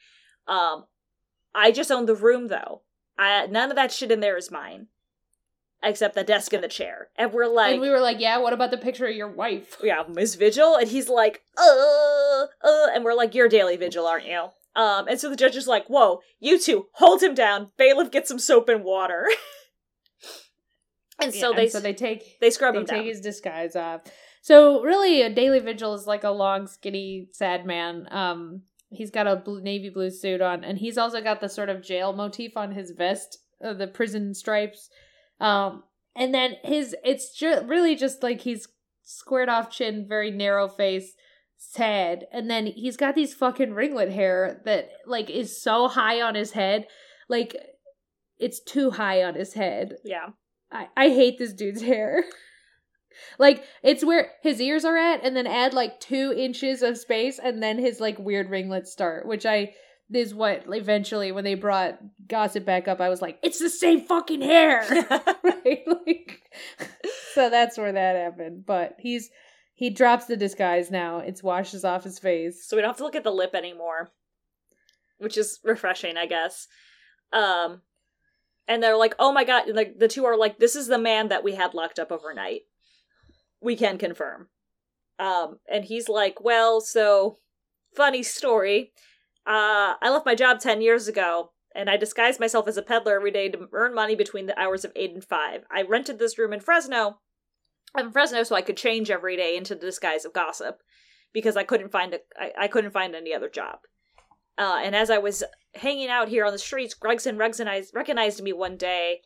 Um, 0.47 0.85
I 1.53 1.71
just 1.71 1.91
own 1.91 2.07
the 2.07 2.15
room 2.15 2.47
though. 2.47 2.81
I, 3.19 3.45
none 3.45 3.69
of 3.69 3.75
that 3.75 3.91
shit 3.91 4.11
in 4.11 4.19
there 4.19 4.35
is 4.35 4.49
mine, 4.49 4.87
except 5.83 6.15
the 6.15 6.23
desk 6.23 6.51
and 6.53 6.63
the 6.63 6.67
chair. 6.67 7.09
And 7.15 7.31
we're 7.31 7.45
like, 7.45 7.73
and 7.73 7.81
we 7.81 7.91
were 7.91 7.99
like, 7.99 8.19
yeah. 8.19 8.39
What 8.39 8.53
about 8.53 8.71
the 8.71 8.77
picture 8.77 9.05
of 9.05 9.15
your 9.15 9.31
wife? 9.31 9.77
Yeah, 9.83 10.03
Miss 10.09 10.33
Vigil. 10.33 10.75
And 10.75 10.89
he's 10.89 11.07
like, 11.07 11.43
uh, 11.55 12.45
uh, 12.63 12.87
and 12.95 13.03
we're 13.05 13.13
like, 13.13 13.35
you're 13.35 13.47
Daley 13.47 13.77
Vigil, 13.77 14.07
aren't 14.07 14.25
you? 14.25 14.47
Um, 14.75 15.07
and 15.07 15.19
so 15.19 15.29
the 15.29 15.35
judge 15.35 15.55
is 15.55 15.67
like, 15.67 15.85
whoa, 15.85 16.21
you 16.39 16.57
two, 16.59 16.87
hold 16.93 17.21
him 17.21 17.35
down. 17.35 17.71
Bailiff, 17.77 18.09
get 18.09 18.27
some 18.27 18.39
soap 18.39 18.69
and 18.69 18.83
water. 18.83 19.27
And 21.21 21.33
yeah, 21.33 21.41
so 21.41 21.53
they 21.53 21.63
and 21.63 21.71
so 21.71 21.79
they 21.79 21.93
take 21.93 22.39
they 22.39 22.49
scrub 22.49 22.73
they 22.73 22.81
him 22.81 22.85
take 22.85 22.97
down. 22.97 23.05
his 23.05 23.21
disguise 23.21 23.75
off. 23.75 24.01
So 24.41 24.81
really, 24.81 25.21
a 25.21 25.29
Daley 25.29 25.59
Vigil 25.59 25.93
is 25.93 26.07
like 26.07 26.23
a 26.23 26.31
long, 26.31 26.67
skinny, 26.67 27.27
sad 27.33 27.65
man. 27.65 28.07
Um, 28.09 28.61
he's 28.89 29.11
got 29.11 29.27
a 29.27 29.35
blue, 29.35 29.61
navy 29.61 29.89
blue 29.89 30.09
suit 30.09 30.41
on, 30.41 30.63
and 30.63 30.77
he's 30.77 30.97
also 30.97 31.21
got 31.21 31.41
the 31.41 31.49
sort 31.49 31.69
of 31.69 31.83
jail 31.83 32.13
motif 32.13 32.55
on 32.55 32.71
his 32.71 32.91
vest, 32.91 33.39
uh, 33.63 33.73
the 33.73 33.87
prison 33.87 34.33
stripes. 34.33 34.89
Um, 35.39 35.83
and 36.15 36.33
then 36.33 36.55
his 36.63 36.95
it's 37.03 37.33
just 37.37 37.65
really 37.65 37.95
just 37.95 38.23
like 38.23 38.41
he's 38.41 38.67
squared 39.03 39.49
off 39.49 39.71
chin, 39.71 40.05
very 40.07 40.31
narrow 40.31 40.67
face, 40.67 41.13
sad, 41.57 42.25
and 42.31 42.49
then 42.49 42.67
he's 42.67 42.97
got 42.97 43.15
these 43.15 43.33
fucking 43.33 43.73
ringlet 43.73 44.11
hair 44.11 44.61
that 44.65 44.89
like 45.05 45.29
is 45.29 45.61
so 45.61 45.87
high 45.87 46.21
on 46.21 46.35
his 46.35 46.51
head, 46.51 46.87
like 47.27 47.55
it's 48.39 48.61
too 48.61 48.91
high 48.91 49.23
on 49.23 49.35
his 49.35 49.53
head. 49.53 49.97
Yeah. 50.03 50.29
I, 50.71 50.87
I 50.95 51.09
hate 51.09 51.37
this 51.37 51.53
dude's 51.53 51.81
hair. 51.81 52.23
like 53.39 53.63
it's 53.83 54.03
where 54.03 54.31
his 54.41 54.61
ears 54.61 54.85
are 54.85 54.97
at, 54.97 55.23
and 55.23 55.35
then 55.35 55.47
add 55.47 55.73
like 55.73 55.99
two 55.99 56.33
inches 56.35 56.81
of 56.81 56.97
space, 56.97 57.39
and 57.39 57.61
then 57.61 57.77
his 57.77 57.99
like 57.99 58.19
weird 58.19 58.49
ringlets 58.49 58.91
start, 58.91 59.25
which 59.25 59.45
I 59.45 59.73
is 60.11 60.33
what 60.33 60.63
eventually 60.67 61.31
when 61.31 61.43
they 61.43 61.53
brought 61.53 61.99
gossip 62.27 62.65
back 62.65 62.87
up, 62.87 62.99
I 62.99 63.09
was 63.09 63.21
like, 63.21 63.37
it's 63.43 63.59
the 63.59 63.69
same 63.69 64.01
fucking 64.01 64.41
hair, 64.41 64.83
right? 65.43 65.83
Like, 65.85 66.41
so 67.33 67.49
that's 67.49 67.77
where 67.77 67.91
that 67.91 68.15
happened. 68.15 68.65
But 68.65 68.95
he's 68.99 69.29
he 69.73 69.89
drops 69.89 70.25
the 70.25 70.35
disguise 70.37 70.91
now. 70.91 71.19
It 71.19 71.39
washes 71.43 71.85
off 71.85 72.03
his 72.03 72.19
face, 72.19 72.67
so 72.67 72.75
we 72.75 72.81
don't 72.81 72.89
have 72.89 72.97
to 72.97 73.03
look 73.03 73.15
at 73.15 73.23
the 73.23 73.31
lip 73.31 73.55
anymore, 73.55 74.09
which 75.19 75.37
is 75.37 75.59
refreshing, 75.63 76.17
I 76.17 76.25
guess. 76.25 76.67
Um, 77.31 77.81
and 78.69 78.83
they're 78.83 78.95
like, 78.95 79.15
"Oh 79.17 79.33
my 79.33 79.43
god!" 79.43 79.67
like 79.69 79.97
the 79.97 80.07
two 80.07 80.23
are 80.25 80.37
like, 80.37 80.59
"This 80.59 80.75
is 80.75 80.87
the 80.87 80.99
man 80.99 81.27
that 81.29 81.43
we 81.43 81.55
had 81.55 81.73
locked 81.73 81.99
up 81.99 82.11
overnight. 82.11 82.61
We 83.59 83.75
can 83.75 83.97
confirm." 83.97 84.47
Um, 85.17 85.59
and 85.67 85.83
he's 85.83 86.07
like, 86.07 86.39
"Well, 86.39 86.79
so 86.79 87.39
funny 87.95 88.23
story. 88.23 88.93
Uh, 89.45 89.97
I 90.01 90.09
left 90.11 90.25
my 90.25 90.35
job 90.35 90.59
ten 90.59 90.81
years 90.81 91.07
ago, 91.07 91.51
and 91.75 91.89
I 91.89 91.97
disguised 91.97 92.39
myself 92.39 92.67
as 92.67 92.77
a 92.77 92.83
peddler 92.83 93.15
every 93.15 93.31
day 93.31 93.49
to 93.49 93.67
earn 93.73 93.95
money 93.95 94.15
between 94.15 94.45
the 94.45 94.57
hours 94.57 94.85
of 94.85 94.93
eight 94.95 95.11
and 95.11 95.25
five. 95.25 95.63
I 95.71 95.81
rented 95.81 96.19
this 96.19 96.37
room 96.37 96.53
in 96.53 96.59
Fresno. 96.59 97.19
I'm 97.95 98.07
in 98.07 98.11
Fresno, 98.11 98.43
so 98.43 98.55
I 98.55 98.61
could 98.61 98.77
change 98.77 99.09
every 99.09 99.35
day 99.35 99.57
into 99.57 99.73
the 99.75 99.87
disguise 99.87 100.23
of 100.23 100.31
gossip." 100.33 100.81
Because 101.31 101.55
I 101.55 101.63
couldn't 101.63 101.91
find 101.91 102.15
a, 102.15 102.19
I, 102.37 102.51
I 102.61 102.67
couldn't 102.67 102.89
find 102.89 103.13
any 103.13 103.35
other 103.35 103.49
job. 103.49 103.81
Uh, 104.59 104.81
and 104.83 104.93
as 104.93 105.09
I 105.09 105.17
was 105.17 105.41
hanging 105.73 106.09
out 106.09 106.27
here 106.27 106.45
on 106.45 106.51
the 106.51 106.59
streets, 106.59 106.93
Gregson 106.93 107.37
recognized, 107.37 107.95
recognized 107.95 108.43
me 108.43 108.51
one 108.51 108.75
day. 108.75 109.21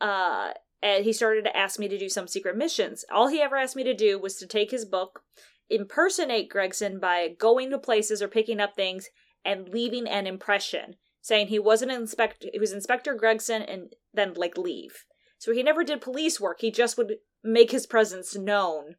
Uh, 0.00 0.52
and 0.82 1.04
he 1.04 1.12
started 1.12 1.44
to 1.44 1.56
ask 1.56 1.78
me 1.78 1.86
to 1.88 1.98
do 1.98 2.08
some 2.08 2.26
secret 2.26 2.56
missions. 2.56 3.04
All 3.12 3.28
he 3.28 3.42
ever 3.42 3.56
asked 3.56 3.76
me 3.76 3.84
to 3.84 3.94
do 3.94 4.18
was 4.18 4.36
to 4.36 4.46
take 4.46 4.70
his 4.70 4.86
book, 4.86 5.22
impersonate 5.68 6.48
Gregson 6.48 6.98
by 6.98 7.28
going 7.38 7.70
to 7.70 7.78
places 7.78 8.22
or 8.22 8.28
picking 8.28 8.58
up 8.58 8.74
things 8.74 9.08
and 9.44 9.68
leaving 9.68 10.08
an 10.08 10.26
impression, 10.26 10.96
saying 11.20 11.48
he 11.48 11.58
wasn't 11.58 11.92
inspector 11.92 12.48
he 12.52 12.58
was 12.58 12.72
Inspector 12.72 13.12
Gregson 13.14 13.62
and 13.62 13.94
then 14.14 14.32
like 14.34 14.56
leave. 14.56 15.04
So 15.38 15.52
he 15.52 15.62
never 15.62 15.84
did 15.84 16.00
police 16.00 16.40
work. 16.40 16.60
He 16.60 16.70
just 16.70 16.96
would 16.96 17.16
make 17.44 17.70
his 17.70 17.86
presence 17.86 18.34
known. 18.34 18.96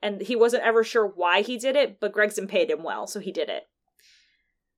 And 0.00 0.22
he 0.22 0.36
wasn't 0.36 0.62
ever 0.62 0.84
sure 0.84 1.06
why 1.06 1.42
he 1.42 1.58
did 1.58 1.74
it, 1.76 1.98
but 1.98 2.12
Gregson 2.12 2.46
paid 2.46 2.70
him 2.70 2.84
well, 2.84 3.06
so 3.06 3.20
he 3.20 3.32
did 3.32 3.48
it. 3.48 3.64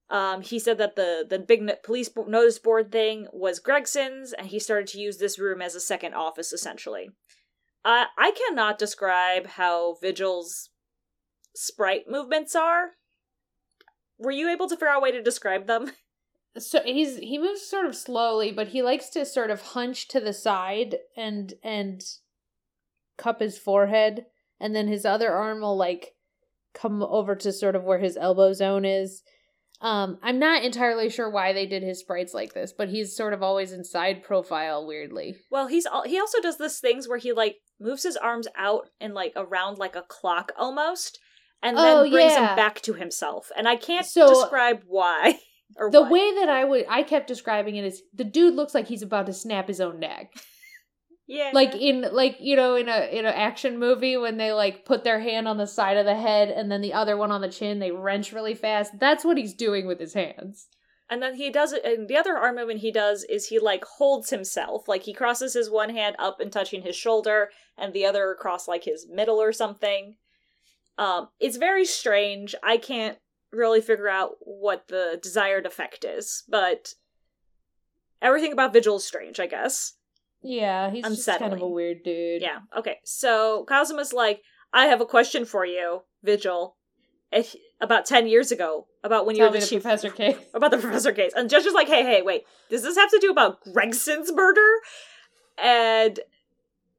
Um, 0.08 0.42
he 0.42 0.58
said 0.58 0.78
that 0.78 0.94
the 0.94 1.26
the 1.28 1.38
big 1.38 1.68
police 1.82 2.08
notice 2.28 2.58
board 2.58 2.92
thing 2.92 3.26
was 3.32 3.60
Gregson's, 3.60 4.32
and 4.32 4.46
he 4.48 4.58
started 4.58 4.86
to 4.88 5.00
use 5.00 5.18
this 5.18 5.38
room 5.38 5.60
as 5.60 5.74
a 5.74 5.80
second 5.80 6.14
office, 6.14 6.52
essentially. 6.52 7.10
Uh, 7.84 8.06
I 8.16 8.32
cannot 8.32 8.78
describe 8.78 9.46
how 9.46 9.96
Vigil's 10.00 10.70
sprite 11.54 12.04
movements 12.08 12.54
are. 12.54 12.92
Were 14.18 14.30
you 14.30 14.48
able 14.48 14.68
to 14.68 14.76
figure 14.76 14.88
out 14.88 14.98
a 14.98 15.00
way 15.00 15.12
to 15.12 15.22
describe 15.22 15.66
them? 15.66 15.92
So 16.58 16.80
he's 16.82 17.18
he 17.18 17.36
moves 17.36 17.60
sort 17.60 17.84
of 17.84 17.94
slowly, 17.94 18.50
but 18.50 18.68
he 18.68 18.80
likes 18.80 19.10
to 19.10 19.26
sort 19.26 19.50
of 19.50 19.60
hunch 19.60 20.08
to 20.08 20.20
the 20.20 20.32
side 20.32 20.96
and 21.14 21.52
and 21.62 22.02
cup 23.18 23.40
his 23.40 23.58
forehead, 23.58 24.24
and 24.58 24.74
then 24.74 24.88
his 24.88 25.04
other 25.04 25.34
arm 25.34 25.60
will 25.60 25.76
like 25.76 26.14
come 26.72 27.02
over 27.02 27.34
to 27.36 27.52
sort 27.52 27.76
of 27.76 27.84
where 27.84 27.98
his 27.98 28.16
elbow 28.16 28.54
zone 28.54 28.86
is. 28.86 29.22
Um, 29.81 30.19
I'm 30.23 30.39
not 30.39 30.62
entirely 30.65 31.11
sure 31.11 31.28
why 31.31 31.53
they 31.53 31.66
did 31.66 31.82
his 31.82 32.01
sprites 32.01 32.32
like 32.32 32.55
this, 32.55 32.73
but 32.73 32.89
he's 32.89 33.15
sort 33.15 33.32
of 33.35 33.43
always 33.43 33.73
in 33.73 33.85
side 33.85 34.23
profile 34.23 34.86
weirdly. 34.86 35.36
Well, 35.51 35.66
he's 35.66 35.85
al- 35.86 36.05
he 36.05 36.19
also 36.19 36.40
does 36.40 36.57
this 36.57 36.81
things 36.81 37.07
where 37.09 37.19
he 37.19 37.32
like 37.32 37.57
moves 37.78 38.03
his 38.03 38.16
arms 38.16 38.48
out 38.57 38.89
and 39.01 39.12
like 39.12 39.32
around 39.36 39.77
like 39.78 39.94
a 39.94 40.03
clock 40.03 40.53
almost, 40.59 41.19
and 41.62 41.77
then 41.77 41.97
Oh, 41.98 42.11
brings 42.11 42.32
yeah. 42.32 42.51
him 42.51 42.57
back 42.57 42.81
to 42.82 42.94
himself. 42.94 43.51
And 43.57 43.69
I 43.69 43.77
can't 43.77 44.07
So- 44.07 44.28
describe 44.28 44.82
why 44.86 45.40
or 45.77 45.90
The 45.90 46.03
what. 46.03 46.11
way 46.11 46.35
that 46.36 46.48
I 46.48 46.65
would 46.65 46.86
I 46.89 47.03
kept 47.03 47.27
describing 47.28 47.77
it 47.77 47.85
is 47.85 48.03
the 48.15 48.24
dude 48.24 48.55
looks 48.55 48.74
like 48.74 48.86
he's 48.89 49.03
about 49.03 49.27
to 49.27 49.32
snap 49.35 49.69
his 49.69 49.81
own 49.81 50.01
neck. 50.01 50.32
Yeah, 51.27 51.51
like 51.53 51.74
in 51.74 52.07
like 52.12 52.36
you 52.40 52.57
know 52.57 52.77
in 52.77 52.89
a 52.89 53.09
in 53.11 53.27
an 53.27 53.35
action 53.35 53.78
movie 53.78 54.16
when 54.16 54.36
they 54.36 54.53
like 54.53 54.85
put 54.85 55.05
their 55.05 55.20
hand 55.20 55.48
on 55.48 55.57
the 55.57 55.66
side 55.66 55.97
of 55.97 56.07
the 56.07 56.15
head 56.15 56.48
and 56.48 56.70
then 56.70 56.81
the 56.81 56.93
other 56.93 57.16
one 57.16 57.32
on 57.32 57.40
the 57.40 57.48
chin 57.48 57.78
they 57.78 57.90
wrench 57.90 58.32
really 58.32 58.55
fast 58.55 58.98
that's 58.98 59.24
what 59.24 59.36
he's 59.36 59.55
doing 59.55 59.86
with 59.86 59.98
his 59.98 60.15
hands 60.15 60.69
And 61.09 61.23
then 61.23 61.36
he 61.36 61.51
does 61.51 61.73
it, 61.73 61.85
and 61.85 62.09
the 62.09 62.16
other 62.16 62.36
arm 62.36 62.57
movement 62.57 62.81
he 62.81 62.90
does 62.90 63.24
is 63.24 63.47
he 63.47 63.59
like 63.61 63.85
holds 63.85 64.31
himself, 64.31 64.89
like 64.89 65.05
he 65.05 65.12
crosses 65.12 65.55
his 65.55 65.70
one 65.70 65.90
hand 65.90 66.16
up 66.19 66.40
and 66.40 66.51
touching 66.51 66.82
his 66.82 66.97
shoulder, 66.97 67.51
and 67.78 67.93
the 67.93 68.05
other 68.05 68.31
across 68.32 68.66
like 68.66 68.85
his 68.85 69.07
middle 69.09 69.40
or 69.40 69.53
something. 69.53 70.16
Um, 70.98 71.28
it's 71.39 71.59
very 71.59 71.85
strange. 71.85 72.55
I 72.62 72.77
can't 72.77 73.19
really 73.53 73.81
figure 73.81 74.09
out 74.09 74.36
what 74.40 74.89
the 74.89 75.19
desired 75.23 75.65
effect 75.66 76.05
is, 76.05 76.43
but 76.48 76.94
everything 78.20 78.53
about 78.53 78.73
Vigil 78.73 78.97
is 78.97 79.05
strange, 79.07 79.39
I 79.39 79.47
guess. 79.47 79.94
Yeah 80.42 80.90
he's 80.90 81.04
just 81.04 81.26
kind 81.38 81.52
of 81.52 81.60
a 81.60 81.68
weird 81.68 82.02
dude 82.04 82.42
Yeah. 82.42 82.58
Okay. 82.76 82.98
So 83.04 83.66
Kazuma's 83.68 84.12
like, 84.12 84.42
I 84.72 84.86
have 84.86 85.00
a 85.00 85.06
question 85.06 85.44
for 85.44 85.64
you, 85.64 86.02
Vigil. 86.22 86.76
If, 87.32 87.56
about 87.80 88.06
ten 88.06 88.28
years 88.28 88.52
ago, 88.52 88.86
about 89.02 89.26
when 89.26 89.36
you 89.36 89.42
were 89.42 89.50
the 89.50 89.58
the 89.58 89.66
chief 89.66 89.82
professor 89.82 90.10
case 90.10 90.36
about 90.54 90.70
the 90.70 90.78
professor 90.78 91.12
case. 91.12 91.32
And 91.34 91.50
Judge 91.50 91.66
is 91.66 91.74
like, 91.74 91.88
hey, 91.88 92.02
hey, 92.02 92.22
wait, 92.22 92.44
does 92.70 92.82
this 92.82 92.96
have 92.96 93.10
to 93.10 93.18
do 93.20 93.30
about 93.30 93.64
Gregson's 93.64 94.32
murder? 94.32 94.70
And 95.62 96.20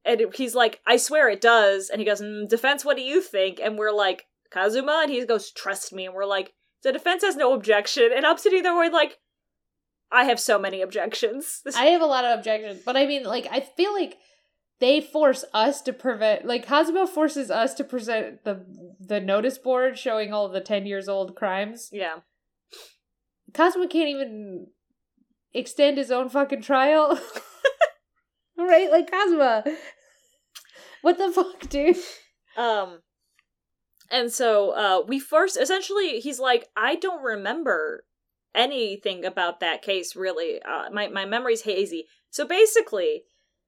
and 0.04 0.26
he's 0.34 0.54
like, 0.54 0.80
I 0.86 0.96
swear 0.96 1.28
it 1.28 1.40
does. 1.40 1.90
And 1.90 2.00
he 2.00 2.06
goes, 2.06 2.20
mm, 2.20 2.48
defense, 2.48 2.84
what 2.84 2.96
do 2.96 3.02
you 3.02 3.20
think? 3.20 3.60
And 3.62 3.78
we're 3.78 3.92
like, 3.92 4.26
Kazuma? 4.50 5.00
And 5.02 5.10
he 5.10 5.24
goes, 5.26 5.50
trust 5.50 5.92
me. 5.92 6.06
And 6.06 6.14
we're 6.14 6.24
like, 6.24 6.54
the 6.82 6.92
defense 6.92 7.22
has 7.22 7.36
no 7.36 7.52
objection. 7.52 8.10
And 8.14 8.24
I'm 8.24 8.38
sitting 8.38 8.62
there 8.62 8.72
going 8.72 8.92
like, 8.92 9.18
I 10.10 10.24
have 10.24 10.40
so 10.40 10.58
many 10.58 10.80
objections. 10.82 11.62
I 11.76 11.86
have 11.86 12.02
a 12.02 12.06
lot 12.06 12.24
of 12.24 12.38
objections 12.38 12.82
but 12.84 12.96
i 12.96 13.06
mean 13.06 13.24
like 13.24 13.46
i 13.50 13.60
feel 13.60 13.92
like 13.92 14.16
they 14.80 15.00
force 15.00 15.44
us 15.52 15.82
to 15.82 15.92
prevent 15.92 16.44
like 16.44 16.66
Cosmo 16.66 17.06
forces 17.06 17.50
us 17.50 17.74
to 17.74 17.84
present 17.84 18.44
the 18.44 18.64
the 19.00 19.20
notice 19.20 19.58
board 19.58 19.98
showing 19.98 20.32
all 20.32 20.46
of 20.46 20.52
the 20.52 20.60
10 20.60 20.86
years 20.86 21.08
old 21.08 21.34
crimes 21.34 21.88
yeah. 21.92 22.18
Cosmo 23.54 23.86
can't 23.86 24.08
even 24.08 24.66
extend 25.54 25.96
his 25.96 26.10
own 26.10 26.28
fucking 26.28 26.60
trial. 26.60 27.18
right? 28.58 28.90
Like 28.90 29.10
Cosmo, 29.10 29.64
What 31.00 31.16
the 31.16 31.32
fuck, 31.32 31.68
dude? 31.68 31.96
Um 32.56 33.00
and 34.10 34.32
so 34.32 34.70
uh 34.70 35.02
we 35.06 35.18
first 35.18 35.56
essentially 35.56 36.20
he's 36.20 36.38
like 36.38 36.68
I 36.76 36.94
don't 36.94 37.22
remember 37.22 38.04
anything 38.58 39.24
about 39.24 39.60
that 39.60 39.82
case 39.82 40.16
really. 40.16 40.60
Uh 40.62 40.90
my 40.92 41.08
my 41.08 41.24
memory's 41.24 41.62
hazy. 41.62 42.06
So 42.30 42.44
basically, 42.46 43.22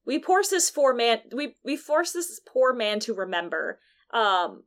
we 0.05 0.21
force 0.21 0.49
this 0.51 0.71
poor 0.71 0.93
man 0.95 1.21
we 1.33 1.55
we 1.65 1.77
force 1.77 2.13
this 2.13 2.41
poor 2.53 2.75
man 2.75 3.01
to 3.01 3.15
remember. 3.15 3.79
Um 4.13 4.65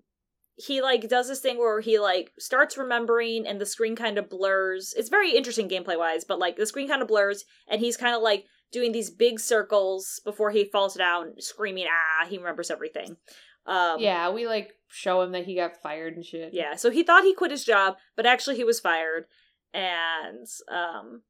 he 0.56 0.82
like 0.82 1.10
does 1.10 1.28
this 1.28 1.40
thing 1.42 1.58
where 1.58 1.82
he 1.82 2.00
like 2.00 2.32
starts 2.38 2.78
remembering 2.78 3.48
and 3.48 3.60
the 3.60 3.66
screen 3.66 3.96
kind 3.96 4.18
of 4.18 4.30
blurs. 4.30 4.94
It's 4.96 5.10
very 5.10 5.36
interesting 5.36 5.68
gameplay 5.68 5.98
wise, 5.98 6.24
but 6.26 6.40
like 6.40 6.56
the 6.58 6.66
screen 6.68 6.88
kind 6.88 7.02
of 7.02 7.08
blurs 7.08 7.44
and 7.68 7.82
he's 7.82 7.98
kind 7.98 8.16
of 8.16 8.22
like 8.22 8.46
doing 8.72 8.92
these 8.92 9.10
big 9.10 9.40
circles 9.40 10.22
before 10.24 10.52
he 10.52 10.66
falls 10.66 10.96
down 10.96 11.34
screaming 11.40 11.88
ah 11.90 12.28
he 12.28 12.38
remembers 12.38 12.72
everything. 12.72 13.18
Um 13.66 14.00
Yeah, 14.00 14.30
we 14.30 14.46
like 14.48 14.74
show 14.90 15.22
him 15.22 15.32
that 15.32 15.46
he 15.46 15.56
got 15.56 15.82
fired 15.82 16.16
and 16.16 16.26
shit. 16.26 16.54
yeah, 16.54 16.76
so 16.76 16.92
he 16.92 17.02
thought 17.04 17.24
he 17.24 17.34
quit 17.34 17.52
his 17.52 17.66
job, 17.66 17.96
but 18.16 18.28
actually 18.28 18.56
he 18.58 18.64
was 18.64 18.80
fired, 18.80 19.26
and 19.74 20.48
um, 20.72 21.24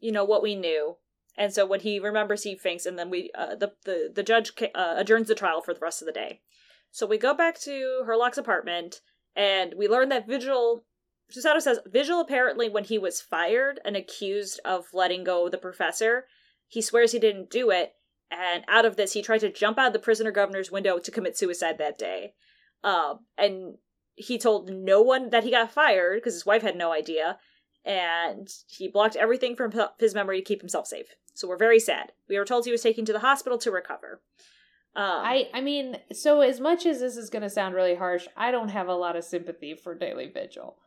you 0.00 0.12
know 0.12 0.24
what 0.24 0.42
we 0.42 0.54
knew. 0.54 0.96
And 1.38 1.52
so 1.52 1.66
when 1.66 1.80
he 1.80 1.98
remembers, 1.98 2.44
he 2.44 2.54
thinks, 2.54 2.86
and 2.86 2.98
then 2.98 3.10
we 3.10 3.30
uh, 3.36 3.54
the 3.56 3.72
the 3.84 4.10
the 4.14 4.22
judge 4.22 4.52
uh, 4.74 4.94
adjourns 4.96 5.28
the 5.28 5.34
trial 5.34 5.60
for 5.60 5.74
the 5.74 5.80
rest 5.80 6.00
of 6.00 6.06
the 6.06 6.12
day. 6.12 6.40
So 6.90 7.06
we 7.06 7.18
go 7.18 7.34
back 7.34 7.60
to 7.60 8.02
Herlock's 8.06 8.38
apartment, 8.38 9.00
and 9.34 9.74
we 9.76 9.88
learn 9.88 10.08
that 10.10 10.26
Vigil. 10.26 10.84
Susato 11.30 11.60
says 11.60 11.80
Vigil 11.86 12.20
apparently, 12.20 12.68
when 12.68 12.84
he 12.84 12.98
was 12.98 13.20
fired 13.20 13.80
and 13.84 13.96
accused 13.96 14.60
of 14.64 14.86
letting 14.92 15.24
go 15.24 15.48
the 15.48 15.58
professor, 15.58 16.26
he 16.68 16.80
swears 16.80 17.12
he 17.12 17.18
didn't 17.18 17.50
do 17.50 17.70
it. 17.70 17.92
And 18.30 18.64
out 18.68 18.84
of 18.84 18.96
this, 18.96 19.12
he 19.12 19.22
tried 19.22 19.40
to 19.40 19.52
jump 19.52 19.78
out 19.78 19.88
of 19.88 19.92
the 19.92 19.98
prisoner 19.98 20.30
governor's 20.30 20.70
window 20.70 20.98
to 20.98 21.10
commit 21.10 21.36
suicide 21.36 21.78
that 21.78 21.98
day. 21.98 22.34
Um, 22.82 23.20
and 23.36 23.76
he 24.16 24.38
told 24.38 24.70
no 24.70 25.00
one 25.02 25.30
that 25.30 25.44
he 25.44 25.50
got 25.52 25.70
fired 25.70 26.16
because 26.16 26.34
his 26.34 26.46
wife 26.46 26.62
had 26.62 26.76
no 26.76 26.90
idea, 26.92 27.38
and 27.84 28.48
he 28.66 28.88
blocked 28.88 29.16
everything 29.16 29.54
from 29.54 29.72
his 29.98 30.14
memory 30.14 30.38
to 30.40 30.44
keep 30.44 30.60
himself 30.60 30.86
safe. 30.86 31.14
So 31.34 31.46
we're 31.46 31.58
very 31.58 31.78
sad. 31.78 32.12
We 32.28 32.38
were 32.38 32.44
told 32.44 32.64
he 32.64 32.72
was 32.72 32.82
taken 32.82 33.04
to 33.04 33.12
the 33.12 33.18
hospital 33.20 33.58
to 33.58 33.70
recover. 33.70 34.22
Um, 34.94 35.04
I 35.04 35.48
I 35.52 35.60
mean, 35.60 35.98
so 36.12 36.40
as 36.40 36.58
much 36.58 36.86
as 36.86 37.00
this 37.00 37.16
is 37.18 37.28
going 37.28 37.42
to 37.42 37.50
sound 37.50 37.74
really 37.74 37.94
harsh, 37.94 38.26
I 38.36 38.50
don't 38.50 38.70
have 38.70 38.88
a 38.88 38.94
lot 38.94 39.14
of 39.16 39.24
sympathy 39.24 39.74
for 39.74 39.94
Daley 39.94 40.28
Vigil. 40.32 40.78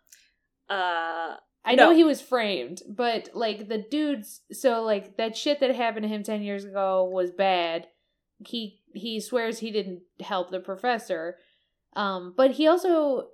uh, 0.69 1.35
I 1.65 1.76
No. 1.76 1.89
know 1.89 1.95
he 1.95 2.03
was 2.03 2.22
framed, 2.22 2.81
but 2.88 3.30
like 3.34 3.68
the 3.68 3.77
dudes, 3.77 4.41
so 4.51 4.81
like 4.81 5.18
that 5.18 5.35
shit 5.38 5.60
that 5.60 5.76
happened 5.76 6.03
to 6.03 6.10
him 6.10 6.23
10 6.23 6.41
years 6.41 6.64
ago 6.65 7.03
was 7.06 7.31
bad. 7.31 7.88
He 8.47 8.81
he 8.93 9.19
swears 9.19 9.60
he 9.60 9.69
didn't 9.69 10.01
help 10.22 10.49
the 10.49 10.60
professor. 10.60 11.38
Um 11.94 12.34
but 12.36 12.52
he 12.52 12.68
also 12.68 13.28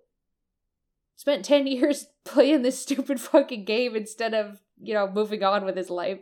spent 1.16 1.46
10 1.46 1.68
years 1.76 2.08
playing 2.24 2.62
this 2.62 2.80
stupid 2.82 3.20
fucking 3.20 3.66
game 3.66 3.96
instead 3.96 4.34
of, 4.34 4.60
you 4.82 4.94
know, 4.94 5.10
moving 5.10 5.44
on 5.44 5.66
with 5.66 5.76
his 5.78 5.90
life. 5.90 6.20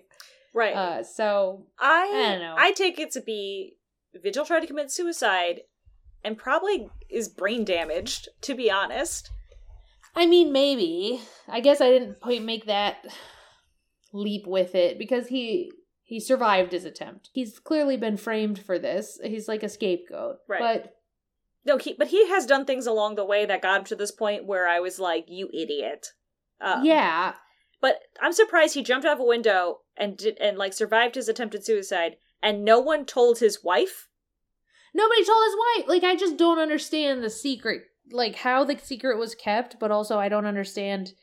right. 0.53 0.75
Uh 0.75 1.03
so 1.03 1.65
I 1.79 2.09
I 2.13 2.29
don't 2.31 2.41
know. 2.41 2.55
I 2.57 2.71
take 2.71 2.99
it 2.99 3.11
to 3.11 3.21
be 3.21 3.77
Vigil 4.21 4.45
tried 4.45 4.59
to 4.59 4.67
commit 4.67 4.91
suicide, 4.91 5.61
and 6.23 6.37
probably 6.37 6.87
is 7.09 7.27
brain 7.29 7.65
damaged. 7.65 8.29
To 8.41 8.53
be 8.53 8.69
honest. 8.69 9.31
I 10.15 10.27
mean, 10.27 10.51
maybe. 10.51 11.19
I 11.47 11.59
guess 11.59 11.81
I 11.81 11.89
didn't 11.89 12.21
p- 12.21 12.37
make 12.39 12.67
that 12.67 13.03
leap 14.13 14.45
with 14.45 14.75
it 14.75 14.99
because 14.99 15.27
he 15.29 15.71
he 16.03 16.19
survived 16.19 16.71
his 16.73 16.85
attempt. 16.85 17.31
He's 17.33 17.57
clearly 17.57 17.97
been 17.97 18.17
framed 18.17 18.59
for 18.59 18.77
this. 18.77 19.19
He's 19.23 19.47
like 19.47 19.63
a 19.63 19.69
scapegoat. 19.69 20.37
Right. 20.47 20.59
But 20.59 20.95
No, 21.65 21.77
he 21.77 21.95
but 21.97 22.07
he 22.07 22.27
has 22.29 22.45
done 22.45 22.65
things 22.65 22.87
along 22.87 23.15
the 23.15 23.25
way 23.25 23.45
that 23.45 23.61
got 23.61 23.79
him 23.79 23.85
to 23.85 23.95
this 23.95 24.11
point 24.11 24.45
where 24.45 24.67
I 24.67 24.79
was 24.79 24.99
like, 24.99 25.25
"You 25.27 25.49
idiot." 25.53 26.07
Um, 26.59 26.85
yeah, 26.85 27.33
But 27.81 27.99
I'm 28.21 28.33
surprised 28.33 28.73
he 28.73 28.83
jumped 28.83 29.05
out 29.05 29.13
of 29.13 29.19
a 29.19 29.25
window 29.25 29.79
and 29.97 30.17
did 30.17 30.37
and 30.39 30.57
like 30.57 30.73
survived 30.73 31.15
his 31.15 31.27
attempted 31.29 31.65
suicide, 31.65 32.17
and 32.41 32.63
no 32.63 32.79
one 32.79 33.05
told 33.05 33.39
his 33.39 33.63
wife. 33.63 34.07
nobody 34.93 35.25
told 35.25 35.43
his 35.45 35.55
wife. 35.55 35.87
Like 35.89 36.03
I 36.03 36.15
just 36.15 36.37
don't 36.37 36.59
understand 36.59 37.23
the 37.23 37.29
secret, 37.29 37.83
like 38.11 38.35
how 38.35 38.63
the 38.63 38.77
secret 38.77 39.17
was 39.17 39.35
kept, 39.35 39.79
but 39.79 39.91
also 39.91 40.19
I 40.19 40.29
don't 40.29 40.45
understand 40.45 41.13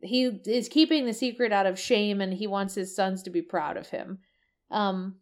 he 0.00 0.24
is 0.46 0.68
keeping 0.68 1.06
the 1.06 1.14
secret 1.14 1.52
out 1.52 1.66
of 1.66 1.78
shame 1.78 2.20
and 2.20 2.34
he 2.34 2.46
wants 2.46 2.74
his 2.74 2.94
sons 2.94 3.22
to 3.22 3.30
be 3.30 3.42
proud 3.42 3.76
of 3.76 3.88
him. 3.88 4.18
Um 4.70 5.16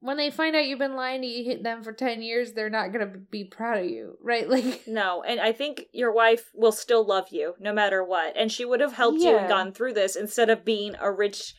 when 0.00 0.16
they 0.16 0.30
find 0.30 0.56
out 0.56 0.66
you've 0.66 0.78
been 0.78 0.96
lying 0.96 1.20
to 1.22 1.28
hit 1.28 1.62
them 1.62 1.82
for 1.82 1.92
10 1.92 2.22
years, 2.22 2.52
they're 2.52 2.70
not 2.70 2.92
going 2.92 3.06
to 3.06 3.18
be 3.18 3.44
proud 3.44 3.84
of 3.84 3.90
you, 3.90 4.16
right? 4.22 4.48
Like 4.50 4.86
No, 4.86 5.22
and 5.22 5.38
I 5.38 5.52
think 5.52 5.84
your 5.92 6.12
wife 6.12 6.50
will 6.54 6.72
still 6.72 7.04
love 7.06 7.28
you 7.30 7.54
no 7.60 7.72
matter 7.72 8.02
what. 8.02 8.36
And 8.36 8.50
she 8.50 8.64
would 8.64 8.80
have 8.80 8.94
helped 8.94 9.20
you 9.20 9.36
and 9.36 9.48
gone 9.48 9.72
through 9.72 9.92
this 9.92 10.16
instead 10.16 10.48
of 10.50 10.64
being 10.64 10.94
a 10.98 11.12
rich 11.12 11.54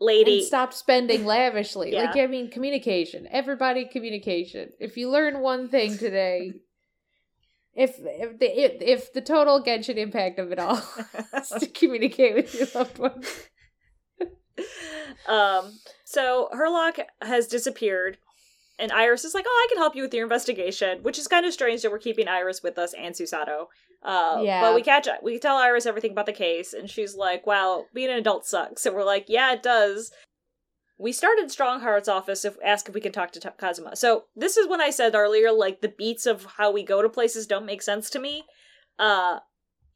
lady. 0.00 0.38
and 0.38 0.46
stop 0.46 0.72
spending 0.72 1.26
lavishly. 1.26 1.92
Yeah. 1.92 2.04
Like 2.04 2.16
I 2.16 2.26
mean 2.26 2.50
communication. 2.50 3.28
Everybody 3.30 3.84
communication. 3.84 4.70
If 4.80 4.96
you 4.96 5.10
learn 5.10 5.40
one 5.40 5.68
thing 5.68 5.98
today, 5.98 6.52
if 7.74 7.96
if 7.98 8.38
the 8.38 8.46
if, 8.46 8.82
if 8.82 9.12
the 9.12 9.20
total 9.20 9.62
Genshin 9.62 9.96
impact 9.96 10.38
of 10.38 10.52
it 10.52 10.58
all 10.58 10.82
is 11.34 11.48
to 11.50 11.66
communicate 11.66 12.34
with 12.34 12.54
your 12.54 12.68
loved 12.74 12.98
ones. 12.98 13.48
Um 15.26 15.78
so 16.04 16.48
Herlock 16.54 17.00
has 17.22 17.46
disappeared 17.46 18.18
and 18.78 18.92
Iris 18.92 19.24
is 19.24 19.34
like, 19.34 19.44
"Oh, 19.48 19.64
I 19.66 19.68
can 19.68 19.78
help 19.82 19.96
you 19.96 20.02
with 20.02 20.14
your 20.14 20.22
investigation," 20.24 21.02
which 21.02 21.18
is 21.18 21.26
kind 21.26 21.44
of 21.44 21.52
strange 21.52 21.82
that 21.82 21.90
we're 21.90 21.98
keeping 21.98 22.28
Iris 22.28 22.62
with 22.62 22.78
us 22.78 22.94
and 22.94 23.14
Susato. 23.14 23.66
Uh, 24.04 24.40
Yeah. 24.44 24.60
But 24.60 24.74
we 24.76 24.82
catch 24.82 25.08
we 25.22 25.38
tell 25.40 25.56
Iris 25.56 25.84
everything 25.86 26.12
about 26.12 26.26
the 26.26 26.32
case, 26.32 26.72
and 26.72 26.88
she's 26.88 27.16
like, 27.16 27.46
"Wow, 27.46 27.86
being 27.92 28.10
an 28.10 28.18
adult 28.18 28.46
sucks." 28.46 28.86
And 28.86 28.94
we're 28.94 29.02
like, 29.04 29.24
"Yeah, 29.28 29.52
it 29.52 29.62
does." 29.62 30.12
We 31.00 31.12
started 31.12 31.48
Stronghart's 31.50 32.08
office 32.08 32.44
if 32.44 32.56
ask 32.64 32.88
if 32.88 32.94
we 32.94 33.00
can 33.00 33.12
talk 33.12 33.32
to 33.32 33.40
Ta- 33.40 33.50
Kazuma. 33.58 33.96
So 33.96 34.24
this 34.36 34.56
is 34.56 34.66
when 34.68 34.80
I 34.80 34.90
said 34.90 35.14
earlier, 35.14 35.50
like 35.52 35.80
the 35.80 35.88
beats 35.88 36.26
of 36.26 36.44
how 36.56 36.70
we 36.70 36.82
go 36.84 37.02
to 37.02 37.08
places 37.08 37.46
don't 37.46 37.66
make 37.66 37.82
sense 37.82 38.10
to 38.10 38.18
me. 38.20 38.44
Uh, 38.98 39.40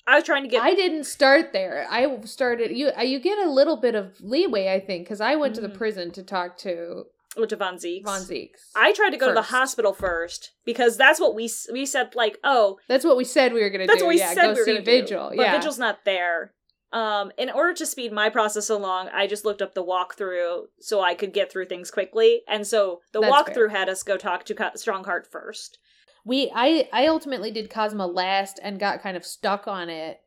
I 0.07 0.17
was 0.17 0.25
trying 0.25 0.43
to 0.43 0.49
get 0.49 0.63
I 0.63 0.75
didn't 0.75 1.05
start 1.05 1.53
there. 1.53 1.87
I 1.91 2.21
started 2.25 2.77
you 2.77 2.91
you 3.03 3.19
get 3.21 3.39
a 3.39 3.51
little 3.51 3.77
bit 3.77 3.95
of 3.95 4.21
leeway 4.21 4.73
I 4.73 4.81
think 4.81 5.09
cuz 5.09 5.21
I 5.21 5.37
went 5.37 5.55
to 5.57 5.61
Mhm. 5.61 5.65
the 5.73 5.79
prison 5.79 6.11
to 6.13 6.23
talk 6.23 6.57
to 6.59 7.07
to 7.49 7.57
Von 7.57 7.77
Zieks. 7.77 8.05
Von 8.05 8.21
Zieks. 8.21 8.61
I 8.77 8.93
tried 8.93 9.11
to 9.11 9.17
go 9.17 9.29
to 9.29 9.33
the 9.33 9.43
hospital 9.43 9.95
first 9.95 10.51
because 10.67 10.97
that's 10.99 11.19
what 11.19 11.35
we 11.35 11.51
we 11.73 11.87
said. 11.87 12.15
Like, 12.15 12.39
oh, 12.45 12.79
That's 12.89 13.05
what 13.07 13.17
we 13.17 13.25
said 13.25 13.55
we 13.55 13.63
were 13.63 13.71
going 13.71 13.81
to 13.81 13.87
do. 13.87 13.91
That's 13.93 14.03
what 14.03 14.11
we 14.11 14.19
yeah, 14.19 14.35
said 14.35 14.43
go 14.43 14.53
we 14.53 14.59
were 14.59 14.65
see 14.65 14.73
going 14.73 14.85
to 14.85 14.91
Vigil. 14.91 15.31
do. 15.31 15.37
But 15.37 15.43
yeah. 15.43 15.57
Vigil's 15.57 15.79
not 15.79 16.05
there. 16.05 16.53
Um, 16.93 17.33
in 17.39 17.49
order 17.49 17.73
to 17.73 17.87
speed 17.87 18.13
my 18.13 18.29
process 18.29 18.69
along, 18.69 19.09
I 19.15 19.27
just 19.27 19.47
looked 19.47 19.63
up 19.63 19.73
the 19.73 19.83
walkthrough 19.83 20.65
so 20.81 21.01
I 21.01 21.15
could 21.15 21.33
get 21.33 21.51
through 21.51 21.65
things 21.67 21.91
quickly. 21.91 22.43
And 22.47 22.67
so 22.67 23.01
the 23.13 23.21
That's 23.21 23.33
walkthrough 23.33 23.55
fair. 23.55 23.79
had 23.79 23.89
us 23.89 24.03
go 24.03 24.19
talk 24.19 24.45
to 24.45 24.55
Stronghart 24.77 25.27
first. 25.27 25.79
We 26.25 26.51
I 26.55 26.89
I 26.93 27.07
ultimately 27.07 27.51
did 27.51 27.71
Cosma 27.71 28.13
last 28.13 28.61
and 28.63 28.79
got 28.79 29.03
kind 29.03 29.17
of 29.17 29.25
stuck 29.25 29.67
on 29.67 29.89
it 29.89 30.21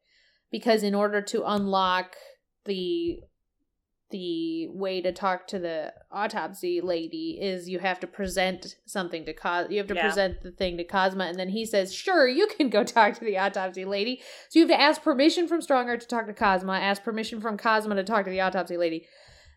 because 0.51 0.83
in 0.83 0.95
order 0.95 1.21
to 1.21 1.43
unlock 1.45 2.15
the 2.65 3.19
the 4.11 4.67
way 4.69 5.01
to 5.01 5.11
talk 5.11 5.47
to 5.47 5.57
the 5.57 5.91
autopsy 6.11 6.79
lady 6.79 7.39
is 7.41 7.67
you 7.67 7.79
have 7.79 7.99
to 7.99 8.07
present 8.07 8.75
something 8.85 9.25
to 9.25 9.33
Cos 9.33 9.67
you 9.71 9.77
have 9.79 9.87
to 9.87 9.95
Yeah. 9.95 10.03
present 10.03 10.41
the 10.41 10.51
thing 10.51 10.77
to 10.77 10.83
Cosma 10.85 11.27
and 11.27 11.39
then 11.39 11.49
he 11.49 11.65
says, 11.65 11.93
"Sure, 11.93 12.27
you 12.27 12.47
can 12.47 12.69
go 12.69 12.83
talk 12.97 13.15
to 13.15 13.25
the 13.25 13.37
autopsy 13.37 13.83
lady." 13.85 14.21
So 14.49 14.59
you 14.59 14.67
have 14.67 14.77
to 14.77 14.81
ask 14.81 15.01
permission 15.01 15.47
from 15.47 15.61
Stronghart 15.61 16.01
to 16.01 16.07
talk 16.07 16.27
to 16.27 16.33
Cosma, 16.33 16.79
ask 16.79 17.03
permission 17.03 17.41
from 17.41 17.57
Cosma 17.57 17.95
to 17.95 18.03
talk 18.03 18.25
to 18.25 18.31
the 18.31 18.41
autopsy 18.41 18.77
lady. 18.77 19.07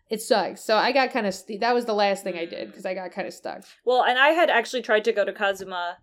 It 0.09 0.21
sucks. 0.21 0.63
So 0.63 0.75
I 0.75 0.91
got 0.91 1.11
kind 1.11 1.27
of 1.27 1.35
st- 1.35 1.59
that 1.59 1.75
was 1.75 1.85
the 1.85 1.93
last 1.93 2.23
thing 2.23 2.35
I 2.35 2.45
did 2.45 2.67
mm. 2.67 2.71
because 2.71 2.85
I 2.85 2.95
got 2.95 3.11
kind 3.11 3.27
of 3.27 3.33
stuck. 3.33 3.63
Well, 3.85 4.03
and 4.03 4.17
I 4.17 4.29
had 4.29 4.49
actually 4.49 4.81
tried 4.81 5.05
to 5.05 5.11
go 5.13 5.23
to 5.23 5.31
Kazuma 5.31 5.97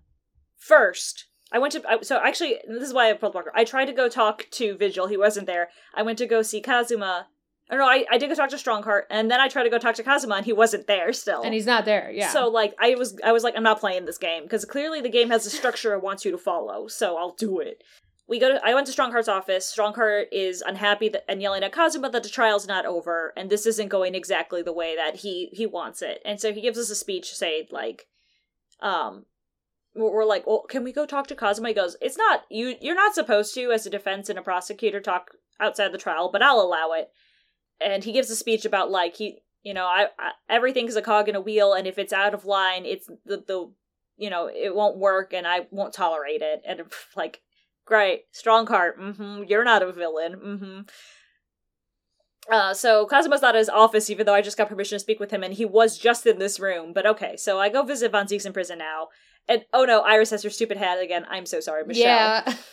first. 0.56 1.26
I 1.52 1.58
went 1.58 1.72
to 1.72 1.82
I, 1.88 2.00
so 2.02 2.20
actually 2.22 2.58
this 2.68 2.88
is 2.88 2.94
why 2.94 3.10
I 3.10 3.14
pulled 3.14 3.34
Walker. 3.34 3.52
I 3.54 3.64
tried 3.64 3.86
to 3.86 3.92
go 3.92 4.08
talk 4.08 4.46
to 4.52 4.76
Vigil. 4.76 5.06
He 5.06 5.16
wasn't 5.16 5.46
there. 5.46 5.68
I 5.94 6.02
went 6.02 6.18
to 6.18 6.26
go 6.26 6.42
see 6.42 6.60
Kazuma. 6.60 7.28
Or 7.70 7.78
no, 7.78 7.84
I, 7.84 8.04
I 8.08 8.18
did 8.18 8.28
go 8.28 8.36
talk 8.36 8.50
to 8.50 8.56
Stronghart, 8.56 9.06
and 9.10 9.28
then 9.28 9.40
I 9.40 9.48
tried 9.48 9.64
to 9.64 9.70
go 9.70 9.78
talk 9.78 9.96
to 9.96 10.04
Kazuma, 10.04 10.36
and 10.36 10.46
he 10.46 10.52
wasn't 10.52 10.86
there 10.86 11.12
still. 11.12 11.42
And 11.42 11.52
he's 11.52 11.66
not 11.66 11.84
there. 11.84 12.12
Yeah. 12.12 12.30
So 12.30 12.48
like 12.48 12.74
I 12.78 12.94
was 12.94 13.18
I 13.24 13.32
was 13.32 13.42
like 13.42 13.54
I'm 13.56 13.62
not 13.62 13.80
playing 13.80 14.04
this 14.04 14.18
game 14.18 14.44
because 14.44 14.64
clearly 14.64 15.00
the 15.00 15.08
game 15.08 15.30
has 15.30 15.46
a 15.46 15.50
structure 15.50 15.94
it 15.94 16.02
wants 16.02 16.24
you 16.24 16.30
to 16.30 16.38
follow. 16.38 16.88
So 16.88 17.16
I'll 17.16 17.34
do 17.34 17.60
it. 17.60 17.82
We 18.28 18.40
go 18.40 18.52
to 18.52 18.60
I 18.64 18.74
went 18.74 18.86
to 18.88 18.92
Stronghart's 18.92 19.28
office. 19.28 19.72
Stronghart 19.72 20.26
is 20.32 20.62
unhappy 20.62 21.08
that, 21.10 21.24
and 21.28 21.40
yelling 21.40 21.62
at 21.62 21.72
Kazuma 21.72 22.10
that 22.10 22.24
the 22.24 22.28
trial's 22.28 22.66
not 22.66 22.86
over 22.86 23.32
and 23.36 23.50
this 23.50 23.66
isn't 23.66 23.88
going 23.88 24.14
exactly 24.14 24.62
the 24.62 24.72
way 24.72 24.96
that 24.96 25.16
he 25.16 25.48
he 25.52 25.66
wants 25.66 26.02
it. 26.02 26.20
And 26.24 26.40
so 26.40 26.52
he 26.52 26.60
gives 26.60 26.78
us 26.78 26.90
a 26.90 26.96
speech 26.96 27.32
saying 27.34 27.66
like 27.70 28.06
um 28.80 29.26
we're 29.96 30.24
like, 30.24 30.46
well, 30.46 30.64
can 30.68 30.84
we 30.84 30.92
go 30.92 31.06
talk 31.06 31.26
to 31.28 31.34
Kazuma? 31.34 31.68
He 31.68 31.74
goes, 31.74 31.96
it's 32.00 32.18
not 32.18 32.42
you. 32.50 32.74
You're 32.80 32.94
not 32.94 33.14
supposed 33.14 33.54
to, 33.54 33.72
as 33.72 33.86
a 33.86 33.90
defense 33.90 34.28
and 34.28 34.38
a 34.38 34.42
prosecutor, 34.42 35.00
talk 35.00 35.30
outside 35.60 35.92
the 35.92 35.98
trial, 35.98 36.30
but 36.30 36.42
I'll 36.42 36.60
allow 36.60 36.92
it. 36.92 37.10
And 37.80 38.04
he 38.04 38.12
gives 38.12 38.30
a 38.30 38.36
speech 38.36 38.64
about 38.64 38.90
like 38.90 39.16
he, 39.16 39.38
you 39.62 39.74
know, 39.74 39.84
I, 39.84 40.06
I 40.18 40.32
everything's 40.48 40.96
a 40.96 41.02
cog 41.02 41.28
in 41.28 41.34
a 41.34 41.40
wheel, 41.40 41.72
and 41.72 41.86
if 41.86 41.98
it's 41.98 42.12
out 42.12 42.34
of 42.34 42.44
line, 42.44 42.84
it's 42.84 43.06
the 43.24 43.42
the, 43.46 43.70
you 44.16 44.30
know, 44.30 44.48
it 44.48 44.74
won't 44.74 44.98
work, 44.98 45.32
and 45.32 45.46
I 45.46 45.66
won't 45.70 45.92
tolerate 45.92 46.42
it. 46.42 46.62
And 46.66 46.82
like, 47.16 47.42
great, 47.84 48.24
Stronghart. 48.32 48.98
Mm-hmm. 48.98 49.44
You're 49.48 49.64
not 49.64 49.82
a 49.82 49.92
villain. 49.92 50.36
Mm-hmm. 50.36 50.80
Uh, 52.48 52.72
so 52.72 53.06
Kazuma's 53.06 53.42
not 53.42 53.56
at 53.56 53.58
his 53.58 53.68
office, 53.68 54.08
even 54.08 54.24
though 54.24 54.34
I 54.34 54.40
just 54.40 54.56
got 54.56 54.68
permission 54.68 54.96
to 54.96 55.00
speak 55.00 55.18
with 55.18 55.32
him, 55.32 55.42
and 55.42 55.54
he 55.54 55.64
was 55.64 55.98
just 55.98 56.26
in 56.26 56.38
this 56.38 56.60
room. 56.60 56.92
But 56.92 57.06
okay, 57.06 57.36
so 57.36 57.58
I 57.58 57.68
go 57.68 57.82
visit 57.82 58.12
Von 58.12 58.26
Zieks 58.26 58.46
in 58.46 58.52
prison 58.52 58.78
now, 58.78 59.08
and 59.48 59.64
oh 59.72 59.84
no, 59.84 60.00
Iris 60.00 60.30
has 60.30 60.42
her 60.42 60.50
stupid 60.50 60.76
hat 60.76 61.02
again. 61.02 61.26
I'm 61.28 61.46
so 61.46 61.60
sorry, 61.60 61.84
Michelle. 61.84 62.04
Yeah. 62.04 62.54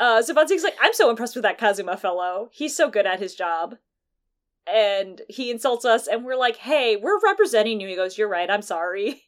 Uh, 0.00 0.22
so 0.22 0.32
Von 0.32 0.46
like, 0.62 0.78
I'm 0.80 0.94
so 0.94 1.10
impressed 1.10 1.36
with 1.36 1.42
that 1.42 1.58
Kazuma 1.58 1.98
fellow. 1.98 2.48
He's 2.52 2.74
so 2.74 2.88
good 2.88 3.04
at 3.06 3.20
his 3.20 3.34
job. 3.34 3.76
And 4.66 5.20
he 5.28 5.50
insults 5.50 5.84
us, 5.84 6.06
and 6.06 6.24
we're 6.24 6.36
like, 6.36 6.56
hey, 6.56 6.96
we're 6.96 7.20
representing 7.20 7.80
you. 7.80 7.88
He 7.88 7.96
goes, 7.96 8.16
You're 8.16 8.28
right, 8.28 8.50
I'm 8.50 8.62
sorry. 8.62 9.24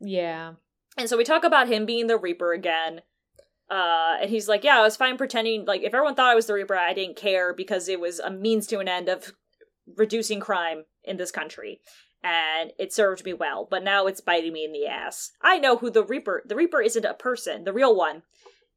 Yeah. 0.00 0.52
And 0.96 1.08
so 1.08 1.16
we 1.16 1.24
talk 1.24 1.44
about 1.44 1.68
him 1.68 1.86
being 1.86 2.06
the 2.06 2.16
Reaper 2.16 2.52
again. 2.52 3.00
Uh, 3.70 4.16
and 4.20 4.30
he's 4.30 4.48
like, 4.48 4.64
Yeah, 4.64 4.78
I 4.78 4.82
was 4.82 4.96
fine 4.96 5.16
pretending, 5.16 5.64
like, 5.64 5.82
if 5.82 5.94
everyone 5.94 6.14
thought 6.14 6.30
I 6.30 6.34
was 6.34 6.46
the 6.46 6.54
Reaper, 6.54 6.76
I 6.76 6.92
didn't 6.94 7.16
care 7.16 7.54
because 7.54 7.88
it 7.88 8.00
was 8.00 8.20
a 8.20 8.30
means 8.30 8.66
to 8.68 8.78
an 8.80 8.88
end 8.88 9.08
of 9.08 9.32
reducing 9.96 10.40
crime 10.40 10.84
in 11.04 11.16
this 11.16 11.30
country. 11.30 11.80
And 12.22 12.72
it 12.78 12.92
served 12.92 13.24
me 13.24 13.32
well, 13.32 13.66
but 13.70 13.84
now 13.84 14.06
it's 14.06 14.20
biting 14.20 14.52
me 14.52 14.64
in 14.64 14.72
the 14.72 14.86
ass. 14.86 15.32
I 15.40 15.58
know 15.58 15.76
who 15.76 15.90
the 15.90 16.02
Reaper 16.02 16.42
the 16.44 16.56
Reaper 16.56 16.82
isn't 16.82 17.04
a 17.04 17.14
person, 17.14 17.64
the 17.64 17.72
real 17.72 17.94
one. 17.94 18.22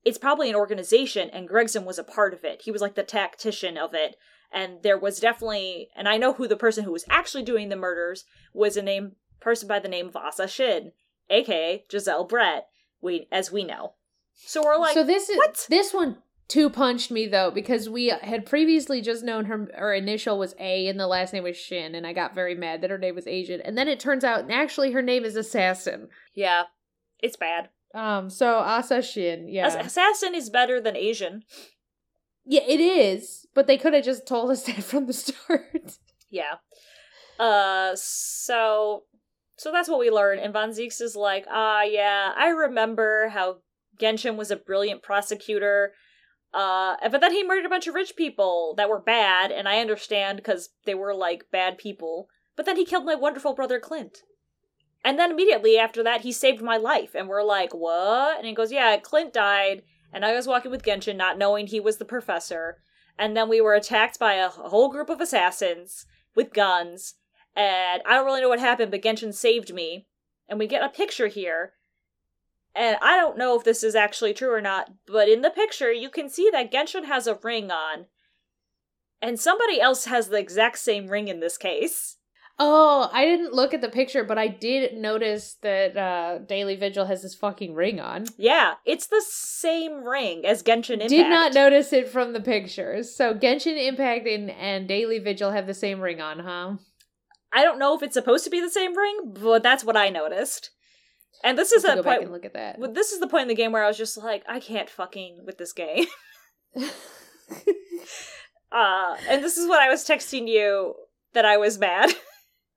It's 0.04 0.18
probably 0.18 0.50
an 0.50 0.56
organization, 0.56 1.30
and 1.30 1.48
Gregson 1.48 1.86
was 1.86 2.00
a 2.00 2.04
part 2.04 2.34
of 2.34 2.44
it. 2.44 2.64
He 2.64 2.72
was 2.72 2.82
like 2.82 2.96
the 2.96 3.04
tactician 3.04 3.78
of 3.78 3.94
it. 3.94 4.16
And 4.54 4.84
there 4.84 4.98
was 4.98 5.20
definitely 5.20 5.90
and 5.96 6.08
I 6.08 6.18
know 6.18 6.34
who 6.34 6.48
the 6.48 6.56
person 6.56 6.84
who 6.84 6.92
was 6.92 7.06
actually 7.10 7.44
doing 7.44 7.70
the 7.70 7.76
murders 7.76 8.26
was 8.54 8.78
a 8.78 8.82
name 8.82 9.14
person 9.40 9.68
by 9.68 9.80
the 9.80 9.90
name 9.90 10.08
of 10.08 10.16
Asa 10.16 10.48
Shin, 10.48 10.92
aka 11.30 11.84
Giselle 11.92 12.26
Brett, 12.26 12.68
we 13.02 13.28
as 13.32 13.52
we 13.52 13.64
know. 13.64 13.94
So 14.36 14.64
we're 14.64 14.78
like 14.78 14.94
so 14.94 15.04
this 15.04 15.30
is 15.30 15.38
what? 15.38 15.66
this 15.70 15.94
one 15.94 16.18
two 16.52 16.70
punched 16.70 17.10
me 17.12 17.28
though 17.28 17.50
because 17.50 17.88
we 17.90 18.08
had 18.10 18.46
previously 18.46 19.00
just 19.02 19.24
known 19.24 19.46
her 19.46 19.70
her 19.74 19.94
initial 19.94 20.38
was 20.38 20.54
A 20.60 20.88
and 20.88 21.00
the 21.00 21.08
last 21.08 21.32
name 21.32 21.44
was 21.44 21.56
Shin 21.56 21.96
and 21.96 22.06
I 22.06 22.12
got 22.12 22.36
very 22.36 22.56
mad 22.56 22.82
that 22.82 22.90
her 22.90 22.98
name 22.98 23.16
was 23.16 23.26
Asian 23.26 23.62
and 23.62 23.78
then 23.78 23.88
it 23.88 24.02
turns 24.02 24.26
out 24.26 24.52
actually 24.52 24.92
her 24.92 25.02
name 25.02 25.24
is 25.24 25.38
Assassin. 25.38 26.10
Yeah. 26.36 26.64
It's 27.20 27.38
bad. 27.38 27.70
Um 27.96 28.30
so 28.30 28.58
Asa 28.58 29.02
Shin, 29.02 29.48
yeah. 29.48 29.68
As- 29.68 29.76
Assassin 29.76 30.36
is 30.36 30.50
better 30.50 30.82
than 30.82 30.98
Asian. 30.98 31.44
yeah, 32.46 32.64
it 32.68 32.82
is, 32.82 33.46
but 33.56 33.68
they 33.68 33.78
could 33.78 33.94
have 33.94 34.04
just 34.04 34.28
told 34.28 34.52
us 34.52 34.64
that 34.68 34.84
from 34.84 35.06
the 35.08 35.14
start. 35.14 35.98
Yeah. 36.30 36.56
Uh 37.40 37.94
so 37.96 39.04
so 39.56 39.72
that's 39.72 39.88
what 39.88 40.00
we 40.00 40.10
learn. 40.10 40.38
And 40.38 40.52
Von 40.52 40.72
Zieks 40.72 41.00
is 41.02 41.16
like, 41.16 41.46
ah 41.50 41.84
yeah, 41.84 42.34
I 42.36 42.50
remember 42.50 43.30
how 43.30 43.60
Genshin 43.98 44.36
was 44.36 44.52
a 44.52 44.58
brilliant 44.58 45.02
prosecutor. 45.02 45.94
Uh 46.54 46.96
but 47.10 47.22
then 47.22 47.32
he 47.32 47.44
murdered 47.44 47.66
a 47.66 47.70
bunch 47.70 47.88
of 47.88 47.96
rich 47.96 48.16
people 48.16 48.74
that 48.78 48.90
were 48.90 49.00
bad, 49.00 49.52
and 49.52 49.68
I 49.68 49.80
understand 49.80 50.38
because 50.38 50.70
they 50.86 50.96
were 50.96 51.14
like 51.14 51.52
bad 51.52 51.78
people. 51.78 52.28
But 52.56 52.66
then 52.66 52.76
he 52.76 52.86
killed 52.86 53.06
my 53.06 53.16
wonderful 53.16 53.54
brother 53.54 53.80
Klint. 53.80 54.18
And 55.04 55.18
then 55.18 55.32
immediately 55.32 55.78
after 55.78 56.04
that, 56.04 56.22
he 56.22 56.32
saved 56.32 56.62
my 56.62 56.78
life. 56.78 57.16
And 57.16 57.28
we're 57.28 57.44
like, 57.44 57.74
what? 57.74 58.38
And 58.38 58.46
he 58.46 58.54
goes, 58.54 58.72
yeah, 58.72 58.98
Klint 58.98 59.34
died. 59.34 59.84
And 60.14 60.26
I 60.26 60.36
was 60.36 60.48
walking 60.48 60.72
with 60.72 60.84
Genshin, 60.84 61.16
not 61.16 61.38
knowing 61.38 61.68
he 61.68 61.80
was 61.80 61.98
the 61.98 62.06
professor. 62.06 62.78
And 63.18 63.36
then 63.36 63.50
we 63.50 63.62
were 63.62 63.74
attacked 63.74 64.20
by 64.20 64.34
a 64.34 64.50
whole 64.50 64.90
group 64.90 65.10
of 65.10 65.22
assassins 65.22 66.06
with 66.36 66.54
guns. 66.54 67.16
And 67.56 68.02
I 68.06 68.14
don't 68.16 68.26
really 68.26 68.42
know 68.42 68.50
what 68.50 68.60
happened, 68.60 68.92
but 68.92 69.02
Genshin 69.02 69.34
saved 69.34 69.74
me. 69.74 70.08
And 70.48 70.60
we 70.60 70.68
get 70.68 70.84
a 70.84 70.90
picture 70.90 71.28
here. 71.28 71.74
And 72.76 72.98
I 73.02 73.18
don't 73.18 73.38
know 73.38 73.58
if 73.58 73.64
this 73.64 73.84
is 73.84 73.96
actually 73.96 74.34
true 74.34 74.54
or 74.54 74.62
not, 74.62 74.92
but 75.06 75.28
in 75.28 75.42
the 75.42 75.50
picture, 75.50 75.92
you 75.92 76.10
can 76.10 76.30
see 76.30 76.50
that 76.52 76.72
Genshin 76.72 77.06
has 77.06 77.28
a 77.28 77.38
ring 77.42 77.70
on. 77.70 78.06
And 79.22 79.40
somebody 79.40 79.80
else 79.80 80.06
has 80.06 80.30
the 80.30 80.40
exact 80.40 80.80
same 80.80 81.08
ring 81.08 81.28
in 81.28 81.42
this 81.42 81.58
case. 81.58 82.18
Oh, 82.64 83.10
I 83.12 83.26
didn't 83.26 83.54
look 83.54 83.74
at 83.74 83.82
the 83.82 83.90
picture, 83.90 84.24
but 84.24 84.38
I 84.38 84.48
did 84.48 84.96
notice 84.96 85.56
that 85.62 85.98
uh 85.98 86.40
Daley 86.40 86.76
Vigil 86.76 87.06
has 87.06 87.24
this 87.24 87.34
fucking 87.34 87.74
ring 87.74 88.00
on. 88.00 88.26
Yeah, 88.38 88.76
it's 88.86 89.08
the 89.08 89.24
same 89.26 90.04
ring 90.04 90.46
as 90.46 90.62
Genshin 90.62 90.94
Impact. 90.94 91.10
Did 91.10 91.30
not 91.30 91.54
notice 91.54 91.92
it 91.92 92.08
from 92.08 92.34
the 92.34 92.42
pictures. 92.42 93.16
So 93.16 93.34
Genshin 93.34 93.84
Impact 93.84 94.28
and, 94.28 94.52
and 94.52 94.88
Daley 94.88 95.20
Vigil 95.20 95.52
have 95.52 95.66
the 95.66 95.74
same 95.74 96.02
ring 96.02 96.22
on, 96.22 96.40
huh? 96.40 96.76
I 97.52 97.64
don't 97.64 97.80
know 97.80 97.96
if 97.96 98.04
it's 98.04 98.14
supposed 98.14 98.44
to 98.44 98.50
be 98.50 98.62
the 98.62 98.70
same 98.70 98.96
ring, 98.96 99.34
but 99.34 99.64
that's 99.64 99.84
what 99.84 99.98
I 99.98 100.10
noticed. 100.10 100.70
And 101.44 101.58
this 101.58 101.72
is 101.72 101.84
a 101.84 101.96
go 101.96 102.04
point. 102.04 102.32
look 102.32 102.46
at 102.46 102.54
that. 102.54 102.78
This 102.94 103.12
is 103.12 103.20
the 103.20 103.28
point 103.28 103.44
in 103.44 103.48
the 103.48 103.56
game 103.56 103.72
where 103.72 103.84
I 103.84 103.88
was 103.88 103.98
just 103.98 104.18
like, 104.18 104.44
I 104.48 104.60
can't 104.60 104.90
fucking 104.90 105.40
with 105.46 105.58
this 105.58 105.74
game. 105.74 106.06
Uh, 108.72 109.18
and 109.30 109.44
this 109.44 109.58
is 109.58 109.68
what 109.68 109.82
I 109.82 109.90
was 109.90 110.06
texting 110.06 110.48
you 110.48 110.96
that 111.34 111.46
I 111.46 111.58
was 111.58 111.78
mad. 111.78 112.10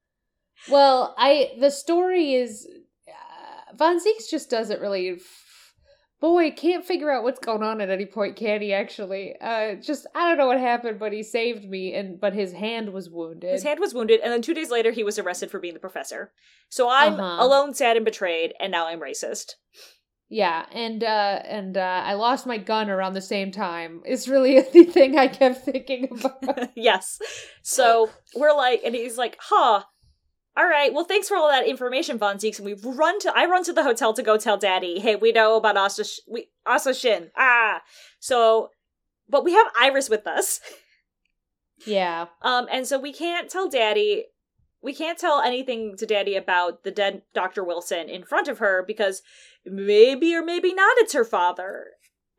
well, 0.69 1.15
I 1.17 1.53
the 1.61 1.71
story 1.71 2.35
is 2.35 2.67
uh, 3.09 3.77
Von 3.77 3.99
Zieks 3.99 4.29
just 4.31 4.51
doesn't 4.51 4.81
really. 4.81 5.19
Boy, 6.25 6.53
can't 6.53 6.87
figure 6.87 7.11
out 7.11 7.23
what's 7.23 7.39
going 7.39 7.63
on 7.63 7.83
at 7.83 7.91
any 7.91 8.07
point, 8.07 8.35
can 8.35 8.63
he? 8.63 8.73
Actually, 8.73 9.35
uh, 9.43 9.75
just 9.75 10.07
I 10.15 10.27
don't 10.27 10.39
know 10.39 10.47
what 10.47 10.59
happened, 10.59 10.99
but 10.99 11.13
he 11.13 11.23
saved 11.23 11.69
me, 11.69 11.93
and 11.93 12.19
but 12.19 12.33
his 12.33 12.55
hand 12.55 12.95
was 12.95 13.11
wounded. 13.11 13.51
His 13.53 13.63
hand 13.63 13.79
was 13.79 13.93
wounded, 13.93 14.21
and 14.23 14.33
then 14.33 14.41
two 14.41 14.55
days 14.55 14.71
later, 14.71 14.91
he 14.91 15.05
was 15.05 15.19
arrested 15.19 15.51
for 15.51 15.59
being 15.59 15.75
the 15.75 15.81
professor. 15.81 16.33
So 16.71 16.89
I'm 16.89 17.21
Uh-huh. 17.21 17.45
alone, 17.45 17.75
sad, 17.75 17.97
and 17.97 18.07
betrayed, 18.07 18.55
and 18.59 18.73
now 18.73 18.87
I'm 18.87 19.01
racist. 19.01 19.57
Yeah, 20.31 20.65
and 20.73 21.05
uh 21.05 21.41
and 21.45 21.77
uh 21.77 22.03
I 22.07 22.15
lost 22.15 22.47
my 22.47 22.57
gun 22.57 22.89
around 22.89 23.13
the 23.13 23.21
same 23.21 23.53
time. 23.53 24.01
It's 24.07 24.27
really 24.27 24.59
the 24.73 24.85
thing 24.85 25.19
I 25.19 25.29
kept 25.29 25.63
thinking 25.67 26.09
about. 26.11 26.71
yes. 26.75 27.19
So 27.61 28.09
we're 28.35 28.57
like, 28.57 28.81
and 28.83 28.95
he's 28.95 29.19
like, 29.19 29.37
huh. 29.39 29.83
All 30.57 30.67
right. 30.67 30.93
Well, 30.95 31.05
thanks 31.05 31.29
for 31.29 31.37
all 31.37 31.49
that 31.49 31.67
information, 31.67 32.17
Von 32.17 32.37
Zieks. 32.37 32.59
And 32.59 32.67
we 32.67 32.75
run 32.75 33.19
to, 33.21 33.33
I 33.37 33.45
run 33.47 33.65
to 33.65 33.73
the 33.73 33.83
hotel 33.83 34.13
to 34.15 34.23
go 34.23 34.37
tell 34.37 34.57
Daddy, 34.57 35.01
hey, 35.01 35.17
we 35.17 35.33
know 35.33 35.57
about 35.57 35.77
Asa, 35.77 36.05
Sh- 36.05 36.21
we, 36.29 36.49
Asa 36.65 36.95
Shin. 36.95 37.31
Ah. 37.37 37.83
So, 38.21 38.71
but 39.29 39.45
we 39.45 39.53
have 39.53 39.67
Iris 39.81 40.09
with 40.09 40.27
us. 40.29 40.61
yeah. 41.87 42.27
Um, 42.43 42.69
and 42.71 42.87
so 42.87 42.99
we 43.01 43.13
can't 43.13 43.51
tell 43.51 43.69
Daddy, 43.69 44.27
we 44.81 44.95
can't 44.95 45.19
tell 45.19 45.41
anything 45.41 45.97
to 45.97 46.07
Daddy 46.07 46.37
about 46.37 46.85
the 46.85 46.93
dead 46.93 47.23
Dr. 47.33 47.65
Wilson 47.65 48.09
in 48.09 48.23
front 48.23 48.47
of 48.47 48.59
her 48.59 48.85
because 48.87 49.23
maybe 49.67 50.37
or 50.37 50.45
maybe 50.45 50.73
not 50.73 50.99
it's 50.99 51.15
her 51.15 51.25
father. 51.25 51.87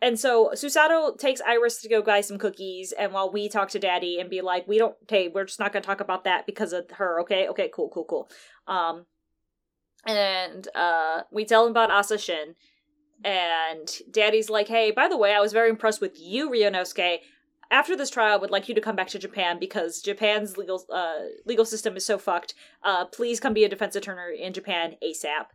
And 0.01 0.19
so 0.19 0.51
Susato 0.53 1.17
takes 1.17 1.41
Iris 1.41 1.81
to 1.81 1.89
go 1.89 2.01
buy 2.01 2.21
some 2.21 2.37
cookies, 2.37 2.91
and 2.91 3.13
while 3.13 3.31
we 3.31 3.47
talk 3.47 3.69
to 3.69 3.79
Daddy 3.79 4.19
and 4.19 4.29
be 4.29 4.41
like, 4.41 4.67
"We 4.67 4.77
don't, 4.77 4.95
hey, 5.07 5.29
we're 5.29 5.45
just 5.45 5.59
not 5.59 5.71
going 5.71 5.81
to 5.81 5.87
talk 5.87 6.01
about 6.01 6.25
that 6.25 6.45
because 6.45 6.73
of 6.73 6.89
her." 6.91 7.21
Okay, 7.21 7.47
okay, 7.47 7.69
cool, 7.73 7.89
cool, 7.89 8.05
cool. 8.05 8.29
Um, 8.67 9.05
and 10.05 10.67
uh, 10.75 11.21
we 11.31 11.45
tell 11.45 11.65
him 11.65 11.71
about 11.71 11.91
Asa 11.91 12.17
Shin, 12.17 12.55
and 13.23 13.89
Daddy's 14.11 14.49
like, 14.49 14.67
"Hey, 14.67 14.91
by 14.91 15.07
the 15.07 15.17
way, 15.17 15.33
I 15.33 15.39
was 15.39 15.53
very 15.53 15.69
impressed 15.69 16.01
with 16.01 16.19
you, 16.19 16.49
Ryunosuke. 16.49 17.19
After 17.71 17.95
this 17.95 18.11
trial, 18.11 18.33
I 18.33 18.37
would 18.37 18.51
like 18.51 18.69
you 18.69 18.75
to 18.75 18.81
come 18.81 18.95
back 18.95 19.07
to 19.07 19.19
Japan 19.19 19.57
because 19.59 20.01
Japan's 20.01 20.57
legal 20.57 20.85
uh, 20.93 21.21
legal 21.45 21.65
system 21.65 21.95
is 21.95 22.05
so 22.05 22.17
fucked. 22.17 22.53
Uh, 22.83 23.05
please 23.05 23.39
come 23.39 23.53
be 23.53 23.63
a 23.63 23.69
defense 23.69 23.95
attorney 23.95 24.41
in 24.41 24.53
Japan 24.53 24.97
ASAP. 25.01 25.45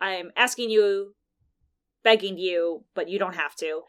I'm 0.00 0.30
asking 0.36 0.70
you, 0.70 1.14
begging 2.02 2.38
you, 2.38 2.84
but 2.94 3.08
you 3.08 3.18
don't 3.18 3.34
have 3.36 3.54
to." 3.56 3.82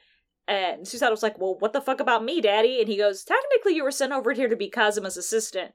And 0.48 0.86
Susato's 0.86 1.24
like, 1.24 1.40
"Well, 1.40 1.56
what 1.60 1.74
the 1.74 1.82
fuck 1.82 2.00
about 2.00 2.24
me, 2.24 2.42
Daddy?" 2.42 2.80
And 2.80 2.90
he 2.90 2.98
goes, 2.98 3.24
"Technically, 3.24 3.76
you 3.76 3.84
were 3.84 3.92
sent 3.92 4.12
over 4.12 4.34
here 4.34 4.50
to 4.50 4.56
be 4.56 4.70
Kazuma's 4.70 5.18
assistant, 5.18 5.74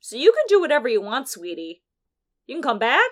so 0.00 0.16
you 0.16 0.32
can 0.32 0.44
do 0.48 0.60
whatever 0.60 0.88
you 0.88 1.00
want, 1.00 1.28
sweetie. 1.28 1.82
You 2.46 2.54
can 2.56 2.62
come 2.62 2.78
back, 2.78 3.10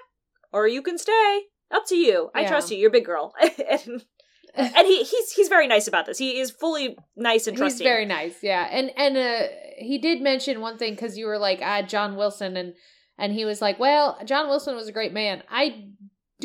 or 0.53 0.67
you 0.67 0.83
can 0.83 0.99
stay. 0.99 1.43
Up 1.71 1.87
to 1.89 1.97
you. 1.97 2.31
I 2.35 2.43
Yeah. 2.43 2.49
trust 2.49 2.71
you. 2.71 2.77
You're 2.79 2.89
a 2.89 2.93
big 2.93 3.05
girl." 3.05 3.35
and 3.41 4.05
and 4.57 4.87
he 4.87 5.03
he's 5.03 5.33
he's 5.33 5.49
very 5.49 5.67
nice 5.67 5.89
about 5.89 6.07
this. 6.07 6.19
He 6.19 6.39
is 6.39 6.51
fully 6.51 6.97
nice 7.17 7.47
and 7.49 7.57
trusty. 7.57 7.83
He's 7.85 7.89
very 7.91 8.07
nice, 8.07 8.37
yeah. 8.43 8.69
And 8.71 8.91
and 8.97 9.17
uh 9.17 9.49
he 9.79 9.99
did 9.99 10.23
mention 10.23 10.61
one 10.61 10.79
thing 10.79 10.95
because 10.95 11.19
you 11.19 11.27
were 11.27 11.39
like, 11.39 11.59
ah, 11.63 11.83
John 11.83 12.15
Wilson, 12.17 12.57
and 12.57 12.75
and 13.19 13.33
he 13.33 13.45
was 13.45 13.61
like, 13.61 13.81
well, 13.81 14.17
John 14.25 14.49
Wilson 14.49 14.77
was 14.77 14.87
a 14.87 14.93
great 14.93 15.13
man. 15.13 15.43
I 15.51 15.89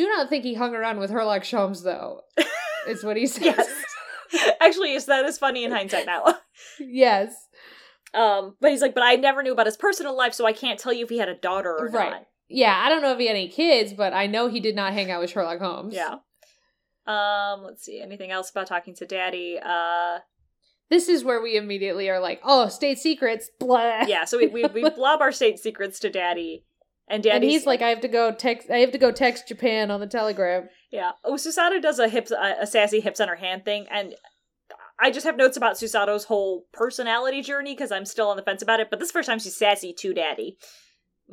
do 0.04 0.08
not 0.08 0.30
think 0.30 0.44
he 0.44 0.54
hung 0.54 0.74
around 0.76 1.00
with 1.00 1.12
Herlock 1.12 1.42
Sholmes 1.42 1.84
though. 1.84 2.22
is 2.88 3.04
what 3.04 3.18
he 3.18 3.28
says. 3.28 3.44
yes. 3.46 3.84
Actually, 4.62 4.94
yes, 4.94 5.06
that 5.06 5.26
is 5.26 5.38
funny 5.38 5.64
in 5.64 5.72
hindsight 5.72 6.06
now. 6.06 6.24
yes. 6.80 7.34
Um, 8.14 8.56
but 8.62 8.72
he's 8.72 8.82
like, 8.82 8.94
but 8.96 9.04
I 9.04 9.16
never 9.16 9.44
knew 9.44 9.52
about 9.52 9.66
his 9.66 9.78
personal 9.78 10.16
life, 10.16 10.34
so 10.34 10.46
I 10.46 10.54
can't 10.54 10.80
tell 10.80 10.94
you 10.94 11.04
if 11.04 11.10
he 11.10 11.18
had 11.18 11.30
a 11.30 11.36
daughter 11.36 11.76
or 11.78 11.90
Right. 11.90 12.12
not. 12.12 12.26
Yeah, 12.48 12.76
I 12.84 12.90
don't 12.90 13.02
know 13.04 13.12
if 13.14 13.20
he 13.20 13.28
had 13.28 13.36
any 13.36 13.50
kids, 13.50 13.94
but 13.94 14.14
I 14.14 14.26
know 14.28 14.48
he 14.48 14.60
did 14.60 14.76
not 14.76 14.94
hang 14.94 15.12
out 15.12 15.22
with 15.22 15.30
Sherlock 15.32 15.60
Holmes. 15.60 15.94
Yeah. 15.94 16.16
Um, 17.06 17.64
let's 17.64 17.84
see. 17.84 18.02
Anything 18.02 18.32
else 18.32 18.50
about 18.50 18.68
talking 18.68 18.96
to 18.96 19.06
Daddy? 19.06 19.60
Uh, 19.64 20.20
This 20.90 21.10
is 21.10 21.24
where 21.24 21.42
we 21.42 21.58
immediately 21.58 22.10
are 22.10 22.20
like, 22.20 22.40
oh, 22.44 22.68
state 22.70 22.98
secrets, 23.00 23.50
blah. 23.60 24.04
yeah. 24.08 24.26
So 24.26 24.38
we 24.38 24.48
we, 24.48 24.64
we 24.66 24.90
blob 24.90 25.22
our 25.22 25.32
state 25.32 25.60
secrets 25.60 26.00
to 26.02 26.10
Daddy, 26.10 26.66
and 27.10 27.26
And 27.26 27.44
he's 27.44 27.66
like, 27.66 27.82
I 27.82 27.90
have 27.90 28.02
to 28.02 28.08
go 28.08 28.32
text. 28.32 28.70
I 28.70 28.78
have 28.78 28.92
to 28.92 28.98
go 28.98 29.12
text 29.12 29.48
Japan 29.48 29.92
on 29.92 30.00
the 30.00 30.08
telegram. 30.08 30.70
Yeah. 30.92 31.12
Oh, 31.24 31.34
Susato 31.34 31.82
does 31.82 32.00
a 32.00 32.08
hips 32.08 32.32
a, 32.32 32.58
a 32.62 32.68
sassy 32.68 33.00
hips 33.00 33.20
on 33.20 33.28
her 33.28 33.36
hand 33.36 33.66
thing, 33.66 33.88
and 33.90 34.16
I 35.00 35.12
just 35.12 35.26
have 35.26 35.38
notes 35.38 35.58
about 35.58 35.76
Susato's 35.76 36.26
whole 36.26 36.66
personality 36.74 37.42
journey 37.42 37.74
because 37.74 37.92
I'm 37.92 38.06
still 38.06 38.30
on 38.30 38.38
the 38.38 38.44
fence 38.44 38.62
about 38.62 38.80
it. 38.80 38.90
But 38.90 39.00
this 39.00 39.12
first 39.12 39.28
time 39.28 39.40
she's 39.40 39.56
sassy 39.56 39.94
to 39.94 40.14
Daddy. 40.14 40.58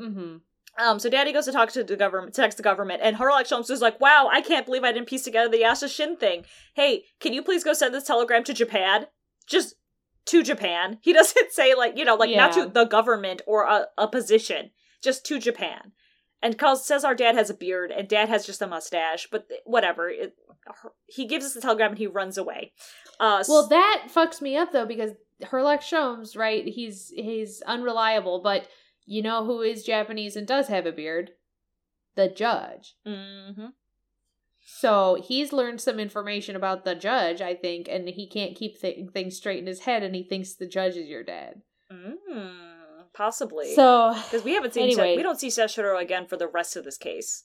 Mm-hmm. 0.00 0.36
Um, 0.78 0.98
so 0.98 1.08
Daddy 1.08 1.32
goes 1.32 1.46
to 1.46 1.52
talk 1.52 1.70
to 1.72 1.82
the 1.82 1.96
government, 1.96 2.34
to 2.34 2.42
text 2.42 2.58
the 2.58 2.62
government, 2.62 3.00
and 3.02 3.16
Herlock 3.16 3.46
Sholmes 3.46 3.70
is 3.70 3.80
like, 3.80 4.00
"Wow, 4.00 4.28
I 4.30 4.42
can't 4.42 4.66
believe 4.66 4.84
I 4.84 4.92
didn't 4.92 5.08
piece 5.08 5.24
together 5.24 5.48
the 5.48 5.60
Yasha 5.60 5.88
Shin 5.88 6.16
thing. 6.16 6.44
Hey, 6.74 7.04
can 7.18 7.32
you 7.32 7.42
please 7.42 7.64
go 7.64 7.72
send 7.72 7.94
this 7.94 8.04
telegram 8.04 8.44
to 8.44 8.54
Japan? 8.54 9.06
Just 9.46 9.74
to 10.26 10.42
Japan." 10.42 10.98
He 11.02 11.12
doesn't 11.14 11.52
say 11.52 11.74
like 11.74 11.96
you 11.96 12.04
know 12.04 12.14
like 12.14 12.34
not 12.34 12.52
to 12.52 12.66
the 12.66 12.84
government 12.84 13.42
or 13.46 13.64
a, 13.64 13.86
a 13.96 14.06
position, 14.06 14.70
just 15.02 15.24
to 15.26 15.38
Japan. 15.38 15.92
And 16.42 16.58
calls 16.58 16.86
says 16.86 17.04
our 17.04 17.14
dad 17.14 17.34
has 17.34 17.48
a 17.50 17.54
beard 17.54 17.90
and 17.90 18.06
dad 18.08 18.28
has 18.28 18.44
just 18.46 18.60
a 18.62 18.66
mustache, 18.66 19.26
but 19.30 19.48
whatever. 19.64 20.08
It, 20.10 20.36
he 21.06 21.26
gives 21.26 21.44
us 21.44 21.54
the 21.54 21.60
telegram 21.60 21.90
and 21.92 21.98
he 21.98 22.06
runs 22.06 22.36
away. 22.38 22.72
Uh, 23.18 23.42
Well, 23.48 23.66
that 23.68 24.08
fucks 24.14 24.40
me 24.42 24.56
up 24.56 24.70
though 24.72 24.86
because 24.86 25.12
Herlock 25.42 25.80
Sholmes, 25.80 26.36
right? 26.36 26.66
He's 26.66 27.12
he's 27.14 27.62
unreliable, 27.66 28.40
but 28.42 28.68
you 29.06 29.22
know 29.22 29.44
who 29.44 29.60
is 29.62 29.82
Japanese 29.84 30.36
and 30.36 30.46
does 30.46 30.68
have 30.68 30.84
a 30.86 30.92
beard? 30.92 31.30
The 32.16 32.28
judge. 32.28 32.94
mhm. 33.06 33.72
So 34.68 35.16
he's 35.26 35.52
learned 35.52 35.80
some 35.80 36.00
information 36.00 36.56
about 36.56 36.84
the 36.84 36.94
judge, 36.96 37.40
I 37.40 37.54
think, 37.54 37.86
and 37.88 38.08
he 38.08 38.26
can't 38.28 38.56
keep 38.56 38.80
th- 38.80 39.10
things 39.12 39.36
straight 39.36 39.60
in 39.60 39.66
his 39.66 39.80
head, 39.80 40.02
and 40.02 40.14
he 40.14 40.24
thinks 40.24 40.54
the 40.54 40.66
judge 40.66 40.96
is 40.96 41.06
your 41.08 41.22
dad. 41.22 41.62
Mm, 41.90 42.16
possibly. 43.16 43.74
So 43.74 44.14
because 44.24 44.44
we 44.44 44.52
haven't 44.54 44.74
seen 44.74 44.84
anyway. 44.84 45.16
we 45.16 45.22
don't 45.22 45.40
see 45.40 45.48
Seishiro 45.48 46.00
again 46.00 46.26
for 46.26 46.36
the 46.36 46.48
rest 46.48 46.76
of 46.76 46.84
this 46.84 46.98
case. 46.98 47.44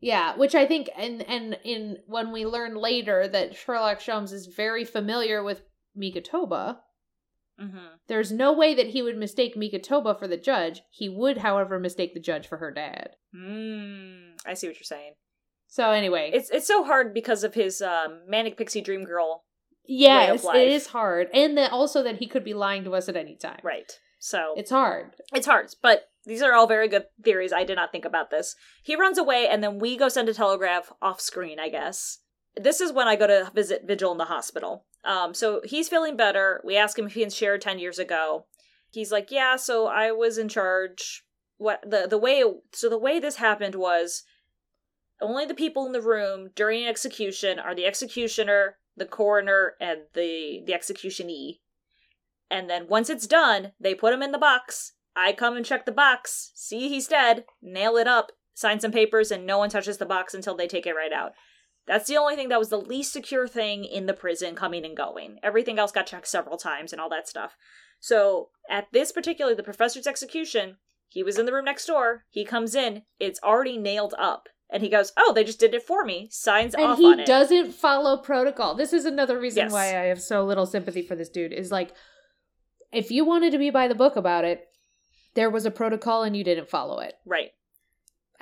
Yeah, 0.00 0.36
which 0.36 0.54
I 0.54 0.66
think, 0.66 0.88
and 0.96 1.22
and 1.22 1.58
in 1.64 1.98
when 2.06 2.32
we 2.32 2.46
learn 2.46 2.74
later 2.74 3.28
that 3.28 3.54
Sherlock 3.56 4.00
Sholmes 4.00 4.32
is 4.32 4.46
very 4.46 4.84
familiar 4.84 5.42
with 5.42 5.62
Mikotoba, 5.96 6.78
Mm-hmm. 7.60 7.96
there's 8.08 8.32
no 8.32 8.54
way 8.54 8.74
that 8.74 8.86
he 8.86 9.02
would 9.02 9.18
mistake 9.18 9.54
Mikotoba 9.54 10.18
for 10.18 10.26
the 10.26 10.38
judge. 10.38 10.80
He 10.90 11.10
would, 11.10 11.36
however, 11.38 11.78
mistake 11.78 12.14
the 12.14 12.20
judge 12.20 12.48
for 12.48 12.56
her 12.56 12.70
dad. 12.70 13.10
Mm, 13.36 14.30
I 14.46 14.54
see 14.54 14.66
what 14.66 14.76
you're 14.76 14.84
saying. 14.84 15.12
So 15.66 15.90
anyway, 15.90 16.30
It's 16.32 16.48
it's 16.48 16.66
so 16.66 16.84
hard 16.84 17.12
because 17.12 17.44
of 17.44 17.52
his 17.52 17.82
um, 17.82 18.22
manic 18.26 18.56
pixie 18.56 18.80
dream 18.80 19.04
girl, 19.04 19.44
yes, 19.86 20.42
life. 20.42 20.56
it 20.56 20.68
is 20.68 20.86
hard, 20.86 21.28
and 21.34 21.56
that 21.58 21.70
also 21.70 22.02
that 22.02 22.16
he 22.16 22.26
could 22.26 22.44
be 22.44 22.54
lying 22.54 22.82
to 22.84 22.94
us 22.94 23.10
at 23.10 23.16
any 23.16 23.36
time. 23.36 23.60
right? 23.62 23.92
So 24.20 24.54
It's 24.56 24.70
hard. 24.70 25.16
it's 25.32 25.46
hard, 25.46 25.74
but 25.82 26.10
these 26.24 26.42
are 26.42 26.52
all 26.52 26.66
very 26.66 26.86
good 26.88 27.06
theories. 27.24 27.52
I 27.52 27.64
did 27.64 27.76
not 27.76 27.90
think 27.90 28.04
about 28.04 28.30
this. 28.30 28.54
He 28.82 28.94
runs 28.94 29.16
away, 29.18 29.48
and 29.48 29.64
then 29.64 29.78
we 29.78 29.96
go 29.96 30.08
send 30.08 30.28
a 30.28 30.34
telegraph 30.34 30.92
off 31.00 31.20
screen. 31.20 31.58
I 31.58 31.70
guess 31.70 32.18
this 32.54 32.80
is 32.80 32.92
when 32.92 33.08
I 33.08 33.16
go 33.16 33.26
to 33.26 33.50
visit 33.54 33.86
Vigil 33.86 34.12
in 34.12 34.18
the 34.18 34.26
hospital. 34.26 34.84
Um, 35.04 35.32
so 35.32 35.62
he's 35.64 35.88
feeling 35.88 36.16
better. 36.16 36.60
We 36.62 36.76
ask 36.76 36.98
him 36.98 37.06
if 37.06 37.14
he 37.14 37.22
can 37.22 37.30
share 37.30 37.56
ten 37.58 37.78
years 37.78 37.98
ago. 37.98 38.44
He's 38.90 39.10
like, 39.10 39.30
yeah. 39.30 39.56
So 39.56 39.86
I 39.86 40.12
was 40.12 40.36
in 40.36 40.48
charge. 40.48 41.24
What 41.56 41.82
the 41.82 42.06
the 42.08 42.18
way 42.18 42.44
so 42.72 42.88
the 42.90 42.98
way 42.98 43.18
this 43.18 43.36
happened 43.36 43.74
was 43.74 44.22
only 45.22 45.46
the 45.46 45.54
people 45.54 45.86
in 45.86 45.92
the 45.92 46.00
room 46.02 46.50
during 46.54 46.82
an 46.82 46.88
execution 46.88 47.58
are 47.58 47.74
the 47.74 47.86
executioner, 47.86 48.76
the 48.96 49.06
coroner, 49.06 49.74
and 49.80 50.00
the 50.12 50.62
the 50.66 50.72
executionee. 50.72 51.60
And 52.50 52.68
then 52.68 52.86
once 52.88 53.08
it's 53.08 53.26
done, 53.26 53.72
they 53.78 53.94
put 53.94 54.12
him 54.12 54.22
in 54.22 54.32
the 54.32 54.38
box. 54.38 54.92
I 55.16 55.32
come 55.32 55.56
and 55.56 55.64
check 55.64 55.86
the 55.86 55.92
box, 55.92 56.50
see 56.54 56.88
he's 56.88 57.06
dead, 57.08 57.44
nail 57.62 57.96
it 57.96 58.06
up, 58.06 58.32
sign 58.54 58.80
some 58.80 58.92
papers, 58.92 59.30
and 59.30 59.46
no 59.46 59.58
one 59.58 59.70
touches 59.70 59.98
the 59.98 60.06
box 60.06 60.34
until 60.34 60.56
they 60.56 60.66
take 60.68 60.86
it 60.86 60.94
right 60.94 61.12
out. 61.12 61.32
That's 61.86 62.06
the 62.08 62.16
only 62.16 62.36
thing 62.36 62.48
that 62.50 62.58
was 62.58 62.68
the 62.68 62.80
least 62.80 63.12
secure 63.12 63.48
thing 63.48 63.84
in 63.84 64.06
the 64.06 64.12
prison 64.14 64.54
coming 64.54 64.84
and 64.84 64.96
going. 64.96 65.38
Everything 65.42 65.78
else 65.78 65.92
got 65.92 66.06
checked 66.06 66.28
several 66.28 66.56
times 66.56 66.92
and 66.92 67.00
all 67.00 67.08
that 67.10 67.28
stuff. 67.28 67.56
So 67.98 68.50
at 68.68 68.86
this 68.92 69.12
particular, 69.12 69.54
the 69.54 69.62
professor's 69.62 70.06
execution, 70.06 70.76
He 71.08 71.24
was 71.24 71.38
in 71.38 71.46
the 71.46 71.52
room 71.52 71.64
next 71.64 71.86
door. 71.86 72.24
He 72.30 72.44
comes 72.44 72.76
in. 72.76 73.02
It's 73.18 73.40
already 73.42 73.76
nailed 73.76 74.14
up. 74.16 74.48
And 74.72 74.80
he 74.80 74.88
goes, 74.88 75.12
"Oh, 75.16 75.32
they 75.32 75.42
just 75.42 75.58
did 75.58 75.74
it 75.74 75.82
for 75.82 76.04
me." 76.04 76.28
Signs 76.30 76.72
and 76.74 76.84
off 76.84 76.98
he 76.98 77.04
on 77.06 77.10
it. 77.10 77.12
And 77.14 77.20
he 77.22 77.26
doesn't 77.26 77.72
follow 77.72 78.16
protocol. 78.16 78.76
This 78.76 78.92
is 78.92 79.04
another 79.04 79.36
reason 79.40 79.64
Yes. 79.64 79.72
why 79.72 79.86
I 79.86 80.04
have 80.04 80.22
so 80.22 80.44
little 80.44 80.66
sympathy 80.66 81.02
for 81.02 81.16
this 81.16 81.28
dude. 81.28 81.52
Is 81.52 81.72
like, 81.72 81.90
if 82.92 83.10
you 83.10 83.24
wanted 83.24 83.52
to 83.52 83.58
be 83.58 83.70
by 83.70 83.88
the 83.88 83.94
book 83.94 84.16
about 84.16 84.44
it, 84.44 84.66
there 85.34 85.50
was 85.50 85.64
a 85.64 85.70
protocol 85.70 86.22
and 86.22 86.36
you 86.36 86.44
didn't 86.44 86.68
follow 86.68 86.98
it. 87.00 87.14
right. 87.24 87.50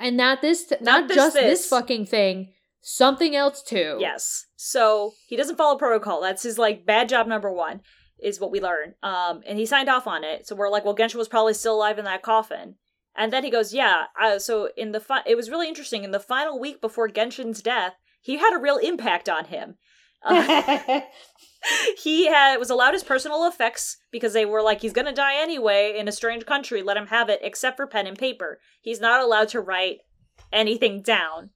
And 0.01 0.15
not 0.15 0.41
this, 0.41 0.71
not, 0.79 1.09
this, 1.09 1.15
just 1.15 1.35
this. 1.35 1.59
this. 1.59 1.69
fucking 1.69 2.05
thing, 2.05 2.53
something 2.81 3.35
else 3.35 3.61
too. 3.61 3.97
Yes. 3.99 4.45
So 4.55 5.11
he 5.27 5.35
doesn't 5.35 5.57
follow 5.57 5.77
protocol. 5.77 6.21
That's 6.21 6.43
his 6.43 6.57
like 6.57 6.85
bad 6.85 7.09
job 7.09 7.27
number 7.27 7.51
one, 7.51 7.81
is 8.17 8.39
what 8.39 8.49
we 8.49 8.61
learn. 8.61 8.95
Um, 9.03 9.41
and 9.45 9.59
he 9.59 9.65
signed 9.65 9.89
off 9.89 10.07
on 10.07 10.23
it. 10.23 10.47
So 10.47 10.55
we're 10.55 10.69
like, 10.69 10.85
well, 10.85 10.95
Genshin 10.95 11.15
was 11.15 11.27
probably 11.27 11.53
still 11.53 11.75
alive 11.75 11.99
in 11.99 12.05
that 12.05 12.23
coffin. 12.23 12.75
And 13.13 13.33
then 13.33 13.43
he 13.43 13.51
goes, 13.51 13.73
yeah. 13.73 14.05
Uh, 14.19 14.39
so 14.39 14.69
in 14.77 14.93
the 14.93 15.01
fi- 15.01 15.23
it 15.25 15.35
was 15.35 15.49
really 15.49 15.67
interesting. 15.67 16.05
In 16.05 16.11
the 16.11 16.19
final 16.19 16.57
week 16.57 16.79
before 16.79 17.09
Genshin's 17.09 17.61
death, 17.61 17.95
he 18.21 18.37
had 18.37 18.55
a 18.55 18.61
real 18.61 18.77
impact 18.77 19.27
on 19.27 19.45
him. 19.45 19.75
Uh, 20.23 21.01
he 22.03 22.27
had 22.27 22.57
was 22.57 22.69
allowed 22.69 22.93
his 22.93 23.03
personal 23.03 23.47
effects 23.47 23.97
because 24.11 24.33
they 24.33 24.45
were 24.45 24.61
like 24.61 24.81
he's 24.81 24.93
gonna 24.93 25.13
die 25.13 25.35
anyway 25.35 25.95
in 25.97 26.07
a 26.07 26.13
strange 26.13 26.45
country. 26.45 26.81
Let 26.81 26.97
him 26.97 27.07
have 27.07 27.29
it 27.29 27.39
except 27.41 27.77
for 27.77 27.87
pen 27.87 28.07
and 28.07 28.17
paper. 28.17 28.59
He's 28.81 28.99
not 28.99 29.21
allowed 29.21 29.49
to 29.49 29.61
write 29.61 29.99
anything 30.51 31.01
down. 31.01 31.51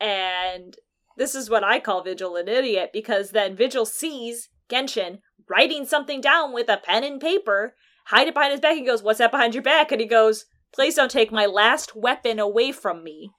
And 0.00 0.76
this 1.16 1.34
is 1.34 1.50
what 1.50 1.64
i 1.64 1.80
call 1.80 2.02
vigil 2.02 2.36
an 2.36 2.46
idiot 2.46 2.90
because 2.92 3.30
then 3.30 3.56
vigil 3.56 3.84
sees 3.84 4.48
genshin 4.70 5.18
writing 5.48 5.84
something 5.84 6.20
down 6.20 6.52
with 6.52 6.68
a 6.68 6.76
pen 6.76 7.02
and 7.02 7.20
paper 7.20 7.74
hide 8.06 8.28
it 8.28 8.34
behind 8.34 8.52
his 8.52 8.60
back. 8.60 8.76
And 8.76 8.86
goes 8.86 9.02
what's 9.02 9.18
that 9.18 9.30
behind 9.30 9.54
your 9.54 9.62
back? 9.62 9.90
And 9.92 10.00
he 10.00 10.06
goes 10.06 10.46
please 10.74 10.94
don't 10.94 11.10
take 11.10 11.32
my 11.32 11.46
last 11.46 11.96
weapon 11.96 12.38
away 12.38 12.72
from 12.72 13.02
me 13.02 13.32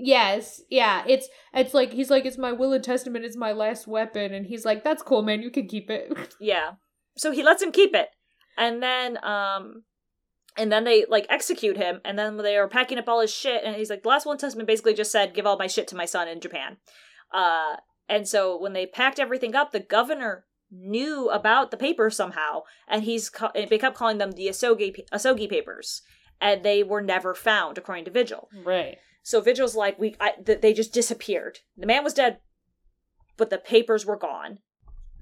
yes, 0.00 0.60
yeah. 0.70 1.04
It's 1.06 1.28
it's 1.54 1.74
like 1.74 1.92
he's 1.92 2.10
like 2.10 2.24
it's 2.26 2.38
my 2.38 2.52
will 2.52 2.72
and 2.72 2.82
testament. 2.84 3.24
It's 3.24 3.36
my 3.36 3.52
last 3.52 3.86
weapon, 3.86 4.32
and 4.34 4.46
he's 4.46 4.64
like, 4.64 4.82
that's 4.84 5.02
cool, 5.02 5.22
man. 5.22 5.42
You 5.42 5.50
can 5.50 5.66
keep 5.68 5.90
it. 5.90 6.12
Yeah. 6.40 6.72
So 7.16 7.32
he 7.32 7.42
lets 7.42 7.62
him 7.62 7.72
keep 7.72 7.94
it. 7.94 8.08
And 8.56 8.82
then 8.82 9.18
um 9.24 9.84
and 10.56 10.70
then 10.72 10.84
they 10.84 11.04
like 11.08 11.26
execute 11.28 11.76
him 11.76 12.00
and 12.04 12.18
then 12.18 12.36
they 12.38 12.56
are 12.56 12.68
packing 12.68 12.98
up 12.98 13.08
all 13.08 13.20
his 13.20 13.32
shit 13.32 13.62
and 13.64 13.76
he's 13.76 13.90
like 13.90 14.02
the 14.02 14.08
last 14.08 14.26
one 14.26 14.38
testament 14.38 14.66
basically 14.66 14.94
just 14.94 15.12
said 15.12 15.34
give 15.34 15.46
all 15.46 15.58
my 15.58 15.66
shit 15.66 15.86
to 15.88 15.96
my 15.96 16.04
son 16.06 16.28
in 16.28 16.40
Japan. 16.40 16.78
Uh 17.32 17.76
and 18.08 18.26
so 18.26 18.60
when 18.60 18.72
they 18.72 18.86
packed 18.86 19.18
everything 19.18 19.54
up 19.54 19.70
the 19.72 19.80
governor 19.80 20.44
knew 20.70 21.28
about 21.30 21.70
the 21.70 21.76
paper 21.76 22.10
somehow 22.10 22.62
and 22.88 23.04
he's 23.04 23.28
ca- 23.28 23.52
and 23.54 23.68
they 23.68 23.78
kept 23.78 23.96
calling 23.96 24.18
them 24.18 24.32
the 24.32 24.46
Asogi 24.48 24.94
Asogi 25.12 25.48
papers 25.48 26.02
and 26.40 26.62
they 26.64 26.82
were 26.82 27.02
never 27.02 27.34
found 27.34 27.76
according 27.76 28.04
to 28.06 28.10
Vigil. 28.10 28.48
right. 28.64 28.96
So 29.22 29.40
Vigil's 29.40 29.76
like 29.76 29.98
we 29.98 30.16
I, 30.20 30.32
th- 30.44 30.60
they 30.60 30.72
just 30.72 30.92
disappeared. 30.92 31.58
The 31.76 31.86
man 31.86 32.04
was 32.04 32.14
dead 32.14 32.38
but 33.40 33.50
the 33.50 33.58
papers 33.58 34.06
were 34.06 34.18
gone. 34.18 34.58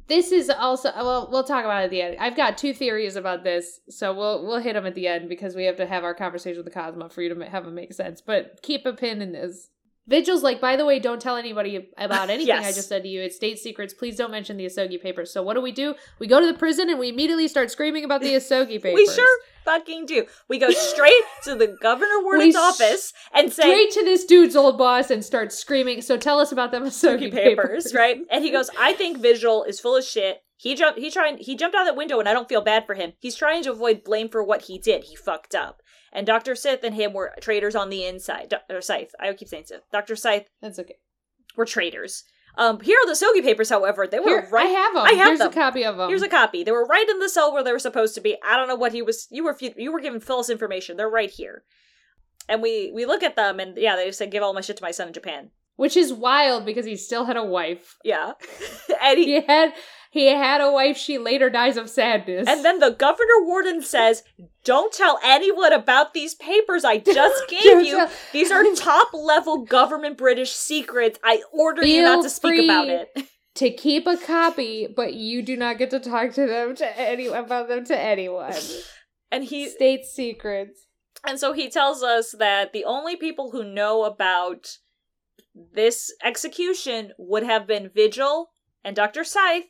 This 0.08 0.32
is 0.32 0.50
also 0.50 0.90
well. 0.96 1.28
We'll 1.30 1.44
talk 1.44 1.64
about 1.64 1.82
it 1.82 1.84
at 1.84 1.90
the 1.90 2.02
end. 2.02 2.16
I've 2.18 2.36
got 2.36 2.58
two 2.58 2.74
theories 2.74 3.14
about 3.14 3.44
this, 3.44 3.80
so 3.88 4.12
we'll 4.12 4.44
we'll 4.44 4.58
hit 4.58 4.72
them 4.72 4.86
at 4.86 4.94
the 4.94 5.06
end 5.06 5.28
because 5.28 5.54
we 5.54 5.64
have 5.64 5.76
to 5.76 5.86
have 5.86 6.02
our 6.02 6.14
conversation 6.14 6.58
with 6.58 6.64
the 6.64 6.78
Cosmo 6.78 7.08
for 7.08 7.22
you 7.22 7.32
to 7.32 7.48
have 7.48 7.64
them 7.64 7.74
make 7.74 7.92
sense. 7.92 8.20
But 8.20 8.60
keep 8.62 8.84
a 8.86 8.92
pin 8.92 9.22
in 9.22 9.32
this. 9.32 9.68
Vigil's 10.06 10.42
like, 10.42 10.62
by 10.62 10.76
the 10.76 10.86
way, 10.86 10.98
don't 10.98 11.20
tell 11.20 11.36
anybody 11.36 11.90
about 11.98 12.30
anything 12.30 12.54
I 12.54 12.72
just 12.72 12.88
said 12.88 13.02
to 13.02 13.08
you. 13.08 13.20
It's 13.20 13.36
state 13.36 13.58
secrets. 13.58 13.92
Please 13.92 14.16
don't 14.16 14.30
mention 14.30 14.56
the 14.56 14.64
Asogi 14.64 15.00
papers. 15.00 15.30
So 15.30 15.42
what 15.42 15.52
do 15.52 15.60
we 15.60 15.70
do? 15.70 15.94
We 16.18 16.26
go 16.26 16.40
to 16.40 16.46
the 16.46 16.54
prison 16.54 16.88
and 16.88 16.98
we 16.98 17.10
immediately 17.10 17.46
start 17.46 17.70
screaming 17.70 18.04
about 18.04 18.22
the 18.22 18.32
Asogi 18.34 18.82
papers. 18.82 18.94
We 18.94 19.06
sure 19.06 19.38
fucking 19.68 20.06
do. 20.06 20.26
We 20.48 20.58
go 20.58 20.70
straight 20.70 21.22
to 21.44 21.54
the 21.54 21.66
governor 21.66 22.22
warden's 22.22 22.56
office 22.56 23.12
and 23.32 23.52
say 23.52 23.62
straight 23.62 23.90
to 23.92 24.04
this 24.04 24.24
dude's 24.24 24.56
old 24.56 24.78
boss 24.78 25.10
and 25.10 25.24
start 25.24 25.52
screaming. 25.52 26.00
So 26.00 26.16
tell 26.16 26.40
us 26.40 26.52
about 26.52 26.72
them 26.72 26.84
"Asogi 26.84 27.30
papers, 27.32 27.66
papers, 27.66 27.94
right? 27.94 28.18
And 28.30 28.44
he 28.44 28.50
goes, 28.50 28.70
"I 28.78 28.92
think 28.94 29.18
Vigil 29.18 29.64
is 29.64 29.80
full 29.80 29.96
of 29.96 30.04
shit. 30.04 30.42
He 30.56 30.74
jumped. 30.74 30.98
He 30.98 31.10
tried. 31.10 31.40
He 31.40 31.56
jumped 31.56 31.76
out 31.76 31.84
that 31.84 31.96
window, 31.96 32.18
and 32.18 32.28
I 32.28 32.32
don't 32.32 32.48
feel 32.48 32.62
bad 32.62 32.86
for 32.86 32.94
him. 32.94 33.12
He's 33.18 33.36
trying 33.36 33.62
to 33.64 33.72
avoid 33.72 34.04
blame 34.04 34.28
for 34.28 34.42
what 34.42 34.62
he 34.62 34.78
did. 34.78 35.04
He 35.04 35.16
fucked 35.16 35.54
up. 35.54 35.82
And 36.12 36.26
Doctor 36.26 36.54
Sith 36.54 36.84
and 36.84 36.94
him 36.94 37.12
were 37.12 37.34
traitors 37.40 37.76
on 37.76 37.90
the 37.90 38.06
inside. 38.06 38.52
Or 38.70 38.80
Sithe. 38.80 39.10
I 39.20 39.32
keep 39.34 39.48
saying 39.48 39.64
Sith. 39.66 39.82
Doctor 39.92 40.14
Sithe 40.14 40.46
That's 40.62 40.78
okay. 40.78 40.96
We're 41.54 41.66
traitors. 41.66 42.24
Um, 42.58 42.80
here 42.80 42.98
are 43.02 43.06
the 43.06 43.12
Sogi 43.12 43.42
papers. 43.42 43.70
However, 43.70 44.08
they 44.08 44.18
were 44.18 44.26
Here, 44.26 44.48
right. 44.50 44.66
I 44.66 44.68
have 44.68 44.94
them. 44.94 45.04
I 45.04 45.12
have 45.12 45.26
Here's 45.28 45.38
them. 45.38 45.50
a 45.50 45.54
copy 45.54 45.84
of 45.84 45.96
them. 45.96 46.08
Here's 46.08 46.22
a 46.22 46.28
copy. 46.28 46.64
They 46.64 46.72
were 46.72 46.84
right 46.84 47.08
in 47.08 47.20
the 47.20 47.28
cell 47.28 47.52
where 47.52 47.62
they 47.62 47.70
were 47.72 47.78
supposed 47.78 48.16
to 48.16 48.20
be. 48.20 48.36
I 48.44 48.56
don't 48.56 48.66
know 48.66 48.74
what 48.74 48.92
he 48.92 49.00
was. 49.00 49.28
You 49.30 49.44
were 49.44 49.56
you 49.60 49.92
were 49.92 50.00
given 50.00 50.18
false 50.20 50.50
information. 50.50 50.96
They're 50.96 51.08
right 51.08 51.30
here, 51.30 51.62
and 52.48 52.60
we 52.60 52.90
we 52.92 53.06
look 53.06 53.22
at 53.22 53.36
them 53.36 53.60
and 53.60 53.78
yeah, 53.78 53.94
they 53.94 54.10
said 54.10 54.32
give 54.32 54.42
all 54.42 54.52
my 54.54 54.60
shit 54.60 54.76
to 54.78 54.82
my 54.82 54.90
son 54.90 55.06
in 55.06 55.14
Japan. 55.14 55.50
Which 55.76 55.96
is 55.96 56.12
wild 56.12 56.66
because 56.66 56.84
he 56.84 56.96
still 56.96 57.26
had 57.26 57.36
a 57.36 57.44
wife. 57.44 57.96
Yeah, 58.02 58.32
and 59.02 59.18
he 59.18 59.26
He 59.36 59.40
had 59.46 59.72
he 60.10 60.28
had 60.28 60.60
a 60.60 60.70
wife. 60.70 60.96
She 60.96 61.18
later 61.18 61.50
dies 61.50 61.76
of 61.76 61.90
sadness. 61.90 62.48
and 62.48 62.64
then 62.64 62.78
the 62.78 62.90
governor 62.90 63.42
warden 63.42 63.82
says, 63.82 64.22
"Don't 64.64 64.92
tell 64.92 65.18
anyone 65.22 65.72
about 65.72 66.14
these 66.14 66.34
papers 66.34 66.84
I 66.84 66.98
just 66.98 67.48
gave 67.48 67.84
you. 67.86 68.06
These 68.32 68.50
are 68.50 68.64
top 68.74 69.12
level 69.12 69.64
government 69.64 70.18
British 70.18 70.52
secrets. 70.52 71.18
I 71.22 71.42
order 71.52 71.86
you 71.86 72.02
Feel 72.02 72.16
not 72.16 72.22
to 72.22 72.30
speak 72.30 72.64
about 72.64 72.88
it." 72.88 73.08
to 73.58 73.70
keep 73.70 74.06
a 74.06 74.16
copy, 74.16 74.86
but 74.94 75.14
you 75.14 75.42
do 75.42 75.56
not 75.56 75.78
get 75.78 75.90
to 75.90 75.98
talk 75.98 76.32
to 76.32 76.46
them 76.46 76.76
to 76.76 76.98
any 76.98 77.26
about 77.26 77.68
them 77.68 77.84
to 77.86 77.98
anyone. 77.98 78.54
And 79.30 79.44
he 79.44 79.68
State 79.68 80.06
secrets. 80.06 80.86
And 81.26 81.38
so 81.38 81.52
he 81.52 81.68
tells 81.68 82.02
us 82.02 82.34
that 82.38 82.72
the 82.72 82.86
only 82.86 83.14
people 83.14 83.50
who 83.50 83.62
know 83.62 84.04
about 84.04 84.78
this 85.54 86.10
execution 86.24 87.12
would 87.18 87.42
have 87.42 87.66
been 87.66 87.90
Vigil 87.94 88.50
and 88.82 88.96
Dr. 88.96 89.24
Sithe, 89.24 89.64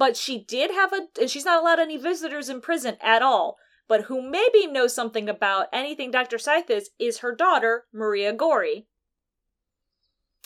but 0.00 0.16
she 0.16 0.42
did 0.42 0.70
have 0.70 0.94
a 0.94 1.08
and 1.20 1.28
she's 1.28 1.44
not 1.44 1.60
allowed 1.60 1.78
any 1.78 1.98
visitors 1.98 2.48
in 2.48 2.62
prison 2.62 2.96
at 3.02 3.20
all. 3.20 3.58
But 3.86 4.04
who 4.04 4.22
maybe 4.22 4.66
knows 4.66 4.94
something 4.94 5.28
about 5.28 5.66
anything 5.74 6.10
Dr. 6.10 6.38
Sithe 6.38 6.70
is 6.70 6.88
is 6.98 7.18
her 7.18 7.34
daughter, 7.34 7.84
Maria 7.92 8.32
Gorey. 8.32 8.86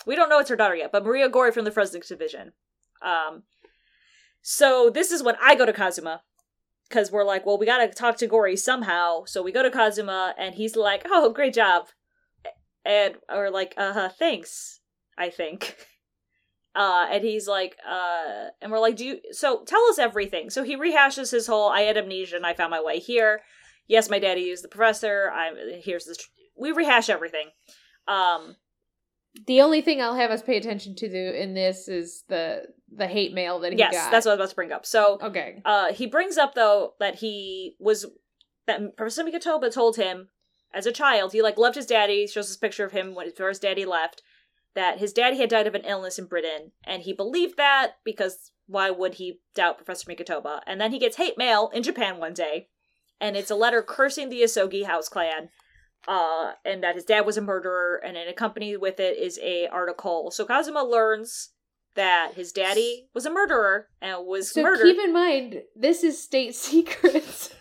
We 0.05 0.16
don't 0.16 0.28
know 0.28 0.40
it's 0.40 0.51
her 0.51 0.56
daughter 0.56 0.74
yet, 0.74 0.90
but 0.90 1.05
Maria 1.05 1.28
Gorey 1.28 1.52
from 1.52 1.64
the 1.64 1.70
Fresnick 1.70 2.06
division. 2.06 2.52
Um 3.01 3.44
so 4.43 4.90
this 4.90 5.12
is 5.12 5.22
when 5.22 5.36
I 5.40 5.55
go 5.55 5.64
to 5.66 5.72
Kazuma 5.72 6.22
because 6.89 7.12
we're 7.12 7.24
like, 7.24 7.47
well, 7.47 7.56
we 7.56 7.64
gotta 7.64 7.86
talk 7.86 8.16
to 8.18 8.26
Gorey 8.26 8.56
somehow. 8.56 9.24
So 9.24 9.40
we 9.40 9.52
go 9.52 9.62
to 9.62 9.70
Kazuma, 9.70 10.35
and 10.36 10.56
he's 10.56 10.74
like, 10.76 11.06
oh, 11.06 11.32
great 11.32 11.55
job, 11.55 11.86
and 12.85 13.14
we're 13.32 13.51
like, 13.51 13.72
uh, 13.76 13.93
huh, 13.93 14.09
thanks, 14.18 14.81
I 15.16 15.31
think. 15.31 15.86
Uh, 16.74 17.06
and 17.10 17.22
he's 17.24 17.46
like, 17.46 17.76
uh, 17.88 18.48
and 18.60 18.72
we're 18.72 18.80
like, 18.80 18.96
do 18.96 19.05
you? 19.06 19.20
So 19.30 19.62
tell 19.64 19.82
us 19.90 19.98
everything. 19.98 20.51
So 20.51 20.64
he 20.64 20.76
rehashes 20.76 21.30
his 21.30 21.46
whole, 21.46 21.68
I 21.68 21.82
had 21.82 21.96
amnesia 21.96 22.36
and 22.36 22.44
I 22.46 22.52
found 22.55 22.70
my 22.70 22.82
way 22.82 22.98
here. 22.98 23.42
Yes, 23.86 24.10
my 24.10 24.18
daddy 24.18 24.40
used 24.42 24.64
the 24.64 24.68
professor. 24.68 25.30
I'm 25.32 25.55
here's. 25.82 26.05
Tr- 26.06 26.28
we 26.56 26.72
rehash 26.72 27.09
everything. 27.10 27.48
Um, 28.09 28.56
The 29.46 29.60
only 29.60 29.82
thing 29.82 30.01
I'll 30.01 30.16
have 30.16 30.30
us 30.30 30.42
pay 30.42 30.56
attention 30.56 30.94
to 30.96 31.09
the, 31.09 31.42
in 31.42 31.55
this 31.55 31.88
is 31.88 32.24
the 32.28 32.62
the 32.96 33.06
hate 33.09 33.34
mail 33.34 33.59
that 33.60 33.72
he 33.72 33.78
yes, 33.78 33.92
got. 33.92 34.10
that's 34.12 34.24
what 34.24 34.32
I 34.32 34.34
was 34.36 34.40
about 34.40 34.51
to 34.51 34.55
bring 34.56 34.72
up. 34.72 34.86
So 34.86 35.18
Okay. 35.20 35.60
Uh, 35.64 35.92
he 35.92 36.06
brings 36.06 36.38
up 36.38 36.55
though 36.55 36.94
that 37.01 37.16
he 37.16 37.74
was 37.80 38.06
that 38.66 38.96
Professor 38.96 39.24
Mikotoba 39.24 39.72
told 39.72 39.96
him 39.96 40.28
as 40.72 40.86
a 40.86 40.92
child 40.92 41.32
he 41.32 41.42
like 41.42 41.59
loved 41.59 41.74
his 41.76 41.86
daddy. 41.86 42.26
Shows 42.26 42.48
this 42.48 42.56
picture 42.56 42.84
of 42.84 42.92
him 42.92 43.14
when 43.14 43.30
his 43.36 43.59
daddy 43.59 43.84
left. 43.84 44.22
That 44.74 44.98
his 44.98 45.12
daddy 45.12 45.38
had 45.38 45.51
died 45.51 45.66
of 45.68 45.74
an 45.74 45.84
illness 45.84 46.18
in 46.18 46.26
Britain, 46.26 46.72
and 46.84 47.02
he 47.02 47.12
believed 47.12 47.56
that 47.56 47.98
because 48.05 48.51
why 48.66 48.90
would 48.90 49.14
he 49.14 49.40
doubt 49.55 49.76
Professor 49.76 50.10
Mikotoba? 50.10 50.60
And 50.66 50.80
then 50.80 50.90
he 50.90 50.98
gets 50.98 51.16
hate 51.16 51.38
mail 51.38 51.70
in 51.72 51.82
Japan 51.84 52.18
one 52.18 52.34
day, 52.34 52.68
and 53.20 53.36
it's 53.36 53.51
a 53.52 53.55
letter 53.55 53.82
cursing 53.82 54.30
the 54.30 54.42
Asogi 54.42 54.84
house 54.84 55.09
clan, 55.09 55.51
uh, 56.09 56.52
and 56.64 56.82
that 56.82 56.96
his 56.96 57.05
dad 57.05 57.20
was 57.24 57.36
a 57.36 57.40
murderer, 57.40 58.01
and 58.05 58.16
in 58.16 58.26
accompanied 58.26 58.78
with 58.78 58.98
it 58.98 59.16
is 59.16 59.38
a 59.42 59.68
article. 59.68 60.32
So 60.32 60.44
Kazuma 60.44 60.82
learns 60.82 61.51
that 61.94 62.32
his 62.34 62.51
daddy 62.51 63.06
was 63.14 63.24
a 63.24 63.30
murderer 63.30 63.86
and 64.02 64.26
was 64.26 64.51
So 64.51 64.62
murdered. 64.62 64.82
keep 64.84 64.98
in 64.98 65.12
mind, 65.12 65.62
this 65.76 66.02
is 66.02 66.20
state 66.20 66.55
secrets. 66.56 67.53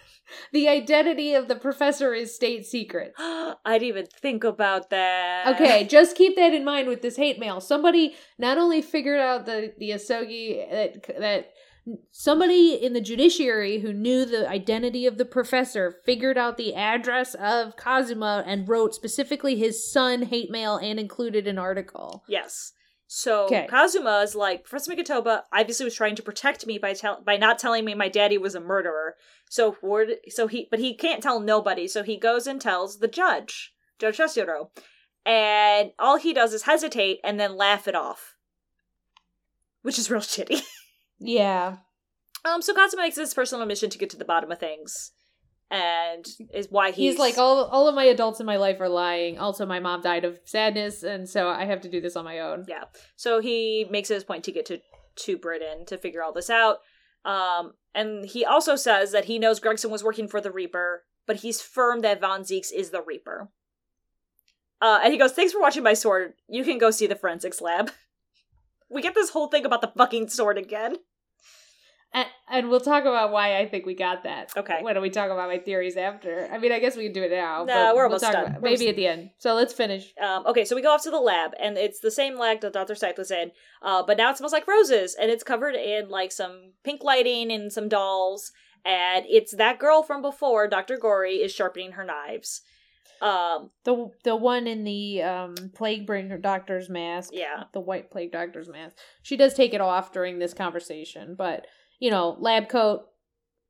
The 0.52 0.68
identity 0.68 1.34
of 1.34 1.48
the 1.48 1.56
professor 1.56 2.14
is 2.14 2.34
state 2.34 2.66
secret. 2.66 3.14
I 3.18 3.56
didn't 3.66 3.84
even 3.84 4.06
think 4.06 4.44
about 4.44 4.90
that. 4.90 5.56
Okay, 5.56 5.84
just 5.90 6.16
keep 6.16 6.36
that 6.36 6.54
in 6.54 6.64
mind 6.66 6.88
with 6.88 7.02
this 7.02 7.18
hate 7.18 7.40
mail. 7.40 7.62
Somebody 7.62 8.16
not 8.38 8.58
only 8.58 8.82
figured 8.82 9.20
out 9.20 9.46
the 9.46 9.74
the 9.78 9.92
Asogi 9.92 10.70
that 10.70 11.20
that 11.20 11.52
somebody 12.12 12.74
in 12.74 12.94
the 12.94 13.02
judiciary 13.02 13.80
who 13.80 13.92
knew 13.92 14.26
the 14.26 14.50
identity 14.50 15.06
of 15.06 15.18
the 15.18 15.26
professor 15.26 15.96
figured 16.06 16.38
out 16.38 16.58
the 16.58 16.74
address 16.76 17.36
of 17.36 17.76
Kazuma 17.76 18.44
and 18.48 18.68
wrote 18.68 18.96
specifically 18.96 19.58
his 19.58 19.92
son 19.92 20.24
hate 20.24 20.50
mail 20.50 20.78
and 20.78 21.00
included 21.00 21.48
an 21.48 21.58
article. 21.58 22.24
Yes. 22.28 22.74
So 23.16 23.48
'Kay. 23.48 23.68
Kazuma 23.70 24.22
is 24.22 24.34
like, 24.34 24.64
Professor 24.64 24.92
Mikotoba 24.92 25.44
obviously 25.54 25.84
was 25.84 25.94
trying 25.94 26.16
to 26.16 26.24
protect 26.24 26.66
me 26.66 26.80
by 26.80 26.94
tell- 26.94 27.22
by 27.22 27.38
not 27.38 27.60
telling 27.60 27.86
me 27.86 27.94
my 27.94 28.10
daddy 28.10 28.40
was 28.40 28.56
a 28.56 28.60
murderer. 28.60 29.16
So 29.48 29.78
word, 29.84 30.16
so 30.30 30.48
he, 30.48 30.68
but 30.72 30.80
he 30.80 30.96
can't 30.96 31.22
tell 31.22 31.40
nobody. 31.40 31.88
So 31.88 32.02
he 32.02 32.18
goes 32.18 32.48
and 32.48 32.60
tells 32.60 32.98
the 32.98 33.08
judge, 33.08 33.76
Judge 34.00 34.18
Tessuro, 34.18 34.72
and 35.28 35.92
all 36.00 36.18
he 36.18 36.34
does 36.34 36.56
is 36.56 36.64
hesitate 36.64 37.20
and 37.24 37.40
then 37.40 37.56
laugh 37.56 37.88
it 37.88 37.94
off, 37.94 38.36
which 39.84 40.00
is 40.00 40.10
real 40.10 40.22
shitty. 40.22 40.62
Yeah. 41.20 41.78
Um, 42.44 42.62
so 42.62 42.74
Kazuma 42.74 43.04
makes 43.04 43.16
this 43.16 43.34
personal 43.34 43.66
mission 43.66 43.90
to 43.92 43.98
get 43.98 44.10
to 44.10 44.18
the 44.18 44.26
bottom 44.26 44.52
of 44.52 44.60
things, 44.60 45.12
and 45.74 46.28
is 46.54 46.68
why 46.70 46.92
he's, 46.92 47.14
He's, 47.14 47.20
like, 47.20 47.40
all 47.40 47.66
all 47.66 47.88
of 47.88 47.96
my 47.96 48.04
adults 48.04 48.40
in 48.40 48.46
my 48.46 48.58
life 48.58 48.80
are 48.80 48.88
lying. 48.88 49.40
Also, 49.40 49.66
my 49.66 49.80
mom 49.80 50.02
died 50.02 50.24
of 50.24 50.40
sadness, 50.46 51.02
and 51.02 51.28
so 51.28 51.50
I 51.50 51.66
have 51.66 51.82
to 51.82 51.90
do 51.90 52.00
this 52.00 52.16
on 52.16 52.24
my 52.24 52.40
own. 52.40 52.66
Yeah. 52.68 52.84
So 53.16 53.40
he 53.40 53.88
makes 53.90 54.12
it 54.12 54.14
his 54.14 54.24
point 54.24 54.44
to 54.44 54.52
get 54.52 54.68
to 54.68 54.80
to 55.16 55.38
Britain 55.38 55.86
to 55.88 55.98
figure 55.98 56.22
all 56.22 56.32
this 56.32 56.52
out. 56.52 56.78
Um, 57.26 57.74
and 57.96 58.24
he 58.24 58.46
also 58.46 58.76
says 58.76 59.12
that 59.14 59.26
he 59.26 59.40
knows 59.40 59.60
Gregson 59.60 59.90
was 59.90 60.04
working 60.04 60.28
for 60.28 60.40
the 60.40 60.52
Reaper, 60.52 61.06
but 61.26 61.38
he's 61.38 61.60
firm 61.60 62.02
that 62.02 62.22
Von 62.22 62.42
Zieks 62.42 62.72
is 62.72 62.92
the 62.92 63.02
Reaper. 63.02 63.50
Uh, 64.80 65.00
and 65.04 65.12
he 65.12 65.18
goes, 65.18 65.32
"Thanks 65.32 65.54
for 65.54 65.62
watching 65.62 65.84
my 65.84 65.96
sword. 65.96 66.36
You 66.48 66.64
can 66.64 66.78
go 66.78 66.92
see 66.92 67.08
the 67.08 67.16
forensics 67.16 67.62
lab." 67.62 67.92
we 68.92 69.02
get 69.02 69.16
this 69.16 69.32
whole 69.32 69.48
thing 69.48 69.66
about 69.66 69.82
the 69.82 69.92
fucking 69.98 70.30
sword 70.30 70.60
again. 70.60 70.98
And, 72.16 72.28
and 72.50 72.70
we'll 72.70 72.80
talk 72.80 73.04
about 73.04 73.32
why 73.32 73.58
I 73.58 73.68
think 73.68 73.86
we 73.88 73.96
got 73.96 74.24
that. 74.24 74.52
Okay. 74.56 74.80
When 74.82 74.94
do 74.94 75.02
we 75.02 75.10
talk 75.10 75.32
about 75.32 75.50
my 75.50 75.58
theories 75.58 75.98
after. 75.98 76.48
I 76.52 76.60
mean, 76.60 76.72
I 76.72 76.78
guess 76.80 76.96
we 76.96 77.06
can 77.06 77.14
do 77.14 77.24
it 77.24 77.32
now. 77.32 77.66
Nah, 77.66 77.66
but 77.66 77.96
we're 77.96 78.04
we'll 78.04 78.04
almost 78.04 78.24
talk 78.24 78.34
done. 78.34 78.52
maybe 78.62 78.68
almost- 78.68 78.84
at 78.90 78.96
the 78.96 79.08
end. 79.08 79.30
So 79.40 79.56
let's 79.56 79.74
finish. 79.74 80.14
Um, 80.22 80.46
okay, 80.46 80.64
so 80.64 80.76
we 80.76 80.84
go 80.84 80.92
off 80.94 81.02
to 81.04 81.10
the 81.12 81.20
lab, 81.20 81.52
and 81.60 81.76
it's 81.78 82.00
the 82.00 82.12
same 82.12 82.38
lab 82.38 82.62
that 82.62 82.74
Dr. 82.74 82.94
Sithe 82.94 83.18
was 83.18 83.32
in, 83.32 83.52
uh, 83.82 84.04
but 84.06 84.18
now 84.18 84.30
it 84.30 84.38
smells 84.38 84.54
like 84.54 84.68
roses, 84.68 85.16
and 85.20 85.32
it's 85.32 85.44
covered 85.44 85.74
in 85.76 86.10
like 86.10 86.32
some 86.32 86.74
pink 86.84 87.04
lighting 87.04 87.52
and 87.52 87.72
some 87.74 87.90
dolls, 87.90 88.52
and 88.86 89.26
it's 89.28 89.56
that 89.56 89.80
girl 89.80 90.04
from 90.04 90.22
before, 90.22 90.68
Dr. 90.68 90.98
Gorey, 90.98 91.38
is 91.38 91.52
sharpening 91.52 91.94
her 91.94 92.04
knives. 92.06 92.62
Um, 93.22 93.72
The 93.86 94.10
the 94.24 94.36
one 94.36 94.68
in 94.68 94.84
the 94.84 95.22
um 95.24 95.56
plague 95.74 96.06
bringer 96.06 96.38
doctor's 96.38 96.90
mask. 96.90 97.30
yeah, 97.34 97.64
The 97.72 97.80
white 97.80 98.12
plague 98.12 98.32
doctor's 98.34 98.68
mask. 98.70 98.98
She 99.22 99.38
does 99.38 99.54
take 99.54 99.74
it 99.74 99.82
off 99.82 100.12
during 100.12 100.40
this 100.40 100.54
conversation, 100.54 101.36
but 101.38 101.66
you 102.04 102.12
know, 102.12 102.36
lab 102.38 102.68
coat. 102.68 103.06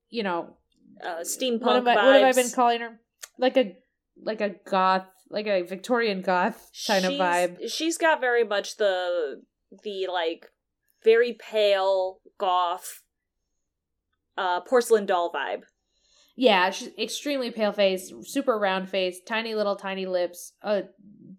You 0.09 0.23
know, 0.23 0.57
uh, 1.03 1.21
steampunk 1.21 1.61
what 1.61 1.75
have, 1.75 1.87
I, 1.87 1.95
vibes. 1.95 2.03
what 2.03 2.21
have 2.21 2.37
I 2.37 2.41
been 2.41 2.51
calling 2.51 2.81
her? 2.81 2.99
Like 3.37 3.57
a 3.57 3.75
like 4.21 4.41
a 4.41 4.55
goth, 4.69 5.05
like 5.29 5.45
a 5.45 5.61
Victorian 5.61 6.21
goth 6.21 6.71
kind 6.87 7.05
of 7.05 7.13
vibe. 7.13 7.69
She's 7.69 7.97
got 7.99 8.21
very 8.21 8.43
much 8.43 8.77
the 8.77 9.41
the 9.83 10.07
like 10.11 10.47
very 11.03 11.33
pale 11.33 12.19
goth 12.39 13.03
uh 14.35 14.61
porcelain 14.61 15.05
doll 15.05 15.31
vibe. 15.31 15.61
Yeah, 16.35 16.71
she's 16.71 16.89
extremely 16.97 17.51
pale 17.51 17.71
face, 17.73 18.11
super 18.23 18.57
round 18.57 18.89
face, 18.89 19.19
tiny 19.27 19.53
little 19.53 19.75
tiny 19.75 20.07
lips, 20.07 20.53
uh 20.63 20.81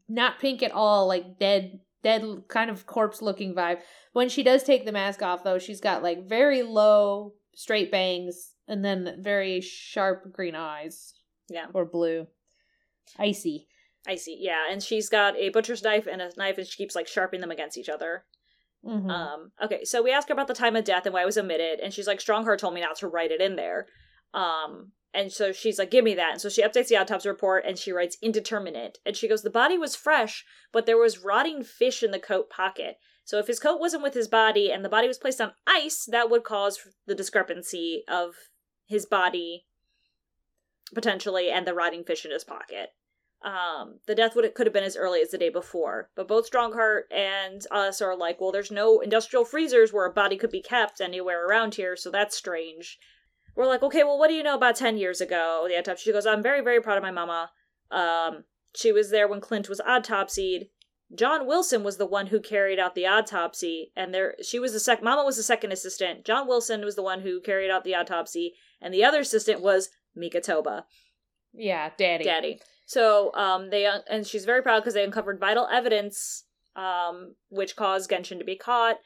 not 0.09 0.39
pink 0.39 0.63
at 0.63 0.71
all, 0.71 1.09
like 1.09 1.41
dead 1.41 1.81
dead 2.05 2.23
kind 2.49 2.71
of 2.71 2.87
corpse 2.87 3.21
looking 3.21 3.55
vibe. 3.55 3.81
When 4.13 4.29
she 4.29 4.45
does 4.45 4.63
take 4.63 4.85
the 4.85 4.93
mask 4.93 5.23
off 5.23 5.43
though, 5.43 5.59
she's 5.59 5.81
got 5.81 6.03
like 6.05 6.29
very 6.29 6.63
low 6.63 7.33
straight 7.57 7.91
bangs 7.91 8.53
and 8.69 8.85
then 8.85 9.17
very 9.21 9.61
sharp 9.61 10.33
green 10.33 10.55
eyes 10.55 11.15
Yeah. 11.49 11.67
or 11.75 11.85
blue. 11.85 12.29
Icy. 13.19 13.67
Icy. 14.07 14.37
Yeah, 14.41 14.65
and 14.71 14.83
she's 14.83 15.09
got 15.09 15.37
a 15.37 15.49
butcher's 15.49 15.83
knife 15.83 16.07
and 16.07 16.21
a 16.23 16.31
knife 16.37 16.59
and 16.59 16.67
she 16.67 16.77
keeps 16.77 16.95
like 16.95 17.09
sharpening 17.09 17.41
them 17.41 17.51
against 17.51 17.77
each 17.79 17.89
other. 17.89 18.25
Mhm. 18.85 19.11
Um, 19.11 19.53
okay, 19.63 19.85
so 19.85 20.03
we 20.03 20.13
ask 20.13 20.29
her 20.29 20.35
about 20.35 20.47
the 20.47 20.55
time 20.55 20.77
of 20.77 20.85
death 20.85 21.07
and 21.07 21.15
why 21.15 21.23
it 21.23 21.27
was 21.27 21.39
omitted, 21.39 21.81
and 21.81 21.93
she's 21.93 22.07
like, 22.07 22.21
Stronghart 22.21 22.59
told 22.59 22.75
me 22.75 22.83
not 22.83 22.97
to 22.99 23.09
write 23.09 23.31
it 23.31 23.41
in 23.41 23.57
there. 23.57 23.87
Um, 24.35 24.93
and 25.15 25.33
so 25.33 25.53
she's 25.53 25.79
like, 25.79 25.91
give 25.91 26.05
me 26.05 26.15
that. 26.15 26.33
And 26.33 26.41
so 26.41 26.49
she 26.49 26.63
updates 26.63 26.89
the 26.89 26.97
autopsy 26.97 27.29
report 27.29 27.65
and 27.67 27.79
she 27.79 27.93
writes 27.93 28.19
indeterminate. 28.21 28.99
And 29.07 29.17
she 29.17 29.29
goes, 29.29 29.43
the 29.43 29.51
body 29.51 29.79
was 29.79 29.95
fresh, 29.95 30.45
but 30.73 30.87
there 30.87 30.99
was 30.99 31.25
rotting 31.25 31.63
fish 31.63 32.03
in 32.03 32.11
the 32.11 32.19
coat 32.19 32.51
pocket. 32.51 32.99
So 33.25 33.39
if 33.39 33.47
his 33.47 33.61
coat 33.61 33.81
wasn't 33.81 34.03
with 34.03 34.15
his 34.15 34.29
body 34.29 34.73
and 34.73 34.85
the 34.85 34.89
body 34.89 35.07
was 35.07 35.19
placed 35.19 35.41
on 35.41 35.53
ice, 35.67 36.05
that 36.11 36.31
would 36.31 36.43
cause 36.43 36.81
the 37.07 37.15
discrepancy 37.15 38.03
of 38.09 38.35
his 38.87 39.07
body 39.07 39.65
potentially 40.95 41.51
and 41.51 41.67
the 41.67 41.75
rotting 41.75 42.05
fish 42.05 42.25
in 42.25 42.33
his 42.33 42.45
pocket. 42.45 42.91
Um, 43.43 44.01
the 44.07 44.15
death 44.15 44.35
would 44.35 44.55
could 44.55 44.67
have 44.67 44.73
been 44.73 44.85
as 44.85 44.97
early 44.97 45.21
as 45.21 45.31
the 45.31 45.39
day 45.39 45.51
before, 45.51 46.11
but 46.17 46.27
both 46.27 46.51
Stronghart 46.51 47.03
and 47.13 47.63
us 47.71 48.01
are 48.01 48.17
like, 48.17 48.41
well, 48.41 48.53
there's 48.53 48.71
no 48.71 49.01
industrial 49.01 49.45
freezers 49.45 49.93
where 49.93 50.07
a 50.07 50.13
body 50.13 50.39
could 50.39 50.51
be 50.51 50.63
kept 50.63 51.01
anywhere 51.01 51.47
around 51.47 51.75
here, 51.75 51.95
so 51.95 52.11
that's 52.11 52.37
strange. 52.37 52.99
We're 53.57 53.67
like, 53.67 53.83
okay, 53.83 54.03
well, 54.03 54.19
what 54.19 54.29
do 54.29 54.35
you 54.35 54.43
know 54.43 54.57
about 54.57 54.77
ten 54.77 54.97
years 54.97 55.21
ago? 55.21 55.65
The 55.69 55.79
autopsy. 55.79 56.05
She 56.05 56.13
goes, 56.13 56.27
I'm 56.27 56.43
very, 56.43 56.61
very 56.61 56.81
proud 56.81 56.97
of 56.97 57.03
my 57.03 57.11
mama. 57.11 57.51
Um, 57.91 58.45
she 58.75 58.91
was 58.93 59.11
there 59.11 59.29
when 59.29 59.41
Klint 59.41 59.69
was 59.69 59.81
autopsied. 59.87 60.69
John 61.15 61.47
Wilson 61.47 61.85
was 61.85 61.97
the 61.97 62.07
one 62.07 62.29
who 62.29 62.41
carried 62.41 62.81
out 62.81 62.95
the 62.97 63.07
autopsy, 63.07 63.93
and 63.95 64.13
there 64.13 64.35
she 64.43 64.59
was 64.59 64.73
the 64.73 64.81
sec. 64.81 65.03
Mama 65.03 65.25
was 65.25 65.37
the 65.37 65.43
second 65.45 65.71
assistant. 65.71 66.25
John 66.25 66.49
Wilson 66.49 66.85
was 66.85 66.97
the 66.97 67.03
one 67.03 67.21
who 67.21 67.41
carried 67.41 67.71
out 67.71 67.85
the 67.85 67.95
autopsy, 67.95 68.55
and 68.81 68.93
the 68.93 69.05
other 69.05 69.21
assistant 69.21 69.61
was 69.61 69.91
Mikotoba 70.19 70.85
Yeah, 71.53 71.91
daddy. 71.97 72.25
daddy. 72.25 72.61
So 72.87 73.33
um 73.35 73.71
they 73.71 73.87
and 74.09 74.27
she's 74.27 74.45
very 74.45 74.63
proud 74.63 74.81
because 74.81 74.95
they 74.95 75.05
uncovered 75.05 75.39
vital 75.39 75.69
evidence 75.71 76.45
um 76.75 77.37
which 77.49 77.77
caused 77.77 78.11
Genshin 78.11 78.39
to 78.39 78.45
be 78.45 78.57
caught. 78.57 78.97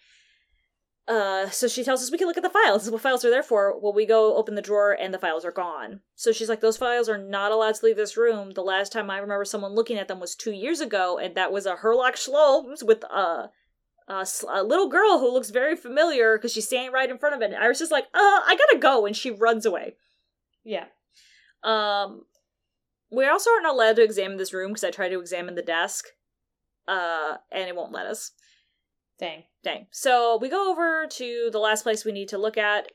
Uh 1.08 1.48
so 1.48 1.66
she 1.66 1.82
tells 1.82 2.02
us 2.02 2.12
we 2.12 2.18
can 2.18 2.26
look 2.26 2.36
at 2.36 2.42
the 2.42 2.50
files. 2.50 2.82
This 2.82 2.86
is 2.88 2.92
what 2.92 3.00
files 3.00 3.24
are 3.24 3.30
there 3.30 3.42
for. 3.42 3.78
Well, 3.80 3.94
we 3.94 4.04
go 4.04 4.36
open 4.36 4.54
the 4.54 4.62
drawer 4.62 4.92
and 4.92 5.12
the 5.12 5.18
files 5.18 5.44
are 5.44 5.50
gone. 5.50 6.00
So 6.14 6.32
she's 6.32 6.50
like, 6.50 6.60
those 6.60 6.76
files 6.76 7.08
are 7.08 7.16
not 7.16 7.50
allowed 7.50 7.76
to 7.76 7.86
leave 7.86 7.96
this 7.96 8.16
room. 8.16 8.50
The 8.52 8.62
last 8.62 8.92
time 8.92 9.10
I 9.10 9.18
remember 9.18 9.46
someone 9.46 9.74
looking 9.74 9.96
at 9.96 10.06
them 10.06 10.20
was 10.20 10.36
two 10.36 10.52
years 10.52 10.80
ago, 10.80 11.16
and 11.16 11.34
that 11.34 11.50
was 11.50 11.64
a 11.64 11.76
Herlock 11.76 12.16
Sholmes 12.16 12.82
with 12.82 13.04
a 13.04 13.50
little 14.08 14.88
girl 14.88 15.18
who 15.18 15.32
looks 15.32 15.50
very 15.50 15.76
familiar 15.76 16.36
because 16.36 16.52
she's 16.52 16.66
standing 16.66 16.92
right 16.92 17.10
in 17.10 17.18
front 17.18 17.34
of 17.34 17.42
it. 17.42 17.52
And 17.52 17.62
Iris 17.62 17.80
is 17.80 17.90
like, 17.90 18.04
uh, 18.14 18.40
I 18.46 18.56
gotta 18.58 18.78
go, 18.78 19.06
and 19.06 19.16
she 19.16 19.30
runs 19.30 19.64
away. 19.64 19.96
Yeah. 20.64 20.86
Um, 21.62 22.22
we 23.10 23.26
also 23.26 23.50
aren't 23.50 23.66
allowed 23.66 23.96
to 23.96 24.04
examine 24.04 24.36
this 24.36 24.52
room 24.52 24.70
because 24.70 24.84
I 24.84 24.90
tried 24.90 25.10
to 25.10 25.20
examine 25.20 25.54
the 25.54 25.62
desk, 25.62 26.06
uh, 26.86 27.36
and 27.50 27.68
it 27.68 27.76
won't 27.76 27.92
let 27.92 28.06
us. 28.06 28.32
Dang. 29.18 29.44
Dang. 29.64 29.86
So 29.90 30.38
we 30.40 30.48
go 30.48 30.70
over 30.70 31.06
to 31.06 31.48
the 31.50 31.58
last 31.58 31.82
place 31.82 32.04
we 32.04 32.12
need 32.12 32.28
to 32.28 32.38
look 32.38 32.56
at, 32.56 32.92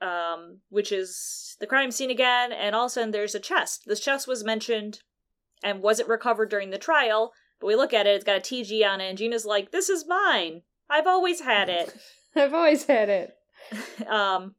um, 0.00 0.60
which 0.70 0.90
is 0.90 1.56
the 1.60 1.66
crime 1.66 1.90
scene 1.90 2.10
again, 2.10 2.52
and 2.52 2.74
all 2.74 2.86
of 2.86 2.90
a 2.90 2.92
sudden 2.92 3.10
there's 3.10 3.34
a 3.34 3.40
chest. 3.40 3.82
This 3.86 4.00
chest 4.00 4.26
was 4.26 4.44
mentioned 4.44 5.00
and 5.62 5.82
wasn't 5.82 6.08
recovered 6.08 6.50
during 6.50 6.70
the 6.70 6.78
trial, 6.78 7.32
but 7.60 7.66
we 7.66 7.76
look 7.76 7.92
at 7.92 8.06
it, 8.06 8.14
it's 8.14 8.24
got 8.24 8.36
a 8.36 8.40
TG 8.40 8.86
on 8.86 9.00
it, 9.00 9.08
and 9.08 9.18
Gina's 9.18 9.44
like, 9.44 9.70
This 9.70 9.88
is 9.88 10.06
mine. 10.06 10.62
I've 10.88 11.06
always 11.06 11.40
had 11.40 11.68
it. 11.68 11.94
I've 12.36 12.54
always 12.54 12.84
had 12.84 13.08
it. 13.08 13.34
um 14.06 14.54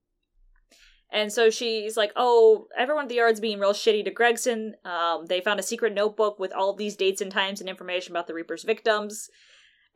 and 1.12 1.32
so 1.32 1.50
she's 1.50 1.96
like 1.96 2.12
oh 2.16 2.68
everyone 2.78 3.06
at 3.06 3.10
the 3.10 3.16
yard's 3.16 3.40
being 3.40 3.60
real 3.60 3.72
shitty 3.72 4.04
to 4.04 4.12
gregson 4.12 4.76
um 4.84 5.26
they 5.28 5.40
found 5.40 5.60
a 5.60 5.64
secret 5.64 5.94
notebook 5.94 6.40
with 6.40 6.52
all 6.52 6.74
these 6.74 6.98
dates 6.98 7.22
and 7.22 7.32
times 7.32 7.62
and 7.62 7.70
information 7.70 8.12
about 8.12 8.28
the 8.28 8.34
reaper's 8.34 8.64
victims 8.64 9.30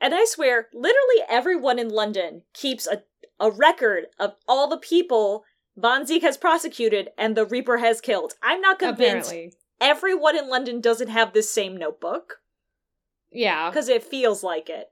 and 0.02 0.14
i 0.14 0.26
swear 0.26 0.68
literally 0.74 1.24
everyone 1.30 1.80
in 1.80 1.88
london 1.90 2.42
keeps 2.54 2.88
a, 2.88 3.04
a 3.40 3.50
record 3.50 4.06
of 4.20 4.34
all 4.48 4.68
the 4.68 4.78
people 4.78 5.44
von 5.78 6.06
Zieks 6.06 6.22
has 6.24 6.38
prosecuted 6.38 7.10
and 7.18 7.36
the 7.38 7.46
reaper 7.46 7.78
has 7.78 8.02
killed 8.02 8.34
i'm 8.44 8.60
not 8.60 8.80
convinced 8.80 9.30
Apparently. 9.32 9.54
everyone 9.80 10.38
in 10.38 10.50
london 10.50 10.82
doesn't 10.82 11.08
have 11.10 11.32
this 11.34 11.50
same 11.50 11.78
notebook 11.78 12.40
Yeah. 13.32 13.70
because 13.70 13.88
it 13.90 14.04
feels 14.04 14.44
like 14.44 14.70
it. 14.70 14.88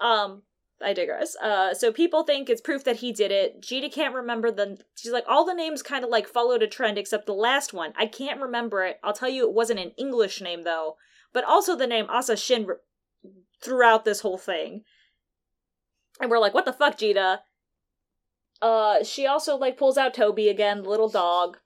Um, 0.00 0.42
I 0.82 0.92
digress. 0.92 1.36
Uh, 1.36 1.72
so 1.72 1.90
people 1.90 2.22
think 2.24 2.50
it's 2.50 2.60
proof 2.60 2.84
that 2.84 2.96
he 2.96 3.10
did 3.12 3.30
it. 3.30 3.62
Gita 3.62 3.88
can't 3.88 4.14
remember 4.14 4.50
the. 4.50 4.76
She's 4.94 5.12
like, 5.12 5.24
all 5.26 5.46
the 5.46 5.54
names 5.54 5.82
kind 5.82 6.04
of 6.04 6.10
like 6.10 6.28
followed 6.28 6.62
a 6.62 6.66
trend 6.66 6.98
except 6.98 7.24
the 7.24 7.32
last 7.32 7.72
one. 7.72 7.94
I 7.96 8.04
can't 8.06 8.40
remember 8.42 8.82
it. 8.84 8.98
I'll 9.02 9.14
tell 9.14 9.30
you, 9.30 9.48
it 9.48 9.54
wasn't 9.54 9.80
an 9.80 9.92
English 9.96 10.42
name 10.42 10.64
though, 10.64 10.96
but 11.32 11.44
also 11.44 11.76
the 11.76 11.86
name 11.86 12.04
Asa 12.10 12.36
Shin 12.36 12.66
throughout 13.62 14.04
this 14.04 14.20
whole 14.20 14.38
thing. 14.38 14.82
And 16.20 16.30
we're 16.30 16.38
like, 16.38 16.54
what 16.54 16.64
the 16.64 16.72
fuck, 16.72 16.98
Gina? 16.98 17.42
Uh, 18.62 19.04
she 19.04 19.26
also 19.26 19.56
like 19.56 19.76
pulls 19.76 19.98
out 19.98 20.14
Toby 20.14 20.48
again, 20.48 20.82
the 20.82 20.88
little 20.88 21.08
dog. 21.10 21.58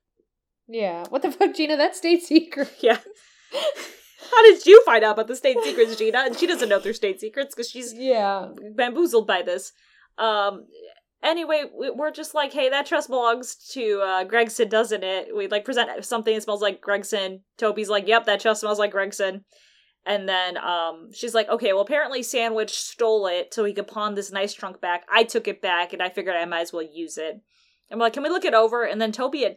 Yeah. 0.69 1.05
What 1.09 1.23
the 1.23 1.31
fuck, 1.33 1.55
Gina? 1.55 1.77
That's 1.77 1.99
state 1.99 2.23
secret. 2.23 2.71
Yeah. 2.83 2.99
How 4.31 4.43
did 4.45 4.65
you 4.65 4.83
find 4.85 5.03
out 5.03 5.13
about 5.15 5.27
the 5.27 5.35
state 5.35 5.57
secrets, 5.65 5.97
Gina? 5.97 6.19
And 6.19 6.37
she 6.39 6.47
doesn't 6.47 6.69
know 6.69 6.79
they're 6.79 6.93
state 6.93 7.21
secrets 7.21 7.53
because 7.55 7.69
she's 7.69 7.93
Yeah. 7.95 8.49
bamboozled 8.77 9.27
by 9.27 9.43
this. 9.43 9.73
Um. 10.19 10.67
Anyway, 11.23 11.65
we- 11.79 11.91
we're 11.91 12.11
just 12.11 12.33
like, 12.35 12.51
hey, 12.53 12.71
that 12.71 12.87
trust 12.87 13.09
belongs 13.11 13.55
to 13.73 14.01
uh, 14.01 14.25
Gregson, 14.25 14.69
doesn't 14.71 15.05
it? 15.05 15.37
We 15.37 15.49
like 15.49 15.67
present 15.67 16.03
something 16.05 16.35
that 16.35 16.43
smells 16.43 16.63
like 16.63 16.81
Gregson. 16.81 17.43
Toby's 17.59 17.91
like, 17.91 18.09
yep, 18.09 18.25
that 18.25 18.41
trust 18.41 18.61
smells 18.63 18.79
like 18.79 18.93
Gregson. 18.93 19.45
And 20.07 20.29
then 20.29 20.57
um, 20.57 21.11
she's 21.13 21.35
like, 21.35 21.49
okay, 21.49 21.73
well, 21.73 21.83
apparently 21.83 22.23
Sandwich 22.23 22.71
stole 22.71 23.27
it 23.27 23.53
so 23.53 23.65
he 23.65 23.75
could 23.75 23.87
pawn 23.87 24.15
this 24.15 24.33
nice 24.33 24.55
trunk 24.55 24.81
back. 24.81 25.05
I 25.13 25.25
took 25.25 25.47
it 25.47 25.61
back, 25.61 25.93
and 25.93 26.03
I 26.03 26.09
figured 26.09 26.37
I 26.37 26.47
might 26.47 26.61
as 26.63 26.73
well 26.73 26.83
use 26.83 27.19
it. 27.19 27.41
I'm 27.93 27.99
like, 27.99 28.15
can 28.15 28.23
we 28.23 28.29
look 28.31 28.45
it 28.45 28.55
over? 28.55 28.85
And 28.85 29.01
then 29.01 29.13
Toby 29.13 29.45
a- 29.45 29.57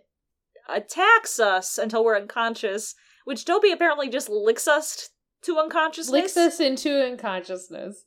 attacks 0.68 1.40
us 1.40 1.78
until 1.78 2.04
we're 2.04 2.18
unconscious, 2.18 2.96
which 3.26 3.46
Toby 3.46 3.72
apparently 3.72 4.10
just 4.10 4.28
licks 4.28 4.68
us 4.68 5.12
to 5.44 5.60
unconsciousness. 5.60 6.12
Licks 6.12 6.38
us 6.38 6.60
into 6.60 7.06
unconsciousness. 7.06 8.04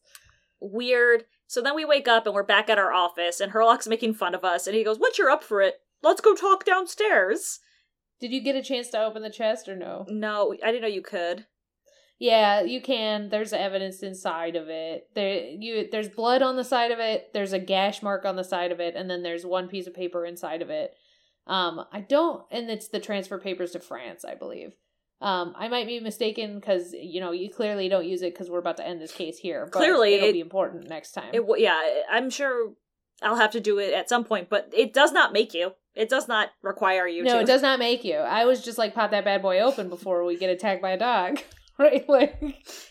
Weird. 0.61 1.25
So 1.47 1.63
then 1.63 1.77
we 1.77 1.85
wake 1.85 2.09
up 2.09 2.27
and 2.27 2.35
we're 2.35 2.43
back 2.43 2.69
at 2.69 2.79
our 2.79 2.93
office, 2.93 3.41
and 3.41 3.53
Herlock's 3.53 3.87
making 3.89 4.15
fun 4.15 4.35
of 4.35 4.45
us, 4.45 4.67
and 4.67 4.77
he 4.77 4.85
goes, 4.85 4.99
"What? 4.99 5.17
You're 5.17 5.31
up 5.31 5.45
for 5.45 5.63
it? 5.63 5.77
Let's 6.03 6.21
go 6.21 6.35
talk 6.35 6.65
downstairs." 6.65 7.61
Did 8.21 8.33
you 8.33 8.41
get 8.43 8.57
a 8.57 8.63
chance 8.63 8.89
to 8.91 9.03
open 9.03 9.23
the 9.23 9.31
chest 9.31 9.69
or 9.69 9.77
no? 9.77 10.07
No, 10.09 10.55
I 10.65 10.73
didn't 10.73 10.83
know 10.83 10.89
you 10.89 11.03
could. 11.03 11.47
Yeah, 12.19 12.63
you 12.63 12.81
can. 12.81 13.29
There's 13.29 13.53
evidence 13.53 14.03
inside 14.03 14.57
of 14.57 14.69
it. 14.69 15.09
There 15.15 15.49
you 15.51 15.89
there's 15.91 16.09
blood 16.09 16.43
on 16.43 16.57
the 16.57 16.65
side 16.65 16.91
of 16.91 16.99
it, 16.99 17.31
there's 17.35 17.53
a 17.53 17.59
gash 17.59 18.03
mark 18.03 18.25
on 18.25 18.37
the 18.37 18.45
side 18.45 18.73
of 18.73 18.81
it, 18.81 18.95
and 18.97 19.11
then 19.11 19.23
there's 19.23 19.45
one 19.45 19.69
piece 19.69 19.87
of 19.87 19.95
paper 19.95 20.25
inside 20.25 20.63
of 20.63 20.71
it. 20.71 20.95
Um 21.47 21.85
I 21.93 22.01
don't 22.01 22.43
and 22.51 22.71
it's 22.71 22.89
the 22.89 23.01
transfer 23.01 23.39
papers 23.39 23.73
to 23.73 23.81
France, 23.81 24.25
I 24.25 24.35
believe. 24.35 24.75
Um 25.21 25.55
I 25.57 25.69
might 25.69 25.87
be 25.87 26.01
mistaken 26.01 26.61
cuz 26.61 26.95
you 26.95 27.21
know, 27.21 27.33
you 27.33 27.51
clearly 27.51 27.89
don't 27.89 28.07
use 28.07 28.23
it 28.23 28.35
cuz 28.35 28.49
we're 28.49 28.61
about 28.61 28.79
to 28.79 28.87
end 28.87 29.01
this 29.01 29.13
case 29.13 29.39
here. 29.39 29.67
But 29.67 29.79
Clearly, 29.79 30.15
it'll 30.15 30.29
it- 30.31 30.33
be 30.33 30.41
important 30.41 30.89
next 30.89 31.13
time. 31.13 31.31
It 31.35 31.45
yeah, 31.59 31.81
I'm 32.11 32.31
sure 32.31 32.73
I'll 33.23 33.37
have 33.37 33.53
to 33.53 33.61
do 33.61 33.79
it 33.79 33.93
at 33.93 34.09
some 34.09 34.25
point, 34.25 34.49
but 34.49 34.71
it 34.75 34.93
does 34.93 35.13
not 35.13 35.33
make 35.33 35.53
you. 35.55 35.73
It 35.95 36.11
does 36.11 36.29
not 36.29 36.51
require 36.63 37.07
you 37.07 37.23
no, 37.25 37.35
to. 37.37 37.41
it 37.41 37.47
does 37.47 37.63
not 37.63 37.79
make 37.79 38.05
you. 38.05 38.17
I 38.17 38.45
was 38.45 38.63
just 38.63 38.77
like 38.77 38.95
pop 38.95 39.11
that 39.13 39.25
bad 39.25 39.41
boy 39.41 39.61
open 39.61 39.89
before 39.89 40.25
we 40.25 40.37
get 40.37 40.51
attacked 40.51 40.83
by 40.83 40.91
a 40.91 40.99
dog. 40.99 41.41
right? 41.79 42.09
Like 42.09 42.41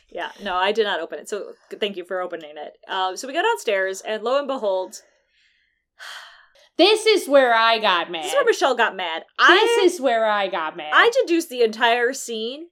Yeah, 0.10 0.32
no, 0.44 0.56
I 0.56 0.72
did 0.72 0.84
not 0.84 1.00
open 1.00 1.20
it. 1.20 1.30
So 1.30 1.54
thank 1.80 1.98
you 1.98 2.06
for 2.06 2.22
opening 2.22 2.54
it. 2.58 2.78
Um, 2.88 3.18
so 3.18 3.28
we 3.28 3.34
go 3.34 3.42
downstairs, 3.42 4.02
and 4.02 4.24
lo 4.24 4.38
and 4.38 4.48
behold, 4.48 5.02
this 6.78 7.06
is 7.06 7.28
where 7.28 7.54
I 7.54 7.80
got 7.80 8.12
mad. 8.12 8.24
this 8.24 8.32
is 8.32 8.36
where 8.36 8.46
Michelle 8.46 8.76
got 8.76 8.96
mad. 8.96 9.24
This 9.40 9.48
I 9.50 9.82
is 9.84 10.02
where 10.02 10.26
I 10.26 10.48
got 10.48 10.78
mad. 10.78 10.92
I 10.94 11.12
deduced 11.22 11.50
the 11.50 11.62
entire 11.62 12.14
scene 12.14 12.68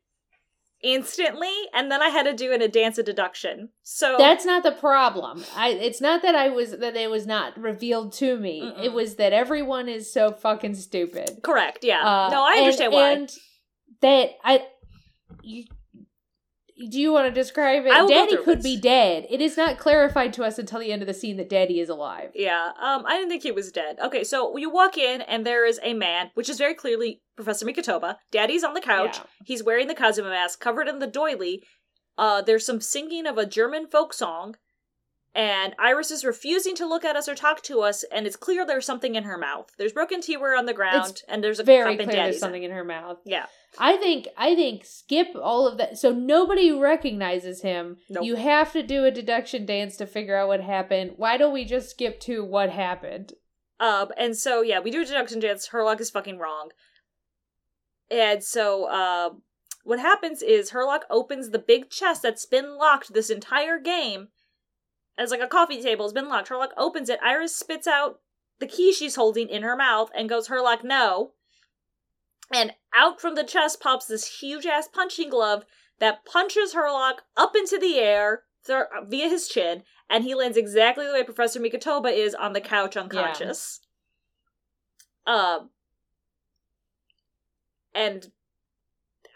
instantly, 0.84 1.54
and 1.74 1.90
then 1.90 2.02
I 2.02 2.10
had 2.10 2.24
to 2.24 2.34
do 2.34 2.52
in 2.52 2.62
a 2.62 2.68
dance 2.68 2.98
of 2.98 3.06
deduction. 3.06 3.70
So 3.84 4.16
That's 4.20 4.46
not 4.46 4.64
the 4.64 4.74
problem. 4.74 5.44
I 5.56 5.70
it's 5.70 6.02
not 6.02 6.22
that 6.22 6.36
I 6.36 6.50
was 6.50 6.72
that 6.72 6.96
it 6.96 7.10
was 7.10 7.26
not 7.26 7.58
revealed 7.58 8.14
to 8.14 8.38
me. 8.38 8.62
Mm-mm. 8.62 8.84
It 8.84 8.94
was 8.94 9.16
that 9.16 9.34
everyone 9.34 9.88
is 9.90 10.12
so 10.14 10.32
fucking 10.32 10.76
stupid. 10.76 11.40
correct. 11.42 11.84
Yeah. 11.84 12.02
Uh, 12.02 12.30
no, 12.30 12.44
I 12.44 12.52
and- 12.56 12.60
understand 12.66 12.94
why. 12.94 13.12
And 13.12 13.30
that 14.02 14.32
I 14.44 14.66
you 15.42 15.64
do 16.90 17.00
you 17.00 17.12
want 17.12 17.28
to 17.28 17.34
describe 17.34 17.86
it? 17.86 17.92
I 17.92 18.02
will 18.02 18.10
go 18.10 18.14
Daddy 18.14 18.44
could 18.44 18.62
be 18.62 18.78
dead. 18.78 19.26
It 19.30 19.42
is 19.42 19.58
not 19.58 19.78
clarified 19.78 20.34
to 20.34 20.44
us 20.44 20.60
until 20.60 20.80
the 20.80 20.92
end 20.92 21.02
of 21.02 21.08
the 21.08 21.14
scene 21.14 21.38
that 21.38 21.50
Daddy 21.50 21.80
is 21.80 21.90
alive. 21.90 22.32
Yeah, 22.36 22.72
um, 22.82 23.04
I 23.06 23.18
didn't 23.18 23.30
think 23.30 23.44
he 23.44 23.52
was 23.52 23.72
dead. 23.72 23.98
Okay, 24.00 24.24
so 24.24 24.56
you 24.58 24.70
walk 24.70 24.98
in 24.98 25.22
and 25.22 25.46
there 25.46 25.66
is 25.66 25.80
a 25.84 25.94
man, 25.94 26.32
which 26.34 26.50
is 26.50 26.58
very 26.58 26.74
clearly 26.74 27.22
Professor 27.36 27.66
Mikotoba. 27.66 28.18
Daddy's 28.32 28.64
on 28.64 28.74
the 28.74 28.82
couch. 28.82 29.18
Yeah. 29.18 29.24
He's 29.46 29.64
wearing 29.64 29.88
the 29.88 29.96
Kazuma 29.96 30.30
mask, 30.30 30.60
covered 30.60 30.88
in 30.88 31.00
the 31.00 31.08
doily. 31.08 31.64
Uh, 32.18 32.42
there's 32.42 32.66
some 32.66 32.82
singing 32.82 33.26
of 33.26 33.38
a 33.38 33.46
German 33.46 33.88
folk 33.88 34.14
song, 34.14 34.56
and 35.36 35.76
Iris 35.80 36.12
is 36.12 36.24
refusing 36.24 36.76
to 36.76 36.86
look 36.86 37.04
at 37.04 37.16
us 37.16 37.28
or 37.28 37.36
talk 37.36 37.62
to 37.64 37.82
us, 37.82 38.04
and 38.12 38.28
it's 38.28 38.36
clear 38.36 38.66
there's 38.66 38.86
something 38.86 39.16
in 39.16 39.24
her 39.24 39.38
mouth. 39.38 39.72
There's 39.78 39.94
broken 39.94 40.22
teaware 40.22 40.58
on 40.58 40.66
the 40.66 40.74
ground, 40.74 41.12
It's 41.12 41.24
and 41.28 41.44
there's 41.44 41.60
a 41.60 41.64
Very 41.64 41.98
cup 41.98 41.98
clear 41.98 42.02
in 42.04 42.08
there's 42.08 42.16
Daddy's. 42.18 42.40
something 42.40 42.64
in 42.64 42.72
her 42.72 42.84
mouth. 42.84 43.18
Yeah, 43.26 43.46
I 43.80 43.98
think 43.98 44.28
I 44.38 44.54
think 44.56 44.86
skip 44.86 45.30
all 45.42 45.68
of 45.68 45.78
that. 45.80 45.98
So 45.98 46.12
nobody 46.12 46.72
recognizes 46.72 47.62
him. 47.62 47.98
Nope. 48.10 48.26
You 48.26 48.36
have 48.36 48.72
to 48.74 48.84
do 48.84 49.06
a 49.06 49.12
deduction 49.12 49.66
dance 49.66 49.98
to 49.98 50.06
figure 50.06 50.36
out 50.38 50.48
what 50.50 50.62
happened. 50.62 51.14
Why 51.18 51.38
don't 51.38 51.54
we 51.54 51.66
just 51.66 51.90
skip 51.90 52.20
to 52.22 52.44
what 52.44 52.70
happened? 52.70 53.34
Um, 53.80 54.10
and 54.18 54.38
so 54.38 54.62
yeah, 54.62 54.80
we 54.80 54.92
do 54.92 55.02
a 55.02 55.06
deduction 55.06 55.40
dance. 55.40 55.70
Herlock 55.70 56.00
is 56.00 56.12
fucking 56.12 56.38
wrong. 56.38 56.70
And 58.12 58.44
so 58.44 58.86
uh, 58.86 59.30
what 59.84 60.00
happens 60.00 60.42
is 60.44 60.72
Herlock 60.72 61.02
opens 61.10 61.50
the 61.50 61.60
big 61.60 61.90
chest 61.90 62.22
that's 62.22 62.46
been 62.46 62.78
locked 62.78 63.14
this 63.14 63.30
entire 63.32 63.80
game. 63.80 64.28
As 65.18 65.32
like 65.32 65.42
a 65.42 65.48
coffee 65.48 65.82
table 65.82 66.06
has 66.06 66.14
been 66.14 66.30
locked. 66.30 66.50
Herlock 66.50 66.72
opens 66.78 67.10
it. 67.10 67.20
Iris 67.24 67.56
spits 67.56 67.88
out 67.88 68.20
the 68.60 68.68
key 68.68 68.94
she's 68.94 69.16
holding 69.16 69.50
in 69.50 69.62
her 69.62 69.76
mouth 69.76 70.10
and 70.16 70.30
goes, 70.30 70.48
Herlock, 70.48 70.84
no. 70.84 71.34
And 72.52 72.74
out 72.96 73.22
from 73.22 73.36
the 73.36 73.44
chest 73.44 73.80
pops 73.80 74.06
this 74.06 74.40
huge 74.40 74.66
ass 74.66 74.88
punching 74.88 75.30
glove 75.30 75.66
that 76.00 76.26
punches 76.26 76.74
Herlock 76.74 77.20
up 77.38 77.56
into 77.56 77.78
the 77.78 78.00
air 78.00 78.44
th- 78.66 78.86
via 79.08 79.30
his 79.30 79.48
chin, 79.48 79.84
and 80.10 80.24
he 80.24 80.36
lands 80.36 80.58
exactly 80.58 81.06
the 81.06 81.14
way 81.14 81.24
Professor 81.24 81.60
Mikotoba 81.60 82.12
is 82.12 82.36
on 82.36 82.54
the 82.54 82.62
couch 82.62 82.98
unconscious. 82.98 83.80
Um, 85.26 85.70
and 87.96 88.32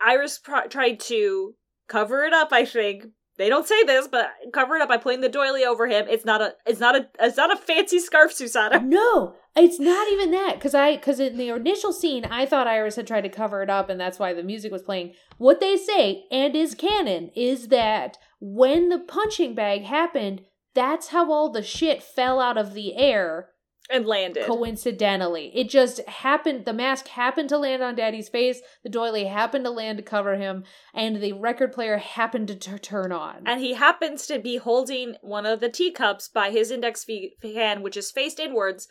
Iris 0.01 0.39
pr- 0.39 0.67
tried 0.69 0.99
to 1.01 1.55
cover 1.87 2.23
it 2.23 2.33
up. 2.33 2.49
I 2.51 2.65
think 2.65 3.07
they 3.37 3.49
don't 3.49 3.67
say 3.67 3.83
this, 3.83 4.07
but 4.07 4.29
cover 4.51 4.75
it 4.75 4.81
up 4.81 4.89
by 4.89 4.97
putting 4.97 5.21
the 5.21 5.29
doily 5.29 5.63
over 5.63 5.87
him. 5.87 6.05
It's 6.09 6.25
not 6.25 6.41
a. 6.41 6.55
It's 6.65 6.79
not 6.79 6.95
a. 6.95 7.07
It's 7.19 7.37
not 7.37 7.53
a 7.53 7.55
fancy 7.55 7.99
scarf, 7.99 8.33
Susana. 8.33 8.79
No, 8.81 9.35
it's 9.55 9.79
not 9.79 10.11
even 10.11 10.31
that. 10.31 10.55
Because 10.55 10.73
I, 10.73 10.95
because 10.95 11.19
in 11.19 11.37
the 11.37 11.49
initial 11.49 11.93
scene, 11.93 12.25
I 12.25 12.45
thought 12.45 12.67
Iris 12.67 12.95
had 12.95 13.05
tried 13.05 13.21
to 13.21 13.29
cover 13.29 13.61
it 13.61 13.69
up, 13.69 13.89
and 13.89 13.99
that's 13.99 14.17
why 14.17 14.33
the 14.33 14.43
music 14.43 14.71
was 14.71 14.81
playing. 14.81 15.13
What 15.37 15.59
they 15.59 15.77
say, 15.77 16.25
and 16.31 16.55
is 16.55 16.73
canon, 16.73 17.29
is 17.35 17.67
that 17.67 18.17
when 18.39 18.89
the 18.89 18.99
punching 18.99 19.53
bag 19.53 19.83
happened, 19.83 20.41
that's 20.73 21.09
how 21.09 21.31
all 21.31 21.51
the 21.51 21.63
shit 21.63 22.01
fell 22.01 22.39
out 22.39 22.57
of 22.57 22.73
the 22.73 22.95
air. 22.95 23.49
And 23.89 24.05
landed. 24.05 24.45
Coincidentally, 24.45 25.51
it 25.55 25.69
just 25.69 26.05
happened. 26.07 26.65
The 26.65 26.73
mask 26.73 27.07
happened 27.07 27.49
to 27.49 27.57
land 27.57 27.81
on 27.81 27.95
Daddy's 27.95 28.29
face. 28.29 28.61
The 28.83 28.89
doily 28.89 29.25
happened 29.25 29.63
to 29.65 29.71
land 29.71 29.97
to 29.97 30.03
cover 30.03 30.35
him, 30.35 30.65
and 30.93 31.21
the 31.21 31.33
record 31.33 31.71
player 31.71 31.97
happened 31.97 32.47
to 32.49 32.55
t- 32.55 32.77
turn 32.79 33.11
on. 33.11 33.43
and 33.45 33.61
he 33.61 33.73
happens 33.75 34.27
to 34.27 34.39
be 34.39 34.57
holding 34.57 35.15
one 35.21 35.45
of 35.45 35.59
the 35.61 35.69
teacups 35.69 36.27
by 36.27 36.49
his 36.51 36.69
index 36.71 37.03
fe- 37.03 37.33
hand, 37.41 37.81
which 37.83 37.95
is 37.97 38.11
faced 38.11 38.39
inwards. 38.39 38.87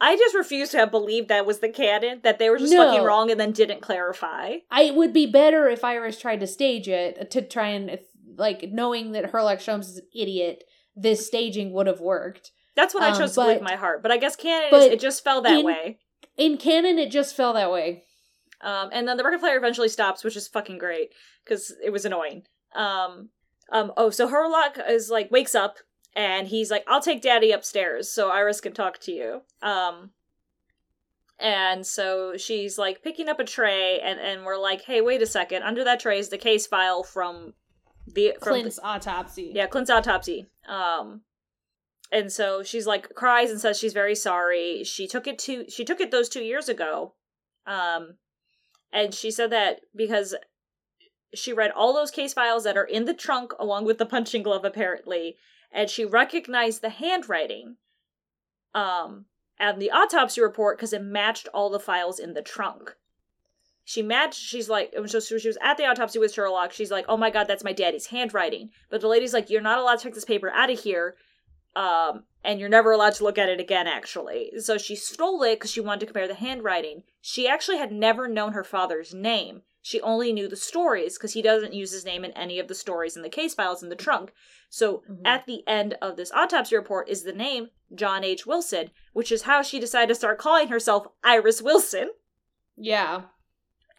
I 0.00 0.16
just 0.16 0.34
refuse 0.34 0.70
to 0.70 0.78
have 0.78 0.90
believed 0.90 1.28
that 1.28 1.46
was 1.46 1.60
the 1.60 1.68
canon, 1.68 2.20
that 2.24 2.40
they 2.40 2.50
were 2.50 2.58
just 2.58 2.72
No. 2.72 2.88
fucking 2.90 3.04
wrong 3.04 3.30
and 3.30 3.38
then 3.38 3.52
didn't 3.52 3.80
clarify. 3.82 4.56
I 4.70 4.90
would 4.90 5.12
be 5.12 5.26
better 5.26 5.68
if 5.68 5.84
Iris 5.84 6.18
tried 6.18 6.40
to 6.40 6.46
stage 6.48 6.88
it 6.88 7.16
uh, 7.20 7.24
to 7.26 7.40
try 7.42 7.68
and 7.68 7.98
like 8.36 8.64
knowing 8.72 9.12
that 9.12 9.30
Herlock 9.30 9.58
Sholmes 9.58 9.82
is 9.88 9.98
an 9.98 10.08
idiot. 10.14 10.64
This 10.96 11.26
staging 11.26 11.72
would 11.72 11.86
have 11.86 12.00
worked. 12.00 12.50
That's 12.76 12.92
what 12.94 13.02
I 13.02 13.10
Um, 13.10 13.18
chose 13.18 13.34
to 13.34 13.40
believe 13.42 13.62
my 13.62 13.76
heart. 13.76 14.02
But 14.02 14.10
I 14.10 14.16
guess 14.16 14.34
canon 14.36 14.74
is 14.74 14.84
it 14.86 15.00
just 15.00 15.22
fell 15.24 15.40
that 15.42 15.60
in- 15.60 15.64
way. 15.66 15.98
In 16.36 16.56
canon, 16.58 16.98
it 16.98 17.10
just 17.10 17.36
fell 17.36 17.52
that 17.52 17.70
way. 17.70 18.04
Um, 18.60 18.88
and 18.92 19.06
then 19.06 19.16
the 19.16 19.24
record 19.24 19.40
player 19.40 19.56
eventually 19.56 19.88
stops, 19.88 20.24
which 20.24 20.36
is 20.36 20.48
fucking 20.48 20.78
great 20.78 21.12
because 21.44 21.72
it 21.82 21.90
was 21.90 22.04
annoying. 22.04 22.46
Um, 22.74 23.28
um, 23.70 23.92
oh, 23.96 24.10
so 24.10 24.26
Herlock 24.28 24.78
is 24.90 25.10
like 25.10 25.30
wakes 25.30 25.54
up 25.54 25.78
and 26.16 26.48
he's 26.48 26.70
like, 26.70 26.84
"I'll 26.88 27.00
take 27.02 27.22
Daddy 27.22 27.52
upstairs 27.52 28.10
so 28.10 28.30
Iris 28.30 28.60
can 28.60 28.72
talk 28.72 28.98
to 29.00 29.12
you." 29.12 29.42
Um, 29.62 30.10
and 31.38 31.86
so 31.86 32.36
she's 32.36 32.78
like 32.78 33.02
picking 33.02 33.28
up 33.28 33.38
a 33.40 33.44
tray, 33.44 34.00
and 34.00 34.18
and 34.20 34.44
we're 34.44 34.56
like, 34.58 34.82
"Hey, 34.82 35.00
wait 35.00 35.22
a 35.22 35.26
second! 35.26 35.62
Under 35.62 35.84
that 35.84 36.00
tray 36.00 36.18
is 36.18 36.28
the 36.30 36.38
case 36.38 36.66
file 36.66 37.02
from 37.02 37.54
the 38.06 38.34
from 38.40 38.54
Klint's 38.60 38.78
autopsy. 38.82 39.52
yeah, 39.54 39.66
Klint's 39.66 39.90
autopsy. 39.90 40.46
Um 40.68 41.22
and 42.14 42.32
so 42.32 42.62
she's 42.62 42.86
like 42.86 43.12
cries 43.14 43.50
and 43.50 43.60
says 43.60 43.76
she's 43.76 43.92
very 43.92 44.14
sorry. 44.14 44.84
She 44.84 45.08
took 45.08 45.26
it 45.26 45.38
to 45.40 45.68
she 45.68 45.84
took 45.84 46.00
it 46.00 46.12
those 46.12 46.28
2 46.28 46.40
years 46.42 46.68
ago. 46.68 47.14
Um 47.66 48.14
and 48.92 49.12
she 49.12 49.32
said 49.32 49.50
that 49.50 49.80
because 49.94 50.36
she 51.34 51.52
read 51.52 51.72
all 51.72 51.92
those 51.92 52.12
case 52.12 52.32
files 52.32 52.62
that 52.62 52.76
are 52.76 52.84
in 52.84 53.04
the 53.04 53.14
trunk 53.14 53.52
along 53.58 53.84
with 53.84 53.98
the 53.98 54.06
punching 54.06 54.44
glove 54.44 54.64
apparently 54.64 55.36
and 55.72 55.90
she 55.90 56.04
recognized 56.04 56.80
the 56.80 56.90
handwriting 56.90 57.76
um 58.74 59.24
and 59.58 59.82
the 59.82 59.90
autopsy 59.90 60.40
report 60.40 60.78
because 60.78 60.92
it 60.92 61.02
matched 61.02 61.48
all 61.52 61.68
the 61.68 61.80
files 61.80 62.20
in 62.20 62.34
the 62.34 62.42
trunk 62.42 62.94
she 63.84 64.02
matched 64.02 64.40
she's 64.40 64.68
like 64.68 64.94
so 65.06 65.18
she 65.18 65.48
was 65.48 65.58
at 65.60 65.76
the 65.76 65.84
autopsy 65.84 66.20
with 66.20 66.32
sherlock 66.32 66.70
she's 66.70 66.92
like 66.92 67.04
oh 67.08 67.16
my 67.16 67.30
god 67.30 67.48
that's 67.48 67.64
my 67.64 67.72
daddy's 67.72 68.06
handwriting 68.06 68.70
but 68.88 69.00
the 69.00 69.08
lady's 69.08 69.34
like 69.34 69.50
you're 69.50 69.60
not 69.60 69.80
allowed 69.80 69.96
to 69.96 70.04
take 70.04 70.14
this 70.14 70.24
paper 70.24 70.50
out 70.50 70.70
of 70.70 70.78
here 70.78 71.16
um 71.76 72.24
and 72.44 72.60
you're 72.60 72.68
never 72.68 72.92
allowed 72.92 73.14
to 73.14 73.24
look 73.24 73.38
at 73.38 73.48
it 73.48 73.58
again 73.60 73.86
actually 73.86 74.50
so 74.58 74.76
she 74.78 74.94
stole 74.94 75.42
it 75.42 75.56
because 75.56 75.70
she 75.70 75.80
wanted 75.80 76.00
to 76.00 76.06
compare 76.06 76.28
the 76.28 76.34
handwriting 76.34 77.02
she 77.20 77.48
actually 77.48 77.78
had 77.78 77.90
never 77.92 78.28
known 78.28 78.52
her 78.52 78.64
father's 78.64 79.12
name 79.14 79.62
she 79.82 80.00
only 80.00 80.32
knew 80.32 80.48
the 80.48 80.56
stories 80.56 81.18
because 81.18 81.32
he 81.34 81.42
doesn't 81.42 81.74
use 81.74 81.92
his 81.92 82.04
name 82.04 82.24
in 82.24 82.30
any 82.32 82.58
of 82.58 82.68
the 82.68 82.74
stories 82.74 83.16
in 83.16 83.22
the 83.22 83.28
case 83.28 83.54
files 83.54 83.82
in 83.82 83.88
the 83.88 83.96
trunk 83.96 84.32
so 84.68 85.02
Mhm. 85.10 85.22
at 85.24 85.46
the 85.46 85.62
end 85.66 85.96
of 86.00 86.16
this 86.16 86.32
autopsy 86.32 86.76
report 86.76 87.08
is 87.08 87.22
the 87.22 87.32
name 87.32 87.70
john 87.94 88.22
h 88.24 88.46
wilson 88.46 88.90
which 89.12 89.30
is 89.32 89.42
how 89.42 89.62
she 89.62 89.80
decided 89.80 90.08
to 90.08 90.14
start 90.14 90.38
calling 90.38 90.68
herself 90.68 91.06
iris 91.24 91.60
wilson 91.62 92.10
Yeah. 92.76 93.22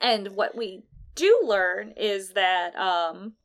and 0.01 0.29
what 0.35 0.55
we 0.55 0.83
do 1.15 1.41
learn 1.43 1.91
is 1.97 2.33
that 2.33 2.75
um 2.75 3.35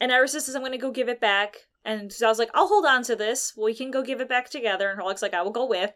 And 0.00 0.12
Iris 0.12 0.32
says, 0.32 0.54
I'm 0.54 0.62
going 0.62 0.70
to 0.72 0.78
go 0.78 0.92
give 0.92 1.08
it 1.08 1.20
back. 1.20 1.66
And 1.88 2.10
Susato's 2.10 2.38
like, 2.38 2.50
I'll 2.54 2.68
hold 2.68 2.84
on 2.84 3.02
to 3.04 3.16
this. 3.16 3.54
We 3.56 3.74
can 3.74 3.90
go 3.90 4.02
give 4.02 4.20
it 4.20 4.28
back 4.28 4.50
together. 4.50 4.90
And 4.90 5.00
Herlock's 5.00 5.22
like, 5.22 5.34
I 5.34 5.42
will 5.42 5.50
go 5.50 5.66
with. 5.66 5.92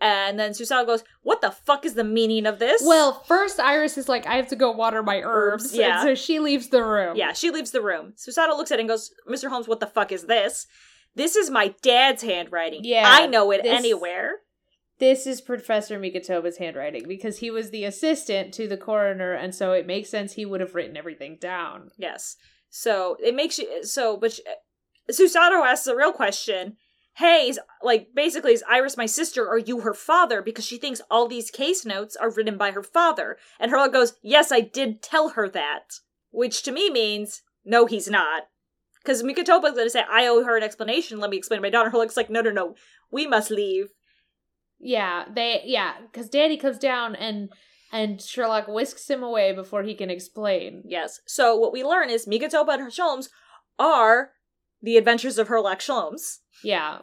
And 0.00 0.38
then 0.38 0.52
Susato 0.52 0.84
goes, 0.84 1.04
What 1.22 1.40
the 1.40 1.50
fuck 1.50 1.84
is 1.86 1.94
the 1.94 2.04
meaning 2.04 2.46
of 2.46 2.58
this? 2.58 2.82
Well, 2.84 3.22
first 3.26 3.58
Iris 3.58 3.96
is 3.96 4.08
like, 4.08 4.26
I 4.26 4.36
have 4.36 4.48
to 4.48 4.56
go 4.56 4.70
water 4.70 5.02
my 5.02 5.22
herbs. 5.22 5.74
Yeah. 5.74 6.00
And 6.00 6.08
so 6.08 6.14
she 6.14 6.38
leaves 6.38 6.68
the 6.68 6.84
room. 6.84 7.16
yeah, 7.16 7.32
she 7.32 7.50
leaves 7.50 7.70
the 7.70 7.80
room. 7.82 8.12
Susato 8.16 8.56
looks 8.56 8.70
at 8.72 8.78
it 8.78 8.80
and 8.82 8.88
goes, 8.88 9.10
Mr. 9.28 9.48
Holmes, 9.48 9.68
what 9.68 9.80
the 9.80 9.86
fuck 9.86 10.12
is 10.12 10.24
this? 10.24 10.66
This 11.14 11.34
is 11.34 11.48
my 11.50 11.74
dad's 11.82 12.22
handwriting. 12.22 12.80
Yeah, 12.84 13.04
I 13.06 13.26
know 13.26 13.50
it 13.52 13.62
this- 13.62 13.72
anywhere. 13.78 14.40
This 14.98 15.26
is 15.26 15.42
Professor 15.42 16.00
Mikotoba's 16.00 16.56
handwriting 16.56 17.04
because 17.06 17.38
he 17.38 17.50
was 17.50 17.68
the 17.68 17.84
assistant 17.84 18.54
to 18.54 18.66
the 18.66 18.78
coroner, 18.78 19.34
and 19.34 19.54
so 19.54 19.72
it 19.72 19.86
makes 19.86 20.08
sense 20.08 20.32
he 20.32 20.46
would 20.46 20.62
have 20.62 20.74
written 20.74 20.96
everything 20.96 21.36
down. 21.38 21.90
Yes. 21.98 22.36
So 22.70 23.16
it 23.22 23.34
makes 23.34 23.58
you 23.58 23.84
so, 23.84 24.16
but 24.16 24.38
Susato 25.10 25.64
asks 25.64 25.84
the 25.84 25.96
real 25.96 26.12
question. 26.12 26.76
Hey, 27.14 27.48
is, 27.48 27.58
like 27.82 28.08
basically, 28.14 28.52
is 28.52 28.64
Iris 28.68 28.96
my 28.96 29.06
sister? 29.06 29.44
Or 29.44 29.54
are 29.54 29.58
you 29.58 29.80
her 29.80 29.94
father? 29.94 30.42
Because 30.42 30.66
she 30.66 30.76
thinks 30.76 31.00
all 31.10 31.26
these 31.26 31.50
case 31.50 31.86
notes 31.86 32.14
are 32.14 32.30
written 32.30 32.58
by 32.58 32.72
her 32.72 32.82
father. 32.82 33.38
And 33.58 33.72
Herlock 33.72 33.92
goes, 33.92 34.14
"Yes, 34.22 34.52
I 34.52 34.60
did 34.60 35.02
tell 35.02 35.30
her 35.30 35.48
that," 35.48 36.00
which 36.30 36.62
to 36.64 36.72
me 36.72 36.90
means 36.90 37.42
no, 37.64 37.86
he's 37.86 38.08
not. 38.08 38.48
Because 39.02 39.22
Mikotoba's 39.22 39.72
going 39.72 39.86
to 39.86 39.90
say, 39.90 40.04
"I 40.10 40.26
owe 40.26 40.44
her 40.44 40.58
an 40.58 40.62
explanation. 40.62 41.18
Let 41.18 41.30
me 41.30 41.38
explain 41.38 41.58
to 41.58 41.62
my 41.62 41.70
daughter." 41.70 41.90
Herlock's 41.90 42.18
like, 42.18 42.28
"No, 42.28 42.42
no, 42.42 42.50
no, 42.50 42.74
we 43.10 43.26
must 43.26 43.50
leave." 43.50 43.92
Yeah, 44.78 45.24
they 45.34 45.62
yeah, 45.64 45.94
because 46.02 46.28
Danny 46.28 46.58
comes 46.58 46.78
down 46.78 47.16
and 47.16 47.50
and 47.92 48.20
Sherlock 48.20 48.68
whisks 48.68 49.08
him 49.08 49.22
away 49.22 49.52
before 49.52 49.84
he 49.84 49.94
can 49.94 50.10
explain. 50.10 50.82
Yes. 50.84 51.20
So 51.26 51.56
what 51.56 51.72
we 51.72 51.82
learn 51.82 52.10
is 52.10 52.26
Mikatoba 52.26 52.74
and 52.74 52.82
her 52.82 52.90
Sholmes 52.90 53.30
are 53.78 54.32
the 54.82 54.96
adventures 54.96 55.38
of 55.38 55.48
Herlock 55.48 55.78
Sholmes. 55.78 56.38
Yeah, 56.62 56.98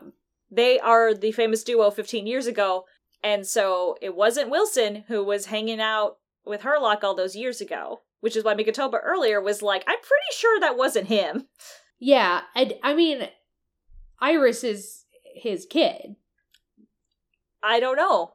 they 0.52 0.80
are 0.80 1.14
the 1.14 1.32
famous 1.32 1.64
duo 1.64 1.90
15 1.90 2.28
years 2.28 2.48
ago 2.48 2.86
and 3.24 3.48
so 3.48 3.98
it 4.02 4.16
wasn't 4.16 4.50
wilson 4.50 5.06
who 5.08 5.24
was 5.24 5.48
hanging 5.48 5.80
out 5.80 6.18
with 6.46 6.62
herlock 6.62 7.04
all 7.04 7.16
those 7.16 7.36
years 7.36 7.62
ago 7.62 8.02
which 8.20 8.36
is 8.36 8.44
why 8.44 8.54
Mikotoba 8.54 9.00
earlier 9.02 9.42
was 9.42 9.62
like 9.62 9.84
i'm 9.88 9.98
pretty 9.98 10.38
sure 10.38 10.60
that 10.60 10.78
wasn't 10.78 11.08
him 11.08 11.48
yeah. 12.00 12.42
I 12.54 12.78
I 12.84 12.94
mean, 12.96 13.30
Iris 14.20 14.66
is 14.66 15.06
his 15.36 15.66
kid. 15.66 16.18
i 17.64 17.80
don't 17.80 17.96
know 17.96 18.34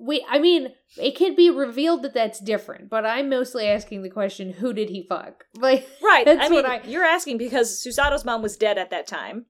We 0.00 0.24
I 0.28 0.38
mean, 0.38 0.68
it 0.96 1.16
can 1.16 1.34
be 1.34 1.50
revealed 1.50 2.02
that 2.02 2.14
that's 2.14 2.38
different, 2.40 2.88
but 2.88 3.04
I'm 3.04 3.28
mostly 3.28 3.66
asking 3.66 4.02
the 4.02 4.10
question: 4.10 4.52
Who 4.54 4.72
did 4.72 4.88
he 4.90 5.06
fuck? 5.08 5.44
Like, 5.56 5.88
right 6.02 6.24
That's 6.24 6.44
i 6.46 6.48
mean 6.48 6.62
what 6.62 6.84
I- 6.84 6.88
you're 6.88 7.04
asking 7.04 7.38
because 7.38 7.82
susato's 7.84 8.24
mom 8.24 8.42
was 8.42 8.56
dead 8.56 8.78
at 8.78 8.90
that 8.90 9.06
time 9.06 9.46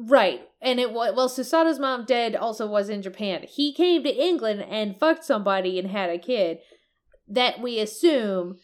Right. 0.00 0.42
And 0.62 0.78
it 0.78 0.92
was 0.92 1.12
well, 1.16 1.28
Susato's 1.28 1.80
mom 1.80 2.04
dead 2.04 2.36
also 2.36 2.68
was 2.68 2.88
in 2.88 3.02
Japan. 3.02 3.44
He 3.48 3.74
came 3.74 4.04
to 4.04 4.14
England 4.14 4.64
and 4.70 4.96
fucked 4.96 5.24
somebody 5.24 5.76
and 5.76 5.90
had 5.90 6.08
a 6.08 6.18
kid. 6.18 6.58
That 7.26 7.60
we 7.60 7.80
assume. 7.80 8.58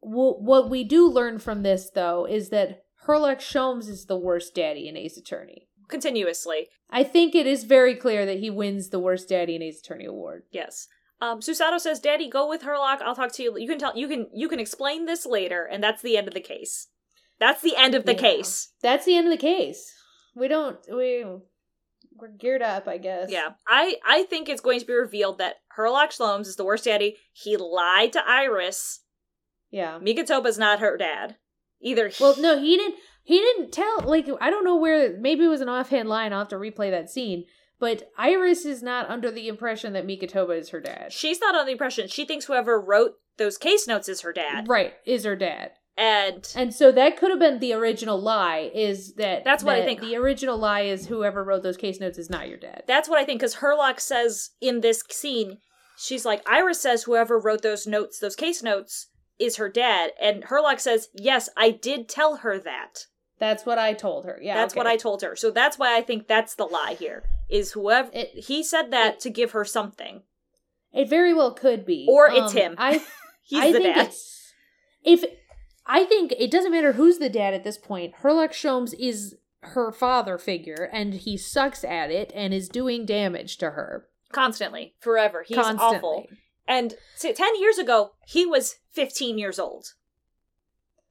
Wh- 0.00 0.40
what 0.40 0.70
we 0.70 0.82
do 0.82 1.08
learn 1.08 1.38
from 1.40 1.62
this, 1.62 1.90
though, 1.94 2.26
is 2.26 2.48
that 2.48 2.84
Herlock 3.06 3.40
Sholmes 3.40 3.86
is 3.88 4.06
the 4.06 4.16
worst 4.16 4.54
daddy 4.54 4.88
in 4.88 4.96
Ace 4.96 5.18
Attorney. 5.18 5.65
Continuously 5.88 6.68
I 6.90 7.02
think 7.04 7.34
it 7.34 7.46
is 7.46 7.64
very 7.64 7.94
clear 7.94 8.24
that 8.26 8.38
he 8.38 8.50
wins 8.50 8.88
the 8.90 8.98
worst 9.00 9.28
daddy 9.28 9.56
in 9.56 9.62
Ace 9.62 9.80
Attorney 9.80 10.04
award. 10.06 10.44
yes 10.50 10.88
um 11.20 11.40
susato 11.40 11.80
says 11.80 11.98
daddy 11.98 12.28
go 12.28 12.46
with 12.48 12.62
herlock 12.62 13.00
i'll 13.00 13.14
talk 13.14 13.32
to 13.32 13.42
you 13.42 13.56
you 13.58 13.66
can 13.66 13.78
tell 13.78 13.96
you 13.96 14.06
can 14.06 14.26
you 14.34 14.48
can 14.50 14.60
explain 14.60 15.06
this 15.06 15.24
later 15.24 15.64
and 15.64 15.82
that's 15.82 16.02
the 16.02 16.16
end 16.16 16.28
of 16.28 16.34
the 16.34 16.40
case 16.40 16.88
that's 17.38 17.62
the 17.62 17.74
end 17.76 17.94
of 17.94 18.04
the 18.06 18.12
Yeah. 18.14 18.18
case 18.20 18.72
That's 18.82 19.04
the 19.06 19.16
end 19.16 19.26
of 19.26 19.30
the 19.30 19.36
case. 19.52 19.92
We 20.34 20.48
don't 20.48 20.78
we 20.90 21.24
we're 22.18 22.28
geared 22.28 22.62
up, 22.62 22.88
I 22.88 22.96
guess. 22.96 23.30
Yeah, 23.30 23.50
I 23.68 23.96
I 24.06 24.22
think 24.24 24.48
it's 24.48 24.62
going 24.62 24.80
to 24.80 24.86
be 24.86 24.94
revealed 24.94 25.36
that 25.38 25.56
Herlock 25.76 26.12
Sholmes 26.16 26.46
is 26.46 26.56
the 26.56 26.64
worst 26.64 26.84
daddy. 26.84 27.16
He 27.32 27.56
lied 27.58 28.12
to 28.14 28.22
Iris. 28.26 29.00
Yeah. 29.70 29.98
Mikotoba's 29.98 30.56
not 30.58 30.80
her 30.80 30.96
dad 30.96 31.36
either. 31.80 32.08
he- 32.08 32.22
Well, 32.22 32.34
no, 32.40 32.58
he 32.58 32.76
didn't. 32.76 32.96
He 33.22 33.38
didn't 33.38 33.72
tell. 33.72 34.00
Like, 34.02 34.28
I 34.40 34.50
don't 34.50 34.64
know 34.64 34.76
where. 34.76 35.16
Maybe 35.18 35.44
it 35.44 35.48
was 35.48 35.60
an 35.60 35.68
offhand 35.68 36.08
line. 36.08 36.32
I'll 36.32 36.40
have 36.40 36.48
to 36.48 36.56
replay 36.56 36.90
that 36.92 37.10
scene. 37.10 37.44
But 37.78 38.10
Iris 38.16 38.64
is 38.64 38.82
not 38.82 39.10
under 39.10 39.30
the 39.30 39.48
impression 39.48 39.92
that 39.94 40.06
Mikotoba 40.06 40.58
is 40.58 40.70
her 40.70 40.80
dad. 40.80 41.12
she's 41.12 41.40
not 41.40 41.54
on 41.54 41.66
the 41.66 41.72
impression. 41.72 42.08
She 42.08 42.24
thinks 42.24 42.46
whoever 42.46 42.80
wrote 42.80 43.14
those 43.36 43.58
case 43.58 43.86
notes 43.86 44.08
is 44.08 44.22
her 44.22 44.32
dad, 44.32 44.66
Right, 44.66 44.94
is 45.04 45.24
her 45.24 45.36
dad. 45.36 45.72
and 45.98 46.50
And 46.56 46.72
so 46.74 46.90
that 46.92 47.18
could 47.18 47.28
have 47.30 47.38
been 47.38 47.58
the 47.58 47.74
original 47.74 48.18
lie. 48.18 48.70
Is 48.72 49.14
that 49.16 49.44
That's 49.44 49.62
what 49.62 49.74
I 49.76 49.84
think. 49.84 50.00
The 50.00 50.16
original 50.16 50.56
lie 50.56 50.82
is 50.82 51.08
whoever 51.08 51.44
wrote 51.44 51.62
those 51.64 51.76
case 51.76 52.00
notes 52.00 52.16
is 52.16 52.30
not 52.30 52.48
your 52.48 52.56
dad. 52.56 52.84
that's 52.86 53.08
what 53.10 53.18
I 53.18 53.24
think. 53.26 53.40
Because 53.40 53.56
Herlock 53.56 54.00
says 54.00 54.50
in 54.62 54.80
this 54.80 55.02
scene, 55.10 55.58
she's 55.98 56.24
like, 56.24 56.40
Iris 56.48 56.80
says 56.80 57.02
whoever 57.02 57.38
wrote 57.38 57.60
those 57.60 57.86
notes, 57.86 58.20
those 58.20 58.36
case 58.36 58.62
notes, 58.62 59.08
is 59.38 59.56
her 59.56 59.68
dad, 59.68 60.12
and 60.20 60.44
Herlock 60.44 60.80
says, 60.80 61.08
yes, 61.14 61.48
I 61.56 61.70
did 61.70 62.08
tell 62.08 62.36
her 62.36 62.58
that. 62.58 63.06
That's 63.38 63.66
what 63.66 63.78
I 63.78 63.92
told 63.92 64.24
her. 64.24 64.38
Yeah, 64.40 64.54
that's 64.54 64.72
okay. 64.72 64.78
what 64.80 64.86
I 64.86 64.96
told 64.96 65.20
her. 65.22 65.36
So 65.36 65.50
that's 65.50 65.78
why 65.78 65.96
I 65.96 66.00
think 66.00 66.26
that's 66.26 66.54
the 66.54 66.64
lie 66.64 66.96
here. 66.98 67.22
Is 67.50 67.72
whoever 67.72 68.10
It- 68.14 68.44
he 68.46 68.62
said 68.62 68.90
that 68.92 69.20
to 69.20 69.30
give 69.30 69.50
her 69.52 69.64
something, 69.64 70.22
It 70.92 71.08
very 71.10 71.34
well 71.34 71.52
could 71.52 71.84
be, 71.84 72.06
Or 72.08 72.28
it's 72.30 72.52
Um, 72.52 72.56
him. 72.56 72.74
I 72.78 73.02
he's 73.42 73.62
I 73.62 73.72
the 73.72 73.78
think 73.80 73.94
dad. 73.96 74.06
it's 74.06 74.52
if 75.04 75.24
I 75.84 76.04
think 76.04 76.32
it 76.38 76.50
doesn't 76.50 76.72
matter 76.72 76.92
who's 76.92 77.18
the 77.18 77.28
dad 77.28 77.52
at 77.54 77.62
this 77.62 77.76
point. 77.78 78.14
Herlock 78.22 78.50
Sholmes 78.52 78.94
is 78.98 79.36
her 79.60 79.92
father 79.92 80.38
figure, 80.38 80.88
and 80.92 81.12
he 81.14 81.36
sucks 81.36 81.84
at 81.84 82.10
it 82.10 82.32
and 82.34 82.54
is 82.54 82.68
doing 82.68 83.04
damage 83.04 83.58
to 83.58 83.70
her 83.72 84.08
constantly, 84.32 84.94
forever. 84.98 85.42
He's 85.46 85.56
constantly. 85.58 85.84
awful. 85.98 86.26
And 86.68 86.94
so, 87.14 87.32
ten 87.32 87.60
years 87.60 87.78
ago, 87.78 88.12
he 88.26 88.44
was 88.44 88.76
fifteen 88.92 89.38
years 89.38 89.58
old. 89.58 89.94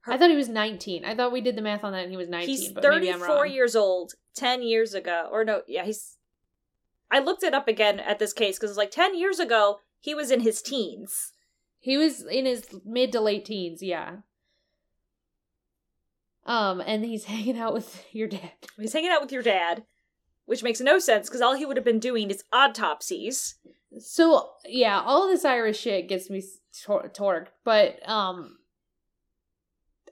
I 0.08 0.18
thought 0.18 0.30
he 0.30 0.36
was 0.36 0.50
nineteen. 0.50 1.06
I 1.06 1.16
thought 1.16 1.32
we 1.32 1.42
did 1.42 1.56
the 1.56 1.62
math 1.62 1.84
on 1.84 1.94
that, 1.94 2.04
and 2.04 2.12
he 2.12 2.18
was 2.18 2.30
nineteen. 2.30 2.58
he's 2.58 2.72
but 2.72 2.84
maybe 2.84 3.10
I'm 3.10 3.20
thirty-four 3.20 3.44
wrong. 3.44 3.52
years 3.52 3.76
old. 3.76 4.14
Ten 4.36 4.62
years 4.62 4.94
ago, 4.94 5.30
or 5.32 5.46
no, 5.46 5.62
yeah, 5.68 5.86
he's. 5.86 6.18
I 7.10 7.20
looked 7.20 7.44
it 7.44 7.54
up 7.54 7.68
again 7.68 8.00
at 8.00 8.20
this 8.20 8.34
case 8.34 8.58
because 8.58 8.72
it's 8.72 8.78
like 8.78 8.92
ten 8.92 9.18
years 9.18 9.40
ago 9.40 9.80
he 10.00 10.14
was 10.14 10.30
in 10.30 10.42
his 10.42 10.62
teens. 10.62 11.32
He 11.80 11.98
was 11.98 12.24
in 12.26 12.46
his 12.46 12.68
mid 12.86 13.12
to 13.14 13.22
late 13.22 13.46
teens. 13.46 13.82
Yeah. 13.82 14.18
Um, 16.46 16.82
and 16.86 17.04
he's 17.04 17.24
hanging 17.34 17.58
out 17.58 17.74
with 17.74 18.06
your 18.12 18.28
dad. 18.28 18.52
He's 18.78 18.94
hanging 18.94 19.12
out 19.12 19.22
with 19.22 19.32
your 19.32 19.42
dad, 19.44 19.84
which 20.46 20.64
makes 20.64 20.80
no 20.80 21.00
sense 21.00 21.28
because 21.28 21.42
all 21.42 21.56
he 21.56 21.66
would 21.66 21.78
have 21.78 21.86
been 21.86 22.00
doing 22.00 22.30
is 22.30 22.44
autopsies. 22.54 23.56
So 24.00 24.50
yeah, 24.66 25.02
all 25.02 25.28
this 25.28 25.46
Irish 25.46 25.80
shit 25.80 26.10
gets 26.10 26.30
me 26.30 26.44
tor- 26.84 27.10
torqued. 27.10 27.48
But 27.64 28.08
um, 28.08 28.58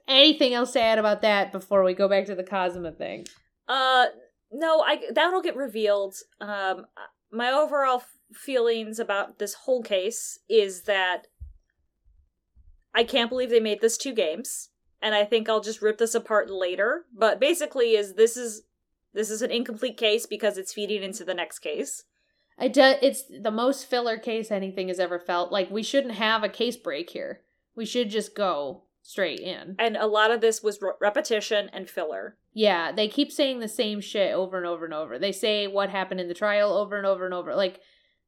anything 0.08 0.54
else 0.54 0.72
to 0.72 0.80
add 0.80 0.98
about 0.98 1.22
that 1.22 1.52
before 1.52 1.84
we 1.84 1.94
go 1.94 2.08
back 2.08 2.26
to 2.26 2.34
the 2.34 2.44
Cosima 2.44 2.92
thing? 2.92 3.26
Uh, 3.68 4.06
no, 4.52 4.80
I 4.80 5.00
that'll 5.12 5.42
get 5.42 5.56
revealed. 5.56 6.14
Um, 6.40 6.86
my 7.32 7.50
overall 7.50 7.98
f- 7.98 8.08
feelings 8.32 8.98
about 8.98 9.38
this 9.38 9.54
whole 9.54 9.82
case 9.82 10.38
is 10.48 10.82
that 10.82 11.26
I 12.94 13.04
can't 13.04 13.30
believe 13.30 13.50
they 13.50 13.60
made 13.60 13.80
this 13.80 13.98
two 13.98 14.14
games, 14.14 14.70
and 15.02 15.14
I 15.14 15.24
think 15.24 15.48
I'll 15.48 15.60
just 15.60 15.82
rip 15.82 15.98
this 15.98 16.14
apart 16.14 16.50
later. 16.50 17.06
But 17.12 17.40
basically, 17.40 17.96
is 17.96 18.14
this 18.14 18.36
is 18.36 18.62
this 19.12 19.30
is 19.30 19.42
an 19.42 19.50
incomplete 19.50 19.96
case 19.96 20.26
because 20.26 20.58
it's 20.58 20.72
feeding 20.72 21.02
into 21.02 21.24
the 21.24 21.34
next 21.34 21.60
case. 21.60 22.04
I 22.58 22.68
do, 22.68 22.94
it's 23.02 23.24
the 23.24 23.50
most 23.50 23.86
filler 23.86 24.16
case 24.16 24.50
anything 24.50 24.88
has 24.88 25.00
ever 25.00 25.18
felt. 25.18 25.50
Like 25.50 25.70
we 25.70 25.82
shouldn't 25.82 26.14
have 26.14 26.44
a 26.44 26.48
case 26.48 26.76
break 26.76 27.10
here. 27.10 27.40
We 27.74 27.84
should 27.84 28.10
just 28.10 28.34
go 28.36 28.84
straight 29.02 29.40
in. 29.40 29.76
And 29.78 29.96
a 29.96 30.06
lot 30.06 30.30
of 30.30 30.40
this 30.40 30.62
was 30.62 30.80
re- 30.80 30.92
repetition 31.00 31.68
and 31.72 31.88
filler. 31.88 32.38
Yeah, 32.52 32.92
they 32.92 33.08
keep 33.08 33.32
saying 33.32 33.60
the 33.60 33.68
same 33.68 34.00
shit 34.00 34.32
over 34.32 34.56
and 34.56 34.66
over 34.66 34.84
and 34.84 34.94
over. 34.94 35.18
They 35.18 35.32
say 35.32 35.66
what 35.66 35.90
happened 35.90 36.20
in 36.20 36.28
the 36.28 36.34
trial 36.34 36.72
over 36.72 36.96
and 36.96 37.06
over 37.06 37.24
and 37.24 37.34
over. 37.34 37.54
Like 37.54 37.80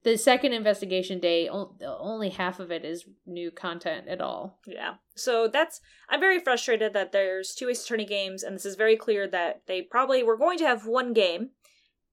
the 0.02 0.18
second 0.18 0.52
investigation 0.52 1.18
day, 1.18 1.48
o- 1.48 1.74
only 1.84 2.28
half 2.28 2.60
of 2.60 2.70
it 2.70 2.84
is 2.84 3.08
new 3.26 3.50
content 3.50 4.06
at 4.06 4.20
all. 4.20 4.60
Yeah. 4.66 4.94
So 5.14 5.48
that's 5.48 5.80
I'm 6.08 6.20
very 6.20 6.38
frustrated 6.38 6.92
that 6.92 7.12
there's 7.12 7.54
two 7.54 7.68
Ace 7.68 7.84
Attorney 7.84 8.04
games, 8.04 8.42
and 8.42 8.54
this 8.54 8.66
is 8.66 8.76
very 8.76 8.96
clear 8.96 9.26
that 9.28 9.62
they 9.66 9.82
probably 9.82 10.22
were 10.22 10.36
going 10.36 10.58
to 10.58 10.66
have 10.66 10.86
one 10.86 11.12
game, 11.12 11.50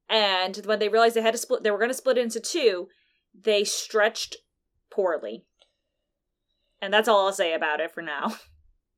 and 0.10 0.56
when 0.66 0.80
they 0.80 0.90
realized 0.90 1.16
they 1.16 1.22
had 1.22 1.34
to 1.34 1.38
split, 1.38 1.64
they 1.64 1.72
were 1.72 1.78
going 1.78 1.90
to 1.90 1.94
split 1.96 2.18
it 2.18 2.22
into 2.24 2.40
two. 2.40 2.88
They 3.40 3.64
stretched 3.64 4.36
poorly, 4.92 5.46
and 6.82 6.94
that's 6.94 7.08
all 7.08 7.26
I'll 7.28 7.34
say 7.34 7.54
about 7.54 7.80
it 7.80 7.92
for 7.94 8.02
now. 8.02 8.36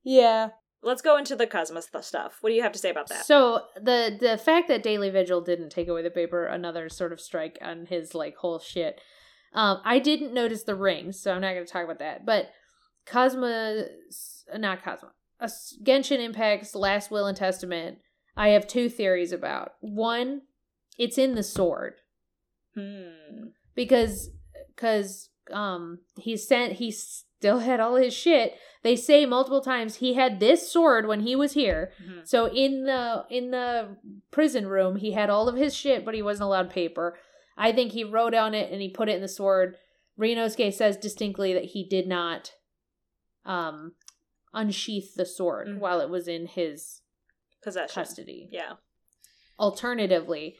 Yeah. 0.07 0.49
Let's 0.83 1.01
go 1.01 1.17
into 1.17 1.35
the 1.35 1.47
Cosmos 1.47 1.87
stuff. 2.01 2.37
What 2.41 2.51
do 2.51 2.55
you 2.55 2.61
have 2.61 2.73
to 2.73 2.77
say 2.77 2.91
about 2.91 3.09
that? 3.09 3.25
So 3.25 3.61
the 3.75 4.15
the 4.19 4.37
fact 4.37 4.67
that 4.67 4.83
Daley 4.83 5.09
Vigil 5.09 5.41
didn't 5.41 5.71
take 5.71 5.87
away 5.87 6.03
the 6.03 6.11
paper, 6.11 6.45
another 6.45 6.89
sort 6.89 7.11
of 7.11 7.19
strike 7.19 7.57
on 7.59 7.87
his 7.87 8.13
like 8.13 8.35
whole 8.35 8.59
shit. 8.59 9.01
Um, 9.51 9.79
I 9.83 9.97
didn't 9.97 10.31
notice 10.31 10.61
the 10.61 10.75
rings, 10.75 11.19
so 11.19 11.33
I'm 11.33 11.41
not 11.41 11.55
going 11.55 11.65
to 11.65 11.73
talk 11.73 11.85
about 11.85 11.97
that. 11.97 12.23
But 12.23 12.51
Cosma, 13.07 13.87
not 14.57 14.83
Cosma, 14.83 15.09
a 15.39 15.45
s- 15.45 15.75
Genshin 15.83 16.19
Impact's 16.19 16.75
Last 16.75 17.09
Will 17.09 17.25
and 17.25 17.35
Testament, 17.35 17.97
I 18.37 18.49
have 18.49 18.67
two 18.67 18.89
theories 18.89 19.31
about. 19.31 19.71
One, 19.79 20.41
it's 20.97 21.17
in 21.17 21.35
the 21.35 21.43
sword 21.43 21.95
Hmm. 22.73 23.49
because 23.75 24.29
because 24.75 25.29
um 25.51 25.99
he 26.19 26.35
sent 26.37 26.73
he 26.73 26.91
still 26.91 27.59
had 27.59 27.79
all 27.79 27.95
his 27.95 28.13
shit. 28.13 28.53
They 28.83 28.95
say 28.95 29.25
multiple 29.25 29.61
times 29.61 29.95
he 29.95 30.13
had 30.13 30.39
this 30.39 30.69
sword 30.71 31.07
when 31.07 31.21
he 31.21 31.35
was 31.35 31.53
here. 31.53 31.91
Mhm. 32.03 32.27
So 32.27 32.47
in 32.47 32.83
the 32.85 33.25
in 33.29 33.51
the 33.51 33.97
prison 34.31 34.67
room, 34.67 34.97
he 34.97 35.11
had 35.13 35.29
all 35.29 35.47
of 35.47 35.55
his 35.55 35.73
shit, 35.75 36.03
but 36.05 36.13
he 36.15 36.21
wasn't 36.21 36.47
allowed 36.47 36.69
paper. 36.69 37.17
I 37.57 37.71
think 37.71 37.93
he 37.93 38.03
wrote 38.03 38.33
on 38.33 38.53
it 38.53 38.71
and 38.71 38.81
he 38.81 38.89
put 38.89 39.07
it 39.09 39.15
in 39.15 39.21
the 39.21 39.27
sword. 39.27 39.77
Ryunosuke 40.19 40.73
says 40.73 40.97
distinctly 40.97 41.53
that 41.53 41.65
he 41.65 41.83
did 41.87 42.07
not 42.07 42.53
um 43.45 43.93
unsheath 44.53 45.15
the 45.15 45.25
sword 45.25 45.67
Mhm. 45.67 45.79
while 45.79 45.99
it 46.01 46.09
was 46.09 46.27
in 46.27 46.47
his 46.47 47.01
Possession. 47.61 47.93
custody. 47.93 48.49
Yeah. 48.51 48.73
Alternatively, 49.59 50.57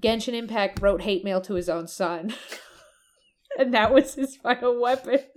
Genshin 0.00 0.34
Impact 0.34 0.80
wrote 0.80 1.02
hate 1.02 1.24
mail 1.24 1.40
to 1.42 1.54
his 1.54 1.68
own 1.68 1.88
son. 1.88 2.34
and 3.58 3.72
that 3.74 3.92
was 3.92 4.14
his 4.14 4.36
final 4.36 4.80
weapon. 4.80 5.20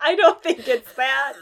I 0.00 0.14
don't 0.14 0.42
think 0.42 0.68
it's 0.68 0.92
that. 0.94 1.34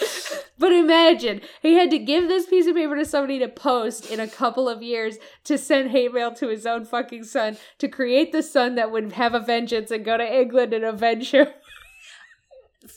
But 0.58 0.72
imagine 0.72 1.42
he 1.60 1.74
had 1.74 1.90
to 1.90 1.98
give 1.98 2.28
this 2.28 2.46
piece 2.46 2.66
of 2.66 2.76
paper 2.76 2.96
to 2.96 3.04
somebody 3.04 3.38
to 3.40 3.48
post 3.48 4.10
in 4.10 4.20
a 4.20 4.26
couple 4.26 4.70
of 4.70 4.82
years 4.82 5.18
to 5.44 5.58
send 5.58 5.90
hate 5.90 6.14
mail 6.14 6.32
to 6.32 6.48
his 6.48 6.64
own 6.64 6.86
fucking 6.86 7.24
son 7.24 7.58
to 7.78 7.88
create 7.88 8.32
the 8.32 8.42
son 8.42 8.74
that 8.76 8.90
would 8.90 9.12
have 9.12 9.34
a 9.34 9.40
vengeance 9.40 9.90
and 9.90 10.02
go 10.02 10.16
to 10.16 10.24
England 10.40 10.72
and 10.72 10.82
avenge 10.82 11.32
him. 11.32 11.48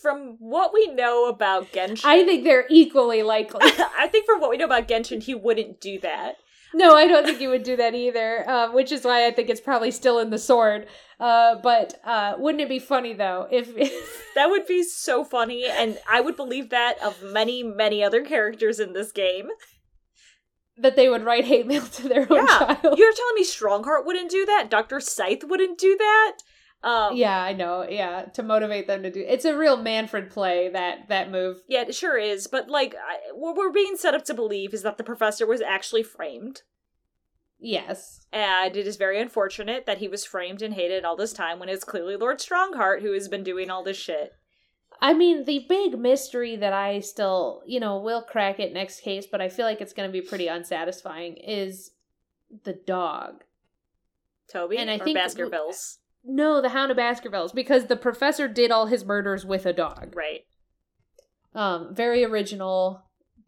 From 0.01 0.38
what 0.39 0.73
we 0.73 0.88
know 0.88 1.27
about 1.27 1.73
Genshin, 1.73 2.06
I 2.06 2.23
think 2.23 2.45
they're 2.45 2.65
equally 2.69 3.23
likely. 3.23 3.60
I 3.97 4.07
think 4.07 4.26
from 4.26 4.39
what 4.39 4.51
we 4.51 4.57
know 4.57 4.65
about 4.65 4.88
Genshin, 4.88 5.22
he 5.22 5.35
wouldn't 5.35 5.81
do 5.81 5.99
that. 5.99 6.38
No, 6.74 6.96
I 6.96 7.08
don't 7.08 7.26
think 7.26 7.40
he 7.40 7.48
would 7.48 7.64
do 7.64 7.76
that 7.78 7.96
either, 7.96 8.48
uh, 8.48 8.72
which 8.72 8.91
is 8.91 9.04
why 9.04 9.26
I 9.26 9.32
think 9.32 9.50
it's 9.50 9.60
probably 9.62 9.91
still 9.91 10.20
in 10.20 10.30
the 10.30 10.38
sword. 10.38 10.88
Uh, 11.20 11.56
but 11.64 11.96
uh, 12.06 12.36
wouldn't 12.38 12.62
it 12.62 12.70
be 12.70 12.80
funny 12.80 13.14
though 13.14 13.48
if, 13.52 13.68
That 14.36 14.50
would 14.50 14.68
be 14.68 14.84
so 14.84 15.24
funny, 15.24 15.66
and 15.66 15.98
I 16.10 16.22
would 16.22 16.36
believe 16.36 16.70
that 16.70 17.02
of 17.04 17.22
many, 17.24 17.64
many 17.64 18.04
other 18.04 18.24
characters 18.24 18.80
in 18.80 18.94
this 18.94 19.12
game. 19.12 19.50
that 20.78 20.96
they 20.96 21.10
would 21.10 21.24
write 21.26 21.46
hate 21.46 21.68
mail 21.68 21.82
to 21.82 22.08
their 22.08 22.28
own 22.32 22.38
Yeah, 22.46 22.76
child? 22.76 22.98
You're 22.98 23.14
telling 23.14 23.36
me 23.36 23.44
Stronghart 23.44 24.06
wouldn't 24.06 24.32
do 24.32 24.46
that? 24.46 24.70
Dr. 24.70 25.00
Sithe 25.00 25.44
wouldn't 25.44 25.78
do 25.78 25.98
that? 25.98 26.38
Um, 26.81 27.15
Yeah, 27.15 27.41
I 27.43 27.53
know. 27.53 27.85
Yeah, 27.89 28.26
to 28.34 28.43
motivate 28.43 28.88
them 28.88 29.03
to 29.03 29.11
do. 29.11 29.23
It's 29.27 29.45
a 29.45 29.57
real 29.57 29.76
Manfred 29.77 30.30
play 30.30 30.69
that 30.69 31.10
that 31.10 31.30
move. 31.30 31.61
Yeah, 31.68 31.81
it 31.81 31.93
sure 31.95 32.18
is. 32.18 32.47
But, 32.47 32.69
like, 32.69 32.95
I, 32.95 33.18
what 33.34 33.56
we're 33.57 33.72
being 33.72 33.97
set 33.97 34.14
up 34.15 34.23
to 34.26 34.34
believe 34.34 34.73
is 34.73 34.84
that 34.84 34.97
the 34.97 35.03
professor 35.03 35.45
was 35.45 35.61
actually 35.61 36.03
framed. 36.03 36.61
Yes. 37.60 38.26
And 38.31 38.77
it 38.77 38.88
is 38.88 38.95
very 38.95 39.19
unfortunate 39.19 39.85
that 39.85 39.97
he 39.97 40.07
was 40.07 40.23
framed 40.23 40.61
and 40.61 40.73
hated 40.73 41.03
all 41.03 41.18
this 41.18 41.34
time 41.34 41.60
when 41.60 41.68
it's 41.68 41.84
clearly 41.84 42.15
Lord 42.15 42.39
Stronghart 42.39 43.01
who 43.01 43.11
has 43.11 43.27
been 43.27 43.43
doing 43.43 43.69
all 43.69 43.84
this 43.84 43.97
shit. 43.97 44.31
I 45.01 45.14
mean, 45.14 45.43
the 45.45 45.65
big 45.68 45.99
mystery 45.99 46.56
that 46.56 46.72
I 46.73 47.01
still, 47.01 47.61
you 47.65 47.80
know, 47.81 47.97
will 47.97 48.22
crack 48.22 48.60
it 48.60 48.72
next 48.73 49.01
case, 49.01 49.26
but 49.30 49.41
I 49.41 49.49
feel 49.49 49.65
like 49.65 49.81
it's 49.81 49.93
going 49.93 50.07
to 50.10 50.14
be 50.14 50.22
pretty 50.26 50.47
unsatisfying 50.47 51.35
is 51.35 51.91
the 52.64 52.73
dog. 52.73 53.43
Toby 54.49 54.77
And 54.77 54.89
I 54.89 54.95
or 54.95 55.03
think- 55.03 55.18
Baskervilles. 55.18 55.99
No, 56.24 56.62
the 56.62 56.70
Hound 56.70 56.91
of 56.91 56.98
Baskervilles, 56.98 57.52
because 57.54 57.86
the 57.86 57.96
professor 57.96 58.48
did 58.48 58.72
all 58.72 58.88
his 58.88 59.06
murders 59.06 59.46
with 59.46 59.66
a 59.66 59.74
dog. 59.74 60.14
Right. 60.16 60.41
Um, 61.56 61.96
very 61.96 62.24
original 62.24 63.04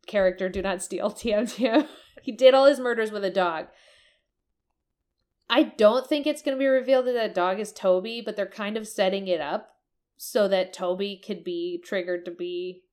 character. 0.07 0.49
Do 0.49 0.61
not 0.61 0.81
steal. 0.81 1.11
TM 1.11 1.43
TM. 1.57 1.87
he 2.21 2.31
did 2.31 2.53
all 2.53 2.65
his 2.65 2.79
murders 2.79 3.11
with 3.11 3.23
a 3.23 3.29
dog. 3.29 3.67
I 5.49 5.63
don't 5.63 6.07
think 6.07 6.25
it's 6.25 6.41
going 6.41 6.55
to 6.57 6.59
be 6.59 6.65
revealed 6.67 7.05
that 7.07 7.13
that 7.13 7.35
dog 7.35 7.59
is 7.59 7.73
Toby, 7.73 8.21
but 8.23 8.35
they're 8.37 8.45
kind 8.47 8.77
of 8.77 8.87
setting 8.87 9.27
it 9.27 9.41
up 9.41 9.67
so 10.15 10.47
that 10.47 10.71
Toby 10.71 11.21
could 11.23 11.43
be 11.43 11.81
triggered 11.83 12.23
to 12.25 12.31
be 12.31 12.83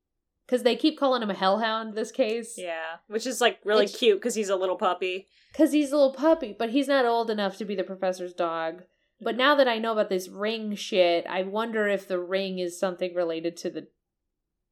because 0.45 0.65
they 0.65 0.75
keep 0.75 0.99
calling 0.99 1.23
him 1.23 1.31
a 1.31 1.35
hellhound 1.35 1.95
this 1.95 2.11
case. 2.11 2.55
Yeah. 2.59 2.97
Which 3.07 3.27
is, 3.27 3.41
like, 3.41 3.59
really 3.65 3.85
It's- 3.85 3.99
cute 3.99 4.19
because 4.19 4.35
he's 4.35 4.49
a 4.49 4.57
little 4.57 4.77
puppy. 4.77 5.29
Because 5.53 5.73
he's 5.73 5.93
a 5.93 5.97
little 5.97 6.15
puppy, 6.15 6.55
but 6.59 6.71
he's 6.71 6.89
not 6.89 7.05
old 7.07 7.31
enough 7.31 7.57
to 7.59 7.65
be 7.65 7.75
the 7.77 7.85
professor's 7.85 8.35
dog. 8.35 8.83
But 9.21 9.37
now 9.37 9.55
that 9.57 9.67
I 9.69 9.79
know 9.79 9.93
about 9.93 10.11
this 10.11 10.29
ring 10.29 10.75
shit, 10.77 11.27
I 11.29 11.43
wonder 11.43 11.89
if 11.89 12.07
the 12.07 12.21
ring 12.21 12.59
is 12.59 12.79
something 12.79 13.15
related 13.15 13.57
to 13.59 13.71
the 13.71 13.89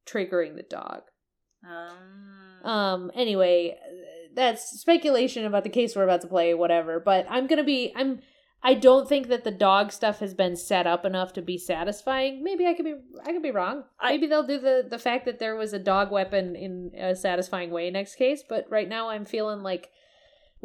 triggering 0.06 0.55
the 0.56 0.62
dog. 0.62 1.02
Um, 1.68 2.60
Um, 2.64 3.10
anyway, 3.14 3.77
that's 4.35 4.81
speculation 4.81 5.44
about 5.44 5.64
the 5.64 5.70
case 5.70 5.94
we're 5.97 6.05
about 6.05 6.20
to 6.23 6.28
play, 6.28 6.55
whatever. 6.55 7.01
But 7.01 7.27
I'm 7.28 7.47
gonna 7.47 7.64
be 7.64 7.93
I'm 7.97 8.20
I 8.62 8.74
don't 8.74 9.09
think 9.09 9.28
that 9.28 9.44
the 9.44 9.51
dog 9.51 9.93
stuff 9.93 10.18
has 10.20 10.35
been 10.35 10.56
set 10.56 10.86
up 10.86 11.05
enough 11.05 11.32
to 11.35 11.43
be 11.43 11.59
satisfying. 11.59 12.43
Maybe 12.43 12.66
I 12.66 12.74
could 12.74 12.85
be 12.85 12.94
I 13.24 13.32
could 13.32 13.43
be 13.43 13.51
wrong. 13.51 13.85
I- 14.01 14.12
Maybe 14.12 14.27
they'll 14.27 14.47
do 14.47 14.59
the 14.59 14.86
the 14.89 14.98
fact 14.98 15.24
that 15.27 15.39
there 15.39 15.56
was 15.56 15.73
a 15.73 15.78
dog 15.78 16.10
weapon 16.10 16.55
in 16.56 16.93
a 16.97 17.14
satisfying 17.14 17.70
way 17.70 17.90
next 17.90 18.14
case, 18.16 18.43
but 18.48 18.66
right 18.70 18.89
now 18.89 19.09
I'm 19.09 19.24
feeling 19.24 19.62
like 19.62 19.90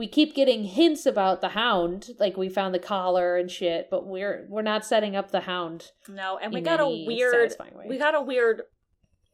we 0.02 0.08
keep 0.08 0.34
getting 0.34 0.64
hints 0.64 1.06
about 1.06 1.42
the 1.42 1.50
hound, 1.50 2.10
like 2.18 2.36
we 2.36 2.50
found 2.50 2.74
the 2.74 2.80
collar 2.80 3.38
and 3.38 3.52
shit, 3.52 3.88
but 3.92 4.08
we're 4.08 4.48
we're 4.50 4.64
not 4.64 4.84
setting 4.84 5.16
up 5.16 5.30
the 5.30 5.42
hound. 5.42 5.92
no, 6.10 6.40
and 6.42 6.52
we 6.52 6.60
got 6.60 6.80
a 6.80 6.88
weird 7.06 7.54
we 7.88 8.00
got 8.00 8.16
a 8.16 8.22
weird 8.22 8.64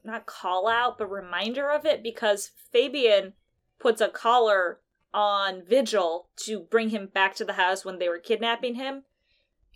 not 0.04 0.26
call 0.26 0.68
out 0.68 0.98
but 0.98 1.08
reminder 1.08 1.70
of 1.70 1.86
it 1.86 2.02
because 2.04 2.52
fabian 2.72 3.34
puts 3.80 4.00
a 4.02 4.08
collar 4.08 4.80
on 5.14 5.62
vigil 5.66 6.30
to 6.38 6.60
bring 6.60 6.90
him 6.90 7.08
back 7.14 7.36
to 7.36 7.46
the 7.46 7.54
house 7.54 7.84
when 7.86 7.98
they 8.00 8.10
were 8.10 8.20
kidnapping 8.20 8.76
him 8.76 9.04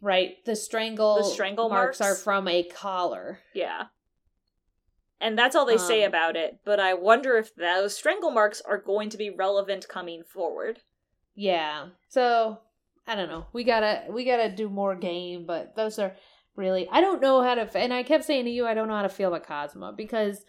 Right. 0.01 0.43
The 0.45 0.55
strangle 0.55 1.18
The 1.18 1.23
strangle 1.26 1.69
marks, 1.69 1.99
marks? 1.99 2.19
are 2.19 2.23
from 2.23 2.47
a 2.47 2.63
collar. 2.63 3.39
yeah 3.53 3.85
and 5.22 5.38
that's 5.38 5.56
all 5.56 5.65
they 5.65 5.77
say 5.77 6.03
Um, 6.03 6.10
about 6.10 6.35
it 6.35 6.60
but 6.65 6.80
i 6.80 6.93
wonder 6.93 7.38
if 7.38 7.56
those 7.56 7.95
strangle 7.95 8.31
marks 8.31 8.61
are 8.61 8.77
going 8.77 9.10
to 9.10 9.18
be 9.18 9.30
relevant 9.30 9.88
coming 9.88 10.23
forward 10.23 10.80
Yeah. 11.35 11.88
So 12.10 12.60
I 13.07 13.15
don't 13.15 13.30
know. 13.30 13.45
We 13.53 13.64
gotta 13.64 14.03
we 14.11 14.26
gotta 14.26 14.49
do 14.53 14.69
more 14.69 14.95
game, 14.95 15.45
but 15.48 15.76
those 15.76 15.98
are 15.98 16.15
really 16.56 16.88
I 16.91 17.02
don't 17.02 17.22
know 17.22 17.41
how 17.41 17.56
to. 17.56 17.77
And 17.77 17.93
I 17.93 18.03
kept 18.03 18.26
saying 18.26 18.45
to 18.45 18.52
you, 18.52 18.68
I 18.68 18.73
don't 18.76 18.88
know 18.89 18.95
how 18.95 19.07
to 19.07 19.10
feel 19.18 19.30
about 19.30 19.48
Cosmo 19.48 19.91
because 19.95 20.43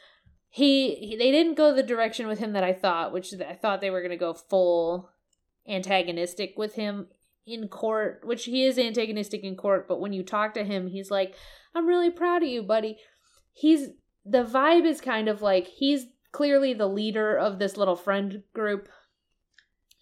he, 0.48 0.94
he 0.96 1.16
they 1.16 1.30
didn't 1.30 1.54
go 1.56 1.72
the 1.74 1.82
direction 1.82 2.26
with 2.26 2.40
him 2.40 2.52
that 2.52 2.64
I 2.64 2.72
thought, 2.74 3.12
which 3.12 3.32
I 3.34 3.54
thought 3.54 3.80
they 3.80 3.90
were 3.90 4.02
gonna 4.02 4.16
go 4.18 4.34
full 4.34 5.08
antagonistic 5.68 6.54
with 6.56 6.74
him 6.74 7.06
in 7.46 7.68
court, 7.68 8.20
which 8.24 8.44
he 8.44 8.64
is 8.64 8.78
antagonistic 8.78 9.42
in 9.42 9.56
court. 9.56 9.88
But 9.88 10.00
when 10.00 10.12
you 10.12 10.22
talk 10.22 10.54
to 10.54 10.64
him, 10.64 10.88
he's 10.88 11.10
like, 11.10 11.34
"I'm 11.74 11.86
really 11.86 12.10
proud 12.10 12.42
of 12.42 12.48
you, 12.48 12.62
buddy." 12.62 12.98
He's 13.52 13.88
the 14.24 14.44
vibe 14.44 14.84
is 14.84 15.00
kind 15.00 15.28
of 15.28 15.42
like 15.42 15.66
he's 15.66 16.06
clearly 16.32 16.72
the 16.72 16.88
leader 16.88 17.36
of 17.36 17.58
this 17.58 17.76
little 17.76 17.96
friend 17.96 18.42
group. 18.54 18.88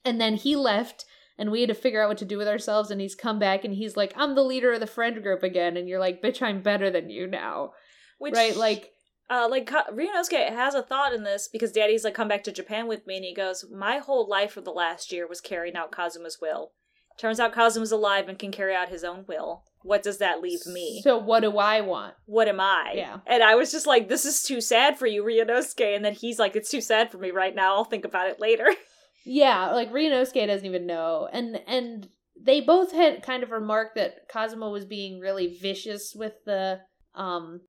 And 0.05 0.21
then 0.21 0.37
he 0.37 0.57
left 0.57 1.05
and 1.39 1.51
we 1.51 1.61
had 1.61 1.69
to 1.69 1.75
figure 1.75 2.03
out 2.03 2.09
what 2.09 2.19
to 2.19 2.25
do 2.25 2.39
with 2.39 2.49
ourselves 2.49 2.91
and 2.91 3.01
he's 3.01 3.15
come 3.15 3.39
back 3.39 3.65
and 3.65 3.75
he's 3.75 3.97
like 3.97 4.13
i'm 4.17 4.35
the 4.35 4.45
leader 4.45 4.73
of 4.73 4.81
the 4.81 4.87
friend 4.87 5.23
group 5.23 5.43
again 5.43 5.77
and 5.77 5.89
you're 5.89 5.99
like 5.99 6.23
bitch 6.23 6.43
i'm 6.43 6.63
better 6.63 6.91
than 6.91 7.11
you 7.11 7.27
now. 7.27 7.73
Which 8.19 8.35
right? 8.35 8.55
Like 8.55 8.93
uh 9.29 9.49
like 9.51 9.69
Ryunosuke 9.69 10.51
has 10.51 10.75
a 10.75 10.83
thought 10.83 11.15
in 11.15 11.25
this 11.25 11.49
because 11.49 11.73
daddy's 11.73 12.05
like 12.05 12.15
come 12.15 12.29
back 12.29 12.45
to 12.45 12.53
japan 12.53 12.87
with 12.87 13.07
me 13.07 13.17
and 13.17 13.25
he 13.25 13.35
goes 13.35 13.65
my 13.73 13.99
whole 13.99 14.29
life 14.29 14.53
for 14.53 14.61
the 14.61 14.71
last 14.71 15.11
year 15.13 15.27
was 15.27 15.41
carrying 15.41 15.77
out 15.77 15.91
kazuma's 15.91 16.39
will. 16.41 16.73
Turns 17.19 17.41
out 17.41 17.55
kazuma's 17.55 17.93
alive 17.93 18.29
and 18.29 18.39
can 18.39 18.53
carry 18.53 18.75
out 18.75 18.89
his 18.89 19.05
own 19.05 19.25
will 19.27 19.65
what 19.83 20.03
does 20.03 20.19
that 20.19 20.41
leave 20.41 20.65
me 20.67 21.01
so 21.03 21.17
what 21.19 21.41
do 21.41 21.59
i 21.59 21.81
want 21.81 22.15
what 22.27 22.47
am 22.47 22.61
I? 22.61 22.93
Yeah. 22.95 23.17
And 23.27 23.43
I 23.43 23.57
was 23.57 23.73
just 23.73 23.87
like, 23.89 24.09
this 24.09 24.25
is 24.25 24.43
too 24.43 24.61
sad 24.61 24.97
for 24.99 25.07
you, 25.07 25.25
Ryunosuke. 25.25 25.97
And 25.97 26.05
then 26.05 26.15
he's 26.15 26.39
like, 26.39 26.55
it's 26.55 26.71
too 26.71 26.81
sad 26.81 27.11
for 27.11 27.19
me 27.19 27.33
right 27.33 27.55
now. 27.55 27.75
I'll 27.75 27.85
think 27.85 28.05
about 28.05 28.29
it 28.29 28.39
later. 28.39 28.67
yeah 29.25 29.71
like 29.73 29.93
Ryunosuke 29.93 30.47
doesn't 30.47 30.67
even 30.67 30.87
know 30.87 31.29
and 31.31 31.61
and 31.67 32.09
they 32.43 32.61
both 32.61 32.93
had 32.93 33.23
kind 33.23 33.43
of 33.43 33.51
remarked 33.51 33.97
that 33.97 34.29
Cosmo 34.33 34.71
was 34.71 34.87
being 34.87 35.21
really 35.21 35.59
vicious 35.61 36.15
with 36.15 36.33
the 36.47 36.81
um 37.15 37.61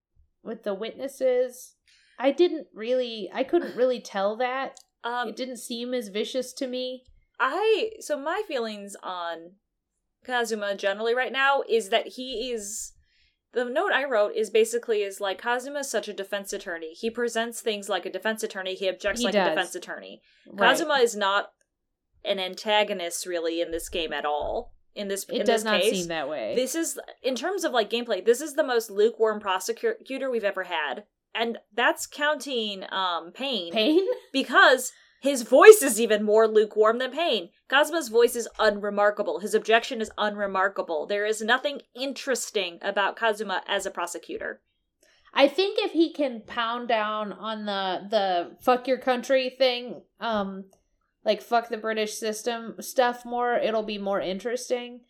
with 0.43 0.63
the 0.63 0.73
witnesses 0.73 1.75
i 2.17 2.31
didn't 2.31 2.67
really 2.73 3.29
i 3.33 3.43
couldn't 3.43 3.75
really 3.75 3.99
tell 3.99 4.37
that 4.37 4.77
Um, 5.03 5.29
it 5.29 5.35
didn't 5.35 5.57
seem 5.57 5.93
as 5.93 6.07
vicious 6.07 6.53
to 6.53 6.67
me 6.67 7.03
I, 7.37 7.89
so 7.99 8.17
my 8.19 8.43
feelings 8.47 8.95
on 9.03 9.53
Kazuma 10.25 10.75
generally 10.75 11.15
right 11.15 11.31
now 11.31 11.63
is 11.67 11.89
that 11.89 12.07
he 12.09 12.51
is, 12.51 12.93
the 13.53 13.65
note 13.65 13.91
I 13.91 14.05
wrote 14.05 14.33
is 14.35 14.49
basically 14.49 15.01
is 15.01 15.19
like, 15.19 15.41
Kazuma 15.41 15.79
is 15.79 15.89
such 15.89 16.07
a 16.07 16.13
defense 16.13 16.53
attorney. 16.53 16.93
He 16.93 17.09
presents 17.09 17.61
things 17.61 17.89
like 17.89 18.05
a 18.05 18.11
defense 18.11 18.43
attorney. 18.43 18.75
He 18.75 18.87
objects 18.87 19.19
He 19.21 19.25
like 19.25 19.33
does. 19.33 19.47
a 19.47 19.49
defense 19.51 19.75
attorney. 19.75 20.21
Right. 20.47 20.69
Kazuma 20.69 20.95
is 20.95 21.15
not 21.15 21.51
an 22.23 22.39
antagonist 22.39 23.25
really 23.25 23.61
in 23.61 23.71
this 23.71 23.89
game 23.89 24.13
at 24.13 24.25
all. 24.25 24.73
In 24.93 25.07
this, 25.07 25.23
it 25.29 25.39
in 25.41 25.45
does 25.45 25.63
this 25.63 25.63
not 25.63 25.81
case. 25.81 25.93
seem 25.93 26.07
that 26.09 26.27
way 26.27 26.53
This 26.53 26.75
is, 26.75 26.99
in 27.23 27.35
terms 27.35 27.63
of 27.63 27.71
like 27.71 27.89
gameplay, 27.89 28.23
this 28.25 28.41
is 28.41 28.55
the 28.55 28.63
most 28.63 28.91
lukewarm 28.91 29.39
prosecutor 29.39 30.29
we've 30.29 30.43
ever 30.43 30.63
had 30.63 31.05
and 31.33 31.59
that's 31.73 32.05
counting 32.05 32.83
um 32.91 33.31
pain, 33.33 33.71
Pain? 33.71 34.05
because 34.33 34.91
his 35.21 35.43
voice 35.43 35.83
is 35.83 36.01
even 36.01 36.23
more 36.23 36.47
lukewarm 36.47 36.97
than 36.97 37.11
pain. 37.11 37.49
Kazuma's 37.69 38.09
voice 38.09 38.35
is 38.35 38.49
unremarkable. 38.57 39.39
His 39.39 39.53
objection 39.53 40.01
is 40.01 40.09
unremarkable. 40.17 41.05
There 41.05 41.27
is 41.27 41.43
nothing 41.43 41.81
interesting 41.93 42.79
about 42.81 43.17
Kazuma 43.17 43.61
as 43.67 43.85
a 43.85 43.91
prosecutor. 43.91 44.61
I 45.31 45.47
think 45.47 45.77
if 45.79 45.91
he 45.91 46.11
can 46.11 46.41
pound 46.47 46.87
down 46.87 47.33
on 47.33 47.65
the 47.65 48.07
the 48.09 48.57
fuck 48.61 48.87
your 48.87 48.97
country 48.97 49.53
thing, 49.55 50.01
um 50.19 50.65
like 51.23 51.43
fuck 51.43 51.69
the 51.69 51.77
British 51.77 52.15
system 52.15 52.77
stuff 52.79 53.23
more, 53.23 53.53
it'll 53.53 53.83
be 53.83 53.99
more 53.99 54.19
interesting. 54.19 55.01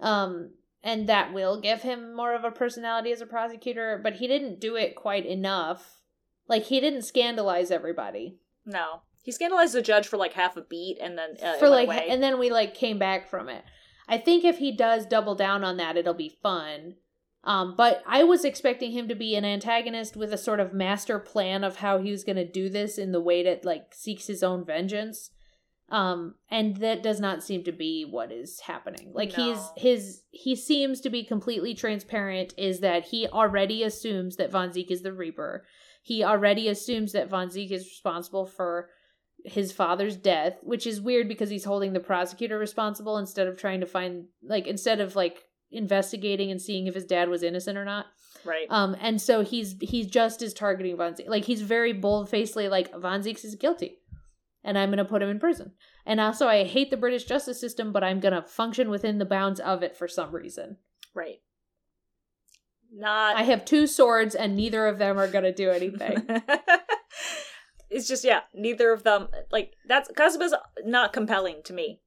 Um 0.00 0.50
and 0.82 1.08
that 1.08 1.32
will 1.32 1.60
give 1.60 1.82
him 1.82 2.16
more 2.16 2.34
of 2.34 2.42
a 2.42 2.50
personality 2.50 3.12
as 3.12 3.20
a 3.20 3.26
prosecutor, 3.26 4.00
but 4.02 4.14
he 4.14 4.26
didn't 4.26 4.58
do 4.58 4.74
it 4.74 4.96
quite 4.96 5.26
enough. 5.26 6.00
Like 6.48 6.64
he 6.64 6.80
didn't 6.80 7.02
scandalize 7.02 7.70
everybody. 7.70 8.40
No. 8.66 9.02
He 9.22 9.32
scandalized 9.32 9.74
the 9.74 9.82
judge 9.82 10.06
for 10.08 10.16
like 10.16 10.32
half 10.32 10.56
a 10.56 10.62
beat 10.62 10.98
and 11.00 11.16
then 11.18 11.36
uh, 11.42 11.58
for 11.58 11.68
like 11.68 11.86
away. 11.86 12.06
and 12.08 12.22
then 12.22 12.38
we 12.38 12.50
like 12.50 12.74
came 12.74 12.98
back 12.98 13.28
from 13.28 13.48
it. 13.48 13.64
I 14.08 14.18
think 14.18 14.44
if 14.44 14.58
he 14.58 14.72
does 14.72 15.06
double 15.06 15.34
down 15.34 15.62
on 15.62 15.76
that, 15.76 15.96
it'll 15.96 16.14
be 16.14 16.38
fun. 16.42 16.94
Um, 17.44 17.74
but 17.76 18.02
I 18.06 18.24
was 18.24 18.44
expecting 18.44 18.92
him 18.92 19.08
to 19.08 19.14
be 19.14 19.34
an 19.34 19.44
antagonist 19.44 20.16
with 20.16 20.32
a 20.32 20.38
sort 20.38 20.60
of 20.60 20.74
master 20.74 21.18
plan 21.18 21.64
of 21.64 21.76
how 21.76 21.98
he 21.98 22.10
was 22.10 22.24
going 22.24 22.36
to 22.36 22.46
do 22.46 22.68
this 22.68 22.98
in 22.98 23.12
the 23.12 23.20
way 23.20 23.42
that 23.44 23.64
like 23.64 23.94
seeks 23.94 24.26
his 24.26 24.42
own 24.42 24.64
vengeance. 24.64 25.30
Um, 25.90 26.36
and 26.50 26.76
that 26.76 27.02
does 27.02 27.18
not 27.18 27.42
seem 27.42 27.64
to 27.64 27.72
be 27.72 28.06
what 28.08 28.30
is 28.30 28.60
happening. 28.60 29.10
Like 29.12 29.32
he's 29.32 29.58
his 29.76 30.22
he 30.30 30.54
seems 30.54 31.00
to 31.00 31.10
be 31.10 31.24
completely 31.24 31.74
transparent. 31.74 32.54
Is 32.56 32.80
that 32.80 33.06
he 33.06 33.26
already 33.26 33.82
assumes 33.82 34.36
that 34.36 34.52
Von 34.52 34.70
Zieks 34.70 34.90
is 34.90 35.02
the 35.02 35.12
Reaper. 35.12 35.64
He 36.02 36.22
already 36.22 36.68
assumes 36.68 37.12
that 37.12 37.28
Von 37.28 37.48
Zieks 37.48 37.72
is 37.72 37.84
responsible 37.84 38.46
for 38.46 38.88
his 39.44 39.72
father's 39.72 40.16
death, 40.16 40.58
which 40.62 40.86
is 40.86 41.00
weird 41.00 41.28
because 41.28 41.50
he's 41.50 41.64
holding 41.64 41.92
the 41.92 42.00
prosecutor 42.00 42.58
responsible 42.58 43.16
instead 43.18 43.46
of 43.46 43.58
trying 43.58 43.80
to 43.80 43.86
find 43.86 44.26
like 44.42 44.66
instead 44.66 45.00
of 45.00 45.16
like 45.16 45.44
investigating 45.70 46.50
and 46.50 46.60
seeing 46.60 46.86
if 46.86 46.94
his 46.94 47.04
dad 47.04 47.28
was 47.28 47.42
innocent 47.42 47.78
or 47.78 47.84
not. 47.84 48.06
right. 48.44 48.66
Um, 48.70 48.96
and 49.00 49.20
so 49.20 49.42
he's 49.42 49.76
he's 49.80 50.06
just 50.06 50.42
is 50.42 50.52
targeting 50.54 50.96
Von 50.96 51.14
Zieks. 51.14 51.28
Like 51.28 51.44
he's 51.44 51.62
very 51.62 51.92
bold 51.92 52.28
facedly 52.28 52.68
like 52.68 52.94
Von 52.98 53.22
Zieks 53.22 53.44
is 53.44 53.54
guilty, 53.54 53.98
and 54.64 54.76
I'm 54.78 54.90
gonna 54.90 55.04
put 55.04 55.22
him 55.22 55.28
in 55.30 55.38
prison. 55.40 55.72
And 56.06 56.20
also, 56.20 56.48
I 56.48 56.64
hate 56.64 56.90
the 56.90 56.96
British 56.96 57.24
justice 57.24 57.60
system, 57.60 57.92
but 57.92 58.02
I'm 58.02 58.20
gonna 58.20 58.42
function 58.46 58.90
within 58.90 59.18
the 59.18 59.24
bounds 59.24 59.60
of 59.60 59.82
it 59.82 59.96
for 59.96 60.08
some 60.08 60.32
reason. 60.34 60.78
right. 61.14 61.40
Not 62.92 63.36
I 63.36 63.42
have 63.42 63.64
two 63.64 63.86
swords, 63.86 64.34
and 64.34 64.56
neither 64.56 64.86
of 64.88 64.98
them 64.98 65.18
are 65.18 65.28
gonna 65.28 65.54
do 65.54 65.70
anything. 65.80 66.26
it's 67.90 68.08
just 68.08 68.24
yeah, 68.24 68.40
neither 68.54 68.92
of 68.92 69.02
them 69.02 69.28
like 69.50 69.74
that's 69.86 70.10
Kazuma's 70.12 70.54
not 70.84 71.12
compelling 71.12 71.62
to 71.64 71.72
me 71.72 72.00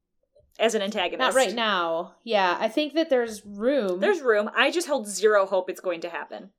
as 0.60 0.76
an 0.76 0.82
antagonist. 0.82 1.20
Not 1.20 1.36
right 1.36 1.54
now. 1.54 2.16
Yeah, 2.24 2.58
I 2.60 2.68
think 2.70 2.94
that 2.94 3.10
there's 3.10 3.46
room. 3.46 4.00
There's 4.00 4.22
room. 4.22 4.50
I 4.56 4.72
just 4.72 4.88
hold 4.88 5.08
zero 5.08 5.46
hope 5.46 5.70
it's 5.70 5.82
going 5.82 6.02
to 6.02 6.10
happen. 6.10 6.52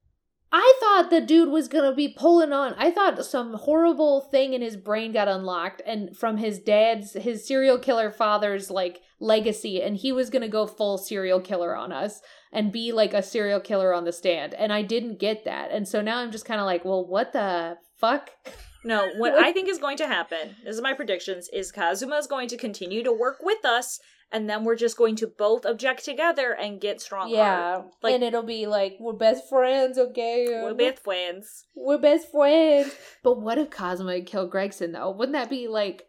I 0.57 0.77
thought 0.79 1.11
the 1.11 1.21
dude 1.21 1.49
was 1.49 1.67
gonna 1.67 1.95
be 1.95 2.09
pulling 2.09 2.53
on. 2.53 2.75
I 2.79 2.93
thought 2.93 3.25
some 3.25 3.55
horrible 3.55 4.21
thing 4.21 4.55
in 4.55 4.63
his 4.63 4.77
brain 4.77 5.11
got 5.11 5.27
unlocked, 5.27 5.83
and 5.85 6.17
from 6.17 6.37
his 6.37 6.61
dad's, 6.61 7.15
his 7.15 7.45
serial 7.45 7.77
killer 7.77 8.13
father's 8.13 8.71
like 8.71 9.01
legacy, 9.19 9.83
and 9.83 9.97
he 9.97 10.13
was 10.13 10.31
gonna 10.31 10.49
go 10.49 10.69
full 10.69 10.97
serial 10.97 11.41
killer 11.41 11.75
on 11.75 11.91
us 11.91 12.21
and 12.53 12.71
be 12.71 12.93
like 12.93 13.15
a 13.15 13.23
serial 13.23 13.59
killer 13.59 13.93
on 13.93 14.05
the 14.05 14.13
stand. 14.13 14.55
And 14.55 14.73
I 14.73 14.83
didn't 14.83 15.19
get 15.19 15.45
that, 15.45 15.73
and 15.73 15.89
so 15.89 16.01
now 16.01 16.19
I'm 16.19 16.31
just 16.31 16.45
kind 16.45 16.61
of 16.61 16.67
like, 16.67 16.85
well, 16.85 17.05
what 17.05 17.33
the 17.33 17.77
fuck? 17.97 18.31
No, 18.85 19.09
what 19.17 19.35
I 19.35 19.51
think 19.53 19.69
is 19.69 19.79
going 19.79 19.97
to 19.99 20.07
happen, 20.07 20.57
this 20.65 20.77
is 20.77 20.83
my 20.83 20.93
predictions, 20.93 21.49
is 21.53 21.73
Kazuma 21.73 22.17
is 22.17 22.27
going 22.27 22.49
to 22.49 22.57
continue 22.57 23.03
to 23.03 23.13
work 23.13 23.39
with 23.43 23.65
us, 23.65 23.99
and 24.31 24.49
then 24.49 24.65
we're 24.65 24.77
just 24.77 24.97
going 24.99 25.17
to 25.17 25.27
both 25.27 25.65
object 25.65 26.05
together 26.05 26.53
and 26.53 26.81
get 26.81 27.01
strong. 27.01 27.29
Like- 27.31 27.37
Yeah. 27.37 27.83
and 28.11 28.23
it'll 28.23 28.43
be 28.43 28.67
like 28.67 28.97
we're 29.01 29.13
best 29.15 29.49
friends, 29.49 29.97
okay? 29.99 30.47
We're 30.63 30.75
best 30.75 31.03
friends. 31.03 31.65
we're 31.75 31.99
best 31.99 32.31
friends. 32.31 32.95
But 33.23 33.41
what 33.41 33.57
if 33.59 33.71
Kazuma 33.71 34.15
had 34.15 34.27
killed 34.27 34.51
Gregson 34.51 34.93
though? 34.93 35.11
Wouldn't 35.11 35.33
that 35.35 35.49
be 35.49 35.67
like 35.67 36.05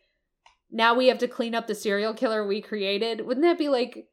now 0.69 0.93
we 0.95 1.07
have 1.07 1.19
to 1.19 1.27
clean 1.30 1.56
up 1.56 1.68
the 1.68 1.76
serial 1.76 2.14
killer 2.14 2.45
we 2.45 2.61
created? 2.61 3.26
Wouldn't 3.26 3.45
that 3.45 3.57
be 3.57 3.69
like 3.69 4.07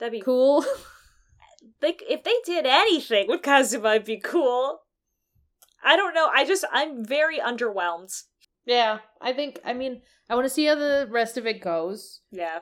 That'd 0.00 0.12
be 0.12 0.20
cool? 0.20 0.64
like 1.82 2.02
if 2.08 2.24
they 2.24 2.34
did 2.44 2.66
anything 2.66 3.26
with 3.28 3.42
Kazuma, 3.42 3.90
it'd 3.94 4.04
be 4.06 4.18
cool. 4.20 4.80
I 5.84 5.96
don't 5.96 6.14
know. 6.14 6.28
I 6.34 6.44
just 6.44 6.64
I'm 6.72 7.04
very 7.04 7.38
underwhelmed. 7.38 8.22
yeah, 8.66 8.98
I 9.20 9.32
think. 9.32 9.60
I 9.64 9.72
mean, 9.72 10.02
I 10.28 10.34
want 10.34 10.44
to 10.46 10.50
see 10.50 10.66
how 10.66 10.74
the 10.74 11.06
rest 11.10 11.36
of 11.36 11.46
it 11.46 11.60
goes. 11.62 12.20
Yeah. 12.30 12.60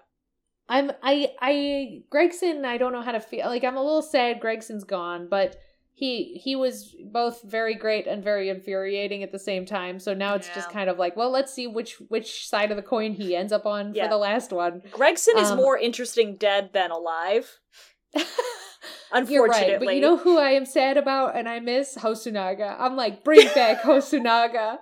I'm 0.68 0.90
I 1.02 1.30
I 1.40 2.02
Gregson. 2.10 2.64
I 2.64 2.76
don't 2.76 2.93
know 2.93 3.02
how 3.02 3.12
to 3.12 3.20
feel. 3.20 3.47
Like 3.47 3.62
I'm 3.64 3.76
a 3.76 3.82
little 3.82 4.02
sad 4.02 4.40
Gregson's 4.40 4.84
gone, 4.84 5.28
but 5.30 5.56
he 5.94 6.40
he 6.43 6.56
was 6.56 6.94
both 7.12 7.40
very 7.43 7.74
great 7.74 8.06
and 8.06 8.22
very 8.22 8.48
infuriating 8.51 9.22
at 9.22 9.30
the 9.32 9.38
same 9.38 9.64
time. 9.64 9.98
So 10.01 10.12
now 10.12 10.34
it's 10.34 10.48
just 10.51 10.70
kind 10.70 10.90
of 10.90 10.98
like, 10.98 11.16
well, 11.16 11.30
let's 11.30 11.52
see 11.55 11.66
which 11.68 11.94
which 12.09 12.48
side 12.48 12.70
of 12.72 12.76
the 12.76 12.82
coin 12.82 13.12
he 13.14 13.34
ends 13.36 13.52
up 13.52 13.64
on 13.64 13.94
Yeah. 13.94 14.05
for 14.05 14.10
the 14.10 14.16
last 14.18 14.52
one. 14.52 14.82
Gregson 14.90 15.38
is 15.38 15.51
Um, 15.52 15.56
more 15.56 15.78
interesting 15.78 16.36
dead 16.36 16.70
than 16.72 16.90
alive. 16.90 17.60
Unfortunately. 19.12 19.34
You're 19.34 19.48
right, 19.48 19.80
but 19.80 19.94
you 19.94 20.00
know 20.00 20.16
who 20.16 20.38
I 20.38 20.50
am 20.50 20.66
sad 20.66 20.96
about 20.96 21.36
and 21.36 21.48
I 21.48 21.60
miss 21.60 21.96
Hosonaga. 21.96 22.76
I'm 22.78 22.96
like, 22.96 23.22
bring 23.24 23.46
back 23.54 23.82
Hosonaga. 23.82 24.78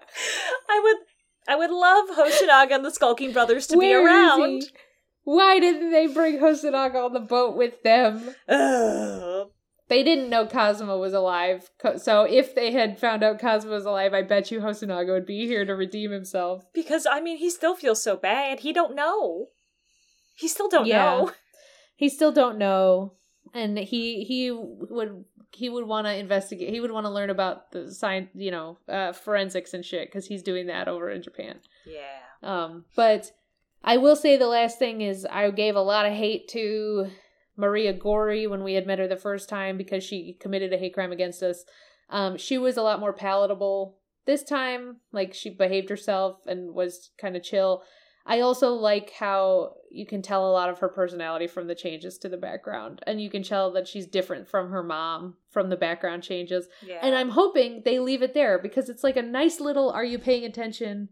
I 0.68 0.80
would 0.82 0.96
I 1.46 1.56
would 1.56 1.70
love 1.70 2.08
Hosonaga 2.16 2.72
and 2.76 2.84
the 2.84 2.90
Skulking 2.90 3.32
Brothers 3.32 3.66
to 3.68 3.76
Where 3.76 4.00
be 4.00 4.06
around. 4.06 4.62
Why 5.24 5.58
didn't 5.60 5.90
they 5.90 6.06
bring 6.06 6.38
Hosonaga 6.38 7.04
on 7.04 7.12
the 7.12 7.20
boat 7.20 7.56
with 7.56 7.82
them? 7.82 8.34
Ugh. 8.48 9.48
They 9.88 10.02
didn't 10.02 10.30
know 10.30 10.46
Cosmo 10.46 10.98
was 10.98 11.12
alive. 11.12 11.70
So 11.98 12.22
if 12.22 12.54
they 12.54 12.72
had 12.72 12.98
found 12.98 13.22
out 13.22 13.38
Cosmo 13.38 13.70
was 13.72 13.84
alive, 13.84 14.14
I 14.14 14.22
bet 14.22 14.50
you 14.50 14.60
Hosonaga 14.60 15.08
would 15.12 15.26
be 15.26 15.46
here 15.46 15.66
to 15.66 15.74
redeem 15.74 16.10
himself. 16.10 16.64
because 16.72 17.06
I 17.06 17.20
mean 17.20 17.36
he 17.36 17.50
still 17.50 17.76
feels 17.76 18.02
so 18.02 18.16
bad. 18.16 18.60
He 18.60 18.72
don't 18.72 18.94
know. 18.94 19.48
He 20.34 20.48
still 20.48 20.68
don't 20.70 20.86
Yeah. 20.86 21.04
know. 21.04 21.32
He 21.96 22.08
still 22.08 22.32
don't 22.32 22.58
know, 22.58 23.12
and 23.54 23.78
he 23.78 24.24
he 24.24 24.50
would 24.50 25.24
he 25.52 25.70
would 25.70 25.86
want 25.86 26.06
to 26.06 26.14
investigate. 26.14 26.70
He 26.70 26.80
would 26.80 26.90
want 26.90 27.06
to 27.06 27.10
learn 27.10 27.30
about 27.30 27.70
the 27.70 27.92
science, 27.92 28.30
you 28.34 28.50
know, 28.50 28.78
uh, 28.88 29.12
forensics 29.12 29.72
and 29.72 29.84
shit, 29.84 30.08
because 30.08 30.26
he's 30.26 30.42
doing 30.42 30.66
that 30.66 30.88
over 30.88 31.08
in 31.08 31.22
Japan. 31.22 31.60
Yeah. 31.86 32.20
Um, 32.42 32.84
but 32.96 33.30
I 33.82 33.96
will 33.96 34.16
say 34.16 34.36
the 34.36 34.48
last 34.48 34.78
thing 34.78 35.00
is 35.00 35.24
I 35.24 35.50
gave 35.50 35.76
a 35.76 35.80
lot 35.80 36.06
of 36.06 36.12
hate 36.12 36.48
to 36.48 37.10
Maria 37.56 37.92
Gorey 37.92 38.46
when 38.46 38.64
we 38.64 38.74
had 38.74 38.86
met 38.86 38.98
her 38.98 39.06
the 39.06 39.16
first 39.16 39.48
time 39.48 39.76
because 39.76 40.02
she 40.02 40.36
committed 40.40 40.72
a 40.72 40.78
hate 40.78 40.94
crime 40.94 41.12
against 41.12 41.42
us. 41.42 41.64
Um, 42.10 42.36
she 42.36 42.58
was 42.58 42.76
a 42.76 42.82
lot 42.82 43.00
more 43.00 43.12
palatable 43.12 43.98
this 44.26 44.42
time. 44.42 44.96
Like 45.12 45.34
she 45.34 45.50
behaved 45.50 45.88
herself 45.88 46.38
and 46.46 46.74
was 46.74 47.10
kind 47.18 47.36
of 47.36 47.42
chill. 47.42 47.82
I 48.26 48.40
also 48.40 48.70
like 48.70 49.10
how 49.10 49.74
you 49.90 50.06
can 50.06 50.22
tell 50.22 50.48
a 50.48 50.52
lot 50.52 50.70
of 50.70 50.78
her 50.78 50.88
personality 50.88 51.46
from 51.46 51.66
the 51.66 51.74
changes 51.74 52.18
to 52.18 52.28
the 52.28 52.36
background, 52.36 53.00
and 53.06 53.20
you 53.20 53.30
can 53.30 53.42
tell 53.42 53.70
that 53.72 53.86
she's 53.86 54.06
different 54.06 54.48
from 54.48 54.70
her 54.70 54.82
mom 54.82 55.36
from 55.50 55.68
the 55.70 55.76
background 55.76 56.22
changes. 56.22 56.66
Yeah. 56.86 57.00
And 57.02 57.14
I'm 57.14 57.30
hoping 57.30 57.82
they 57.84 57.98
leave 57.98 58.22
it 58.22 58.34
there 58.34 58.58
because 58.58 58.88
it's 58.88 59.04
like 59.04 59.16
a 59.16 59.22
nice 59.22 59.60
little 59.60 59.90
are 59.90 60.04
you 60.04 60.18
paying 60.18 60.44
attention 60.44 61.10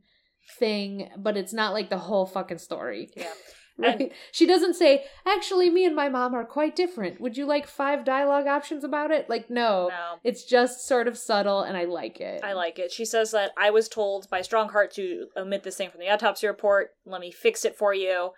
thing, 0.59 1.11
but 1.17 1.37
it's 1.37 1.53
not 1.53 1.73
like 1.73 1.91
the 1.91 1.99
whole 1.99 2.27
fucking 2.27 2.59
story. 2.59 3.11
Yeah. 3.17 3.33
Right? 3.79 4.13
she 4.33 4.47
doesn't 4.47 4.75
say, 4.75 5.05
actually, 5.27 5.71
me 5.71 5.85
and 5.85 5.97
my 5.97 6.09
mom 6.09 6.35
are 6.35 6.45
quite 6.45 6.77
different. 6.77 7.21
Would 7.21 7.37
you 7.37 7.47
like 7.47 7.67
five 7.67 8.05
dialogue 8.05 8.47
options 8.47 8.85
about 8.85 9.11
it? 9.11 9.29
Like, 9.29 9.51
no. 9.51 9.89
No. 9.89 10.19
It's 10.23 10.45
just 10.45 10.87
sort 10.87 11.09
of 11.09 11.17
subtle, 11.19 11.63
and 11.63 11.77
I 11.77 11.85
like 11.85 12.21
it. 12.21 12.43
I 12.45 12.53
like 12.53 12.79
it. 12.79 12.93
She 12.93 13.05
says 13.05 13.31
that 13.33 13.53
I 13.59 13.71
was 13.71 13.89
told 13.89 14.29
by 14.31 14.41
Stronghart 14.41 14.93
to 14.95 15.27
omit 15.37 15.63
this 15.63 15.77
thing 15.77 15.91
from 15.91 16.01
the 16.01 16.11
autopsy 16.11 16.47
report. 16.47 16.91
Let 17.07 17.21
me 17.21 17.31
fix 17.33 17.65
it 17.65 17.77
for 17.77 17.95
you. 17.95 18.31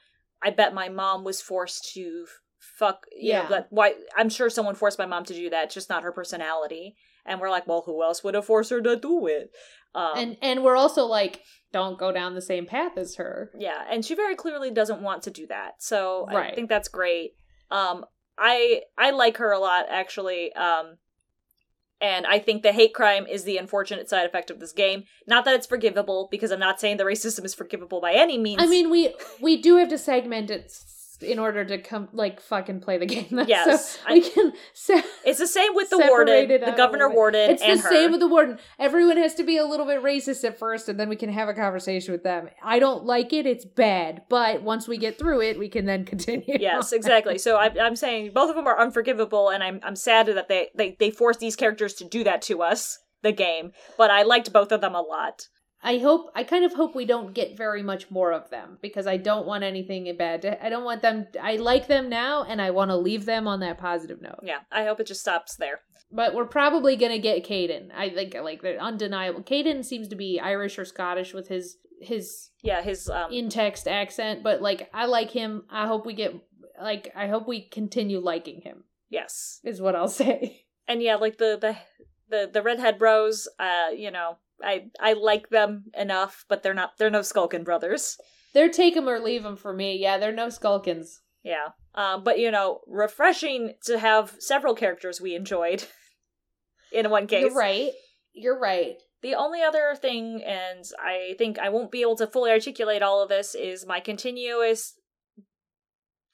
I 0.43 0.51
bet 0.51 0.75
my 0.75 0.89
mom 0.89 1.25
was 1.25 1.41
forced 1.41 1.93
to 1.95 2.27
fuck. 2.59 3.07
You 3.13 3.31
Yeah. 3.31 3.43
Know, 3.43 3.49
but 3.49 3.67
why? 3.71 3.95
I'm 4.17 4.29
sure 4.29 4.49
someone 4.51 4.75
forced 4.75 4.99
my 4.99 5.07
mom 5.07 5.25
to 5.25 5.35
do 5.35 5.51
that. 5.51 5.65
It's 5.65 5.75
just 5.75 5.91
not 5.91 6.03
her 6.03 6.13
personality. 6.13 6.97
And 7.27 7.41
we're 7.41 7.51
like, 7.51 7.67
well, 7.67 7.83
who 7.87 8.03
else 8.03 8.23
would 8.23 8.35
have 8.35 8.45
forced 8.45 8.71
her 8.71 8.83
to 8.83 8.97
do 8.97 9.27
it? 9.27 9.51
Um, 9.95 10.13
and 10.17 10.37
and 10.43 10.63
we're 10.65 10.77
also 10.77 11.07
like, 11.07 11.41
don't 11.75 11.99
go 11.99 12.11
down 12.13 12.35
the 12.35 12.41
same 12.53 12.65
path 12.67 12.97
as 12.97 13.17
her. 13.17 13.51
yeah, 13.59 13.81
and 13.91 14.05
she 14.05 14.15
very 14.15 14.37
clearly 14.37 14.71
doesn't 14.71 15.03
want 15.03 15.23
to 15.25 15.31
do 15.31 15.47
that. 15.49 15.73
So 15.91 16.27
I 16.29 16.55
think 16.55 16.69
that's 16.69 16.89
great. 16.89 17.33
Um, 17.71 18.05
I 18.39 18.83
I 18.97 19.11
like 19.11 19.37
her 19.39 19.51
a 19.53 19.59
lot 19.59 19.87
actually. 19.91 20.53
Um, 20.55 20.87
and 22.01 22.27
I 22.27 22.39
think 22.39 22.63
the 22.63 22.73
hate 22.73 22.93
crime 22.93 23.27
is 23.27 23.45
the 23.45 23.57
unfortunate 23.57 24.09
side 24.11 24.27
effect 24.27 24.51
of 24.51 24.59
this 24.61 24.73
game. 24.73 25.05
Not 25.27 25.45
that 25.45 25.55
it's 25.55 25.67
forgivable, 25.67 26.29
because 26.31 26.51
I'm 26.53 26.61
not 26.61 26.79
saying 26.81 26.97
the 26.99 27.05
racism 27.05 27.45
is 27.45 27.55
forgivable 27.55 28.01
by 28.01 28.13
any 28.15 28.37
means. 28.37 28.61
I 28.63 28.67
mean, 28.67 28.91
we 28.91 29.15
we 29.41 29.57
do 29.61 29.77
have 29.77 29.89
to 29.91 29.99
segment 29.99 30.51
it 30.51 30.65
s- 30.67 30.94
in 31.25 31.39
order 31.39 31.65
to 31.65 31.79
come 31.79 32.09
like 32.13 32.41
fucking 32.41 32.81
play 32.81 32.99
the 32.99 33.07
game. 33.15 33.27
That's 33.33 33.49
Yes, 33.49 33.91
so 33.99 34.13
we 34.13 34.21
can. 34.21 34.53
Se- 34.75 35.03
It's 35.25 35.39
the 35.39 35.47
same 35.47 35.75
with 35.75 35.91
the 35.91 35.99
warden, 35.99 36.49
the 36.49 36.75
governor 36.77 37.09
warden, 37.11 37.51
it's 37.51 37.63
the 37.63 37.69
her. 37.69 37.89
same 37.89 38.11
with 38.13 38.21
the 38.21 38.29
warden. 38.29 38.59
Everyone 38.79 39.17
has 39.17 39.35
to 39.37 39.45
be 39.45 39.57
a 39.57 39.65
little 39.65 39.87
bit 39.87 40.03
racist 40.03 40.45
at 40.45 40.59
first, 40.59 40.89
and 40.89 40.99
then 41.01 41.09
we 41.09 41.17
can 41.17 41.31
have 41.31 41.49
a 41.49 41.55
conversation 41.55 42.13
with 42.13 42.23
them. 42.23 42.49
I 42.63 42.79
don't 42.79 43.05
like 43.05 43.33
it; 43.33 43.47
it's 43.47 43.65
bad. 43.65 44.23
But 44.29 44.63
once 44.63 44.87
we 44.87 44.99
get 44.99 45.19
through 45.19 45.41
it, 45.43 45.59
we 45.59 45.69
can 45.69 45.87
then 45.87 46.05
continue. 46.13 46.45
yes, 46.61 46.93
exactly. 46.93 47.39
So 47.39 47.57
I, 47.57 47.71
I'm 47.81 47.97
saying 47.97 48.33
both 48.35 48.51
of 48.51 48.57
them 48.57 48.67
are 48.67 48.79
unforgivable, 48.79 49.49
and 49.49 49.63
I'm 49.63 49.81
I'm 49.83 49.97
sad 49.97 50.27
that 50.27 50.49
they 50.49 50.69
they 50.75 50.97
they 51.01 51.11
force 51.11 51.39
these 51.39 51.57
characters 51.57 51.95
to 51.95 52.05
do 52.05 52.25
that 52.25 52.43
to 52.43 52.63
us, 52.63 52.99
the 53.23 53.33
game. 53.33 53.73
But 53.97 54.11
I 54.11 54.23
liked 54.23 54.53
both 54.53 54.73
of 54.73 54.81
them 54.81 54.95
a 54.95 55.01
lot. 55.01 55.49
I 55.85 55.99
hope 55.99 56.31
I 56.35 56.43
kind 56.45 56.65
of 56.65 56.73
hope 56.73 56.95
we 56.95 57.05
don't 57.05 57.35
get 57.35 57.57
very 57.57 57.83
much 57.83 58.11
more 58.11 58.33
of 58.33 58.49
them 58.51 58.79
because 58.81 59.07
I 59.07 59.19
don't 59.19 59.47
want 59.47 59.63
anything 59.65 60.13
bad. 60.17 60.43
To, 60.43 60.65
I 60.65 60.71
don't 60.71 60.83
want 60.85 61.03
them. 61.03 61.27
I 61.41 61.57
like 61.57 61.87
them 61.89 62.09
now, 62.09 62.43
and 62.43 62.61
I 62.63 62.71
want 62.71 62.91
to 62.91 62.97
leave 62.97 63.27
them 63.27 63.47
on 63.47 63.61
that 63.61 63.77
positive 63.79 64.23
note. 64.23 64.41
Yeah, 64.43 64.61
I 64.73 64.85
hope 64.85 64.99
it 64.99 65.07
just 65.07 65.21
stops 65.21 65.57
there. 65.57 65.81
But 66.11 66.35
we're 66.35 66.47
probably 66.47 66.97
gonna 66.97 67.19
get 67.19 67.45
Caden. 67.47 67.91
I 67.95 68.09
think 68.09 68.35
like 68.35 68.63
they're 68.63 68.81
undeniable. 68.81 69.43
Caden 69.43 69.85
seems 69.85 70.09
to 70.09 70.17
be 70.17 70.41
Irish 70.41 70.79
or 70.79 70.85
Scottish 70.87 71.35
with 71.35 71.49
his 71.49 71.77
his 72.01 72.51
Yeah, 72.63 72.83
his 72.83 73.09
um, 73.11 73.31
in 73.33 73.49
text 73.51 73.87
accent, 73.87 74.43
but 74.43 74.63
like 74.63 74.89
I 74.95 75.07
like 75.07 75.31
him. 75.31 75.65
I 75.71 75.87
hope 75.87 76.07
we 76.07 76.15
get 76.15 76.35
like 76.81 77.13
I 77.15 77.27
hope 77.29 77.47
we 77.47 77.61
continue 77.69 78.21
liking 78.21 78.63
him. 78.63 78.85
yes, 79.11 79.61
Is 79.65 79.81
what 79.83 79.95
I'll 79.97 80.09
say. 80.23 80.65
and 80.89 81.03
yeah, 81.03 81.17
like 81.17 81.37
the 81.39 81.59
the 81.61 81.77
the 82.31 82.51
the 82.53 82.63
redhead 82.63 82.99
bros. 82.99 83.49
Uh, 83.59 83.89
you 83.97 84.11
know, 84.11 84.39
I 84.63 84.87
I 85.01 85.15
like 85.15 85.49
them 85.49 85.85
enough, 85.97 86.45
but 86.49 86.63
they're 86.63 86.75
not 86.75 86.93
they're 86.99 87.11
no 87.11 87.21
Skulkin 87.21 87.65
brothers. 87.65 88.17
They're 88.53 88.71
take 88.71 88.97
'em 88.97 89.09
or 89.09 89.19
leave 89.19 89.45
'em 89.45 89.57
for 89.57 89.73
me. 89.73 89.97
Yeah, 89.97 90.19
they're 90.19 90.33
no 90.33 90.49
Skulkins. 90.49 91.21
Yeah. 91.43 91.69
Um, 91.95 92.25
but 92.25 92.39
you 92.39 92.51
know, 92.51 92.81
refreshing 92.87 93.75
to 93.85 93.99
have 93.99 94.35
several 94.39 94.75
characters 94.75 95.21
we 95.21 95.35
enjoyed 95.35 95.85
in 96.93 97.11
one 97.11 97.27
case. 97.27 97.43
You're 97.43 97.55
right. 97.55 97.93
You're 98.33 98.59
right. 98.59 98.97
The 99.23 99.35
only 99.35 99.63
other 99.63 99.95
thing, 99.97 100.43
and 100.45 100.85
I 101.01 101.35
think 101.39 101.59
I 101.59 101.71
won't 101.71 101.91
be 101.91 102.03
able 102.03 102.17
to 102.17 102.27
fully 102.27 102.51
articulate 102.51 103.03
all 103.03 103.23
of 103.23 103.29
this, 103.31 103.55
is 103.55 103.87
my 103.87 104.01
continuous 104.01 104.95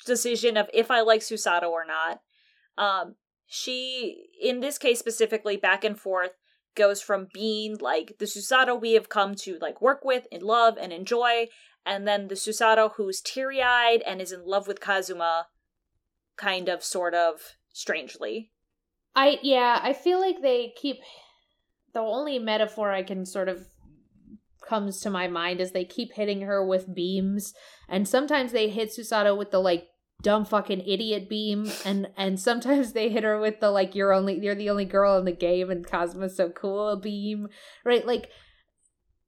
decision 0.05 0.57
of 0.57 0.69
if 0.75 0.91
I 0.91 1.01
like 1.03 1.21
Susato 1.21 1.69
or 1.71 1.85
not. 1.85 2.21
Um, 2.77 3.17
she, 3.47 4.29
in 4.41 4.61
this 4.61 4.79
case 4.79 4.99
specifically, 4.99 5.57
back 5.57 5.85
and 5.85 5.99
forth, 5.99 6.33
goes 6.75 7.03
from 7.03 7.29
being 7.33 7.77
like 7.79 8.17
the 8.19 8.25
Susato 8.25 8.81
we 8.81 8.93
have 8.93 9.09
come 9.09 9.35
to 9.37 9.59
like 9.61 9.81
work 9.81 10.05
with 10.05 10.27
and 10.31 10.43
love 10.43 10.77
and 10.81 10.93
enjoy, 10.93 11.49
and 11.85 12.07
then 12.07 12.29
the 12.29 12.35
Susato 12.35 12.93
who's 12.97 13.21
teary 13.21 13.63
eyed 13.63 14.03
and 14.07 14.21
is 14.21 14.33
in 14.33 14.47
love 14.47 14.69
with 14.69 14.81
Kazuma, 14.81 15.47
kind 16.37 16.69
of, 16.69 16.83
sort 16.83 17.15
of, 17.15 17.41
strangely. 17.73 18.53
I 19.15 19.39
yeah, 19.43 19.81
I 19.83 19.93
feel 19.93 20.21
like 20.21 20.43
they 20.43 20.73
keep 20.81 20.99
the 21.93 22.01
only 22.01 22.39
metaphor 22.39 22.93
I 22.93 23.03
can 23.03 23.27
sort 23.27 23.49
of 23.49 23.67
comes 24.67 25.01
to 25.01 25.11
my 25.11 25.27
mind 25.27 25.61
is 25.61 25.73
they 25.73 25.85
keep 25.85 26.13
hitting 26.15 26.43
her 26.43 26.65
with 26.65 26.95
beams 26.95 27.53
and 27.89 28.07
sometimes 28.07 28.53
they 28.53 28.69
hit 28.69 28.91
Susato 28.91 29.37
with 29.37 29.51
the 29.51 29.59
like 29.59 29.89
dumb 30.23 30.45
fucking 30.45 30.81
idiot 30.87 31.29
beam 31.29 31.71
and 31.85 32.09
and 32.17 32.39
sometimes 32.39 32.93
they 32.93 33.09
hit 33.09 33.25
her 33.25 33.39
with 33.39 33.61
the 33.61 33.71
like 33.71 33.95
you're 33.95 34.13
only 34.13 34.39
you're 34.41 34.55
the 34.55 34.71
only 34.71 34.85
girl 34.85 35.17
in 35.17 35.25
the 35.25 35.33
game 35.33 35.71
and 35.71 35.87
Cosmo's 35.87 36.37
so 36.37 36.51
cool 36.51 36.97
beam 36.97 37.49
right 37.85 38.07
like 38.07 38.29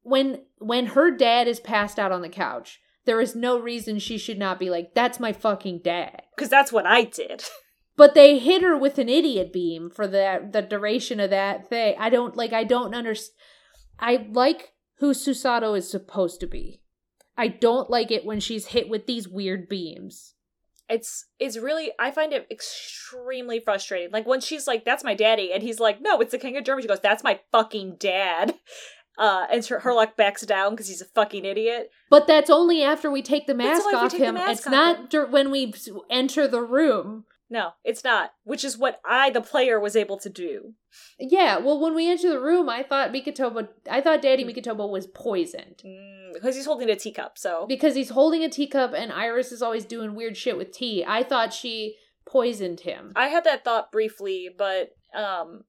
when 0.02 0.42
when 0.58 0.86
her 0.86 1.10
dad 1.10 1.48
is 1.48 1.60
passed 1.60 1.98
out 1.98 2.12
on 2.12 2.22
the 2.22 2.28
couch 2.28 2.80
there 3.04 3.20
is 3.20 3.34
no 3.34 3.58
reason 3.58 3.98
she 3.98 4.18
should 4.18 4.38
not 4.38 4.58
be 4.58 4.70
like 4.70 4.94
that's 4.94 5.18
my 5.20 5.32
fucking 5.32 5.80
dad 5.82 6.22
Because 6.36 6.50
that's 6.50 6.72
what 6.72 6.86
I 6.86 7.04
did. 7.04 7.44
but 7.96 8.14
they 8.14 8.38
hit 8.38 8.62
her 8.62 8.76
with 8.76 8.98
an 8.98 9.08
idiot 9.08 9.52
beam 9.52 9.90
for 9.90 10.06
the 10.06 10.48
the 10.50 10.62
duration 10.62 11.20
of 11.20 11.30
that 11.30 11.68
thing. 11.68 11.94
I 11.98 12.10
don't 12.10 12.36
like. 12.36 12.52
I 12.52 12.64
don't 12.64 12.94
understand. 12.94 13.36
I 13.98 14.26
like 14.30 14.72
who 14.98 15.12
Susato 15.12 15.76
is 15.76 15.90
supposed 15.90 16.40
to 16.40 16.46
be. 16.46 16.80
I 17.36 17.48
don't 17.48 17.90
like 17.90 18.10
it 18.10 18.24
when 18.24 18.40
she's 18.40 18.66
hit 18.66 18.88
with 18.88 19.06
these 19.06 19.28
weird 19.28 19.68
beams. 19.68 20.34
It's 20.92 21.26
it's 21.38 21.56
really 21.56 21.90
I 21.98 22.10
find 22.10 22.32
it 22.32 22.46
extremely 22.50 23.60
frustrating. 23.60 24.10
Like 24.12 24.26
when 24.26 24.40
she's 24.40 24.66
like, 24.66 24.84
"That's 24.84 25.02
my 25.02 25.14
daddy," 25.14 25.52
and 25.52 25.62
he's 25.62 25.80
like, 25.80 26.00
"No, 26.00 26.20
it's 26.20 26.32
the 26.32 26.38
king 26.38 26.56
of 26.56 26.64
Germany." 26.64 26.82
She 26.82 26.88
goes, 26.88 27.00
"That's 27.00 27.24
my 27.24 27.40
fucking 27.50 27.96
dad," 27.98 28.54
uh, 29.18 29.46
and 29.50 29.64
her, 29.66 29.80
Herlock 29.80 30.16
backs 30.16 30.42
down 30.42 30.72
because 30.72 30.88
he's 30.88 31.00
a 31.00 31.06
fucking 31.06 31.44
idiot. 31.44 31.90
But 32.10 32.26
that's 32.26 32.50
only 32.50 32.82
after 32.82 33.10
we 33.10 33.22
take 33.22 33.46
the 33.46 33.54
mask 33.54 33.86
only 33.86 34.06
if 34.06 34.12
we 34.12 34.18
off 34.18 34.28
him. 34.28 34.34
mask 34.34 34.50
it's 34.58 34.66
off 34.66 34.72
not 34.72 35.14
him. 35.14 35.32
when 35.32 35.50
we 35.50 35.72
enter 36.10 36.46
the 36.46 36.62
room. 36.62 37.24
No, 37.52 37.72
it's 37.84 38.02
not. 38.02 38.32
Which 38.44 38.64
is 38.64 38.78
what 38.78 38.98
I, 39.04 39.28
the 39.28 39.42
player, 39.42 39.78
was 39.78 39.94
able 39.94 40.16
to 40.20 40.30
do. 40.30 40.72
Yeah, 41.18 41.58
well, 41.58 41.78
when 41.78 41.94
we 41.94 42.10
enter 42.10 42.30
the 42.30 42.40
room, 42.40 42.70
I 42.70 42.82
thought 42.82 43.12
Mikotoba, 43.12 43.68
I 43.90 44.00
thought 44.00 44.22
Daddy 44.22 44.42
Mikotoba 44.42 44.88
was 44.88 45.06
poisoned. 45.06 45.82
because 46.32 46.56
he's 46.56 46.64
holding 46.64 46.88
a 46.88 46.96
teacup. 46.96 47.36
So 47.36 47.66
because 47.68 47.94
he's 47.94 48.08
holding 48.08 48.42
a 48.42 48.48
teacup 48.48 48.94
and 48.96 49.12
Iris 49.12 49.52
is 49.52 49.60
always 49.60 49.84
doing 49.84 50.14
weird 50.14 50.34
shit 50.38 50.56
with 50.56 50.72
tea. 50.72 51.04
I 51.06 51.22
thought 51.22 51.52
she 51.52 51.96
poisoned 52.24 52.80
him. 52.80 53.12
I 53.14 53.26
had 53.28 53.44
that 53.44 53.64
thought 53.64 53.92
briefly, 53.92 54.48
but 54.56 54.96
um, 55.14 55.64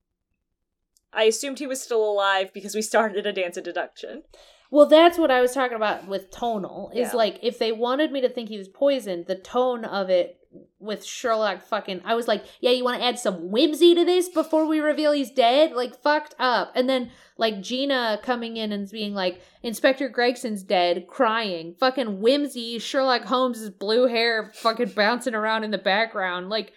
I 1.11 1.23
assumed 1.23 1.59
he 1.59 1.67
was 1.67 1.81
still 1.81 2.09
alive 2.09 2.51
because 2.53 2.75
we 2.75 2.81
started 2.81 3.25
a 3.27 3.33
dance 3.33 3.57
of 3.57 3.65
deduction. 3.65 4.23
Well, 4.71 4.85
that's 4.87 5.17
what 5.17 5.31
I 5.31 5.41
was 5.41 5.51
talking 5.53 5.75
about 5.75 6.07
with 6.07 6.31
tonal. 6.31 6.91
Is 6.95 7.09
Yeah. 7.11 7.17
like 7.17 7.39
if 7.43 7.59
they 7.59 7.73
wanted 7.73 8.13
me 8.13 8.21
to 8.21 8.29
think 8.29 8.47
he 8.47 8.57
was 8.57 8.69
poisoned, 8.69 9.25
the 9.27 9.35
tone 9.35 9.83
of 9.83 10.09
it 10.09 10.37
with 10.79 11.05
Sherlock 11.05 11.61
fucking 11.61 12.01
I 12.05 12.13
was 12.15 12.27
like, 12.27 12.45
yeah, 12.61 12.71
you 12.71 12.83
want 12.83 12.99
to 12.99 13.05
add 13.05 13.17
some 13.19 13.49
whimsy 13.51 13.95
to 13.95 14.05
this 14.05 14.29
before 14.29 14.65
we 14.65 14.79
reveal 14.79 15.11
he's 15.11 15.31
dead? 15.31 15.71
Like 15.73 16.01
fucked 16.01 16.35
up. 16.39 16.71
And 16.75 16.89
then 16.89 17.11
like 17.37 17.61
Gina 17.61 18.19
coming 18.23 18.57
in 18.57 18.71
and 18.71 18.89
being 18.89 19.13
like, 19.13 19.41
Inspector 19.63 20.07
Gregson's 20.09 20.63
dead, 20.63 21.07
crying. 21.07 21.75
Fucking 21.79 22.19
whimsy, 22.21 22.79
Sherlock 22.79 23.23
Holmes' 23.23 23.69
blue 23.69 24.07
hair 24.07 24.51
fucking 24.55 24.89
bouncing 24.95 25.35
around 25.35 25.63
in 25.63 25.71
the 25.71 25.77
background. 25.77 26.49
Like 26.49 26.73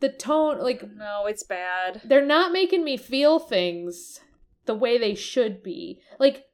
the 0.00 0.08
tone 0.10 0.58
like 0.60 0.82
No, 0.96 1.26
it's 1.26 1.42
bad. 1.42 2.00
they're 2.04 2.24
not 2.24 2.52
making 2.52 2.84
me 2.84 2.96
feel 2.96 3.38
things 3.38 4.20
the 4.66 4.74
way 4.74 4.98
they 4.98 5.14
should 5.14 5.62
be. 5.62 6.00
Like, 6.18 6.44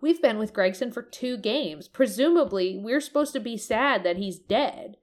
we've 0.00 0.20
been 0.20 0.38
with 0.38 0.52
Gregson 0.52 0.92
for 0.92 1.02
two 1.02 1.36
games. 1.36 1.88
Presumably, 1.88 2.78
we're 2.82 3.00
supposed 3.00 3.32
to 3.32 3.40
be 3.40 3.56
sad 3.56 4.04
that 4.04 4.16
he's 4.16 4.38
dead. 4.38 4.96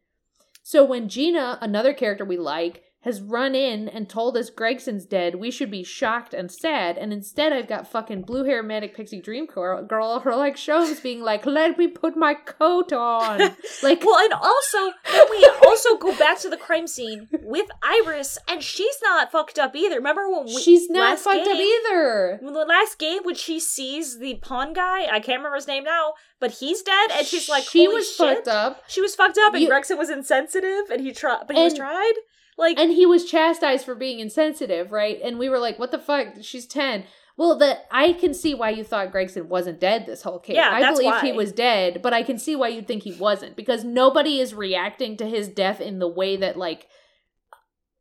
So 0.67 0.83
when 0.83 1.09
Gina, 1.09 1.59
another 1.61 1.93
character 1.93 2.25
we 2.25 2.37
like, 2.37 2.81
has 3.05 3.21
run 3.21 3.55
in 3.55 3.87
and 3.87 4.09
told 4.09 4.35
us 4.35 4.49
Gregson's 4.49 5.05
dead, 5.05 5.35
we 5.35 5.51
should 5.51 5.71
be 5.71 5.83
shocked 5.83 6.33
and 6.33 6.51
sad. 6.51 6.97
And 6.97 7.13
instead, 7.13 7.53
I've 7.53 7.67
got 7.67 7.87
fucking 7.87 8.23
blue 8.23 8.43
hair 8.43 8.61
manic 8.63 8.95
pixie 8.95 9.21
dream 9.21 9.45
girl, 9.45 9.83
girl 9.85 10.19
her 10.21 10.35
like 10.35 10.57
shows 10.57 10.99
being 10.99 11.21
like, 11.21 11.45
"Let 11.45 11.77
me 11.77 11.87
put 11.87 12.17
my 12.17 12.33
coat 12.33 12.91
on." 12.91 13.39
like, 13.83 14.03
Well, 14.03 14.23
and 14.23 14.33
also, 14.33 14.91
then 15.11 15.23
we 15.29 15.47
also 15.65 15.97
go 15.97 16.17
back 16.17 16.39
to 16.39 16.49
the 16.49 16.57
crime 16.57 16.87
scene 16.87 17.29
with 17.31 17.69
Iris, 17.83 18.37
and 18.49 18.61
she's 18.61 18.97
not 19.03 19.31
fucked 19.31 19.59
up 19.59 19.75
either. 19.75 19.97
Remember 19.97 20.27
when 20.29 20.45
we, 20.47 20.59
she's 20.61 20.89
not 20.89 21.19
fucked 21.19 21.47
up 21.47 21.55
either. 21.55 22.39
When 22.41 22.53
the 22.53 22.65
last 22.65 22.97
game, 22.97 23.19
when 23.23 23.35
she 23.35 23.59
sees 23.59 24.17
the 24.19 24.35
pawn 24.41 24.73
guy, 24.73 25.05
I 25.05 25.19
can't 25.19 25.37
remember 25.39 25.55
his 25.55 25.67
name 25.67 25.83
now, 25.83 26.13
but 26.39 26.51
he's 26.51 26.81
dead, 26.81 27.11
and 27.13 27.25
she's 27.27 27.47
like, 27.47 27.63
she 27.65 27.85
"Holy 27.85 27.97
was 27.97 28.07
shit." 28.15 28.37
fucked 28.37 28.47
up. 28.47 28.83
She 28.87 28.99
was 29.01 29.13
fucked 29.13 29.37
up, 29.37 29.53
and 29.53 29.61
You- 29.61 29.69
Gregson 29.69 29.97
was 29.99 30.09
insensitive, 30.09 30.89
and 30.91 31.01
he 31.01 31.11
tried, 31.11 31.43
but 31.45 31.55
he 31.55 31.63
was 31.63 31.75
tried. 31.75 32.13
Like, 32.57 32.79
and 32.79 32.91
he 32.91 33.05
was 33.05 33.29
chastised 33.29 33.85
for 33.85 33.95
being 33.95 34.19
insensitive, 34.19 34.91
right? 34.91 35.19
And 35.23 35.37
we 35.37 35.49
were 35.49 35.59
like, 35.59 35.77
"What 35.77 35.91
the 35.91 35.99
fuck? 35.99 36.27
She's 36.41 36.65
ten. 36.65 37.05
Well, 37.37 37.57
that 37.57 37.85
I 37.91 38.13
can 38.13 38.33
see 38.33 38.55
why 38.55 38.69
you 38.69 38.85
thought 38.85 39.11
Gregson 39.11 39.49
wasn't 39.49 39.81
dead 39.81 40.05
this 40.05 40.21
whole 40.21 40.39
case. 40.39 40.55
Yeah, 40.55 40.69
I 40.71 40.79
that's 40.79 40.99
believed 40.99 41.21
he 41.21 41.33
was 41.33 41.51
dead, 41.51 42.01
but 42.01 42.13
I 42.13 42.23
can 42.23 42.37
see 42.37 42.55
why 42.55 42.69
you'd 42.69 42.87
think 42.87 43.03
he 43.03 43.11
wasn't 43.11 43.57
because 43.57 43.83
nobody 43.83 44.39
is 44.39 44.53
reacting 44.53 45.17
to 45.17 45.25
his 45.25 45.49
death 45.49 45.81
in 45.81 45.99
the 45.99 46.07
way 46.07 46.37
that 46.37 46.57
like 46.57 46.87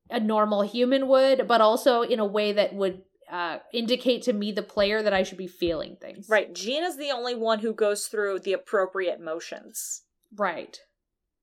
a 0.09 0.21
normal 0.21 0.63
human 0.63 1.09
would, 1.09 1.49
but 1.49 1.61
also 1.61 2.03
in 2.03 2.21
a 2.21 2.27
way 2.27 2.53
that 2.53 2.75
would 2.75 3.03
uh, 3.31 3.59
indicate 3.73 4.23
to 4.23 4.33
me, 4.33 4.53
the 4.53 4.63
player, 4.63 5.03
that 5.03 5.13
I 5.13 5.25
should 5.25 5.39
be 5.39 5.49
feeling 5.49 5.97
things. 6.01 6.29
right, 6.29 6.55
Gina's 6.55 6.97
the 6.97 7.11
only 7.11 7.35
one 7.35 7.59
who 7.59 7.73
goes 7.73 8.07
through 8.07 8.41
the 8.41 8.53
appropriate 8.53 9.21
motions. 9.21 10.03
right. 10.37 10.79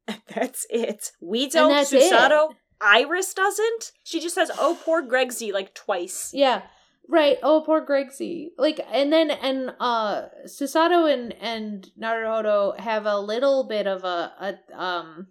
That's 0.36 0.66
it. 0.70 1.12
We 1.22 1.48
don't. 1.48 1.72
Susato. 1.86 2.56
Iris 2.82 3.34
doesn't. 3.34 3.92
She 4.04 4.20
just 4.20 4.36
says, 4.36 4.52
"Oh, 4.58 4.78
poor 4.84 5.04
Gregsy," 5.04 5.54
like 5.54 5.74
twice. 5.74 6.32
Yeah. 6.34 6.64
Right. 7.08 7.38
Oh, 7.44 7.62
poor 7.66 7.86
Gregsy. 7.86 8.50
Like, 8.58 8.80
and 8.92 9.12
then 9.12 9.32
and 9.32 9.74
uh, 9.80 10.24
Susato 10.46 11.12
and 11.12 11.34
and 11.34 11.90
Naruhodo 12.00 12.80
have 12.80 13.06
a 13.06 13.20
little 13.20 13.68
bit 13.68 13.88
of 13.88 14.04
a 14.04 14.58
a 14.72 14.82
um 14.82 15.28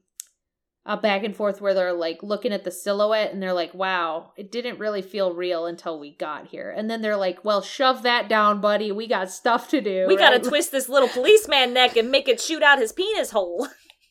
a 0.87 0.97
back 0.97 1.25
and 1.25 1.37
forth 1.37 1.61
where 1.61 1.75
they're 1.75 1.93
like 1.93 2.23
looking 2.23 2.53
at 2.53 2.65
the 2.65 2.71
silhouette 2.71 3.33
and 3.33 3.43
they're 3.43 3.53
like, 3.53 3.75
"Wow, 3.75 4.33
it 4.37 4.51
didn't 4.53 4.79
really 4.79 5.03
feel 5.03 5.35
real 5.35 5.67
until 5.67 5.99
we 5.99 6.17
got 6.17 6.49
here." 6.49 6.71
And 6.71 6.91
then 6.91 7.03
they're 7.03 7.17
like, 7.17 7.45
"Well, 7.45 7.63
shove 7.63 8.03
that 8.03 8.29
down, 8.29 8.61
buddy. 8.61 8.93
We 8.93 9.07
got 9.07 9.31
stuff 9.31 9.69
to 9.71 9.81
do." 9.81 10.07
We 10.07 10.17
gotta 10.17 10.39
twist 10.49 10.73
this 10.73 10.89
little 10.89 11.09
policeman 11.09 11.75
neck 11.75 11.97
and 11.97 12.11
make 12.11 12.29
it 12.29 12.41
shoot 12.41 12.63
out 12.63 12.79
his 12.79 12.93
penis 12.93 13.31
hole. 13.31 13.69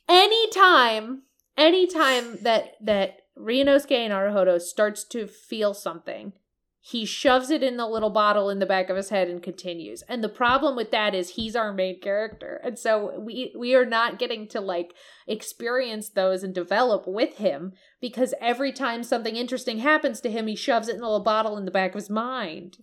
Anytime 0.07 1.23
anytime 1.59 2.37
that 2.41 2.75
that 2.81 3.18
Ryunosuke 3.39 4.09
Naruhodo 4.09 4.59
starts 4.59 5.03
to 5.05 5.27
feel 5.27 5.73
something, 5.73 6.33
he 6.81 7.05
shoves 7.05 7.49
it 7.49 7.61
in 7.61 7.77
the 7.77 7.85
little 7.85 8.09
bottle 8.09 8.49
in 8.49 8.59
the 8.59 8.65
back 8.65 8.89
of 8.89 8.95
his 8.95 9.09
head 9.09 9.27
and 9.27 9.43
continues. 9.43 10.01
And 10.03 10.23
the 10.23 10.29
problem 10.29 10.75
with 10.75 10.91
that 10.91 11.13
is 11.13 11.31
he's 11.31 11.55
our 11.55 11.73
main 11.73 11.99
character. 11.99 12.61
And 12.63 12.79
so 12.79 13.19
we 13.19 13.53
we 13.57 13.75
are 13.75 13.85
not 13.85 14.17
getting 14.17 14.47
to 14.49 14.61
like 14.61 14.93
experience 15.27 16.09
those 16.09 16.41
and 16.41 16.55
develop 16.55 17.05
with 17.05 17.37
him 17.37 17.73
because 17.99 18.33
every 18.39 18.71
time 18.71 19.03
something 19.03 19.35
interesting 19.35 19.79
happens 19.79 20.21
to 20.21 20.31
him, 20.31 20.47
he 20.47 20.55
shoves 20.55 20.87
it 20.87 20.95
in 20.95 21.01
a 21.01 21.05
little 21.05 21.19
bottle 21.19 21.57
in 21.57 21.65
the 21.65 21.71
back 21.71 21.91
of 21.91 21.95
his 21.95 22.09
mind. 22.09 22.77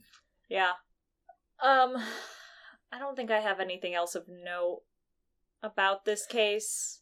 Yeah. 0.48 0.72
Um 1.62 1.96
I 2.92 2.98
don't 2.98 3.16
think 3.16 3.30
I 3.30 3.40
have 3.40 3.60
anything 3.60 3.94
else 3.94 4.14
of 4.14 4.26
note 4.28 4.82
about 5.62 6.04
this 6.04 6.26
case. 6.26 7.00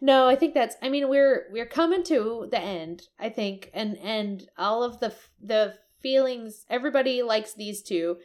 No, 0.00 0.28
I 0.28 0.36
think 0.36 0.54
that's. 0.54 0.76
I 0.82 0.88
mean, 0.88 1.08
we're 1.08 1.46
we're 1.50 1.66
coming 1.66 2.02
to 2.04 2.48
the 2.50 2.60
end. 2.60 3.08
I 3.18 3.28
think, 3.28 3.70
and 3.72 3.96
and 3.98 4.48
all 4.58 4.82
of 4.82 5.00
the 5.00 5.14
the 5.42 5.74
feelings. 6.00 6.66
Everybody 6.68 7.22
likes 7.22 7.54
these 7.54 7.82
two, 7.82 8.18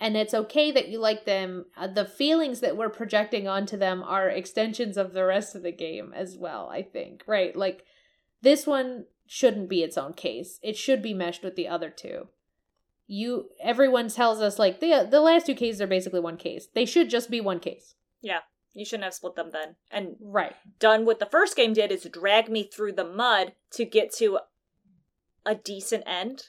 and 0.00 0.16
it's 0.16 0.34
okay 0.34 0.70
that 0.72 0.88
you 0.88 0.98
like 0.98 1.24
them. 1.24 1.66
Uh, 1.76 1.86
the 1.88 2.04
feelings 2.04 2.60
that 2.60 2.76
we're 2.76 2.88
projecting 2.88 3.46
onto 3.46 3.76
them 3.76 4.02
are 4.02 4.28
extensions 4.28 4.96
of 4.96 5.12
the 5.12 5.24
rest 5.24 5.54
of 5.54 5.62
the 5.62 5.72
game 5.72 6.12
as 6.14 6.36
well. 6.36 6.68
I 6.70 6.82
think, 6.82 7.22
right? 7.26 7.54
Like 7.54 7.84
this 8.42 8.66
one 8.66 9.04
shouldn't 9.26 9.68
be 9.68 9.82
its 9.82 9.98
own 9.98 10.14
case. 10.14 10.58
It 10.62 10.76
should 10.76 11.02
be 11.02 11.14
meshed 11.14 11.44
with 11.44 11.56
the 11.56 11.68
other 11.68 11.90
two. 11.90 12.28
You, 13.06 13.50
everyone 13.62 14.08
tells 14.08 14.40
us 14.40 14.58
like 14.58 14.80
the 14.80 15.06
the 15.10 15.20
last 15.20 15.46
two 15.46 15.54
cases 15.54 15.80
are 15.80 15.86
basically 15.86 16.20
one 16.20 16.36
case. 16.36 16.68
They 16.74 16.84
should 16.84 17.10
just 17.10 17.30
be 17.30 17.40
one 17.40 17.60
case. 17.60 17.94
Yeah. 18.20 18.40
You 18.78 18.84
shouldn't 18.84 19.04
have 19.04 19.14
split 19.14 19.34
them 19.34 19.50
then. 19.52 19.76
And 19.90 20.16
Right. 20.20 20.54
done 20.78 21.04
what 21.04 21.18
the 21.18 21.26
first 21.26 21.56
game 21.56 21.72
did 21.72 21.90
is 21.92 22.04
drag 22.04 22.48
me 22.48 22.62
through 22.64 22.92
the 22.92 23.04
mud 23.04 23.52
to 23.72 23.84
get 23.84 24.12
to 24.14 24.38
a 25.44 25.54
decent 25.54 26.04
end. 26.06 26.48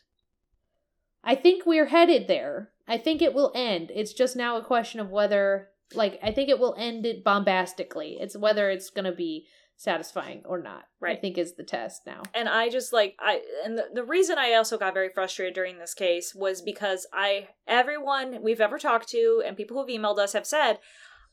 I 1.23 1.35
think 1.35 1.65
we're 1.65 1.87
headed 1.87 2.27
there. 2.27 2.71
I 2.87 2.97
think 2.97 3.21
it 3.21 3.33
will 3.33 3.51
end. 3.53 3.91
It's 3.93 4.13
just 4.13 4.35
now 4.35 4.57
a 4.57 4.63
question 4.63 4.99
of 4.99 5.09
whether, 5.09 5.69
like, 5.93 6.19
I 6.23 6.31
think 6.31 6.49
it 6.49 6.59
will 6.59 6.75
end 6.77 7.05
it 7.05 7.23
bombastically. 7.23 8.17
It's 8.19 8.37
whether 8.37 8.69
it's 8.69 8.89
going 8.89 9.05
to 9.05 9.11
be 9.11 9.45
satisfying 9.75 10.41
or 10.45 10.61
not. 10.61 10.83
right. 10.99 11.17
I 11.17 11.21
think 11.21 11.37
is 11.37 11.55
the 11.55 11.63
test 11.63 12.01
now. 12.05 12.23
and 12.33 12.49
I 12.49 12.67
just 12.67 12.91
like 12.91 13.15
I 13.17 13.41
and 13.63 13.77
the, 13.77 13.85
the 13.93 14.03
reason 14.03 14.37
I 14.37 14.53
also 14.55 14.77
got 14.77 14.93
very 14.93 15.07
frustrated 15.07 15.53
during 15.55 15.79
this 15.79 15.93
case 15.93 16.35
was 16.35 16.61
because 16.61 17.07
I 17.13 17.47
everyone 17.65 18.41
we've 18.43 18.59
ever 18.59 18.77
talked 18.77 19.07
to 19.11 19.41
and 19.45 19.55
people 19.55 19.77
who've 19.77 19.87
emailed 20.01 20.19
us 20.19 20.33
have 20.33 20.45
said, 20.45 20.79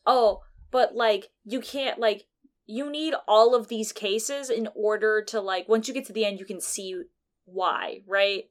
"Oh, 0.07 0.43
but 0.71 0.95
like 0.95 1.31
you 1.45 1.61
can't 1.61 1.99
like 1.99 2.27
you 2.67 2.91
need 2.91 3.15
all 3.29 3.55
of 3.55 3.69
these 3.69 3.93
cases 3.93 4.51
in 4.51 4.69
order 4.75 5.23
to 5.23 5.41
like 5.41 5.69
once 5.69 5.87
you 5.87 5.95
get 5.95 6.05
to 6.07 6.13
the 6.13 6.25
end 6.25 6.41
you 6.41 6.47
can 6.47 6.61
see 6.61 7.03
why, 7.45 8.01
right?" 8.07 8.45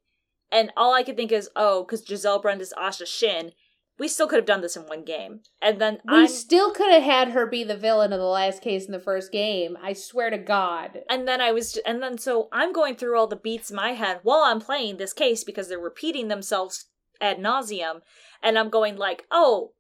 And 0.52 0.72
all 0.78 0.94
I 0.94 1.04
could 1.04 1.18
think 1.18 1.32
is, 1.32 1.50
"Oh, 1.56 1.86
cuz 1.86 2.06
Giselle 2.06 2.40
Brand 2.40 2.62
is 2.62 2.74
Asha 2.78 3.06
Shin, 3.06 3.52
we 3.98 4.08
still 4.08 4.28
could 4.28 4.38
have 4.38 4.46
done 4.46 4.62
this 4.62 4.78
in 4.78 4.84
one 4.84 5.04
game." 5.04 5.42
And 5.62 5.82
then 5.82 6.02
We 6.06 6.20
I'm 6.20 6.28
still 6.28 6.72
could 6.72 6.92
have 6.92 7.04
had 7.04 7.30
her 7.30 7.46
be 7.46 7.64
the 7.64 7.76
villain 7.76 8.14
of 8.14 8.20
the 8.20 8.26
last 8.26 8.62
case 8.62 8.86
in 8.86 8.92
the 8.92 9.00
first 9.00 9.32
game. 9.32 9.78
I 9.82 9.94
swear 9.94 10.30
to 10.30 10.38
God. 10.38 11.04
And 11.10 11.28
then 11.28 11.42
I 11.42 11.52
was, 11.52 11.78
and 11.78 12.02
then 12.02 12.18
so 12.18 12.48
I'm 12.52 12.72
going 12.72 12.96
through 12.96 13.18
all 13.18 13.28
the 13.28 13.36
beats 13.36 13.70
in 13.70 13.76
my 13.76 13.94
head 13.94 14.20
while 14.24 14.44
I'm 14.44 14.62
playing 14.62 14.98
this 14.98 15.14
case 15.14 15.44
because 15.44 15.68
they're 15.68 15.80
repeating 15.80 16.28
themselves 16.28 16.86
ad 17.20 17.40
nauseum, 17.40 18.02
and 18.42 18.58
I'm 18.58 18.70
going 18.70 18.98
like, 18.98 19.26
oh, 19.32 19.74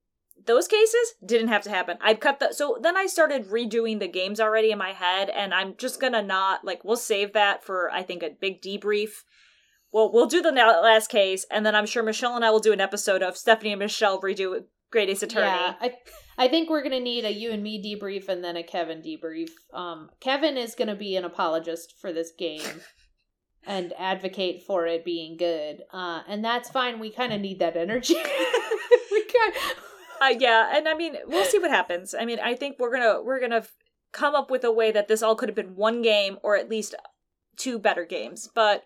those 0.43 0.67
cases 0.67 1.13
didn't 1.25 1.47
have 1.47 1.63
to 1.63 1.69
happen. 1.69 1.97
I 2.01 2.13
cut 2.13 2.39
the. 2.39 2.53
So 2.53 2.77
then 2.81 2.97
I 2.97 3.05
started 3.05 3.47
redoing 3.47 3.99
the 3.99 4.07
games 4.07 4.39
already 4.39 4.71
in 4.71 4.77
my 4.77 4.91
head, 4.91 5.29
and 5.29 5.53
I'm 5.53 5.75
just 5.77 5.99
gonna 5.99 6.21
not 6.21 6.63
like. 6.63 6.83
We'll 6.83 6.97
save 6.97 7.33
that 7.33 7.63
for 7.63 7.89
I 7.91 8.03
think 8.03 8.23
a 8.23 8.31
big 8.39 8.61
debrief. 8.61 9.23
Well, 9.91 10.11
we'll 10.11 10.27
do 10.27 10.41
the 10.41 10.51
last 10.51 11.09
case, 11.09 11.45
and 11.49 11.65
then 11.65 11.73
I'm 11.73 11.85
sure 11.85 12.03
Michelle 12.03 12.35
and 12.35 12.43
I 12.43 12.51
will 12.51 12.59
do 12.59 12.73
an 12.73 12.81
episode 12.81 13.23
of 13.23 13.37
Stephanie 13.37 13.71
and 13.71 13.79
Michelle 13.79 14.21
redo 14.21 14.63
Great 14.91 15.09
Ace 15.09 15.23
Attorney. 15.23 15.45
Yeah, 15.45 15.75
I 15.79 15.93
I 16.37 16.47
think 16.47 16.69
we're 16.69 16.83
gonna 16.83 16.99
need 16.99 17.25
a 17.25 17.31
you 17.31 17.51
and 17.51 17.63
me 17.63 17.81
debrief 17.81 18.27
and 18.27 18.43
then 18.43 18.57
a 18.57 18.63
Kevin 18.63 19.01
debrief. 19.01 19.49
Um, 19.73 20.09
Kevin 20.19 20.57
is 20.57 20.75
gonna 20.75 20.95
be 20.95 21.15
an 21.15 21.25
apologist 21.25 21.95
for 21.99 22.11
this 22.11 22.31
game 22.37 22.81
and 23.65 23.93
advocate 23.97 24.63
for 24.63 24.85
it 24.85 25.05
being 25.05 25.37
good. 25.37 25.83
Uh, 25.91 26.21
and 26.27 26.43
that's 26.43 26.69
fine. 26.69 26.99
We 26.99 27.09
kind 27.09 27.33
of 27.33 27.41
need 27.41 27.59
that 27.59 27.77
energy. 27.77 28.13
we 29.11 29.23
kind 29.23 29.53
uh, 30.21 30.33
yeah, 30.39 30.71
and 30.75 30.87
I 30.87 30.93
mean, 30.95 31.15
we'll 31.27 31.45
see 31.45 31.59
what 31.59 31.71
happens. 31.71 32.13
I 32.17 32.25
mean, 32.25 32.39
I 32.39 32.55
think 32.55 32.77
we're 32.79 32.91
gonna 32.91 33.21
we're 33.21 33.39
gonna 33.39 33.57
f- 33.57 33.73
come 34.11 34.35
up 34.35 34.49
with 34.49 34.63
a 34.63 34.71
way 34.71 34.91
that 34.91 35.07
this 35.07 35.21
all 35.23 35.35
could 35.35 35.49
have 35.49 35.55
been 35.55 35.75
one 35.75 36.01
game 36.01 36.37
or 36.43 36.55
at 36.55 36.69
least 36.69 36.95
two 37.57 37.77
better 37.79 38.05
games. 38.05 38.49
But 38.53 38.83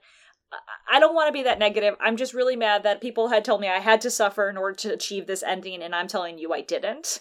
I- 0.51 0.95
I 0.97 0.99
don't 0.99 1.13
want 1.15 1.27
to 1.27 1.33
be 1.33 1.43
that 1.43 1.59
negative. 1.59 1.95
I'm 1.99 2.17
just 2.17 2.33
really 2.33 2.55
mad 2.55 2.83
that 2.83 3.01
people 3.01 3.27
had 3.27 3.45
told 3.45 3.61
me 3.61 3.67
I 3.67 3.79
had 3.79 4.01
to 4.01 4.09
suffer 4.11 4.49
in 4.49 4.57
order 4.57 4.75
to 4.77 4.93
achieve 4.93 5.27
this 5.27 5.43
ending, 5.43 5.81
and 5.83 5.93
I'm 5.95 6.07
telling 6.07 6.37
you 6.39 6.51
I 6.53 6.61
didn't. 6.61 7.19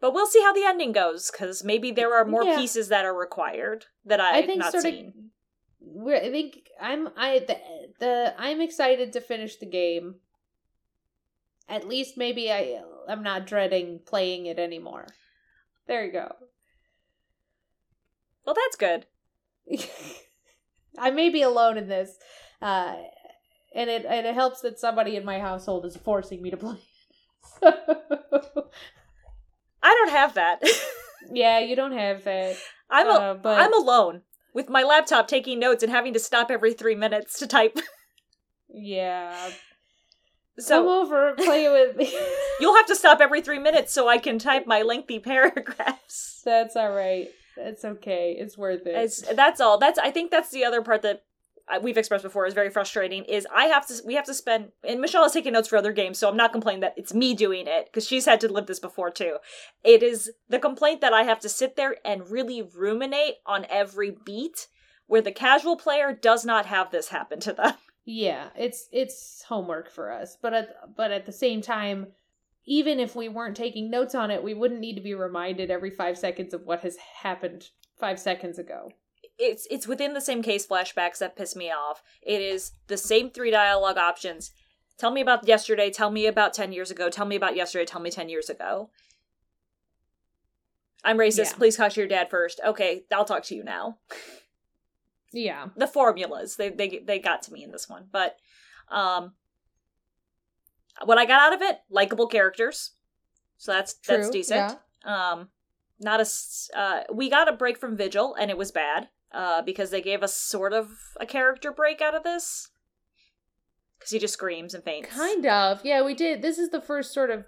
But 0.00 0.14
we'll 0.14 0.26
see 0.26 0.42
how 0.42 0.52
the 0.52 0.64
ending 0.64 0.92
goes, 0.92 1.30
because 1.30 1.64
maybe 1.64 1.90
there 1.90 2.14
are 2.14 2.24
more 2.24 2.44
Yeah. 2.44 2.56
pieces 2.56 2.88
that 2.88 3.04
are 3.04 3.14
required 3.14 3.86
that 4.04 4.20
I 4.20 4.38
I've 4.38 4.46
think 4.46 4.58
not 4.60 4.72
sort 4.72 4.84
of. 4.84 4.90
seen. 4.92 5.30
We're, 5.80 6.16
I 6.16 6.30
think 6.30 6.68
I'm 6.80 7.08
I 7.16 7.40
the, 7.40 7.56
the 7.98 8.34
I'm 8.38 8.60
excited 8.60 9.12
to 9.14 9.20
finish 9.20 9.56
the 9.56 9.66
game. 9.66 10.16
At 11.68 11.86
least 11.86 12.16
maybe 12.16 12.50
I 12.50 12.80
I'm 13.08 13.22
not 13.22 13.46
dreading 13.46 14.00
playing 14.06 14.46
it 14.46 14.58
anymore. 14.58 15.06
There 15.86 16.04
you 16.04 16.12
go. 16.12 16.32
Well, 18.44 18.54
that's 18.54 18.76
good. 18.76 19.06
I 20.98 21.10
may 21.10 21.28
be 21.28 21.42
alone 21.42 21.76
in 21.78 21.88
this, 21.88 22.16
uh, 22.62 22.96
and 23.74 23.90
it 23.90 24.04
and 24.06 24.26
it 24.26 24.34
helps 24.34 24.62
that 24.62 24.78
somebody 24.78 25.16
in 25.16 25.24
my 25.24 25.38
household 25.38 25.84
is 25.84 25.96
forcing 25.96 26.42
me 26.42 26.50
to 26.50 26.56
play. 26.56 26.78
I 27.62 27.72
don't 29.82 30.10
have 30.10 30.34
that. 30.34 30.62
yeah, 31.32 31.58
you 31.60 31.76
don't 31.76 31.92
have 31.92 32.24
that. 32.24 32.56
I'm 32.90 33.06
a, 33.06 33.10
Uh, 33.10 33.34
but 33.34 33.60
I'm 33.60 33.74
alone 33.74 34.22
with 34.54 34.68
my 34.68 34.82
laptop 34.82 35.28
taking 35.28 35.58
notes 35.58 35.82
and 35.82 35.92
having 35.92 36.14
to 36.14 36.18
stop 36.18 36.50
every 36.50 36.72
three 36.72 36.94
minutes 36.94 37.38
to 37.38 37.46
type. 37.46 37.78
yeah. 38.68 39.50
So 40.58 40.82
Come 40.82 40.88
over, 40.88 41.34
play 41.34 41.68
with 41.68 41.96
me. 41.96 42.12
You'll 42.60 42.76
have 42.76 42.86
to 42.86 42.96
stop 42.96 43.20
every 43.20 43.42
three 43.42 43.58
minutes 43.58 43.92
so 43.92 44.08
I 44.08 44.18
can 44.18 44.38
type 44.38 44.66
my 44.66 44.82
lengthy 44.82 45.20
paragraphs. 45.20 46.40
That's 46.44 46.74
all 46.76 46.90
right. 46.90 47.28
That's 47.56 47.84
okay. 47.84 48.36
It's 48.38 48.56
worth 48.56 48.86
it. 48.86 48.94
It's, 48.94 49.34
that's 49.34 49.60
all. 49.60 49.78
That's 49.78 49.98
I 49.98 50.12
think 50.12 50.30
that's 50.30 50.50
the 50.50 50.64
other 50.64 50.80
part 50.80 51.02
that 51.02 51.24
we've 51.82 51.98
expressed 51.98 52.22
before 52.22 52.46
is 52.46 52.54
very 52.54 52.70
frustrating. 52.70 53.24
Is 53.24 53.46
I 53.54 53.64
have 53.64 53.86
to 53.88 53.94
we 54.06 54.14
have 54.14 54.24
to 54.26 54.34
spend 54.34 54.68
and 54.86 55.00
Michelle 55.00 55.24
is 55.24 55.32
taking 55.32 55.52
notes 55.52 55.68
for 55.68 55.76
other 55.76 55.92
games, 55.92 56.18
so 56.18 56.28
I'm 56.28 56.36
not 56.36 56.52
complaining 56.52 56.80
that 56.80 56.94
it's 56.96 57.12
me 57.12 57.34
doing 57.34 57.66
it 57.66 57.86
because 57.86 58.06
she's 58.06 58.26
had 58.26 58.40
to 58.42 58.52
live 58.52 58.66
this 58.66 58.78
before 58.78 59.10
too. 59.10 59.38
It 59.84 60.02
is 60.02 60.30
the 60.48 60.58
complaint 60.58 61.00
that 61.00 61.12
I 61.12 61.24
have 61.24 61.40
to 61.40 61.48
sit 61.48 61.76
there 61.76 61.96
and 62.04 62.30
really 62.30 62.62
ruminate 62.62 63.34
on 63.44 63.66
every 63.68 64.16
beat, 64.24 64.68
where 65.06 65.22
the 65.22 65.32
casual 65.32 65.76
player 65.76 66.12
does 66.12 66.44
not 66.44 66.66
have 66.66 66.90
this 66.90 67.08
happen 67.08 67.40
to 67.40 67.52
them. 67.52 67.74
Yeah, 68.10 68.48
it's 68.56 68.88
it's 68.90 69.42
homework 69.42 69.90
for 69.90 70.10
us, 70.10 70.38
but 70.40 70.54
at 70.54 70.96
but 70.96 71.12
at 71.12 71.26
the 71.26 71.32
same 71.32 71.60
time, 71.60 72.06
even 72.64 72.98
if 72.98 73.14
we 73.14 73.28
weren't 73.28 73.54
taking 73.54 73.90
notes 73.90 74.14
on 74.14 74.30
it, 74.30 74.42
we 74.42 74.54
wouldn't 74.54 74.80
need 74.80 74.94
to 74.94 75.02
be 75.02 75.12
reminded 75.12 75.70
every 75.70 75.90
five 75.90 76.16
seconds 76.16 76.54
of 76.54 76.64
what 76.64 76.80
has 76.80 76.96
happened 76.96 77.68
five 78.00 78.18
seconds 78.18 78.58
ago. 78.58 78.92
it's 79.38 79.66
it's 79.70 79.86
within 79.86 80.14
the 80.14 80.22
same 80.22 80.42
case 80.42 80.66
flashbacks 80.66 81.18
that 81.18 81.36
piss 81.36 81.54
me 81.54 81.70
off. 81.70 82.02
It 82.22 82.40
is 82.40 82.72
the 82.86 82.96
same 82.96 83.28
three 83.28 83.50
dialogue 83.50 83.98
options. 83.98 84.52
Tell 84.96 85.10
me 85.10 85.20
about 85.20 85.46
yesterday, 85.46 85.90
tell 85.90 86.10
me 86.10 86.24
about 86.24 86.54
10 86.54 86.72
years 86.72 86.90
ago, 86.90 87.10
tell 87.10 87.26
me 87.26 87.36
about 87.36 87.56
yesterday, 87.56 87.84
tell 87.84 88.00
me 88.00 88.10
10 88.10 88.30
years 88.30 88.48
ago. 88.48 88.88
I'm 91.04 91.18
racist. 91.18 91.38
Yeah. 91.38 91.52
Please 91.58 91.76
talk 91.76 91.92
to 91.92 92.00
your 92.00 92.08
dad 92.08 92.30
first. 92.30 92.58
Okay, 92.66 93.04
I'll 93.12 93.26
talk 93.26 93.42
to 93.44 93.54
you 93.54 93.62
now. 93.62 93.98
Yeah, 95.32 95.68
The 95.76 95.86
formulas, 95.86 96.56
they 96.56 96.70
they 96.70 97.00
they 97.04 97.18
got 97.18 97.42
to 97.42 97.52
me 97.52 97.62
in 97.64 97.70
this 97.70 97.88
one, 97.88 98.06
but 98.10 98.36
um 98.90 99.34
what 101.04 101.18
I 101.18 101.26
got 101.26 101.40
out 101.40 101.54
of 101.54 101.62
it, 101.62 101.78
likable 101.90 102.26
characters. 102.26 102.92
So 103.56 103.72
that's 103.72 103.94
that's 104.06 104.26
True, 104.28 104.32
decent. 104.32 104.78
Um 105.04 105.48
not 106.00 106.20
a 106.20 106.26
uh 106.78 107.02
we 107.12 107.28
got 107.28 107.48
a 107.48 107.52
break 107.52 107.78
from 107.78 107.96
Vigil 107.96 108.34
and 108.34 108.50
it 108.50 108.58
was 108.58 108.70
bad 108.72 109.08
uh 109.32 109.62
because 109.62 109.90
they 109.90 110.00
gave 110.00 110.22
us 110.22 110.34
sort 110.34 110.72
of 110.72 110.90
a 111.20 111.26
character 111.26 111.72
break 111.72 112.00
out 112.00 112.14
of 112.14 112.22
this 112.22 112.70
cuz 114.00 114.10
he 114.10 114.18
just 114.18 114.34
screams 114.34 114.74
and 114.74 114.84
faints. 114.84 115.10
kind 115.10 115.44
of. 115.44 115.84
Yeah, 115.84 116.02
we 116.02 116.14
did. 116.14 116.40
This 116.40 116.58
is 116.58 116.70
the 116.70 116.80
first 116.80 117.12
sort 117.12 117.30
of 117.30 117.44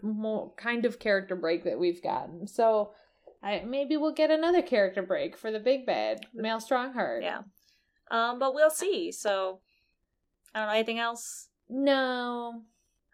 kind 0.57 0.85
of 0.85 0.99
character 0.99 1.37
break 1.37 1.65
that 1.65 1.79
we've 1.79 2.03
gotten. 2.03 2.47
So, 2.47 2.93
I 3.43 3.61
maybe 3.65 3.97
we'll 3.97 4.13
get 4.13 4.31
another 4.31 4.61
character 4.61 5.03
break 5.03 5.37
for 5.37 5.51
the 5.51 5.61
big 5.61 5.87
bad 5.87 6.27
Mael 6.35 6.61
Stronghart. 6.61 7.23
Yeah. 7.23 7.43
Um 8.11 8.39
but 8.39 8.55
we'll 8.55 8.71
see. 8.71 9.13
So 9.13 9.61
I 10.55 10.61
don't 10.61 10.69
know 10.69 10.75
anything 10.75 10.99
else. 10.99 11.49
No. 11.69 12.63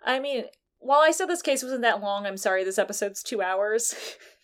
I 0.04 0.20
mean, 0.20 0.44
while 0.78 1.00
I 1.00 1.10
said 1.10 1.26
this 1.26 1.42
case 1.42 1.62
wasn't 1.62 1.82
that 1.82 2.00
long, 2.00 2.26
I'm 2.26 2.36
sorry 2.36 2.64
this 2.64 2.78
episode's 2.78 3.22
2 3.22 3.42
hours. 3.42 3.94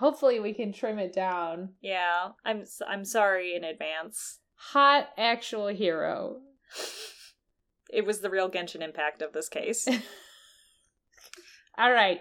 hopefully 0.00 0.40
we 0.40 0.54
can 0.54 0.72
trim 0.72 0.98
it 0.98 1.12
down. 1.12 1.68
Yeah, 1.80 2.30
I'm 2.44 2.64
I'm 2.88 3.04
sorry 3.04 3.54
in 3.54 3.62
advance. 3.62 4.40
Hot 4.56 5.10
actual 5.16 5.68
hero. 5.68 6.40
It 7.92 8.06
was 8.06 8.20
the 8.20 8.30
real 8.30 8.48
Genshin 8.48 8.82
impact 8.82 9.20
of 9.20 9.32
this 9.32 9.48
case. 9.48 9.88
All 11.76 11.90
right. 11.90 12.20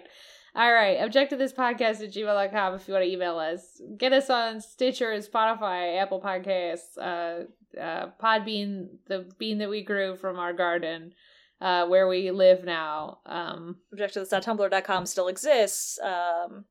All 0.55 0.73
right. 0.73 0.97
Object 1.01 1.30
to 1.31 1.38
this 1.38 1.53
podcast 1.53 2.03
at 2.03 2.11
gmail.com 2.11 2.76
if 2.76 2.88
you 2.88 2.93
want 2.93 3.05
to 3.05 3.11
email 3.11 3.38
us. 3.38 3.81
Get 3.97 4.13
us 4.13 4.30
on 4.30 4.61
Stitcher, 4.61 5.11
Spotify, 5.19 6.01
Apple 6.01 6.21
Podcasts, 6.21 6.97
uh, 6.97 7.80
uh, 7.80 8.11
Podbean, 8.21 8.88
the 9.07 9.30
bean 9.38 9.59
that 9.59 9.69
we 9.69 9.84
grew 9.84 10.15
from 10.15 10.38
our 10.39 10.53
garden, 10.53 11.13
uh, 11.61 11.85
where 11.85 12.07
we 12.07 12.31
live 12.31 12.63
now. 12.65 13.19
Um, 13.26 13.77
Objectivethis.tumblr.com 13.93 15.05
still 15.05 15.27
exists. 15.27 15.99
Um, 15.99 16.65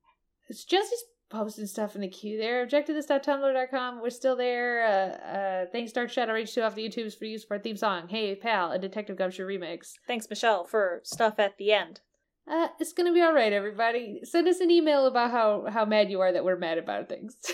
it's 0.48 0.64
just 0.64 0.92
posting 1.30 1.66
stuff 1.66 1.94
in 1.94 2.00
the 2.00 2.08
queue 2.08 2.38
there. 2.38 2.66
Objectivethis.tumblr.com. 2.66 4.00
We're 4.02 4.10
still 4.10 4.34
there. 4.36 4.82
Uh, 4.82 5.36
uh, 5.36 5.66
thanks, 5.70 5.92
Dark 5.92 6.10
Shadow 6.10 6.34
H2 6.34 6.64
off 6.64 6.74
the 6.74 6.88
YouTubes 6.88 7.16
for 7.16 7.26
use 7.26 7.44
for 7.44 7.56
our 7.56 7.62
theme 7.62 7.76
song. 7.76 8.08
Hey, 8.08 8.34
pal, 8.34 8.72
a 8.72 8.78
Detective 8.78 9.16
Gumshoe 9.16 9.46
remix. 9.46 9.92
thanks, 10.06 10.28
Michelle, 10.28 10.64
for 10.64 11.00
stuff 11.04 11.38
at 11.38 11.58
the 11.58 11.72
end. 11.72 12.00
Uh, 12.48 12.68
it's 12.80 12.92
gonna 12.92 13.12
be 13.12 13.20
all 13.20 13.34
right, 13.34 13.52
everybody. 13.52 14.20
Send 14.24 14.48
us 14.48 14.60
an 14.60 14.70
email 14.70 15.06
about 15.06 15.30
how 15.30 15.66
how 15.68 15.84
mad 15.84 16.10
you 16.10 16.20
are 16.20 16.32
that 16.32 16.44
we're 16.44 16.56
mad 16.56 16.78
about 16.78 17.08
things. 17.08 17.36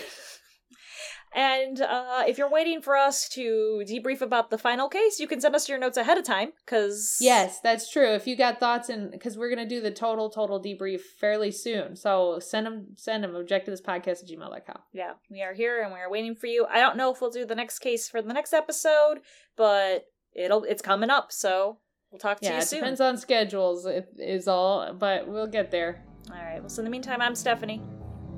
And 1.35 1.81
uh, 1.81 2.23
if 2.25 2.37
you're 2.37 2.49
waiting 2.49 2.81
for 2.81 2.95
us 2.95 3.27
to 3.29 3.83
debrief 3.85 4.21
about 4.21 4.49
the 4.49 4.57
final 4.57 4.87
case, 4.87 5.19
you 5.19 5.27
can 5.27 5.41
send 5.41 5.53
us 5.53 5.67
your 5.67 5.77
notes 5.77 5.97
ahead 5.97 6.17
of 6.17 6.23
time, 6.23 6.53
because 6.65 7.17
yes, 7.19 7.59
that's 7.59 7.91
true. 7.91 8.13
If 8.13 8.25
you 8.25 8.37
got 8.37 8.61
thoughts, 8.61 8.87
and 8.87 9.11
because 9.11 9.37
we're 9.37 9.49
gonna 9.49 9.67
do 9.67 9.81
the 9.81 9.91
total 9.91 10.29
total 10.29 10.63
debrief 10.63 11.01
fairly 11.19 11.51
soon, 11.51 11.97
so 11.97 12.39
send 12.39 12.65
them 12.65 12.87
send 12.95 13.21
them 13.21 13.35
object 13.35 13.65
to 13.65 13.71
this 13.71 13.81
podcast 13.81 14.23
at 14.23 14.29
gmail.com. 14.29 14.79
yeah, 14.93 15.13
we 15.29 15.41
are 15.41 15.53
here 15.53 15.83
and 15.83 15.91
we 15.93 15.99
are 15.99 16.09
waiting 16.09 16.35
for 16.35 16.47
you. 16.47 16.65
I 16.71 16.79
don't 16.79 16.95
know 16.95 17.13
if 17.13 17.19
we'll 17.19 17.31
do 17.31 17.45
the 17.45 17.53
next 17.53 17.79
case 17.79 18.07
for 18.07 18.21
the 18.21 18.33
next 18.33 18.53
episode, 18.53 19.19
but 19.57 20.05
it'll 20.33 20.63
it's 20.63 20.81
coming 20.81 21.09
up, 21.09 21.33
so 21.33 21.79
We'll 22.11 22.19
talk 22.19 22.39
to 22.39 22.45
yeah, 22.45 22.57
you 22.57 22.61
soon. 22.61 22.79
Depends 22.79 23.01
on 23.01 23.17
schedules, 23.17 23.85
is 24.17 24.47
all, 24.47 24.93
but 24.93 25.27
we'll 25.27 25.47
get 25.47 25.71
there. 25.71 26.03
All 26.31 26.37
right. 26.37 26.59
Well, 26.59 26.69
so 26.69 26.79
in 26.79 26.85
the 26.85 26.91
meantime, 26.91 27.21
I'm 27.21 27.35
Stephanie. 27.35 27.81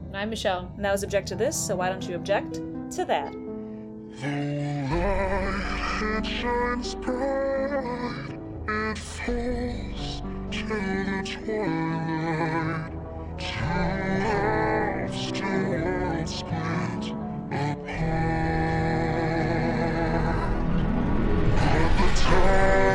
And 0.08 0.18
I'm 0.18 0.30
Michelle. 0.30 0.72
And 0.76 0.84
that 0.84 0.92
was 0.92 1.04
Object 1.04 1.28
to 1.28 1.36
This, 1.36 1.56
so 1.56 1.76
why 1.76 1.90
don't 1.90 2.08
you 2.08 2.16
object 2.16 2.56
to 2.94 3.06
that? 3.06 3.32
The 4.22 4.88
light, 4.90 6.18
it 6.18 6.26
shines 6.26 6.96
bright, 6.96 8.40
it 8.68 8.98
falls 8.98 10.22
to 10.50 10.64
the 10.66 11.22
twilight. 11.24 12.94
Two 13.38 13.54
loves, 14.24 15.32
two 15.32 15.46
worlds 15.70 16.36
split 16.36 17.14
apart. 17.52 18.74
The 21.98 22.10
time. 22.16 22.87